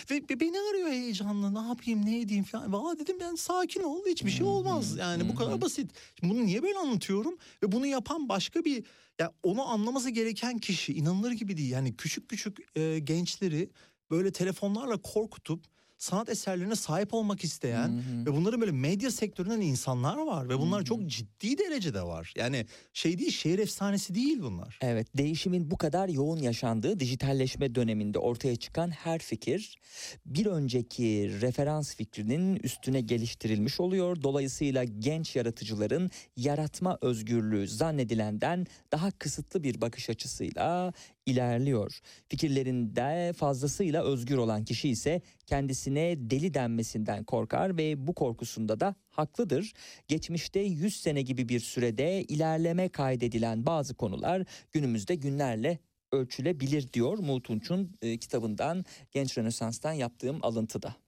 ve 0.12 0.40
beni 0.40 0.58
arıyor 0.60 0.90
heyecanla. 0.90 1.62
Ne 1.62 1.68
yapayım 1.68 2.06
ne 2.06 2.20
edeyim 2.20 2.44
falan. 2.44 2.74
Valla 2.74 3.00
dedim 3.00 3.18
ben 3.20 3.36
sakin 3.36 3.84
ol. 3.84 4.02
Hiçbir 4.08 4.32
şey 4.32 4.46
olmaz. 4.46 4.98
Yani 4.98 5.30
bu 5.30 5.36
kadar 5.36 5.62
basit. 5.62 5.92
Bunu 6.24 6.46
niye 6.46 6.64
böyle 6.64 6.78
anlatıyorum? 6.78 7.38
Ve 7.64 7.72
bunu 7.72 7.86
yapan 7.86 8.30
başka 8.30 8.66
bir 8.66 8.84
ya 9.20 9.34
onu 9.44 9.70
anlaması 9.70 10.10
gereken 10.10 10.58
kişi 10.58 10.94
inanılır 10.94 11.32
gibi 11.32 11.58
değil. 11.58 11.72
Yani 11.72 11.98
küçük 11.98 12.30
küçük 12.30 12.78
e, 12.78 13.00
gençleri 13.00 13.70
böyle 14.12 14.32
telefonlarla 14.32 15.02
korkutup 15.02 15.66
sanat 15.98 16.30
eserlerine 16.30 16.76
sahip 16.76 17.14
olmak 17.14 17.44
isteyen 17.44 18.02
ve 18.26 18.36
bunların 18.36 18.62
böyle 18.62 18.72
medya 18.72 19.12
sektöründen 19.12 19.62
insanlar 19.62 20.18
var 20.18 20.50
ve 20.50 20.60
bunlar 20.60 20.84
çok 20.84 21.08
ciddi 21.08 21.58
derecede 21.58 22.02
var. 22.02 22.34
Yani 22.38 22.66
şey 22.94 23.20
değil 23.20 23.32
şehir 23.32 23.60
efsanesi 23.60 24.16
değil 24.16 24.42
bunlar. 24.42 24.80
Evet, 24.82 25.08
değişimin 25.18 25.72
bu 25.72 25.78
kadar 25.78 26.10
yoğun 26.10 26.38
yaşandığı 26.38 27.00
dijitalleşme 27.00 27.76
döneminde 27.76 28.20
ortaya 28.20 28.56
çıkan 28.56 28.90
her 28.90 29.20
fikir 29.20 29.80
bir 30.26 30.46
önceki 30.46 31.32
referans 31.42 31.96
fikrinin 31.96 32.56
üstüne 32.56 33.02
geliştirilmiş 33.02 33.80
oluyor. 33.80 34.24
Dolayısıyla 34.24 34.84
genç 34.84 35.36
yaratıcıların 35.36 36.12
yaratma 36.38 36.98
özgürlüğü 37.02 37.68
zannedilenden 37.68 38.66
daha 38.92 39.12
kısıtlı 39.12 39.64
bir 39.64 39.82
bakış 39.82 40.10
açısıyla 40.10 40.94
ilerliyor. 41.28 42.00
Fikirlerinde 42.30 43.34
fazlasıyla 43.34 44.04
özgür 44.04 44.38
olan 44.38 44.66
kişi 44.66 44.90
ise 44.90 45.22
kendisine 45.46 46.16
deli 46.18 46.54
denmesinden 46.54 47.24
korkar 47.24 47.78
ve 47.78 48.08
bu 48.08 48.14
korkusunda 48.14 48.80
da 48.80 48.96
haklıdır. 49.10 49.74
Geçmişte 50.08 50.60
100 50.60 51.02
sene 51.02 51.22
gibi 51.22 51.50
bir 51.50 51.60
sürede 51.60 52.24
ilerleme 52.24 52.90
kaydedilen 52.90 53.66
bazı 53.66 53.96
konular 53.96 54.44
günümüzde 54.72 55.16
günlerle 55.16 55.80
ölçülebilir 56.12 56.94
diyor 56.94 57.18
Muğtunç'un 57.18 57.98
e, 58.02 58.18
kitabından 58.18 58.86
Genç 59.12 59.38
Rönesans'tan 59.38 59.94
yaptığım 59.94 60.40
alıntıda. 60.42 61.07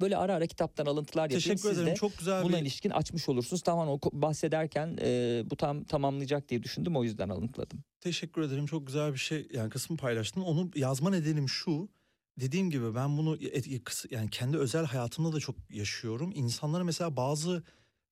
Böyle 0.00 0.16
ara 0.16 0.34
ara 0.34 0.46
kitaptan 0.46 0.86
alıntılar 0.86 1.22
yapayım. 1.22 1.40
Teşekkür 1.40 1.68
Siz 1.68 1.78
ederim. 1.78 1.86
de 1.86 1.94
Çok 1.94 2.18
güzel 2.18 2.44
buna 2.44 2.56
bir 2.56 2.62
ilişkin 2.62 2.90
açmış 2.90 3.28
olursunuz. 3.28 3.62
Tamam 3.62 3.88
o 3.88 3.98
bahsederken 4.12 4.98
e, 5.02 5.42
bu 5.50 5.56
tam 5.56 5.84
tamamlayacak 5.84 6.48
diye 6.48 6.62
düşündüm 6.62 6.96
o 6.96 7.04
yüzden 7.04 7.28
alıntıladım. 7.28 7.84
Teşekkür 8.00 8.42
ederim. 8.42 8.66
Çok 8.66 8.86
güzel 8.86 9.12
bir 9.12 9.18
şey 9.18 9.48
yani 9.54 9.70
kısmı 9.70 9.96
paylaştın. 9.96 10.40
Onu 10.40 10.70
yazma 10.74 11.10
nedenim 11.10 11.48
şu. 11.48 11.88
Dediğim 12.40 12.70
gibi 12.70 12.94
ben 12.94 13.16
bunu 13.18 13.36
kıs- 13.36 14.14
yani 14.14 14.30
kendi 14.30 14.56
özel 14.56 14.84
hayatımda 14.84 15.32
da 15.32 15.40
çok 15.40 15.56
yaşıyorum. 15.70 16.32
İnsanlara 16.34 16.84
mesela 16.84 17.16
bazı 17.16 17.62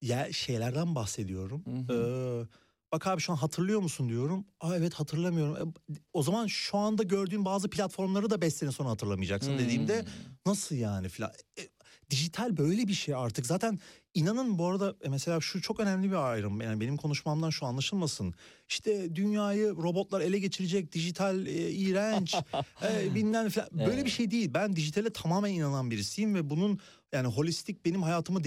yer, 0.02 0.32
şeylerden 0.32 0.94
bahsediyorum. 0.94 1.65
Hı 1.89 1.93
Ee, 1.94 2.48
bak 2.93 3.07
abi 3.07 3.21
şu 3.21 3.33
an 3.33 3.37
hatırlıyor 3.37 3.81
musun 3.81 4.09
diyorum. 4.09 4.45
Aa 4.61 4.77
evet 4.77 4.95
hatırlamıyorum. 4.95 5.57
E, 5.57 5.95
o 6.12 6.23
zaman 6.23 6.47
şu 6.47 6.79
anda 6.79 7.03
gördüğün 7.03 7.45
bazı 7.45 7.71
platformları 7.71 8.31
da 8.31 8.41
5 8.41 8.55
sene 8.55 8.73
sonra 8.73 8.91
hatırlamayacaksın 8.91 9.59
dediğimde 9.59 10.01
Hmm. 10.01 10.09
nasıl 10.47 10.77
yani 10.77 11.09
filan. 11.09 11.33
E, 11.59 11.62
dijital 12.11 12.57
böyle 12.57 12.89
bir 12.89 12.93
şey 12.93 13.15
artık. 13.15 13.47
Zaten 13.47 13.78
inanın 14.15 14.59
bu 14.59 14.66
arada 14.66 14.95
e, 15.01 15.09
mesela 15.09 15.41
şu 15.41 15.62
çok 15.62 15.81
önemli 15.81 16.11
bir 16.11 16.31
ayrım. 16.31 16.61
Yani 16.61 16.81
benim 16.81 16.97
konuşmamdan 16.97 17.51
şu 17.51 17.66
anlaşılmasın. 17.66 18.35
İşte 18.69 19.16
dünyayı 19.16 19.69
robotlar 19.77 20.20
ele 20.20 20.39
geçirecek, 20.39 20.93
dijital 20.93 21.47
e, 21.47 21.70
iğrenç, 21.70 22.35
e, 22.82 23.15
bilmem 23.15 23.49
falan. 23.49 23.69
Böyle 23.73 23.93
Evet. 23.93 24.05
bir 24.05 24.11
şey 24.11 24.31
değil. 24.31 24.51
Ben 24.55 24.77
dijitale 24.77 25.11
tamamen 25.11 25.51
inanan 25.51 25.91
birisiyim 25.91 26.35
ve 26.35 26.51
bunun 26.51 26.78
yani 27.12 27.28
holistik 27.28 27.85
benim 27.85 28.03
hayatımı 28.03 28.45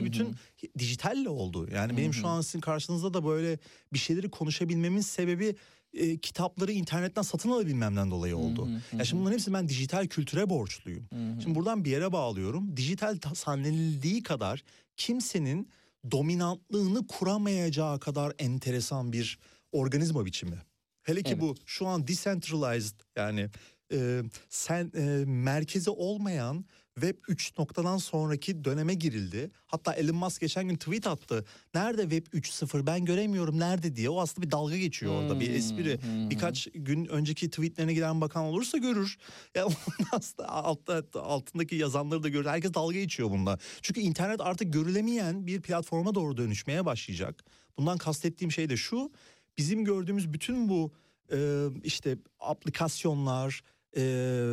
hı. 0.00 0.04
bütün 0.04 0.36
dijitalle 0.78 1.28
oldu. 1.28 1.68
Yani 1.74 1.96
benim 1.96 2.12
Hı 2.12 2.16
şu 2.16 2.28
an 2.28 2.40
sizin 2.40 2.60
karşınızda 2.60 3.14
da 3.14 3.24
böyle 3.24 3.58
bir 3.92 3.98
şeyleri 3.98 4.30
konuşabilmemin 4.30 5.00
sebebi 5.00 5.56
e, 5.94 6.18
kitapları 6.18 6.72
internetten 6.72 7.22
satın 7.22 7.50
alabilmemden 7.50 8.10
dolayı 8.10 8.36
oldu. 8.36 8.66
Hı 8.66 8.70
hı, 8.90 8.96
Ya 8.98 9.04
şimdi 9.04 9.20
bunların 9.20 9.34
hepsi 9.38 9.52
ben 9.52 9.68
dijital 9.68 10.06
kültüre 10.06 10.50
borçluyum. 10.50 11.06
Hı 11.12 11.16
hı. 11.32 11.42
Şimdi 11.42 11.54
buradan 11.54 11.84
bir 11.84 11.90
yere 11.90 12.12
bağlıyorum. 12.12 12.76
Dijital 12.76 13.16
ta- 13.18 13.34
zannedildiği 13.34 14.22
kadar 14.22 14.62
kimsenin 14.96 15.68
dominantlığını 16.10 17.06
kuramayacağı 17.06 18.00
kadar 18.00 18.32
enteresan 18.38 19.12
bir 19.12 19.38
organizma 19.72 20.24
biçimi. 20.26 20.56
Hele 21.02 21.22
ki 21.22 21.30
Evet. 21.30 21.40
bu 21.42 21.54
şu 21.66 21.86
an 21.86 22.06
decentralized 22.08 22.94
yani 23.16 23.48
e, 23.92 24.22
sen 24.48 24.92
e, 24.96 25.24
merkezi 25.26 25.90
olmayan 25.90 26.64
Web 26.94 27.16
3 27.28 27.58
noktadan 27.58 27.96
sonraki 27.98 28.64
döneme 28.64 28.94
girildi. 28.94 29.50
Hatta 29.66 29.92
Elon 29.92 30.16
Musk 30.16 30.40
geçen 30.40 30.68
gün 30.68 30.76
tweet 30.76 31.06
attı. 31.06 31.44
Nerede 31.74 32.02
Web 32.02 32.26
3.0 32.26 32.86
ben 32.86 33.04
göremiyorum 33.04 33.58
nerede 33.58 33.96
diye. 33.96 34.10
O 34.10 34.20
aslında 34.20 34.46
bir 34.46 34.50
dalga 34.50 34.76
geçiyor 34.76 35.12
orada 35.22 35.40
bir 35.40 35.50
espri. 35.50 36.02
Hmm, 36.02 36.30
Birkaç 36.30 36.68
gün 36.74 37.04
önceki 37.06 37.50
tweetlerine 37.50 37.94
giren 37.94 38.20
bakan 38.20 38.44
olursa 38.44 38.78
görür. 38.78 39.16
Ya 39.54 39.66
onun 39.66 40.08
aslında 40.12 40.48
altta, 40.48 41.02
altındaki 41.14 41.76
yazanları 41.76 42.22
da 42.22 42.28
görür. 42.28 42.46
Herkes 42.46 42.74
dalga 42.74 42.94
geçiyor 42.98 43.30
bunda. 43.30 43.58
Çünkü 43.82 44.00
internet 44.00 44.40
artık 44.40 44.72
görülemeyen 44.72 45.46
bir 45.46 45.62
platforma 45.62 46.14
doğru 46.14 46.36
dönüşmeye 46.36 46.84
başlayacak. 46.84 47.44
Bundan 47.78 47.98
kastettiğim 47.98 48.52
şey 48.52 48.68
de 48.68 48.76
şu. 48.76 49.12
Bizim 49.58 49.84
gördüğümüz 49.84 50.32
bütün 50.32 50.68
bu 50.68 50.92
e, 51.32 51.66
işte 51.84 52.18
aplikasyonlar 52.40 53.62
e, 53.96 54.02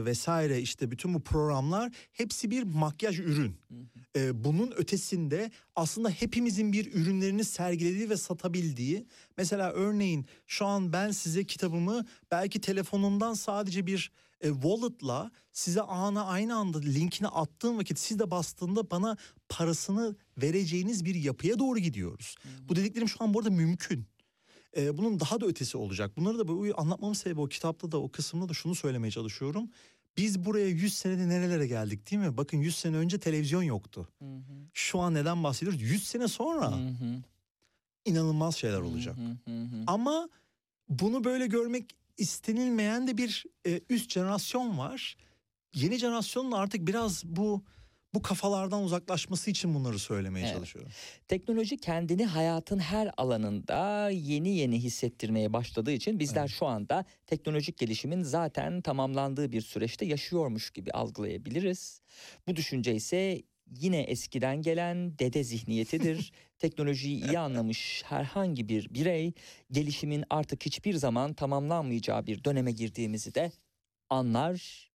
vesaire 0.06 0.61
işte 0.61 0.91
bütün 0.91 1.14
bu 1.14 1.24
programlar 1.24 1.91
hepsi 2.11 2.52
bir 2.52 2.64
makyaj 2.64 3.20
ürün. 3.20 3.56
E, 4.16 4.44
bunun 4.44 4.72
ötesinde 4.72 5.52
aslında 5.76 6.10
hepimizin 6.10 6.74
bir 6.74 6.94
ürünlerini 6.94 7.44
sergilediği 7.44 8.10
ve 8.10 8.18
satabildiği 8.18 9.06
mesela 9.38 9.72
örneğin 9.72 10.26
şu 10.48 10.66
an 10.66 10.94
ben 10.94 11.11
size 11.11 11.44
kitabımı 11.44 12.06
belki 12.32 12.61
telefonumdan 12.61 13.34
sadece 13.34 13.86
bir 13.86 14.11
e, 14.41 14.49
wallet'la 14.49 15.32
size 15.52 15.82
ana 15.82 16.26
aynı 16.26 16.56
anda 16.56 16.80
linkini 16.80 17.28
attığım 17.28 17.78
vakit 17.78 17.99
siz 17.99 18.20
de 18.20 18.32
bastığında 18.32 18.91
bana 18.91 19.18
parasını 19.49 20.16
vereceğiniz 20.38 21.06
bir 21.06 21.16
yapıya 21.16 21.60
doğru 21.60 21.80
gidiyoruz. 21.80 22.36
Bu 22.70 22.76
dediklerim 22.76 23.10
şu 23.10 23.24
an 23.24 23.34
bu 23.34 23.40
arada 23.40 23.49
mümkün. 23.49 24.06
Ee, 24.78 24.98
bunun 24.98 25.20
daha 25.20 25.41
da 25.41 25.46
ötesi 25.46 25.78
olacak. 25.78 26.18
Bunları 26.18 26.40
da 26.40 26.48
böyle 26.48 26.74
anlatmamın 26.74 27.14
sebebi 27.14 27.41
o 27.41 27.48
kitapta 27.48 27.91
da 27.91 28.02
o 28.02 28.12
kısımda 28.12 28.50
da 28.50 28.54
şunu 28.54 28.76
söylemeye 28.76 29.12
çalışıyorum. 29.12 29.70
Biz 30.18 30.46
buraya 30.46 30.68
100 30.68 30.94
senede 30.94 31.30
nerelere 31.30 31.68
geldik 31.68 32.12
değil 32.12 32.22
mi? 32.22 32.38
Bakın 32.38 32.58
100 32.58 32.76
sene 32.76 32.98
önce 32.98 33.20
televizyon 33.20 33.64
yoktu. 33.64 34.10
Hı 34.20 34.26
hı. 34.26 34.41
Şu 34.74 35.00
an 35.00 35.14
neden 35.14 35.44
bahsediyoruz? 35.44 35.82
100 35.82 36.08
sene 36.08 36.28
sonra 36.28 36.72
Hı 36.72 36.76
hı. 36.76 37.22
inanılmaz 38.06 38.56
şeyler 38.56 38.80
olacak. 38.82 39.18
Hı 39.18 39.52
hı 39.52 39.62
hı. 39.64 39.84
Ama 39.88 40.30
bunu 40.90 41.24
böyle 41.24 41.48
görmek 41.48 41.96
istenilmeyen 42.18 43.08
de 43.08 43.18
bir 43.18 43.46
e, 43.66 43.82
üst 43.90 44.12
jenerasyon 44.12 44.78
var. 44.78 45.18
Yeni 45.76 45.98
jenerasyonun 45.98 46.52
artık 46.52 46.88
biraz 46.88 47.24
bu 47.26 47.64
bu 48.14 48.22
kafalardan 48.22 48.84
uzaklaşması 48.84 49.52
için 49.52 49.73
bunları 49.76 49.99
söylemeye 49.99 50.45
Evet. 50.45 50.56
çalışıyorum. 50.56 50.91
Teknoloji 51.27 51.77
kendini 51.77 52.26
hayatın 52.26 52.80
her 52.80 53.11
alanında 53.18 54.10
yeni 54.10 54.49
yeni 54.49 54.84
hissettirmeye 54.84 55.53
başladığı 55.53 55.91
için 55.91 56.19
bizler 56.19 56.41
Evet. 56.41 56.49
şu 56.49 56.65
anda 56.65 57.06
teknolojik 57.27 57.77
gelişimin 57.77 58.23
zaten 58.23 58.81
tamamlandığı 58.81 59.52
bir 59.52 59.61
süreçte 59.61 60.06
yaşıyormuş 60.06 60.72
gibi 60.72 60.91
algılayabiliriz. 60.91 62.02
Bu 62.48 62.56
düşünce 62.56 62.95
ise 62.95 63.41
yine 63.72 64.02
eskiden 64.02 64.61
gelen 64.61 65.19
dede 65.19 65.44
zihniyetidir. 65.44 66.31
Teknolojiyi 66.60 67.26
iyi 67.26 67.40
anlamış 67.40 68.03
herhangi 68.06 68.69
bir 68.69 68.94
birey 68.94 69.34
gelişimin 69.72 70.23
artık 70.30 70.65
hiçbir 70.65 70.94
zaman 70.94 71.34
tamamlanmayacağı 71.34 72.27
bir 72.27 72.44
döneme 72.44 72.72
girdiğimizi 72.72 73.36
de 73.36 73.52
anlar. 74.10 74.89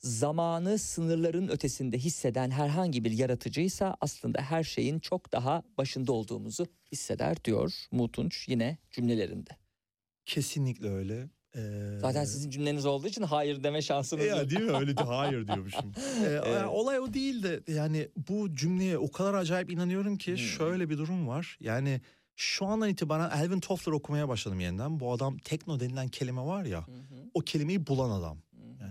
Zamanı 0.00 0.78
sınırların 0.78 1.48
ötesinde 1.48 1.98
hisseden 1.98 2.50
herhangi 2.50 3.04
bir 3.04 3.10
yaratıcıysa 3.10 3.96
aslında 4.00 4.40
her 4.42 4.64
şeyin 4.64 4.98
çok 4.98 5.32
daha 5.32 5.62
başında 5.78 6.12
olduğumuzu 6.12 6.66
hisseder 6.92 7.44
diyor 7.44 7.72
Mutunç 7.92 8.48
yine 8.48 8.78
cümlelerinde. 8.90 9.50
Kesinlikle 10.26 10.88
öyle. 10.90 11.28
Ee, 11.56 11.98
Zaten 12.00 12.24
sizin 12.24 12.50
cümleniz 12.50 12.86
olduğu 12.86 13.06
için 13.06 13.22
hayır 13.22 13.62
deme 13.64 13.82
şansınız 13.82 14.24
yok. 14.24 14.36
ya 14.38 14.50
değil 14.50 14.60
mi 14.62 14.72
öyle 14.76 14.96
de 14.96 15.02
hayır 15.02 15.46
diyormuşum. 15.46 15.92
Ee, 16.26 16.30
yani 16.50 16.66
olay 16.66 16.98
o 16.98 17.14
değil 17.14 17.42
de 17.42 17.60
yani 17.68 18.08
bu 18.28 18.54
cümleye 18.54 18.98
o 18.98 19.10
kadar 19.10 19.34
acayip 19.34 19.70
inanıyorum 19.70 20.16
ki 20.16 20.30
Hmm. 20.30 20.36
şöyle 20.38 20.90
bir 20.90 20.98
durum 20.98 21.28
var. 21.28 21.56
Yani 21.60 22.00
şu 22.36 22.66
andan 22.66 22.88
itibaren 22.88 23.30
Alvin 23.30 23.60
Toffler 23.60 23.92
okumaya 23.92 24.28
başladım 24.28 24.60
yeniden. 24.60 25.00
Bu 25.00 25.12
adam 25.12 25.38
tekno 25.38 25.80
denilen 25.80 26.08
kelime 26.08 26.42
var 26.42 26.64
ya 26.64 26.78
Hı 26.86 26.92
hı, 26.92 27.30
o 27.34 27.40
kelimeyi 27.40 27.86
bulan 27.86 28.10
adam. 28.10 28.38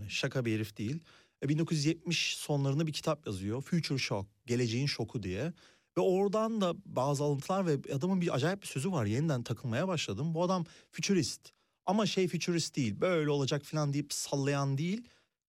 Yani 0.10 0.16
şaka 0.16 0.46
bir 0.46 0.56
herif 0.56 0.78
değil. 0.78 1.00
E, 1.44 1.50
1970 1.50 2.38
sonlarında 2.38 2.88
bir 2.88 2.94
kitap 2.94 3.28
yazıyor. 3.28 3.62
Future 3.62 3.98
Shock, 3.98 4.28
Geleceğin 4.46 4.86
Şoku 4.86 5.24
diye. 5.24 5.54
Ve 5.98 6.02
oradan 6.02 6.62
da 6.62 6.74
bazı 6.86 7.24
alıntılar 7.24 7.68
ve 7.68 7.94
adamın 7.94 8.22
bir 8.22 8.36
acayip 8.36 8.62
bir 8.62 8.68
sözü 8.68 8.92
var. 8.92 9.06
Yeniden 9.06 9.44
takılmaya 9.44 9.88
başladım. 9.88 10.34
Bu 10.34 10.44
adam 10.44 10.66
futurist. 10.92 11.52
Ama 11.86 12.06
şey 12.06 12.28
futurist 12.28 12.76
değil. 12.76 13.02
Böyle 13.02 13.30
olacak 13.30 13.64
falan 13.64 13.94
deyip 13.94 14.14
sallayan 14.14 14.78
değil. 14.78 15.04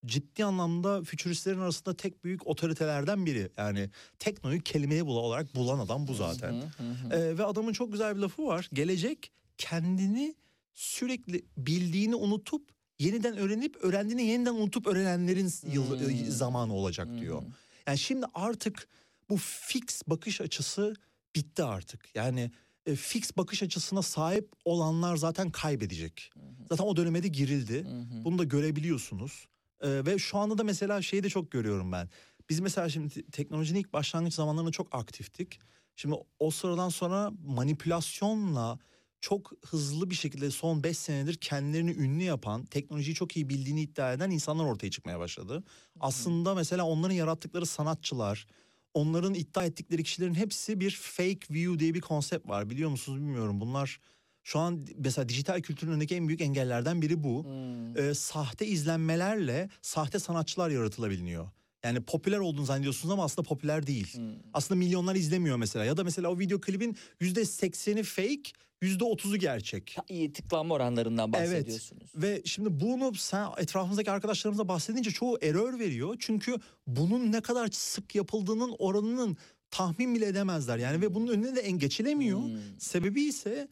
Ciddi 0.06 0.44
anlamda 0.44 1.02
fütüristlerin 1.02 1.60
arasında 1.60 1.96
tek 1.96 2.24
büyük 2.24 2.46
otoritelerden 2.46 3.26
biri. 3.26 3.50
Yani 3.56 3.90
teknoyu 4.18 4.60
kelimeye 4.60 5.06
bula 5.06 5.20
olarak 5.20 5.54
bulan 5.54 5.78
adam 5.78 6.06
bu 6.06 6.14
zaten. 6.14 6.52
Hı 6.52 6.82
hı 6.82 7.14
hı. 7.14 7.14
Ee, 7.14 7.38
ve 7.38 7.44
adamın 7.44 7.72
çok 7.72 7.92
güzel 7.92 8.16
bir 8.16 8.20
lafı 8.20 8.46
var. 8.46 8.68
Gelecek 8.72 9.32
kendini 9.58 10.34
sürekli 10.74 11.44
bildiğini 11.56 12.14
unutup 12.14 12.79
yeniden 13.00 13.36
öğrenip 13.36 13.76
öğrendiğini 13.76 14.22
yeniden 14.22 14.54
unutup 14.54 14.86
öğrenenlerin 14.86 15.52
yıl, 15.72 16.00
Hmm. 16.00 16.30
zamanı 16.30 16.74
olacak 16.74 17.08
Hı 17.08 17.18
diyor. 17.20 17.42
hı. 17.42 17.46
Yani 17.86 17.98
şimdi 17.98 18.26
artık 18.34 18.88
bu 19.30 19.36
fix 19.36 20.02
bakış 20.06 20.40
açısı 20.40 20.94
bitti 21.36 21.64
artık. 21.64 22.14
Yani 22.16 22.50
e, 22.86 22.94
fix 22.96 23.36
bakış 23.36 23.62
açısına 23.62 24.02
sahip 24.02 24.52
olanlar 24.64 25.16
zaten 25.16 25.50
kaybedecek. 25.50 26.32
Zaten 26.68 26.84
o 26.84 26.96
döneme 26.96 27.22
de 27.22 27.28
girildi. 27.28 27.84
Hı 27.84 27.88
hı. 28.00 28.24
Bunu 28.24 28.38
da 28.38 28.44
görebiliyorsunuz. 28.44 29.46
Ee, 29.82 30.06
ve 30.06 30.18
şu 30.18 30.38
anda 30.38 30.58
da 30.58 30.64
mesela 30.64 31.02
şeyi 31.02 31.22
de 31.22 31.28
çok 31.28 31.50
görüyorum 31.50 31.92
ben. 31.92 32.08
Biz 32.50 32.60
mesela 32.60 32.88
şimdi 32.88 33.08
te- 33.14 33.22
teknolojinin 33.24 33.78
ilk 33.80 33.92
başlangıç 33.92 34.34
zamanlarında 34.34 34.70
çok 34.70 34.94
aktiftik. 34.94 35.60
Şimdi 35.96 36.14
o 36.38 36.50
sıradan 36.50 36.88
sonra 36.88 37.32
manipülasyonla 37.46 38.78
çok 39.20 39.52
hızlı 39.66 40.10
bir 40.10 40.14
şekilde 40.14 40.50
son 40.50 40.82
5 40.84 40.98
senedir 40.98 41.34
kendilerini 41.34 41.90
ünlü 41.90 42.22
yapan, 42.22 42.64
teknolojiyi 42.64 43.14
çok 43.14 43.36
iyi 43.36 43.48
bildiğini 43.48 43.82
iddia 43.82 44.12
eden 44.12 44.30
insanlar 44.30 44.64
ortaya 44.64 44.90
çıkmaya 44.90 45.18
başladı. 45.18 45.64
Aslında 46.00 46.54
mesela 46.54 46.84
onların 46.86 47.14
yarattıkları 47.14 47.66
sanatçılar, 47.66 48.46
onların 48.94 49.34
iddia 49.34 49.64
ettikleri 49.64 50.02
kişilerin 50.02 50.34
hepsi 50.34 50.80
bir 50.80 50.90
fake 50.90 51.40
view 51.54 51.78
diye 51.78 51.94
bir 51.94 52.00
konsept 52.00 52.48
var. 52.48 52.70
Biliyor 52.70 52.90
musunuz 52.90 53.18
bilmiyorum. 53.18 53.60
Bunlar 53.60 54.00
şu 54.44 54.58
an 54.58 54.86
mesela 54.98 55.28
dijital 55.28 55.60
kültürün 55.60 55.90
önündeki 55.90 56.14
en 56.14 56.28
büyük 56.28 56.40
engellerden 56.40 57.02
biri 57.02 57.22
bu 57.24 57.44
Hmm. 57.44 57.98
e, 57.98 58.14
sahte 58.14 58.66
izlenmelerle 58.66 59.68
sahte 59.82 60.18
sanatçılar 60.18 60.70
yaratılabiliyor. 60.70 61.48
Yani 61.84 62.00
popüler 62.00 62.38
olduğunu 62.38 62.64
zannediyorsunuz 62.66 63.12
ama 63.12 63.24
aslında 63.24 63.48
popüler 63.48 63.86
değil. 63.86 64.14
Hmm. 64.14 64.32
Aslında 64.54 64.78
milyonlar 64.78 65.14
izlemiyor 65.14 65.56
mesela. 65.56 65.84
Ya 65.84 65.96
da 65.96 66.04
mesela 66.04 66.28
o 66.30 66.38
video 66.38 66.60
klibin 66.60 66.96
yüzde 67.20 67.44
sekseni 67.44 68.02
fake, 68.02 68.50
yüzde 68.80 69.04
otuzu 69.04 69.36
gerçek. 69.36 69.92
Ha, 69.96 70.02
iyi 70.08 70.32
tıklanma 70.32 70.74
oranlarından 70.74 71.32
bahsediyorsunuz. 71.32 72.12
Ve 72.14 72.42
şimdi 72.44 72.80
bunu 72.80 73.14
sen 73.14 73.48
etrafımızdaki 73.58 74.10
arkadaşlarımıza 74.10 74.68
bahsedince 74.68 75.10
çoğu 75.10 75.38
error 75.42 75.78
veriyor. 75.78 76.16
Çünkü 76.18 76.56
bunun 76.86 77.32
ne 77.32 77.40
kadar 77.40 77.68
sık 77.72 78.14
yapıldığının 78.14 78.74
oranının 78.78 79.36
tahmin 79.70 80.14
bile 80.14 80.26
edemezler. 80.26 80.78
Yani 80.78 81.00
ve 81.00 81.14
bunun 81.14 81.26
önüne 81.26 81.56
de 81.56 81.60
en 81.60 81.78
geçilemiyor. 81.78 82.42
Hmm. 82.42 82.58
Sebebi 82.78 83.22
ise 83.22 83.68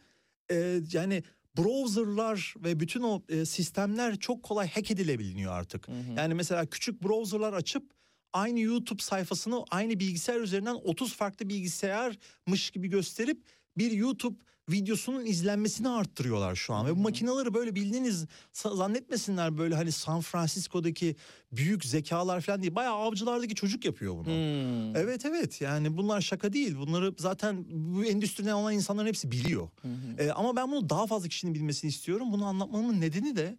e, 0.51 0.81
yani 0.93 1.23
browserlar 1.59 2.55
ve 2.65 2.81
bütün 2.81 3.03
o 3.03 3.23
e, 3.29 3.45
sistemler 3.45 4.17
çok 4.17 4.43
kolay 4.43 4.69
hack 4.69 4.91
edilebiliyor 4.91 5.53
artık. 5.53 5.89
Hı 5.89 5.93
hı. 5.93 6.13
Yani 6.17 6.35
mesela 6.35 6.67
küçük 6.67 7.03
browserlar 7.03 7.53
açıp 7.53 7.91
aynı 8.33 8.61
YouTube 8.61 9.03
sayfasını 9.03 9.65
aynı 9.71 10.01
bilgisayar 10.01 10.41
üzerinden 10.41 10.75
30 10.75 11.15
farklı 11.15 11.49
bilgisayarmış 11.49 12.71
gibi 12.71 12.89
gösterip 12.89 13.43
bir 13.79 13.91
YouTube 13.91 14.37
videosunun 14.71 15.25
izlenmesini 15.27 15.89
arttırıyorlar 15.89 16.55
şu 16.55 16.75
an. 16.75 16.87
Ve 16.87 16.97
bu 16.97 17.01
makineleri 17.01 17.55
böyle 17.55 17.75
bildiğiniz 17.75 18.27
zannetmesinler 18.53 19.59
böyle 19.59 19.75
hani 19.75 19.93
San 19.93 20.21
Francisco'daki 20.21 21.17
büyük 21.53 21.85
zekalar 21.85 22.41
falan 22.41 22.63
değil. 22.63 22.75
Bayağı 22.75 22.95
avcılardaki 22.95 23.55
çocuk 23.55 23.85
yapıyor 23.85 24.15
bunu. 24.15 24.25
Hmm. 24.25 24.97
Evet 24.97 25.25
evet 25.25 25.61
yani 25.61 25.97
bunlar 25.97 26.21
şaka 26.21 26.53
değil. 26.53 26.77
Bunları 26.77 27.15
zaten 27.19 27.65
bu 27.69 28.05
endüstriden 28.05 28.53
olan 28.53 28.75
insanların 28.75 29.07
hepsi 29.07 29.31
biliyor. 29.31 29.69
Hı. 29.83 29.89
Ee, 30.19 30.31
ama 30.31 30.57
ben 30.57 30.71
bunu 30.73 30.91
daha 30.91 31.07
fazla 31.07 31.29
kişinin 31.29 31.55
bilmesini 31.55 31.89
istiyorum. 31.89 32.33
Bunu 32.33 32.45
anlatmamın 32.45 33.01
nedeni 33.01 33.37
de 33.37 33.59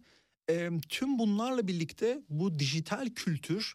e, 0.50 0.70
tüm 0.88 1.18
bunlarla 1.18 1.66
birlikte 1.66 2.22
bu 2.28 2.58
dijital 2.58 3.08
kültür 3.14 3.74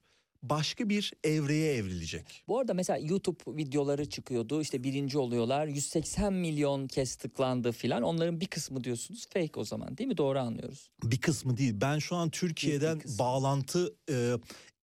başka 0.49 0.89
bir 0.89 1.13
evreye 1.23 1.75
evrilecek. 1.75 2.43
Bu 2.47 2.59
arada 2.59 2.73
mesela 2.73 2.99
YouTube 3.01 3.57
videoları 3.57 4.09
çıkıyordu 4.09 4.61
işte 4.61 4.83
birinci 4.83 5.17
oluyorlar 5.17 5.67
180 5.67 6.33
milyon 6.33 6.87
kez 6.87 7.15
tıklandı 7.15 7.71
filan 7.71 8.03
onların 8.03 8.41
bir 8.41 8.45
kısmı 8.47 8.83
diyorsunuz 8.83 9.27
fake 9.33 9.59
o 9.59 9.63
zaman 9.63 9.97
değil 9.97 10.07
mi 10.07 10.17
doğru 10.17 10.39
anlıyoruz. 10.39 10.89
Bir 11.03 11.17
kısmı 11.17 11.57
değil. 11.57 11.73
Ben 11.81 11.99
şu 11.99 12.15
an 12.15 12.29
Türkiye'den 12.29 13.01
bağlantı 13.19 13.95
e, 14.09 14.33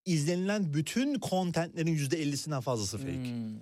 izlenilen 0.05 0.75
bütün 0.75 1.15
kontentlerin 1.15 1.93
yüzde 1.93 2.23
50'sinden 2.23 2.61
fazlası 2.61 2.99
fake. 2.99 3.13
Hmm. 3.13 3.55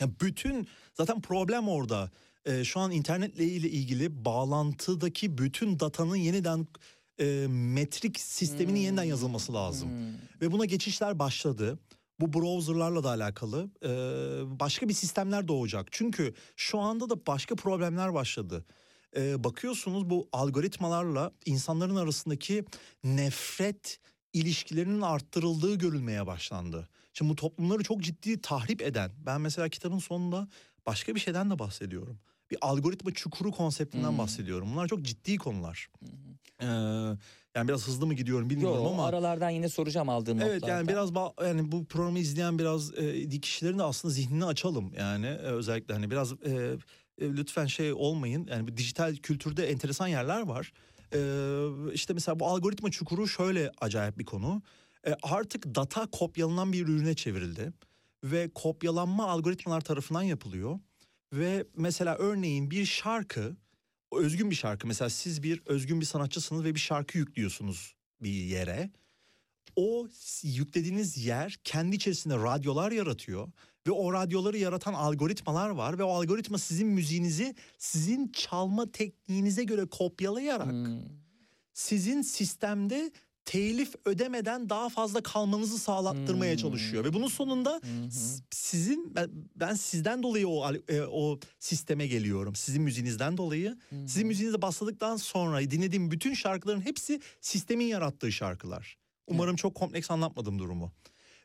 Ya 0.00 0.08
bütün 0.20 0.66
zaten 0.94 1.20
problem 1.20 1.68
orada. 1.68 2.10
Ee, 2.46 2.64
şu 2.64 2.80
an 2.80 2.90
internetle 2.90 3.44
ile 3.44 3.70
ilgili 3.70 4.24
bağlantıdaki 4.24 5.38
bütün 5.38 5.80
datanın 5.80 6.16
yeniden 6.16 6.66
e, 7.20 7.46
metrik 7.48 8.20
sisteminin 8.20 8.80
yeniden 8.80 9.04
yazılması 9.04 9.54
lazım. 9.54 9.88
Hmm. 9.88 10.40
Ve 10.40 10.52
buna 10.52 10.64
geçişler 10.64 11.18
başladı. 11.18 11.78
Bu 12.20 12.32
browserlarla 12.32 13.04
da 13.04 13.08
alakalı 13.08 13.70
Ee, 13.82 13.88
başka 14.60 14.88
bir 14.88 14.94
sistemler 14.94 15.48
doğacak. 15.48 15.88
Çünkü 15.90 16.34
şu 16.56 16.78
anda 16.78 17.10
da 17.10 17.26
başka 17.26 17.56
problemler 17.56 18.14
başladı. 18.14 18.64
Ee, 19.16 19.44
bakıyorsunuz 19.44 20.10
bu 20.10 20.28
algoritmalarla 20.32 21.32
insanların 21.46 21.96
arasındaki 21.96 22.64
nefret 23.04 24.00
ilişkilerinin 24.32 25.00
arttırıldığı 25.00 25.74
görülmeye 25.74 26.26
başlandı. 26.26 26.88
Şimdi 27.12 27.30
bu 27.30 27.36
toplumları 27.36 27.82
çok 27.82 28.02
ciddi 28.02 28.40
tahrip 28.40 28.82
eden, 28.82 29.10
ben 29.26 29.40
mesela 29.40 29.68
kitabın 29.68 29.98
sonunda 29.98 30.48
başka 30.86 31.14
bir 31.14 31.20
şeyden 31.20 31.50
de 31.50 31.58
bahsediyorum. 31.58 32.18
Bir 32.50 32.58
algoritma 32.60 33.10
çukuru 33.10 33.50
konseptinden 33.52 34.08
Hmm. 34.10 34.18
bahsediyorum. 34.18 34.68
Bunlar 34.72 34.88
çok 34.88 35.02
ciddi 35.02 35.36
konular. 35.38 35.88
Ee, 36.62 36.66
yani 37.54 37.68
biraz 37.68 37.86
hızlı 37.88 38.06
mı 38.06 38.14
gidiyorum 38.14 38.50
bilmiyorum 38.50 38.76
Yo, 38.84 38.90
ama. 38.90 39.06
aralardan 39.06 39.50
yine 39.50 39.68
soracağım 39.68 40.08
aldığım 40.08 40.40
Evet 40.40 40.54
notlardan. 40.54 40.76
yani 40.76 40.88
biraz 40.88 41.10
yani 41.46 41.72
bu 41.72 41.84
programı 41.84 42.18
izleyen 42.18 42.58
biraz 42.58 42.98
e, 42.98 43.28
kişilerin 43.40 43.78
de 43.78 43.82
aslında 43.82 44.14
zihnini 44.14 44.44
açalım 44.44 44.92
yani 44.98 45.26
e, 45.26 45.30
özellikle 45.38 45.94
hani 45.94 46.10
biraz 46.10 46.32
e, 46.32 46.50
e, 47.18 47.24
lütfen 47.28 47.66
şey 47.66 47.92
olmayın 47.92 48.46
yani 48.50 48.68
bu 48.68 48.76
dijital 48.76 49.16
kültürde 49.16 49.70
enteresan 49.70 50.06
yerler 50.06 50.40
var. 50.42 50.72
E, 51.14 51.18
işte 51.92 52.14
mesela 52.14 52.40
bu 52.40 52.46
algoritma 52.46 52.90
çukuru 52.90 53.28
şöyle 53.28 53.72
acayip 53.80 54.18
bir 54.18 54.24
konu. 54.24 54.62
E, 55.06 55.14
artık 55.22 55.74
data 55.74 56.06
kopyalanan 56.12 56.72
bir 56.72 56.86
ürüne 56.88 57.14
çevrildi 57.14 57.72
ve 58.24 58.50
kopyalanma 58.54 59.26
algoritmalar 59.28 59.80
tarafından 59.80 60.22
yapılıyor. 60.22 60.78
Ve 61.32 61.66
mesela 61.76 62.16
örneğin 62.16 62.70
bir 62.70 62.86
şarkı 62.86 63.56
özgün 64.12 64.50
bir 64.50 64.56
şarkı 64.56 64.86
mesela 64.86 65.10
siz 65.10 65.42
bir 65.42 65.62
özgün 65.66 66.00
bir 66.00 66.06
sanatçısınız 66.06 66.64
ve 66.64 66.74
bir 66.74 66.80
şarkı 66.80 67.18
yüklüyorsunuz 67.18 67.94
bir 68.22 68.30
yere 68.30 68.90
o 69.76 70.08
yüklediğiniz 70.42 71.26
yer 71.26 71.56
kendi 71.64 71.96
içerisinde 71.96 72.34
radyolar 72.36 72.92
yaratıyor 72.92 73.48
ve 73.86 73.90
o 73.90 74.12
radyoları 74.12 74.58
yaratan 74.58 74.94
algoritmalar 74.94 75.70
var 75.70 75.98
ve 75.98 76.02
o 76.02 76.10
algoritma 76.10 76.58
sizin 76.58 76.88
müziğinizi 76.88 77.54
sizin 77.78 78.28
çalma 78.28 78.92
tekniğinize 78.92 79.64
göre 79.64 79.86
kopyalayarak 79.86 80.72
Hmm. 80.72 81.00
sizin 81.74 82.22
sistemde 82.22 83.12
telif 83.46 83.94
ödemeden 84.04 84.68
daha 84.68 84.88
fazla 84.88 85.22
kalmanızı 85.22 85.78
sağlattırmaya 85.78 86.52
Hmm. 86.52 86.58
çalışıyor 86.62 87.04
ve 87.04 87.12
bunun 87.12 87.28
sonunda 87.28 87.80
s- 88.10 88.42
sizin 88.50 89.14
ben, 89.14 89.30
ben 89.56 89.74
sizden 89.74 90.22
dolayı 90.22 90.48
o 90.48 90.72
e, 90.88 91.00
o 91.02 91.38
sisteme 91.58 92.06
geliyorum. 92.06 92.54
Sizin 92.56 92.82
müziğinizden 92.82 93.36
dolayı. 93.36 93.78
Sizin 93.90 94.26
müziğinize 94.26 94.62
basladıktan 94.62 95.16
sonra 95.16 95.70
dinlediğim 95.70 96.10
bütün 96.10 96.34
şarkıların 96.34 96.80
hepsi 96.80 97.20
sistemin 97.40 97.86
yarattığı 97.86 98.32
şarkılar. 98.32 98.96
Umarım 99.26 99.56
çok 99.56 99.74
kompleks 99.74 100.10
anlatmadım 100.10 100.58
durumu. 100.58 100.92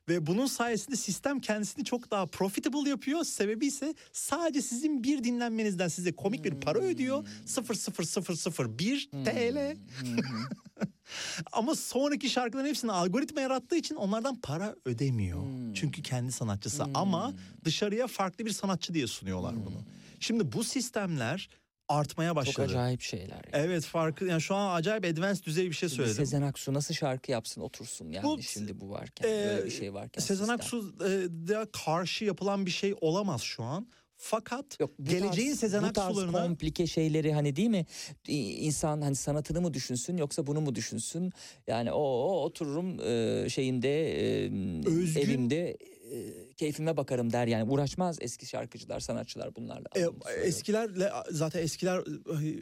Ve 0.10 0.28
bunun 0.28 0.46
sayesinde 0.46 0.96
sistem 0.96 1.40
kendisini 1.40 1.86
çok 1.86 2.12
daha 2.12 2.26
profitable 2.26 2.90
yapıyor. 2.90 3.24
Sebebi 3.24 3.66
ise 3.66 3.96
sadece 4.12 4.62
sizin 4.62 5.04
bir 5.04 5.24
dinlenmenizden 5.24 5.88
size 5.88 6.12
komik 6.12 6.44
bir 6.46 6.54
para 6.54 6.80
ödüyor. 6.80 7.28
00001 7.46 9.10
TL. 9.26 9.78
Ama 11.52 11.76
sonraki 11.76 12.30
şarkıların 12.30 12.68
hepsini 12.68 12.92
algoritma 12.92 13.42
yarattığı 13.42 13.76
için 13.76 13.96
onlardan 13.96 14.36
para 14.36 14.76
ödemiyor. 14.86 15.44
Çünkü 15.76 16.02
kendi 16.02 16.32
sanatçısı 16.32 16.84
ama 16.94 17.34
dışarıya 17.64 18.08
farklı 18.08 18.46
bir 18.46 18.52
sanatçı 18.52 18.94
diye 18.94 19.08
sunuyorlar 19.08 19.56
bunu. 19.66 19.82
Şimdi 20.20 20.52
bu 20.52 20.64
sistemler 20.64 21.50
artmaya 21.92 22.28
Çok 22.30 22.36
başladı. 22.36 22.66
acayip 22.66 23.02
şeyler. 23.02 23.30
yani. 23.36 23.44
Evet 23.66 23.84
farkı 23.86 24.26
yani 24.26 24.42
şu 24.42 24.56
an 24.56 24.76
acayip 24.76 25.06
advanced 25.06 25.46
düzey 25.46 25.66
bir 25.70 25.74
şey 25.76 25.90
Şimdi 25.90 25.96
söyledim. 26.02 26.26
Sezen 26.26 26.42
Aksu 26.42 26.74
nasıl 26.74 26.94
şarkı 26.94 27.32
yapsın 27.32 27.62
otursun 27.62 28.12
yani 28.12 28.24
Bu- 28.26 28.42
şimdi 28.42 28.82
bu 28.82 28.90
varken 28.90 29.28
Ee, 29.30 29.46
böyle 29.50 29.66
bir 29.66 29.72
şey 29.72 29.94
varken. 29.94 30.22
Sezen 30.22 30.36
sistem. 30.44 30.56
Aksu 30.56 30.96
e, 31.00 31.08
da 31.48 31.68
karşı 31.86 32.26
yapılan 32.26 32.66
bir 32.66 32.72
şey 32.72 32.96
olamaz 33.02 33.42
şu 33.42 33.64
an. 33.64 33.88
Fakat 34.24 34.80
Yok, 34.80 34.92
bu 35.00 35.04
geleceğin 35.04 35.50
tarz, 35.50 35.60
Sezen 35.60 35.84
bu 35.84 35.94
tarz 35.94 36.08
Aksu'larına 36.08 36.44
komplike 36.48 36.88
şeyleri 36.88 37.34
hani 37.34 37.56
değil 37.56 37.70
mi 37.70 37.86
insan 38.28 39.02
hani 39.02 39.16
sanatını 39.16 39.62
mı 39.62 39.74
düşünsün 39.74 40.18
yoksa 40.18 40.48
bunu 40.48 40.62
mu 40.62 40.76
düşünsün 40.76 41.32
yani 41.68 41.92
o, 41.92 42.02
o 42.04 42.44
otururum 42.44 43.00
e, 43.00 43.50
şeyinde 43.50 44.12
e, 44.12 44.50
Özgün- 44.86 45.20
evimde 45.20 45.78
e, 46.12 46.54
keyfime 46.58 46.98
bakarım 46.98 47.34
der 47.34 47.48
yani 47.48 47.72
uğraşmaz 47.72 48.18
eski 48.22 48.46
şarkıcılar 48.46 49.00
sanatçılar 49.00 49.56
bunlarla. 49.56 49.88
e, 49.96 50.42
eskilerle 50.42 51.12
zaten 51.32 51.64
eskiler 51.64 52.04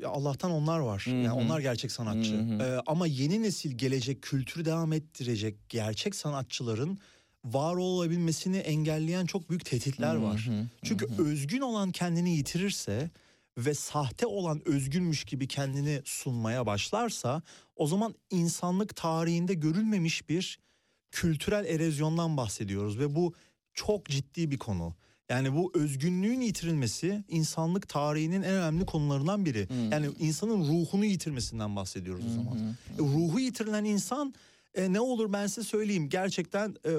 Allah'tan 0.05 0.51
onlar 0.51 0.79
var. 0.79 1.03
Hı 1.05 1.09
Yani 1.09 1.31
onlar 1.31 1.59
gerçek 1.59 1.91
sanatçı. 1.91 2.33
Hı 2.33 2.41
hı. 2.41 2.63
E, 2.63 2.81
ama 2.87 3.07
yeni 3.07 3.43
nesil 3.43 3.77
gelecek 3.77 4.21
kültürü 4.21 4.65
devam 4.65 4.93
ettirecek 4.93 5.69
gerçek 5.69 6.15
sanatçıların 6.15 6.99
var 7.45 7.75
olabilmesini 7.75 8.57
engelleyen 8.57 9.25
çok 9.25 9.49
büyük 9.49 9.65
tehditler 9.65 10.15
Hı 10.15 10.21
var. 10.21 10.49
Çünkü 10.83 11.07
özgün 11.17 11.61
olan 11.61 11.91
kendini 11.91 12.35
yitirirse 12.35 13.09
ve 13.57 13.73
sahte 13.73 14.25
olan 14.25 14.61
özgünmüş 14.65 15.23
gibi 15.23 15.47
kendini 15.47 16.01
sunmaya 16.05 16.65
başlarsa 16.65 17.41
o 17.75 17.87
zaman 17.87 18.15
insanlık 18.29 18.95
tarihinde 18.95 19.53
görülmemiş 19.53 20.29
bir 20.29 20.59
kültürel 21.11 21.65
erozyondan 21.65 22.37
bahsediyoruz 22.37 22.99
ve 22.99 23.15
bu 23.15 23.33
çok 23.73 24.05
ciddi 24.05 24.51
bir 24.51 24.57
konu. 24.57 24.93
Yani 25.29 25.55
bu 25.55 25.71
özgünlüğün 25.75 26.41
yitirilmesi 26.41 27.23
insanlık 27.27 27.89
tarihinin 27.89 28.41
en 28.41 28.53
önemli 28.53 28.85
konularından 28.85 29.45
biri. 29.45 29.67
Yani 29.91 30.07
insanın 30.19 30.59
ruhunu 30.59 31.05
yitirmesinden 31.05 31.75
bahsediyoruz 31.75 32.25
o 32.25 32.29
zaman. 32.29 32.57
E, 32.59 32.99
Ruhu 32.99 33.39
yitirilen 33.39 33.83
insan 33.83 34.33
e, 34.75 34.93
ne 34.93 34.99
olur 34.99 35.33
ben 35.33 35.47
size 35.47 35.67
söyleyeyim 35.67 36.09
gerçekten 36.09 36.69
e, 36.69 36.91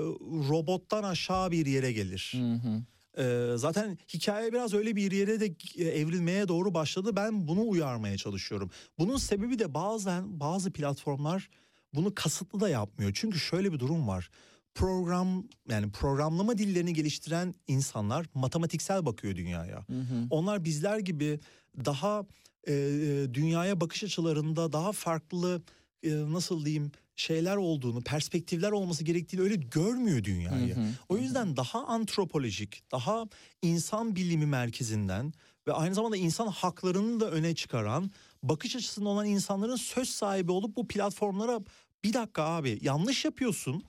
robottan 0.48 1.02
aşağı 1.02 1.50
bir 1.50 1.66
yere 1.66 1.92
gelir. 1.92 2.32
Hı 2.36 2.68
hı. 2.68 2.82
Ee, 3.18 3.52
zaten 3.56 3.98
hikaye 4.14 4.52
biraz 4.52 4.74
öyle 4.74 4.96
bir 4.96 5.12
yere 5.12 5.40
de 5.40 5.54
e, 5.76 5.84
evrilmeye 5.84 6.48
doğru 6.48 6.74
başladı. 6.74 7.16
Ben 7.16 7.48
bunu 7.48 7.68
uyarmaya 7.68 8.16
çalışıyorum. 8.16 8.70
Bunun 8.98 9.16
sebebi 9.16 9.58
de 9.58 9.74
bazen 9.74 10.40
bazı 10.40 10.70
platformlar 10.70 11.48
bunu 11.94 12.14
kasıtlı 12.14 12.60
da 12.60 12.68
yapmıyor. 12.68 13.10
Çünkü 13.14 13.38
şöyle 13.38 13.72
bir 13.72 13.78
durum 13.78 14.08
var. 14.08 14.30
Program 14.74 15.44
yani 15.68 15.90
programlama 15.92 16.58
dillerini 16.58 16.92
geliştiren 16.92 17.54
insanlar 17.68 18.26
matematiksel 18.34 19.06
bakıyor 19.06 19.36
dünyaya. 19.36 19.86
Onlar 20.30 20.64
bizler 20.64 20.98
gibi 20.98 21.40
daha 21.84 22.24
e, 22.66 22.72
e, 22.72 23.34
dünyaya 23.34 23.80
bakış 23.80 24.04
açılarında 24.04 24.72
daha 24.72 24.92
farklı 24.92 25.62
e, 26.02 26.10
nasıl 26.10 26.64
diyeyim 26.64 26.92
şeyler 27.16 27.56
olduğunu, 27.56 28.00
perspektifler 28.00 28.70
olması 28.70 29.04
gerektiğini 29.04 29.42
öyle 29.42 29.54
görmüyor 29.54 30.24
dünyayı. 30.24 30.76
Hı 30.76 30.80
hı, 30.80 30.86
O 31.08 31.16
yüzden 31.16 31.56
daha 31.56 31.86
antropolojik, 31.86 32.82
daha 32.92 33.24
insan 33.62 34.16
bilimi 34.16 34.46
merkezinden 34.46 35.32
ve 35.66 35.72
aynı 35.72 35.94
zamanda 35.94 36.16
insan 36.16 36.46
haklarını 36.48 37.20
da 37.20 37.30
öne 37.30 37.54
çıkaran 37.54 38.10
bakış 38.42 38.76
açısında 38.76 39.08
olan 39.08 39.26
insanların 39.26 39.76
söz 39.76 40.08
sahibi 40.08 40.52
olup 40.52 40.76
bu 40.76 40.88
platformlara 40.88 41.60
bir 42.04 42.12
dakika 42.12 42.42
abi 42.42 42.78
yanlış 42.82 43.24
yapıyorsun. 43.24 43.82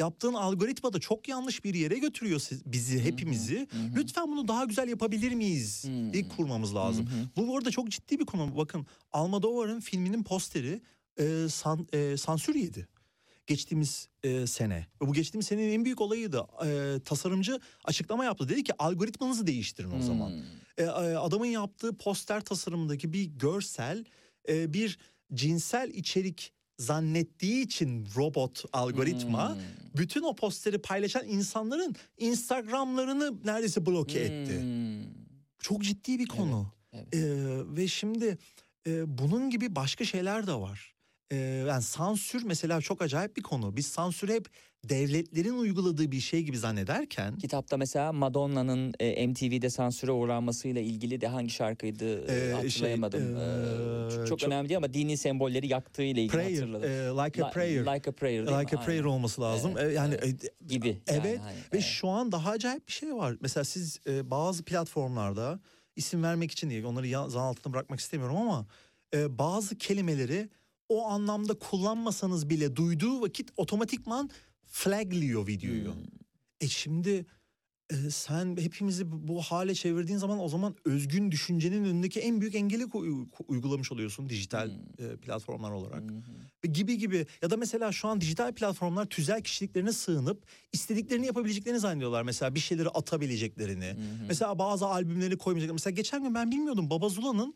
Yaptığın 0.00 0.34
algoritma 0.34 0.92
da 0.92 0.98
çok 1.00 1.28
yanlış 1.28 1.64
bir 1.64 1.74
yere 1.74 1.98
götürüyor 1.98 2.40
bizi 2.66 3.00
hepimizi. 3.04 3.68
Lütfen 3.96 4.28
bunu 4.28 4.48
daha 4.48 4.64
güzel 4.64 4.88
yapabilir 4.88 5.32
miyiz? 5.34 5.84
diye 6.12 6.28
kurmamız 6.28 6.74
lazım. 6.74 7.10
Bu 7.36 7.48
bu 7.48 7.56
arada 7.56 7.70
çok 7.70 7.88
ciddi 7.90 8.18
bir 8.18 8.26
konu. 8.26 8.56
Bakın 8.56 8.86
Almodovar'ın 9.12 9.80
filminin 9.80 10.22
posteri 10.24 10.80
e, 11.20 11.46
san- 11.50 11.86
e, 11.92 12.16
sansür 12.16 12.54
yedi 12.54 12.88
geçtiğimiz 13.48 14.08
e, 14.22 14.46
sene. 14.46 14.86
Ve 15.02 15.08
bu 15.08 15.12
geçtiğimiz 15.12 15.46
senenin 15.46 15.72
en 15.72 15.84
büyük 15.84 16.00
olayıydı. 16.00 16.46
E, 16.66 17.00
tasarımcı 17.04 17.60
açıklama 17.84 18.24
yaptı. 18.24 18.48
Dedi 18.48 18.64
ki 18.64 18.72
algoritmanızı 18.78 19.46
değiştirin 19.46 19.90
o 19.90 20.02
zaman. 20.02 20.32
E, 20.78 20.82
e, 20.82 20.86
adamın 20.86 21.46
yaptığı 21.46 21.96
poster 21.96 22.40
tasarımındaki 22.40 23.12
bir 23.12 23.24
görsel 23.24 24.04
e, 24.48 24.72
bir 24.72 24.98
cinsel 25.34 25.90
içerik 25.90 26.52
zannettiği 26.78 27.64
için 27.64 28.06
robot 28.16 28.64
algoritma 28.72 29.58
bütün 29.96 30.22
o 30.22 30.36
posteri 30.36 30.78
paylaşan 30.78 31.28
insanların 31.28 31.96
Instagram'larını 32.18 33.44
neredeyse 33.44 33.86
bloke 33.86 34.20
etti. 34.20 34.60
Hmm. 34.60 35.28
Çok 35.58 35.82
ciddi 35.82 36.18
bir 36.18 36.26
konu. 36.26 36.72
evet. 36.92 37.14
Ee, 37.14 37.76
ve 37.76 37.88
şimdi 37.88 38.38
e, 38.86 39.18
bunun 39.18 39.50
gibi 39.50 39.76
başka 39.76 40.04
şeyler 40.04 40.46
de 40.46 40.54
var. 40.54 40.94
Ee, 41.32 41.36
yani 41.68 41.82
sansür 41.82 42.42
mesela 42.44 42.80
çok 42.80 43.02
acayip 43.02 43.36
bir 43.36 43.42
konu. 43.42 43.76
Biz 43.76 43.86
sansür 43.86 44.28
hep 44.28 44.46
devletlerin 44.84 45.58
uyguladığı 45.58 46.10
bir 46.12 46.20
şey 46.20 46.42
gibi 46.42 46.58
zannederken 46.58 47.36
Kitapta 47.38 47.76
mesela 47.76 48.12
Madonna'nın 48.12 48.94
e, 49.00 49.26
MTV'de 49.26 49.70
sansüre 49.70 50.10
uğranmasıyla 50.12 50.80
ilgili 50.80 51.20
de 51.20 51.26
hangi 51.28 51.50
şarkıydı 51.50 52.20
e, 52.20 52.34
Ee, 52.34 52.38
şey, 52.38 52.52
hatırlayamadım. 52.52 53.36
e, 53.36 54.10
çok, 54.26 54.26
çok- 54.38 54.42
önemli 54.48 54.68
değil 54.68 54.76
ama 54.76 54.94
dini 54.94 55.16
sembolleri 55.16 55.66
yaktığıyla 55.68 56.22
ilgili 56.22 56.28
prayer, 56.32 56.52
hatırladım. 56.58 56.90
e, 56.90 57.24
like 57.26 57.44
a 57.44 57.50
prayer, 57.50 57.94
Like 57.94 58.10
a 58.10 58.12
prayer 58.12 58.42
like 58.46 58.76
a 58.76 58.80
prayer 58.80 58.98
Aynen. 58.98 59.08
olması 59.14 59.40
lazım. 59.40 59.72
Evet, 59.78 59.96
yani 59.96 60.14
evet. 60.22 60.44
e, 60.44 60.48
gibi. 60.68 60.88
yani 60.88 60.98
Evet 61.08 61.40
hani, 61.40 61.56
ve 61.56 61.60
evet. 61.72 61.84
şu 61.84 62.08
an 62.08 62.32
daha 62.32 62.50
acayip 62.50 62.88
bir 62.88 62.92
şey 62.92 63.14
var. 63.14 63.36
Mesela 63.40 63.64
siz 63.64 64.00
e, 64.06 64.30
bazı 64.30 64.62
platformlarda 64.64 65.60
isim 65.96 66.22
vermek 66.22 66.50
için 66.50 66.70
değil 66.70 66.84
onları 66.84 67.30
zan 67.30 67.42
altında 67.42 67.74
bırakmak 67.74 68.00
istemiyorum 68.00 68.36
ama 68.36 68.66
e, 69.14 69.38
bazı 69.38 69.78
kelimeleri 69.78 70.48
o 70.88 71.06
anlamda 71.06 71.54
kullanmasanız 71.54 72.50
bile 72.50 72.76
duyduğu 72.76 73.20
vakit 73.20 73.50
otomatikman 73.56 74.30
flagliyor 74.66 75.46
videoyu. 75.46 75.94
Hmm. 75.94 76.02
E 76.60 76.68
şimdi 76.68 77.26
e, 77.90 78.10
sen 78.10 78.56
hepimizi 78.56 79.28
bu 79.28 79.42
hale 79.42 79.74
çevirdiğin 79.74 80.18
zaman 80.18 80.38
o 80.38 80.48
zaman 80.48 80.76
özgün 80.84 81.30
düşüncenin 81.30 81.84
önündeki 81.84 82.20
en 82.20 82.40
büyük 82.40 82.54
engeli 82.54 82.86
uygulamış 83.48 83.92
oluyorsun 83.92 84.28
dijital 84.28 84.70
e, 84.98 85.16
platformlar 85.16 85.70
olarak. 85.70 86.02
Ve 86.64 86.68
gibi 86.68 86.98
gibi 86.98 87.26
ya 87.42 87.50
da 87.50 87.56
mesela 87.56 87.92
şu 87.92 88.08
an 88.08 88.20
dijital 88.20 88.54
platformlar 88.54 89.06
tüzel 89.06 89.42
kişiliklerine 89.42 89.92
sığınıp 89.92 90.46
istediklerini 90.72 91.26
yapabileceklerini 91.26 91.80
zannediyorlar. 91.80 92.22
Mesela 92.22 92.54
bir 92.54 92.60
şeyleri 92.60 92.88
atabileceklerini. 92.88 93.94
Mesela 94.28 94.58
bazı 94.58 94.86
albümleri 94.86 95.38
koymayacaklar. 95.38 95.72
Mesela 95.72 95.94
geçen 95.94 96.22
gün 96.22 96.34
ben 96.34 96.50
bilmiyordum 96.50 96.90
Baba 96.90 97.08
Zula'nın 97.08 97.54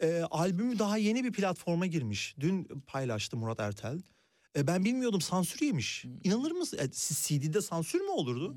e, 0.00 0.20
albümü 0.30 0.78
daha 0.78 0.96
yeni 0.96 1.24
bir 1.24 1.32
platforma 1.32 1.86
girmiş. 1.86 2.34
Dün 2.40 2.64
paylaştı 2.86 3.36
Murat 3.36 3.60
Ertel. 3.60 4.02
E, 4.56 4.66
ben 4.66 4.84
bilmiyordum 4.84 5.20
sansür 5.20 5.66
yemiş. 5.66 6.04
İnanır 6.24 6.50
mısın? 6.50 6.78
E, 6.82 6.90
CD'de 6.90 7.60
sansür 7.60 8.00
mü 8.00 8.10
olurdu? 8.10 8.56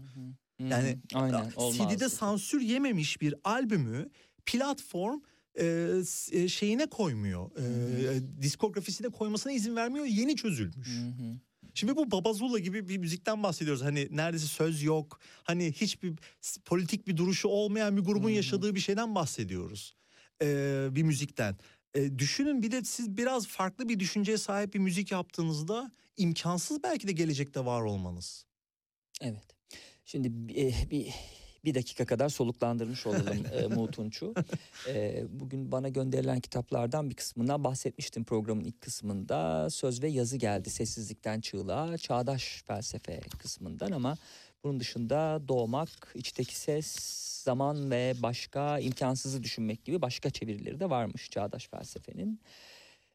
Yani 0.60 0.98
Aynen. 1.14 1.50
CD'de 1.50 2.10
sansür 2.10 2.62
yememiş 2.62 3.22
bir 3.22 3.36
albümü 3.44 4.10
platform 4.46 5.20
e, 5.60 5.92
e, 6.32 6.48
şeyine 6.48 6.86
koymuyor. 6.86 7.52
E, 7.58 8.42
diskografisine 8.42 9.10
koymasına 9.10 9.54
izin 9.54 9.76
vermiyor. 9.76 10.06
Yeni 10.06 10.36
çözülmüş. 10.36 10.90
Şimdi 11.74 11.96
bu 11.96 12.12
Babazula 12.12 12.60
gibi 12.60 12.90
bir 12.90 12.98
müzikten 12.98 13.44
bahsediyoruz. 13.44 13.84
Hani 13.84 14.08
neredeyse 14.12 14.48
söz 14.48 14.84
yok. 14.84 15.20
Hani 15.44 15.72
hiçbir 15.72 16.14
politik 16.66 17.08
bir 17.08 17.18
duruşu 17.18 17.48
olmayan 17.48 17.98
bir 17.98 18.02
grubun 18.02 18.30
yaşadığı 18.30 18.76
bir 18.76 18.80
şeyden 18.80 19.16
bahsediyoruz. 19.16 19.96
Ee, 20.44 20.88
bir 20.92 21.04
müzikten. 21.04 21.56
Ee, 21.96 22.20
düşünün 22.20 22.62
bir 22.62 22.72
de 22.72 22.84
siz 22.84 23.18
biraz 23.18 23.48
farklı 23.48 23.90
bir 23.90 24.00
düşünceye 24.00 24.38
sahip 24.38 24.74
bir 24.74 24.80
müzik 24.80 25.12
yaptığınızda 25.12 25.92
imkansız 26.18 26.84
belki 26.84 27.08
de 27.08 27.12
gelecekte 27.12 27.66
var 27.66 27.82
olmanız. 27.82 28.46
Evet. 29.22 29.46
Şimdi 30.06 30.28
e, 30.62 30.92
bir 30.92 31.14
bir 31.68 31.76
dakika 31.76 32.06
kadar 32.06 32.30
soluklandırmış 32.30 33.08
olalım 33.08 33.46
e, 33.54 33.68
Muğtunç'u. 33.68 34.34
E, 34.88 35.24
bugün 35.30 35.72
bana 35.72 35.90
gönderilen 35.90 36.40
kitaplardan 36.40 37.10
bir 37.10 37.16
kısmından 37.16 37.64
bahsetmiştim 37.64 38.24
programın 38.24 38.64
ilk 38.64 38.82
kısmında. 38.82 39.70
Söz 39.70 40.04
ve 40.04 40.08
yazı 40.08 40.38
geldi 40.38 40.70
sessizlikten 40.70 41.42
çığlığa, 41.42 41.98
çağdaş 41.98 42.64
felsefe 42.68 43.20
kısmından 43.40 43.92
ama 43.92 44.18
bunun 44.64 44.80
dışında 44.80 45.42
doğmak, 45.48 46.12
içteki 46.16 46.56
ses, 46.56 46.96
zaman 47.48 47.92
ve 47.92 48.14
başka 48.20 48.80
imkansızı 48.80 49.44
düşünmek 49.44 49.86
gibi 49.86 50.02
başka 50.02 50.30
çevirileri 50.30 50.80
de 50.80 50.90
varmış 50.90 51.30
çağdaş 51.30 51.68
felsefenin. 51.68 52.40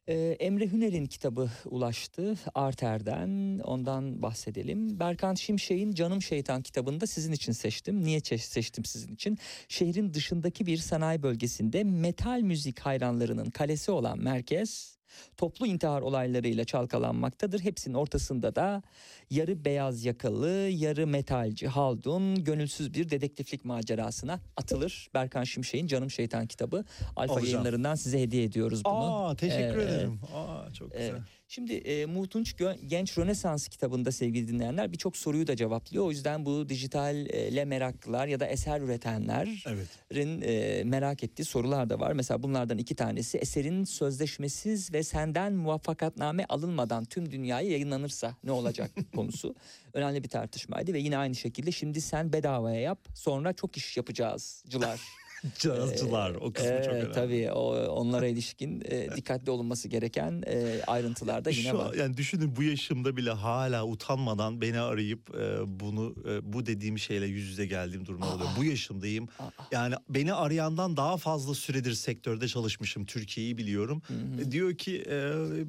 Ee, 0.07 0.37
Emre 0.39 0.71
Hüner'in 0.71 1.05
kitabı 1.05 1.49
ulaştı 1.65 2.35
Arter'den 2.55 3.59
ondan 3.59 4.21
bahsedelim. 4.21 4.99
Berkant 4.99 5.39
Şimşek'in 5.39 5.93
Canım 5.93 6.21
Şeytan 6.21 6.61
kitabını 6.61 7.01
da 7.01 7.07
sizin 7.07 7.31
için 7.31 7.51
seçtim. 7.51 8.03
Niye 8.03 8.19
seçtim 8.37 8.85
sizin 8.85 9.13
için? 9.13 9.37
Şehrin 9.67 10.13
dışındaki 10.13 10.65
bir 10.65 10.77
sanayi 10.77 11.23
bölgesinde 11.23 11.83
metal 11.83 12.41
müzik 12.41 12.79
hayranlarının 12.79 13.49
kalesi 13.49 13.91
olan 13.91 14.19
merkez 14.19 14.97
toplu 15.37 15.67
intihar 15.67 16.01
olaylarıyla 16.01 16.65
çalkalanmaktadır. 16.65 17.59
Hepsinin 17.59 17.93
ortasında 17.95 18.55
da 18.55 18.83
yarı 19.29 19.65
beyaz 19.65 20.05
yakalı, 20.05 20.49
yarı 20.69 21.07
metalci 21.07 21.67
Haldun 21.67 22.43
gönülsüz 22.43 22.93
bir 22.93 23.09
dedektiflik 23.09 23.65
macerasına 23.65 24.39
atılır. 24.57 25.09
Berkan 25.13 25.43
Şimşek'in 25.43 25.87
Canım 25.87 26.11
Şeytan 26.11 26.47
kitabı 26.47 26.85
Alfa 27.15 27.33
Alacağım. 27.33 27.45
yayınlarından 27.53 27.95
size 27.95 28.21
hediye 28.21 28.43
ediyoruz 28.43 28.85
bunu. 28.85 29.25
Aa 29.25 29.35
teşekkür 29.35 29.63
Evet. 29.77 29.89
ederim. 29.89 30.19
Aa 30.35 30.73
çok 30.73 30.91
güzel. 30.91 31.09
Evet. 31.09 31.21
Şimdi 31.53 31.73
e, 31.73 32.05
Muhtunç 32.05 32.55
Genç 32.87 33.17
Rönesans 33.17 33.67
kitabında 33.67 34.11
sevgili 34.11 34.47
dinleyenler 34.47 34.91
birçok 34.91 35.17
soruyu 35.17 35.47
da 35.47 35.55
cevaplıyor. 35.55 36.05
O 36.05 36.11
yüzden 36.11 36.45
bu 36.45 36.69
dijitalle 36.69 37.65
meraklılar 37.65 38.27
ya 38.27 38.39
da 38.39 38.45
eser 38.47 38.81
üretenlerin 38.81 39.59
Evet. 39.65 40.43
e, 40.43 40.83
merak 40.83 41.23
ettiği 41.23 41.45
sorular 41.45 41.89
da 41.89 41.99
var. 41.99 42.11
Mesela 42.13 42.43
bunlardan 42.43 42.77
iki 42.77 42.95
tanesi 42.95 43.37
eserin 43.37 43.83
sözleşmesiz 43.83 44.93
ve 44.93 45.03
senden 45.03 45.53
muvaffakatname 45.53 46.45
alınmadan 46.49 47.05
tüm 47.05 47.31
dünyaya 47.31 47.69
yayınlanırsa 47.69 48.35
ne 48.43 48.51
olacak 48.51 48.91
konusu. 49.15 49.55
Önemli 49.93 50.23
bir 50.23 50.29
tartışmaydı 50.29 50.93
ve 50.93 50.99
yine 50.99 51.17
aynı 51.17 51.35
şekilde 51.35 51.71
şimdi 51.71 52.01
sen 52.01 52.33
bedavaya 52.33 52.81
yap 52.81 52.99
sonra 53.15 53.53
çok 53.53 53.77
iş 53.77 53.97
yapacağızcılar. 53.97 55.01
Cazcılar 55.59 56.35
o 56.35 56.53
kısmı 56.53 56.69
çok 56.69 56.77
Evet, 56.77 56.87
önemli. 56.87 57.11
Tabii 57.11 57.51
o, 57.51 57.85
onlara 57.87 58.27
ilişkin 58.27 58.81
e, 58.85 59.15
dikkatli 59.15 59.51
olunması 59.51 59.87
gereken 59.87 60.43
e, 60.47 60.81
ayrıntılar 60.87 61.45
da 61.45 61.49
yine 61.49 61.69
Şu 61.69 61.77
var. 61.77 61.85
an- 61.93 61.97
yani 61.97 62.17
düşünün 62.17 62.55
bu 62.55 62.63
yaşımda 62.63 63.17
bile 63.17 63.31
hala 63.31 63.85
utanmadan 63.85 64.61
beni 64.61 64.79
arayıp 64.79 65.35
e, 65.35 65.79
bunu 65.79 66.15
e, 66.29 66.53
bu 66.53 66.65
dediğim 66.65 66.99
şeyle 66.99 67.25
yüz 67.25 67.47
yüze 67.49 67.65
geldiğim 67.65 68.05
durumlar 68.05 68.35
oluyor. 68.35 68.49
Bu 68.57 68.63
yaşımdayım. 68.63 69.27
Yani 69.71 69.95
beni 70.09 70.33
arayandan 70.33 70.97
daha 70.97 71.17
fazla 71.17 71.53
süredir 71.53 71.93
sektörde 71.93 72.47
çalışmışım. 72.47 73.05
Türkiye'yi 73.05 73.57
biliyorum. 73.57 74.01
E, 74.41 74.51
diyor 74.51 74.75
ki 74.77 75.03
e, 75.09 75.13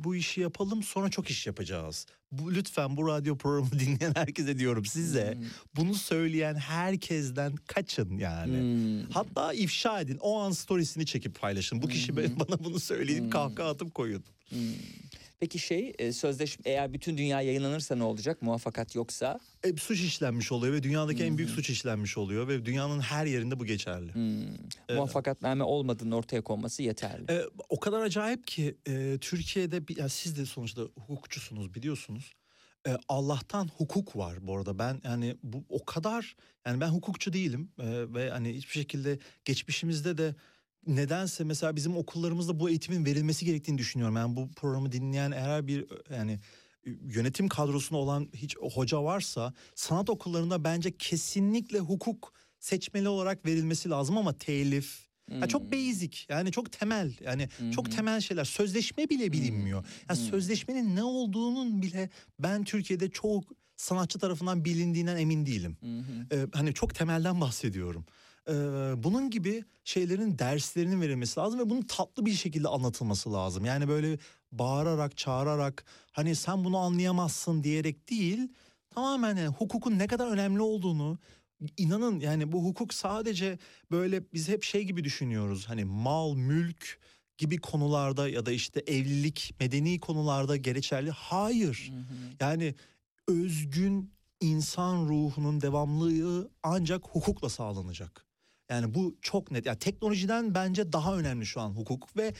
bu 0.04 0.14
işi 0.16 0.40
yapalım 0.40 0.82
sonra 0.82 1.08
çok 1.10 1.30
iş 1.30 1.46
yapacağız. 1.46 2.06
Bu 2.38 2.54
lütfen 2.54 2.96
bu 2.96 3.08
radyo 3.08 3.38
programı 3.38 3.70
dinleyen 3.80 4.12
herkese 4.14 4.58
diyorum 4.58 4.84
size 4.84 5.38
bunu 5.76 5.94
söyleyen 5.94 6.54
herkesten 6.54 7.56
kaçın 7.56 8.18
yani. 8.18 8.58
Hmm. 8.58 9.10
Hatta 9.10 9.52
ifşa 9.52 10.00
edin. 10.00 10.18
O 10.20 10.40
an 10.40 10.50
storiesini 10.50 11.06
çekip 11.06 11.40
paylaşın. 11.40 11.82
Bu 11.82 11.88
kişi 11.88 12.16
bana 12.16 12.64
bunu 12.64 12.80
söyleyip 12.80 13.32
kahkaha 13.32 13.68
atıp 13.68 13.94
koyun. 13.94 14.24
Peki 15.40 15.58
şey 15.58 15.92
e, 15.98 16.12
sözleşme 16.12 16.62
eğer 16.66 16.92
bütün 16.92 17.18
dünya 17.18 17.40
yayınlanırsa 17.40 17.96
ne 17.96 18.04
olacak 18.04 18.42
muvaffakat 18.42 18.94
yoksa? 18.94 19.40
e, 19.64 19.76
suç 19.76 20.00
işlenmiş 20.00 20.52
oluyor 20.52 20.74
ve 20.74 20.82
dünyadaki 20.82 21.24
en 21.24 21.38
büyük 21.38 21.50
suç 21.50 21.70
işlenmiş 21.70 22.18
oluyor 22.18 22.48
ve 22.48 22.64
dünyanın 22.66 23.00
her 23.00 23.26
yerinde 23.26 23.60
bu 23.60 23.64
geçerli. 23.64 24.12
Muvaffakatname 24.90 25.64
olmadığının 25.64 26.12
ortaya 26.12 26.42
konması 26.42 26.82
yeterli. 26.82 27.24
E, 27.32 27.42
o 27.68 27.80
kadar 27.80 28.00
acayip 28.00 28.46
ki 28.46 28.76
e, 28.88 29.18
Türkiye'de 29.20 29.88
bir, 29.88 29.96
ya 29.96 30.08
siz 30.08 30.38
de 30.38 30.46
sonuçta 30.46 30.82
hukukçusunuz 31.06 31.74
biliyorsunuz. 31.74 32.32
E, 32.86 32.96
Allah'tan 33.08 33.68
hukuk 33.76 34.16
var 34.16 34.46
bu 34.46 34.56
arada. 34.56 34.78
Ben 34.78 35.00
yani 35.04 35.36
bu 35.42 35.64
o 35.68 35.84
kadar 35.84 36.36
yani 36.66 36.80
ben 36.80 36.88
hukukçu 36.88 37.32
değilim 37.32 37.68
e, 37.78 38.14
ve 38.14 38.30
hani 38.30 38.54
hiçbir 38.54 38.72
şekilde 38.72 39.18
geçmişimizde 39.44 40.18
de 40.18 40.34
nedense 40.86 41.44
mesela 41.44 41.76
bizim 41.76 41.96
okullarımızda 41.96 42.60
bu 42.60 42.70
eğitimin 42.70 43.04
verilmesi 43.04 43.44
gerektiğini 43.44 43.78
düşünüyorum. 43.78 44.16
Yani 44.16 44.36
bu 44.36 44.52
programı 44.52 44.92
dinleyen 44.92 45.32
her 45.32 45.66
bir 45.66 45.86
yani 46.10 46.40
yönetim 46.86 47.48
kadrosunda 47.48 48.00
olan 48.00 48.28
hiç 48.34 48.56
hoca 48.56 49.04
varsa 49.04 49.54
sanat 49.74 50.10
okullarında 50.10 50.64
bence 50.64 50.96
kesinlikle 50.96 51.78
hukuk 51.78 52.32
seçmeli 52.58 53.08
olarak 53.08 53.46
verilmesi 53.46 53.90
lazım 53.90 54.18
ama 54.18 54.38
telif 54.38 55.04
ya 55.40 55.46
çok 55.48 55.72
basic 55.72 56.18
yani 56.28 56.52
çok 56.52 56.72
temel 56.72 57.12
yani 57.24 57.48
çok 57.74 57.90
temel 57.92 58.20
şeyler 58.20 58.44
sözleşme 58.44 59.08
bile 59.08 59.32
bilinmiyor. 59.32 59.84
Yani 60.08 60.18
sözleşmenin 60.30 60.96
ne 60.96 61.02
olduğunun 61.02 61.82
bile 61.82 62.10
ben 62.38 62.64
Türkiye'de 62.64 63.10
çok 63.10 63.44
sanatçı 63.76 64.18
tarafından 64.18 64.64
bilindiğinden 64.64 65.16
emin 65.16 65.46
değilim. 65.46 65.76
Ee, 66.32 66.46
hani 66.52 66.74
çok 66.74 66.94
temelden 66.94 67.40
bahsediyorum. 67.40 68.04
Ee, 68.48 68.52
bunun 68.96 69.30
gibi 69.30 69.64
şeylerin 69.84 70.38
derslerinin 70.38 71.00
verilmesi 71.00 71.40
lazım 71.40 71.60
ve 71.60 71.70
bunun 71.70 71.82
tatlı 71.82 72.26
bir 72.26 72.32
şekilde 72.32 72.68
anlatılması 72.68 73.32
lazım. 73.32 73.64
Yani 73.64 73.88
böyle 73.88 74.18
bağırarak, 74.52 75.16
çağırarak 75.16 75.84
hani 76.12 76.34
sen 76.36 76.64
bunu 76.64 76.78
anlayamazsın 76.78 77.64
diyerek 77.64 78.10
değil 78.10 78.48
tamamen 78.90 79.36
yani 79.36 79.48
hukukun 79.48 79.98
ne 79.98 80.06
kadar 80.06 80.26
önemli 80.26 80.60
olduğunu 80.60 81.18
inanın 81.76 82.20
yani 82.20 82.52
bu 82.52 82.64
hukuk 82.64 82.94
sadece 82.94 83.58
böyle 83.90 84.22
biz 84.32 84.48
hep 84.48 84.62
şey 84.62 84.84
gibi 84.84 85.04
düşünüyoruz. 85.04 85.68
Hani 85.68 85.84
mal, 85.84 86.34
mülk 86.34 86.98
gibi 87.38 87.58
konularda 87.58 88.28
ya 88.28 88.46
da 88.46 88.52
işte 88.52 88.80
evlilik, 88.86 89.54
medeni 89.60 90.00
konularda 90.00 90.56
geçerli. 90.56 91.10
Hayır. 91.10 91.92
Yani 92.40 92.74
özgün 93.28 94.10
insan 94.40 95.08
ruhunun 95.08 95.60
devamlılığı 95.60 96.50
ancak 96.62 97.04
hukukla 97.04 97.48
sağlanacak. 97.48 98.24
Yani 98.70 98.94
bu 98.94 99.16
çok 99.22 99.50
net. 99.50 99.66
Yani 99.66 99.78
teknolojiden 99.78 100.54
bence 100.54 100.92
daha 100.92 101.16
önemli 101.18 101.46
şu 101.46 101.60
an 101.60 101.70
hukuk 101.70 102.16
ve 102.16 102.34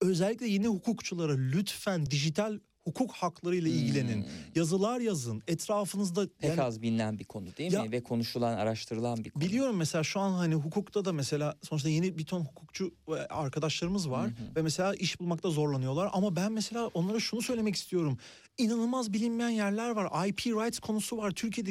özellikle 0.00 0.46
yeni 0.48 0.66
hukukçulara 0.66 1.32
lütfen 1.36 2.06
dijital 2.06 2.58
hukuk 2.84 3.12
haklarıyla 3.12 3.70
ilgilenin. 3.70 4.26
Yazılar 4.54 5.00
yazın. 5.00 5.42
Etrafınızda 5.48 6.28
Pek 6.38 6.50
yani- 6.50 6.62
az 6.62 6.82
bilinen 6.82 7.18
bir 7.18 7.24
konu 7.24 7.56
değil 7.56 7.72
Ya- 7.72 7.82
mi? 7.82 7.92
Ve 7.92 8.02
konuşulan, 8.02 8.56
araştırılan 8.56 9.24
bir 9.24 9.30
konu. 9.30 9.44
Biliyorum 9.44 9.76
mesela 9.76 10.04
şu 10.04 10.20
an 10.20 10.32
hani 10.32 10.54
hukukta 10.54 11.04
da 11.04 11.12
mesela 11.12 11.54
sonuçta 11.62 11.88
yeni 11.88 12.18
bir 12.18 12.24
ton 12.26 12.40
hukukçu 12.40 12.94
arkadaşlarımız 13.30 14.10
var 14.10 14.30
ve 14.56 14.62
mesela 14.62 14.94
iş 14.94 15.20
bulmakta 15.20 15.50
zorlanıyorlar 15.50 16.10
ama 16.12 16.36
ben 16.36 16.52
mesela 16.52 16.86
onlara 16.86 17.20
şunu 17.20 17.42
söylemek 17.42 17.76
istiyorum. 17.76 18.18
İnanılmaz 18.58 19.12
bilinmeyen 19.12 19.50
yerler 19.50 19.90
var. 19.90 20.28
IP 20.28 20.46
rights 20.46 20.78
konusu 20.78 21.16
var. 21.16 21.30
Türkiye'de 21.30 21.70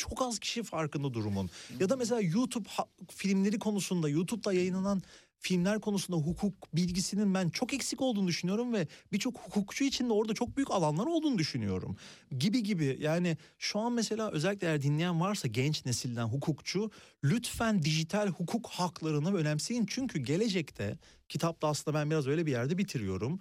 çok 0.00 0.22
az 0.22 0.38
kişi 0.38 0.62
farkında 0.62 1.14
durumun. 1.14 1.50
Ya 1.80 1.88
da 1.88 1.96
mesela 1.96 2.20
YouTube 2.20 2.68
filmleri 3.08 3.58
konusunda 3.58 4.08
YouTube'da 4.08 4.52
yayınlanan 4.52 5.02
filmler 5.38 5.80
konusunda 5.80 6.18
hukuk 6.18 6.76
bilgisinin 6.76 7.34
ben 7.34 7.50
çok 7.50 7.74
eksik 7.74 8.00
olduğunu 8.00 8.28
düşünüyorum 8.28 8.72
ve 8.72 8.86
birçok 9.12 9.38
hukukçu 9.38 9.84
için 9.84 10.08
de 10.08 10.12
orada 10.12 10.34
çok 10.34 10.56
büyük 10.56 10.70
alanlar 10.70 11.06
olduğunu 11.06 11.38
düşünüyorum. 11.38 11.96
Gibi 12.38 12.62
gibi 12.62 12.96
yani 13.00 13.36
şu 13.58 13.78
an 13.78 13.92
mesela 13.92 14.30
özellikle 14.30 14.66
eğer 14.66 14.82
dinleyen 14.82 15.20
varsa 15.20 15.48
genç 15.48 15.86
nesilden 15.86 16.24
hukukçu 16.24 16.90
lütfen 17.24 17.82
dijital 17.82 18.28
hukuk 18.28 18.66
haklarını 18.66 19.34
önemseyin. 19.34 19.86
Çünkü 19.86 20.18
gelecekte 20.18 20.98
kitapta 21.28 21.68
aslında 21.68 21.98
ben 21.98 22.10
biraz 22.10 22.26
öyle 22.26 22.46
bir 22.46 22.52
yerde 22.52 22.78
bitiriyorum. 22.78 23.40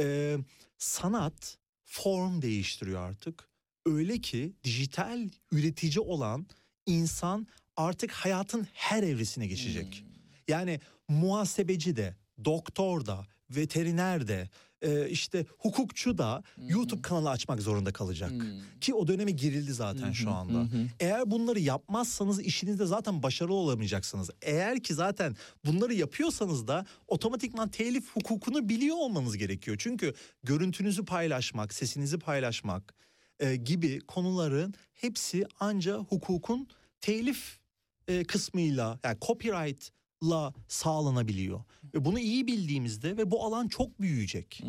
Ee, 0.00 0.36
sanat 0.78 1.58
form 1.84 2.42
değiştiriyor 2.42 3.00
artık. 3.00 3.49
Öyle 3.86 4.18
ki 4.20 4.52
dijital 4.64 5.28
üretici 5.52 6.00
olan 6.00 6.46
insan 6.86 7.46
artık 7.76 8.12
hayatın 8.12 8.66
her 8.72 9.02
evresine 9.02 9.46
geçecek. 9.46 10.04
Yani 10.48 10.80
muhasebeci 11.08 11.96
de, 11.96 12.16
doktor 12.44 13.06
da, 13.06 13.26
veteriner 13.50 14.28
de, 14.28 14.48
e, 14.82 15.08
işte 15.08 15.46
hukukçu 15.58 16.18
da 16.18 16.42
YouTube 16.68 17.02
kanalı 17.02 17.30
açmak 17.30 17.60
zorunda 17.62 17.92
kalacak. 17.92 18.32
Ki 18.80 18.94
o 18.94 19.08
döneme 19.08 19.30
girildi 19.30 19.72
zaten 19.72 20.12
şu 20.12 20.30
anda. 20.30 20.66
Eğer 21.00 21.30
bunları 21.30 21.60
yapmazsanız 21.60 22.40
işinizde 22.40 22.86
zaten 22.86 23.22
başarılı 23.22 23.54
olamayacaksınız. 23.54 24.30
Eğer 24.42 24.82
ki 24.82 24.94
zaten 24.94 25.36
bunları 25.66 25.94
yapıyorsanız 25.94 26.68
da 26.68 26.86
otomatikman 27.08 27.68
telif 27.68 28.10
hukukunu 28.10 28.68
biliyor 28.68 28.96
olmanız 28.96 29.36
gerekiyor. 29.36 29.76
Çünkü 29.80 30.14
görüntünüzü 30.42 31.04
paylaşmak, 31.04 31.74
sesinizi 31.74 32.18
paylaşmak 32.18 32.94
e, 33.40 33.56
gibi 33.56 34.00
konuların 34.00 34.74
hepsi 34.94 35.46
anca 35.60 35.96
hukukun 35.96 36.68
telif 37.00 37.58
e, 38.08 38.24
kısmıyla 38.24 38.98
yani 39.04 39.18
copyright'la 39.20 40.54
sağlanabiliyor. 40.68 41.60
Ve 41.94 42.04
bunu 42.04 42.18
iyi 42.18 42.46
bildiğimizde 42.46 43.16
ve 43.16 43.30
bu 43.30 43.44
alan 43.44 43.68
çok 43.68 44.00
büyüyecek. 44.00 44.62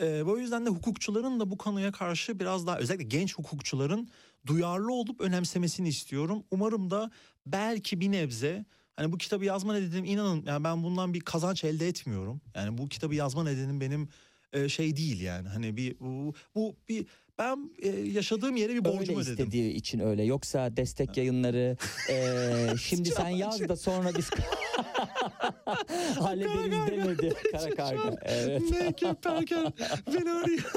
E, 0.00 0.26
bu 0.26 0.38
yüzden 0.38 0.66
de 0.66 0.70
hukukçuların 0.70 1.40
da 1.40 1.50
bu 1.50 1.58
konuya 1.58 1.92
karşı 1.92 2.40
biraz 2.40 2.66
daha 2.66 2.78
özellikle 2.78 3.04
genç 3.04 3.34
hukukçuların 3.38 4.08
duyarlı 4.46 4.92
olup 4.92 5.20
önemsemesini 5.20 5.88
istiyorum. 5.88 6.44
Umarım 6.50 6.90
da 6.90 7.10
belki 7.46 8.00
bir 8.00 8.12
nebze 8.12 8.64
hani 8.96 9.12
bu 9.12 9.18
kitabı 9.18 9.44
yazma 9.44 9.74
nedenim 9.74 10.04
inanın 10.04 10.44
yani 10.46 10.64
ben 10.64 10.82
bundan 10.82 11.14
bir 11.14 11.20
kazanç 11.20 11.64
elde 11.64 11.88
etmiyorum. 11.88 12.40
Yani 12.54 12.78
bu 12.78 12.88
kitabı 12.88 13.14
yazma 13.14 13.44
nedenim 13.44 13.80
benim 13.80 14.08
e, 14.52 14.68
şey 14.68 14.96
değil 14.96 15.20
yani 15.20 15.48
hani 15.48 15.76
bir 15.76 16.00
bu, 16.00 16.34
bu 16.54 16.76
bir 16.88 17.06
ben 17.40 17.70
e, 17.82 17.88
yaşadığım 17.88 18.56
yere 18.56 18.72
bir 18.72 18.76
Öyle 18.78 18.84
borcumu 18.84 19.18
ödedim. 19.18 19.32
istediği 19.32 19.72
için 19.72 20.00
öyle. 20.00 20.24
Yoksa 20.24 20.76
destek 20.76 21.16
yayınları 21.16 21.76
eee, 22.08 22.76
şimdi 22.82 23.08
sen 23.08 23.28
yaz 23.28 23.68
da 23.68 23.76
sonra 23.76 24.10
biz 24.18 24.30
hallederiz 26.20 26.90
demedi. 26.90 27.34
Kara 27.52 27.74
karga. 27.74 28.16
Evet. 28.22 28.62
Naked 28.70 29.14
Perker 29.22 29.72
beni 30.14 30.30
arıyor. 30.30 30.72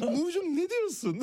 Mumcum 0.00 0.56
ne 0.56 0.70
diyorsun? 0.70 1.22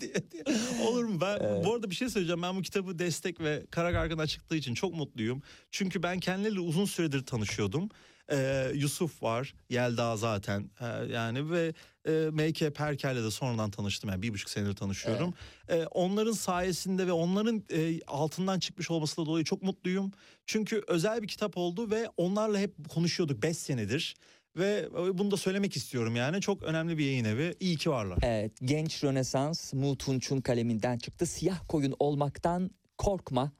diye, 0.00 0.14
diye. 0.30 0.44
Olur 0.86 1.04
mu? 1.04 1.20
Ben 1.20 1.64
bu 1.64 1.74
arada 1.74 1.90
bir 1.90 1.94
şey 1.94 2.08
söyleyeceğim. 2.08 2.42
Ben 2.42 2.56
bu 2.56 2.62
kitabı 2.62 2.98
destek 2.98 3.40
ve 3.40 3.62
Kara 3.70 3.92
Karga'dan 3.92 4.26
çıktığı 4.26 4.56
için 4.56 4.74
çok 4.74 4.94
mutluyum. 4.94 5.42
Çünkü 5.70 6.02
ben 6.02 6.20
kendileriyle 6.20 6.60
uzun 6.60 6.84
süredir 6.84 7.26
tanışıyordum. 7.26 7.88
Ee, 8.32 8.66
Yusuf 8.74 9.22
var, 9.22 9.54
Yelda 9.70 10.16
zaten 10.16 10.70
Ee, 10.80 11.12
yani 11.12 11.50
ve 11.50 11.74
e, 12.06 12.30
M.K. 12.32 12.72
Perker'le 12.72 13.24
de 13.24 13.30
sonradan 13.30 13.70
tanıştım. 13.70 14.10
Yani 14.10 14.22
bir 14.22 14.32
buçuk 14.32 14.50
senedir 14.50 14.76
tanışıyorum. 14.76 15.34
Ee, 15.68 15.84
onların 15.90 16.32
sayesinde 16.32 17.06
ve 17.06 17.12
onların 17.12 17.64
e, 17.72 18.00
altından 18.06 18.58
çıkmış 18.58 18.90
olmasıyla 18.90 19.26
dolayı 19.26 19.44
çok 19.44 19.62
mutluyum. 19.62 20.12
Çünkü 20.46 20.82
özel 20.88 21.22
bir 21.22 21.28
kitap 21.28 21.56
oldu 21.56 21.90
ve 21.90 22.08
onlarla 22.16 22.58
hep 22.58 22.88
konuşuyorduk 22.88 23.42
5 23.42 23.56
senedir. 23.58 24.16
Ve 24.56 24.88
bunu 25.18 25.30
da 25.30 25.36
söylemek 25.36 25.76
istiyorum 25.76 26.16
yani 26.16 26.40
çok 26.40 26.62
önemli 26.62 26.98
bir 26.98 27.04
yayın 27.04 27.24
evi. 27.24 27.54
İyi 27.60 27.76
ki 27.76 27.90
varlar. 27.90 28.18
Evet, 28.22 28.52
genç 28.64 29.04
Rönesans 29.04 29.72
Mu 29.74 29.98
Tunç'un 29.98 30.40
kaleminden 30.40 30.98
çıktı. 30.98 31.26
Siyah 31.26 31.60
koyun 31.68 31.94
olmaktan 31.98 32.70
korkma 32.98 33.52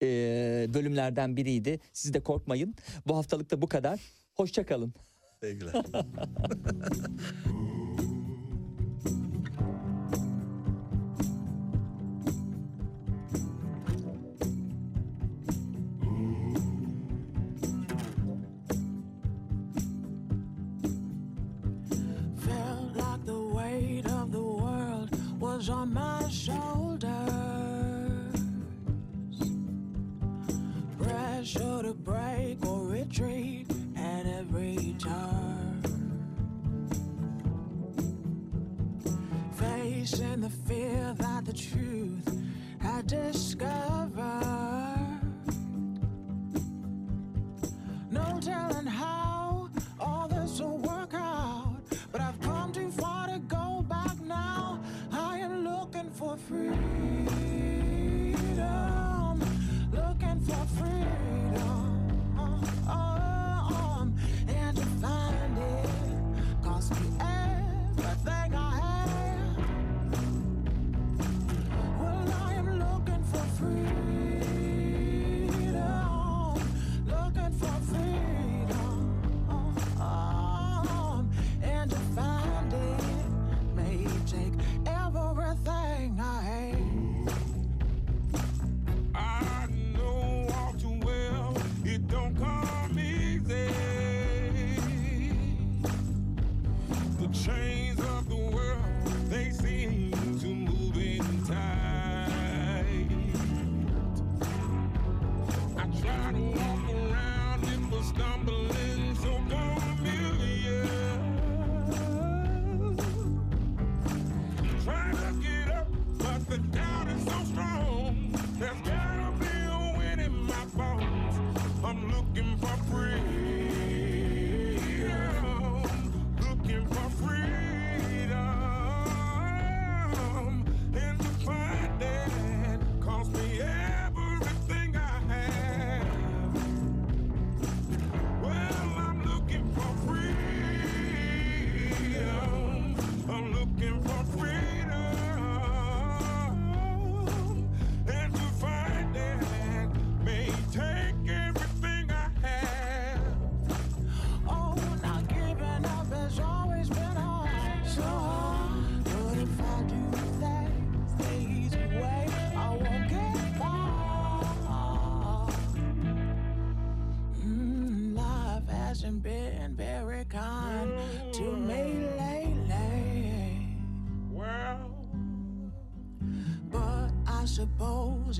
eee, 0.00 0.66
bölümlerden 0.74 1.36
biriydi. 1.36 1.80
Siz 1.92 2.14
de 2.14 2.22
korkmayın. 2.22 2.74
Bu 3.06 3.16
haftalık 3.16 3.50
da 3.50 3.62
bu 3.62 3.68
kadar. 3.68 4.00
Hoşçakalın. 4.34 4.94
Sevgiler. 5.40 5.74
was 25.64 25.70
on 25.70 25.94
my 25.94 26.28
shoulders. 26.28 27.08
Pressure 31.00 31.82
to 31.82 31.94
break 31.94 32.66
or 32.66 32.86
retreat 32.86 33.66
at 33.96 34.26
every 34.26 34.94
turn. 34.98 35.82
Facing 39.54 40.42
the 40.42 40.50
fear 40.50 41.14
that 41.16 41.46
the 41.46 41.52
truth 41.54 42.28
I 42.82 43.00
discovered. 43.06 44.10
No 48.10 48.38
telling 48.42 48.86
how 48.86 49.33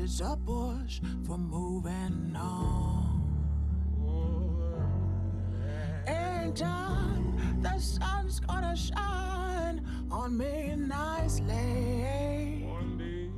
it's 0.05 0.21
a 0.21 0.37
push 0.45 1.01
for 1.27 1.39
moving 1.39 2.37
on. 2.37 3.23
In 6.07 6.53
time, 6.53 7.63
the 7.63 7.79
sun's 7.79 8.39
gonna 8.41 8.77
shine 8.77 9.83
on 10.11 10.37
me 10.37 10.75
nicely. 10.77 12.67
One 12.69 12.99
day, 12.99 13.31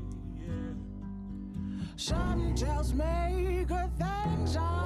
Something 1.95 2.55
tells 2.57 2.93
me 2.93 3.65
good 3.69 3.91
things 3.97 4.57
are 4.57 4.86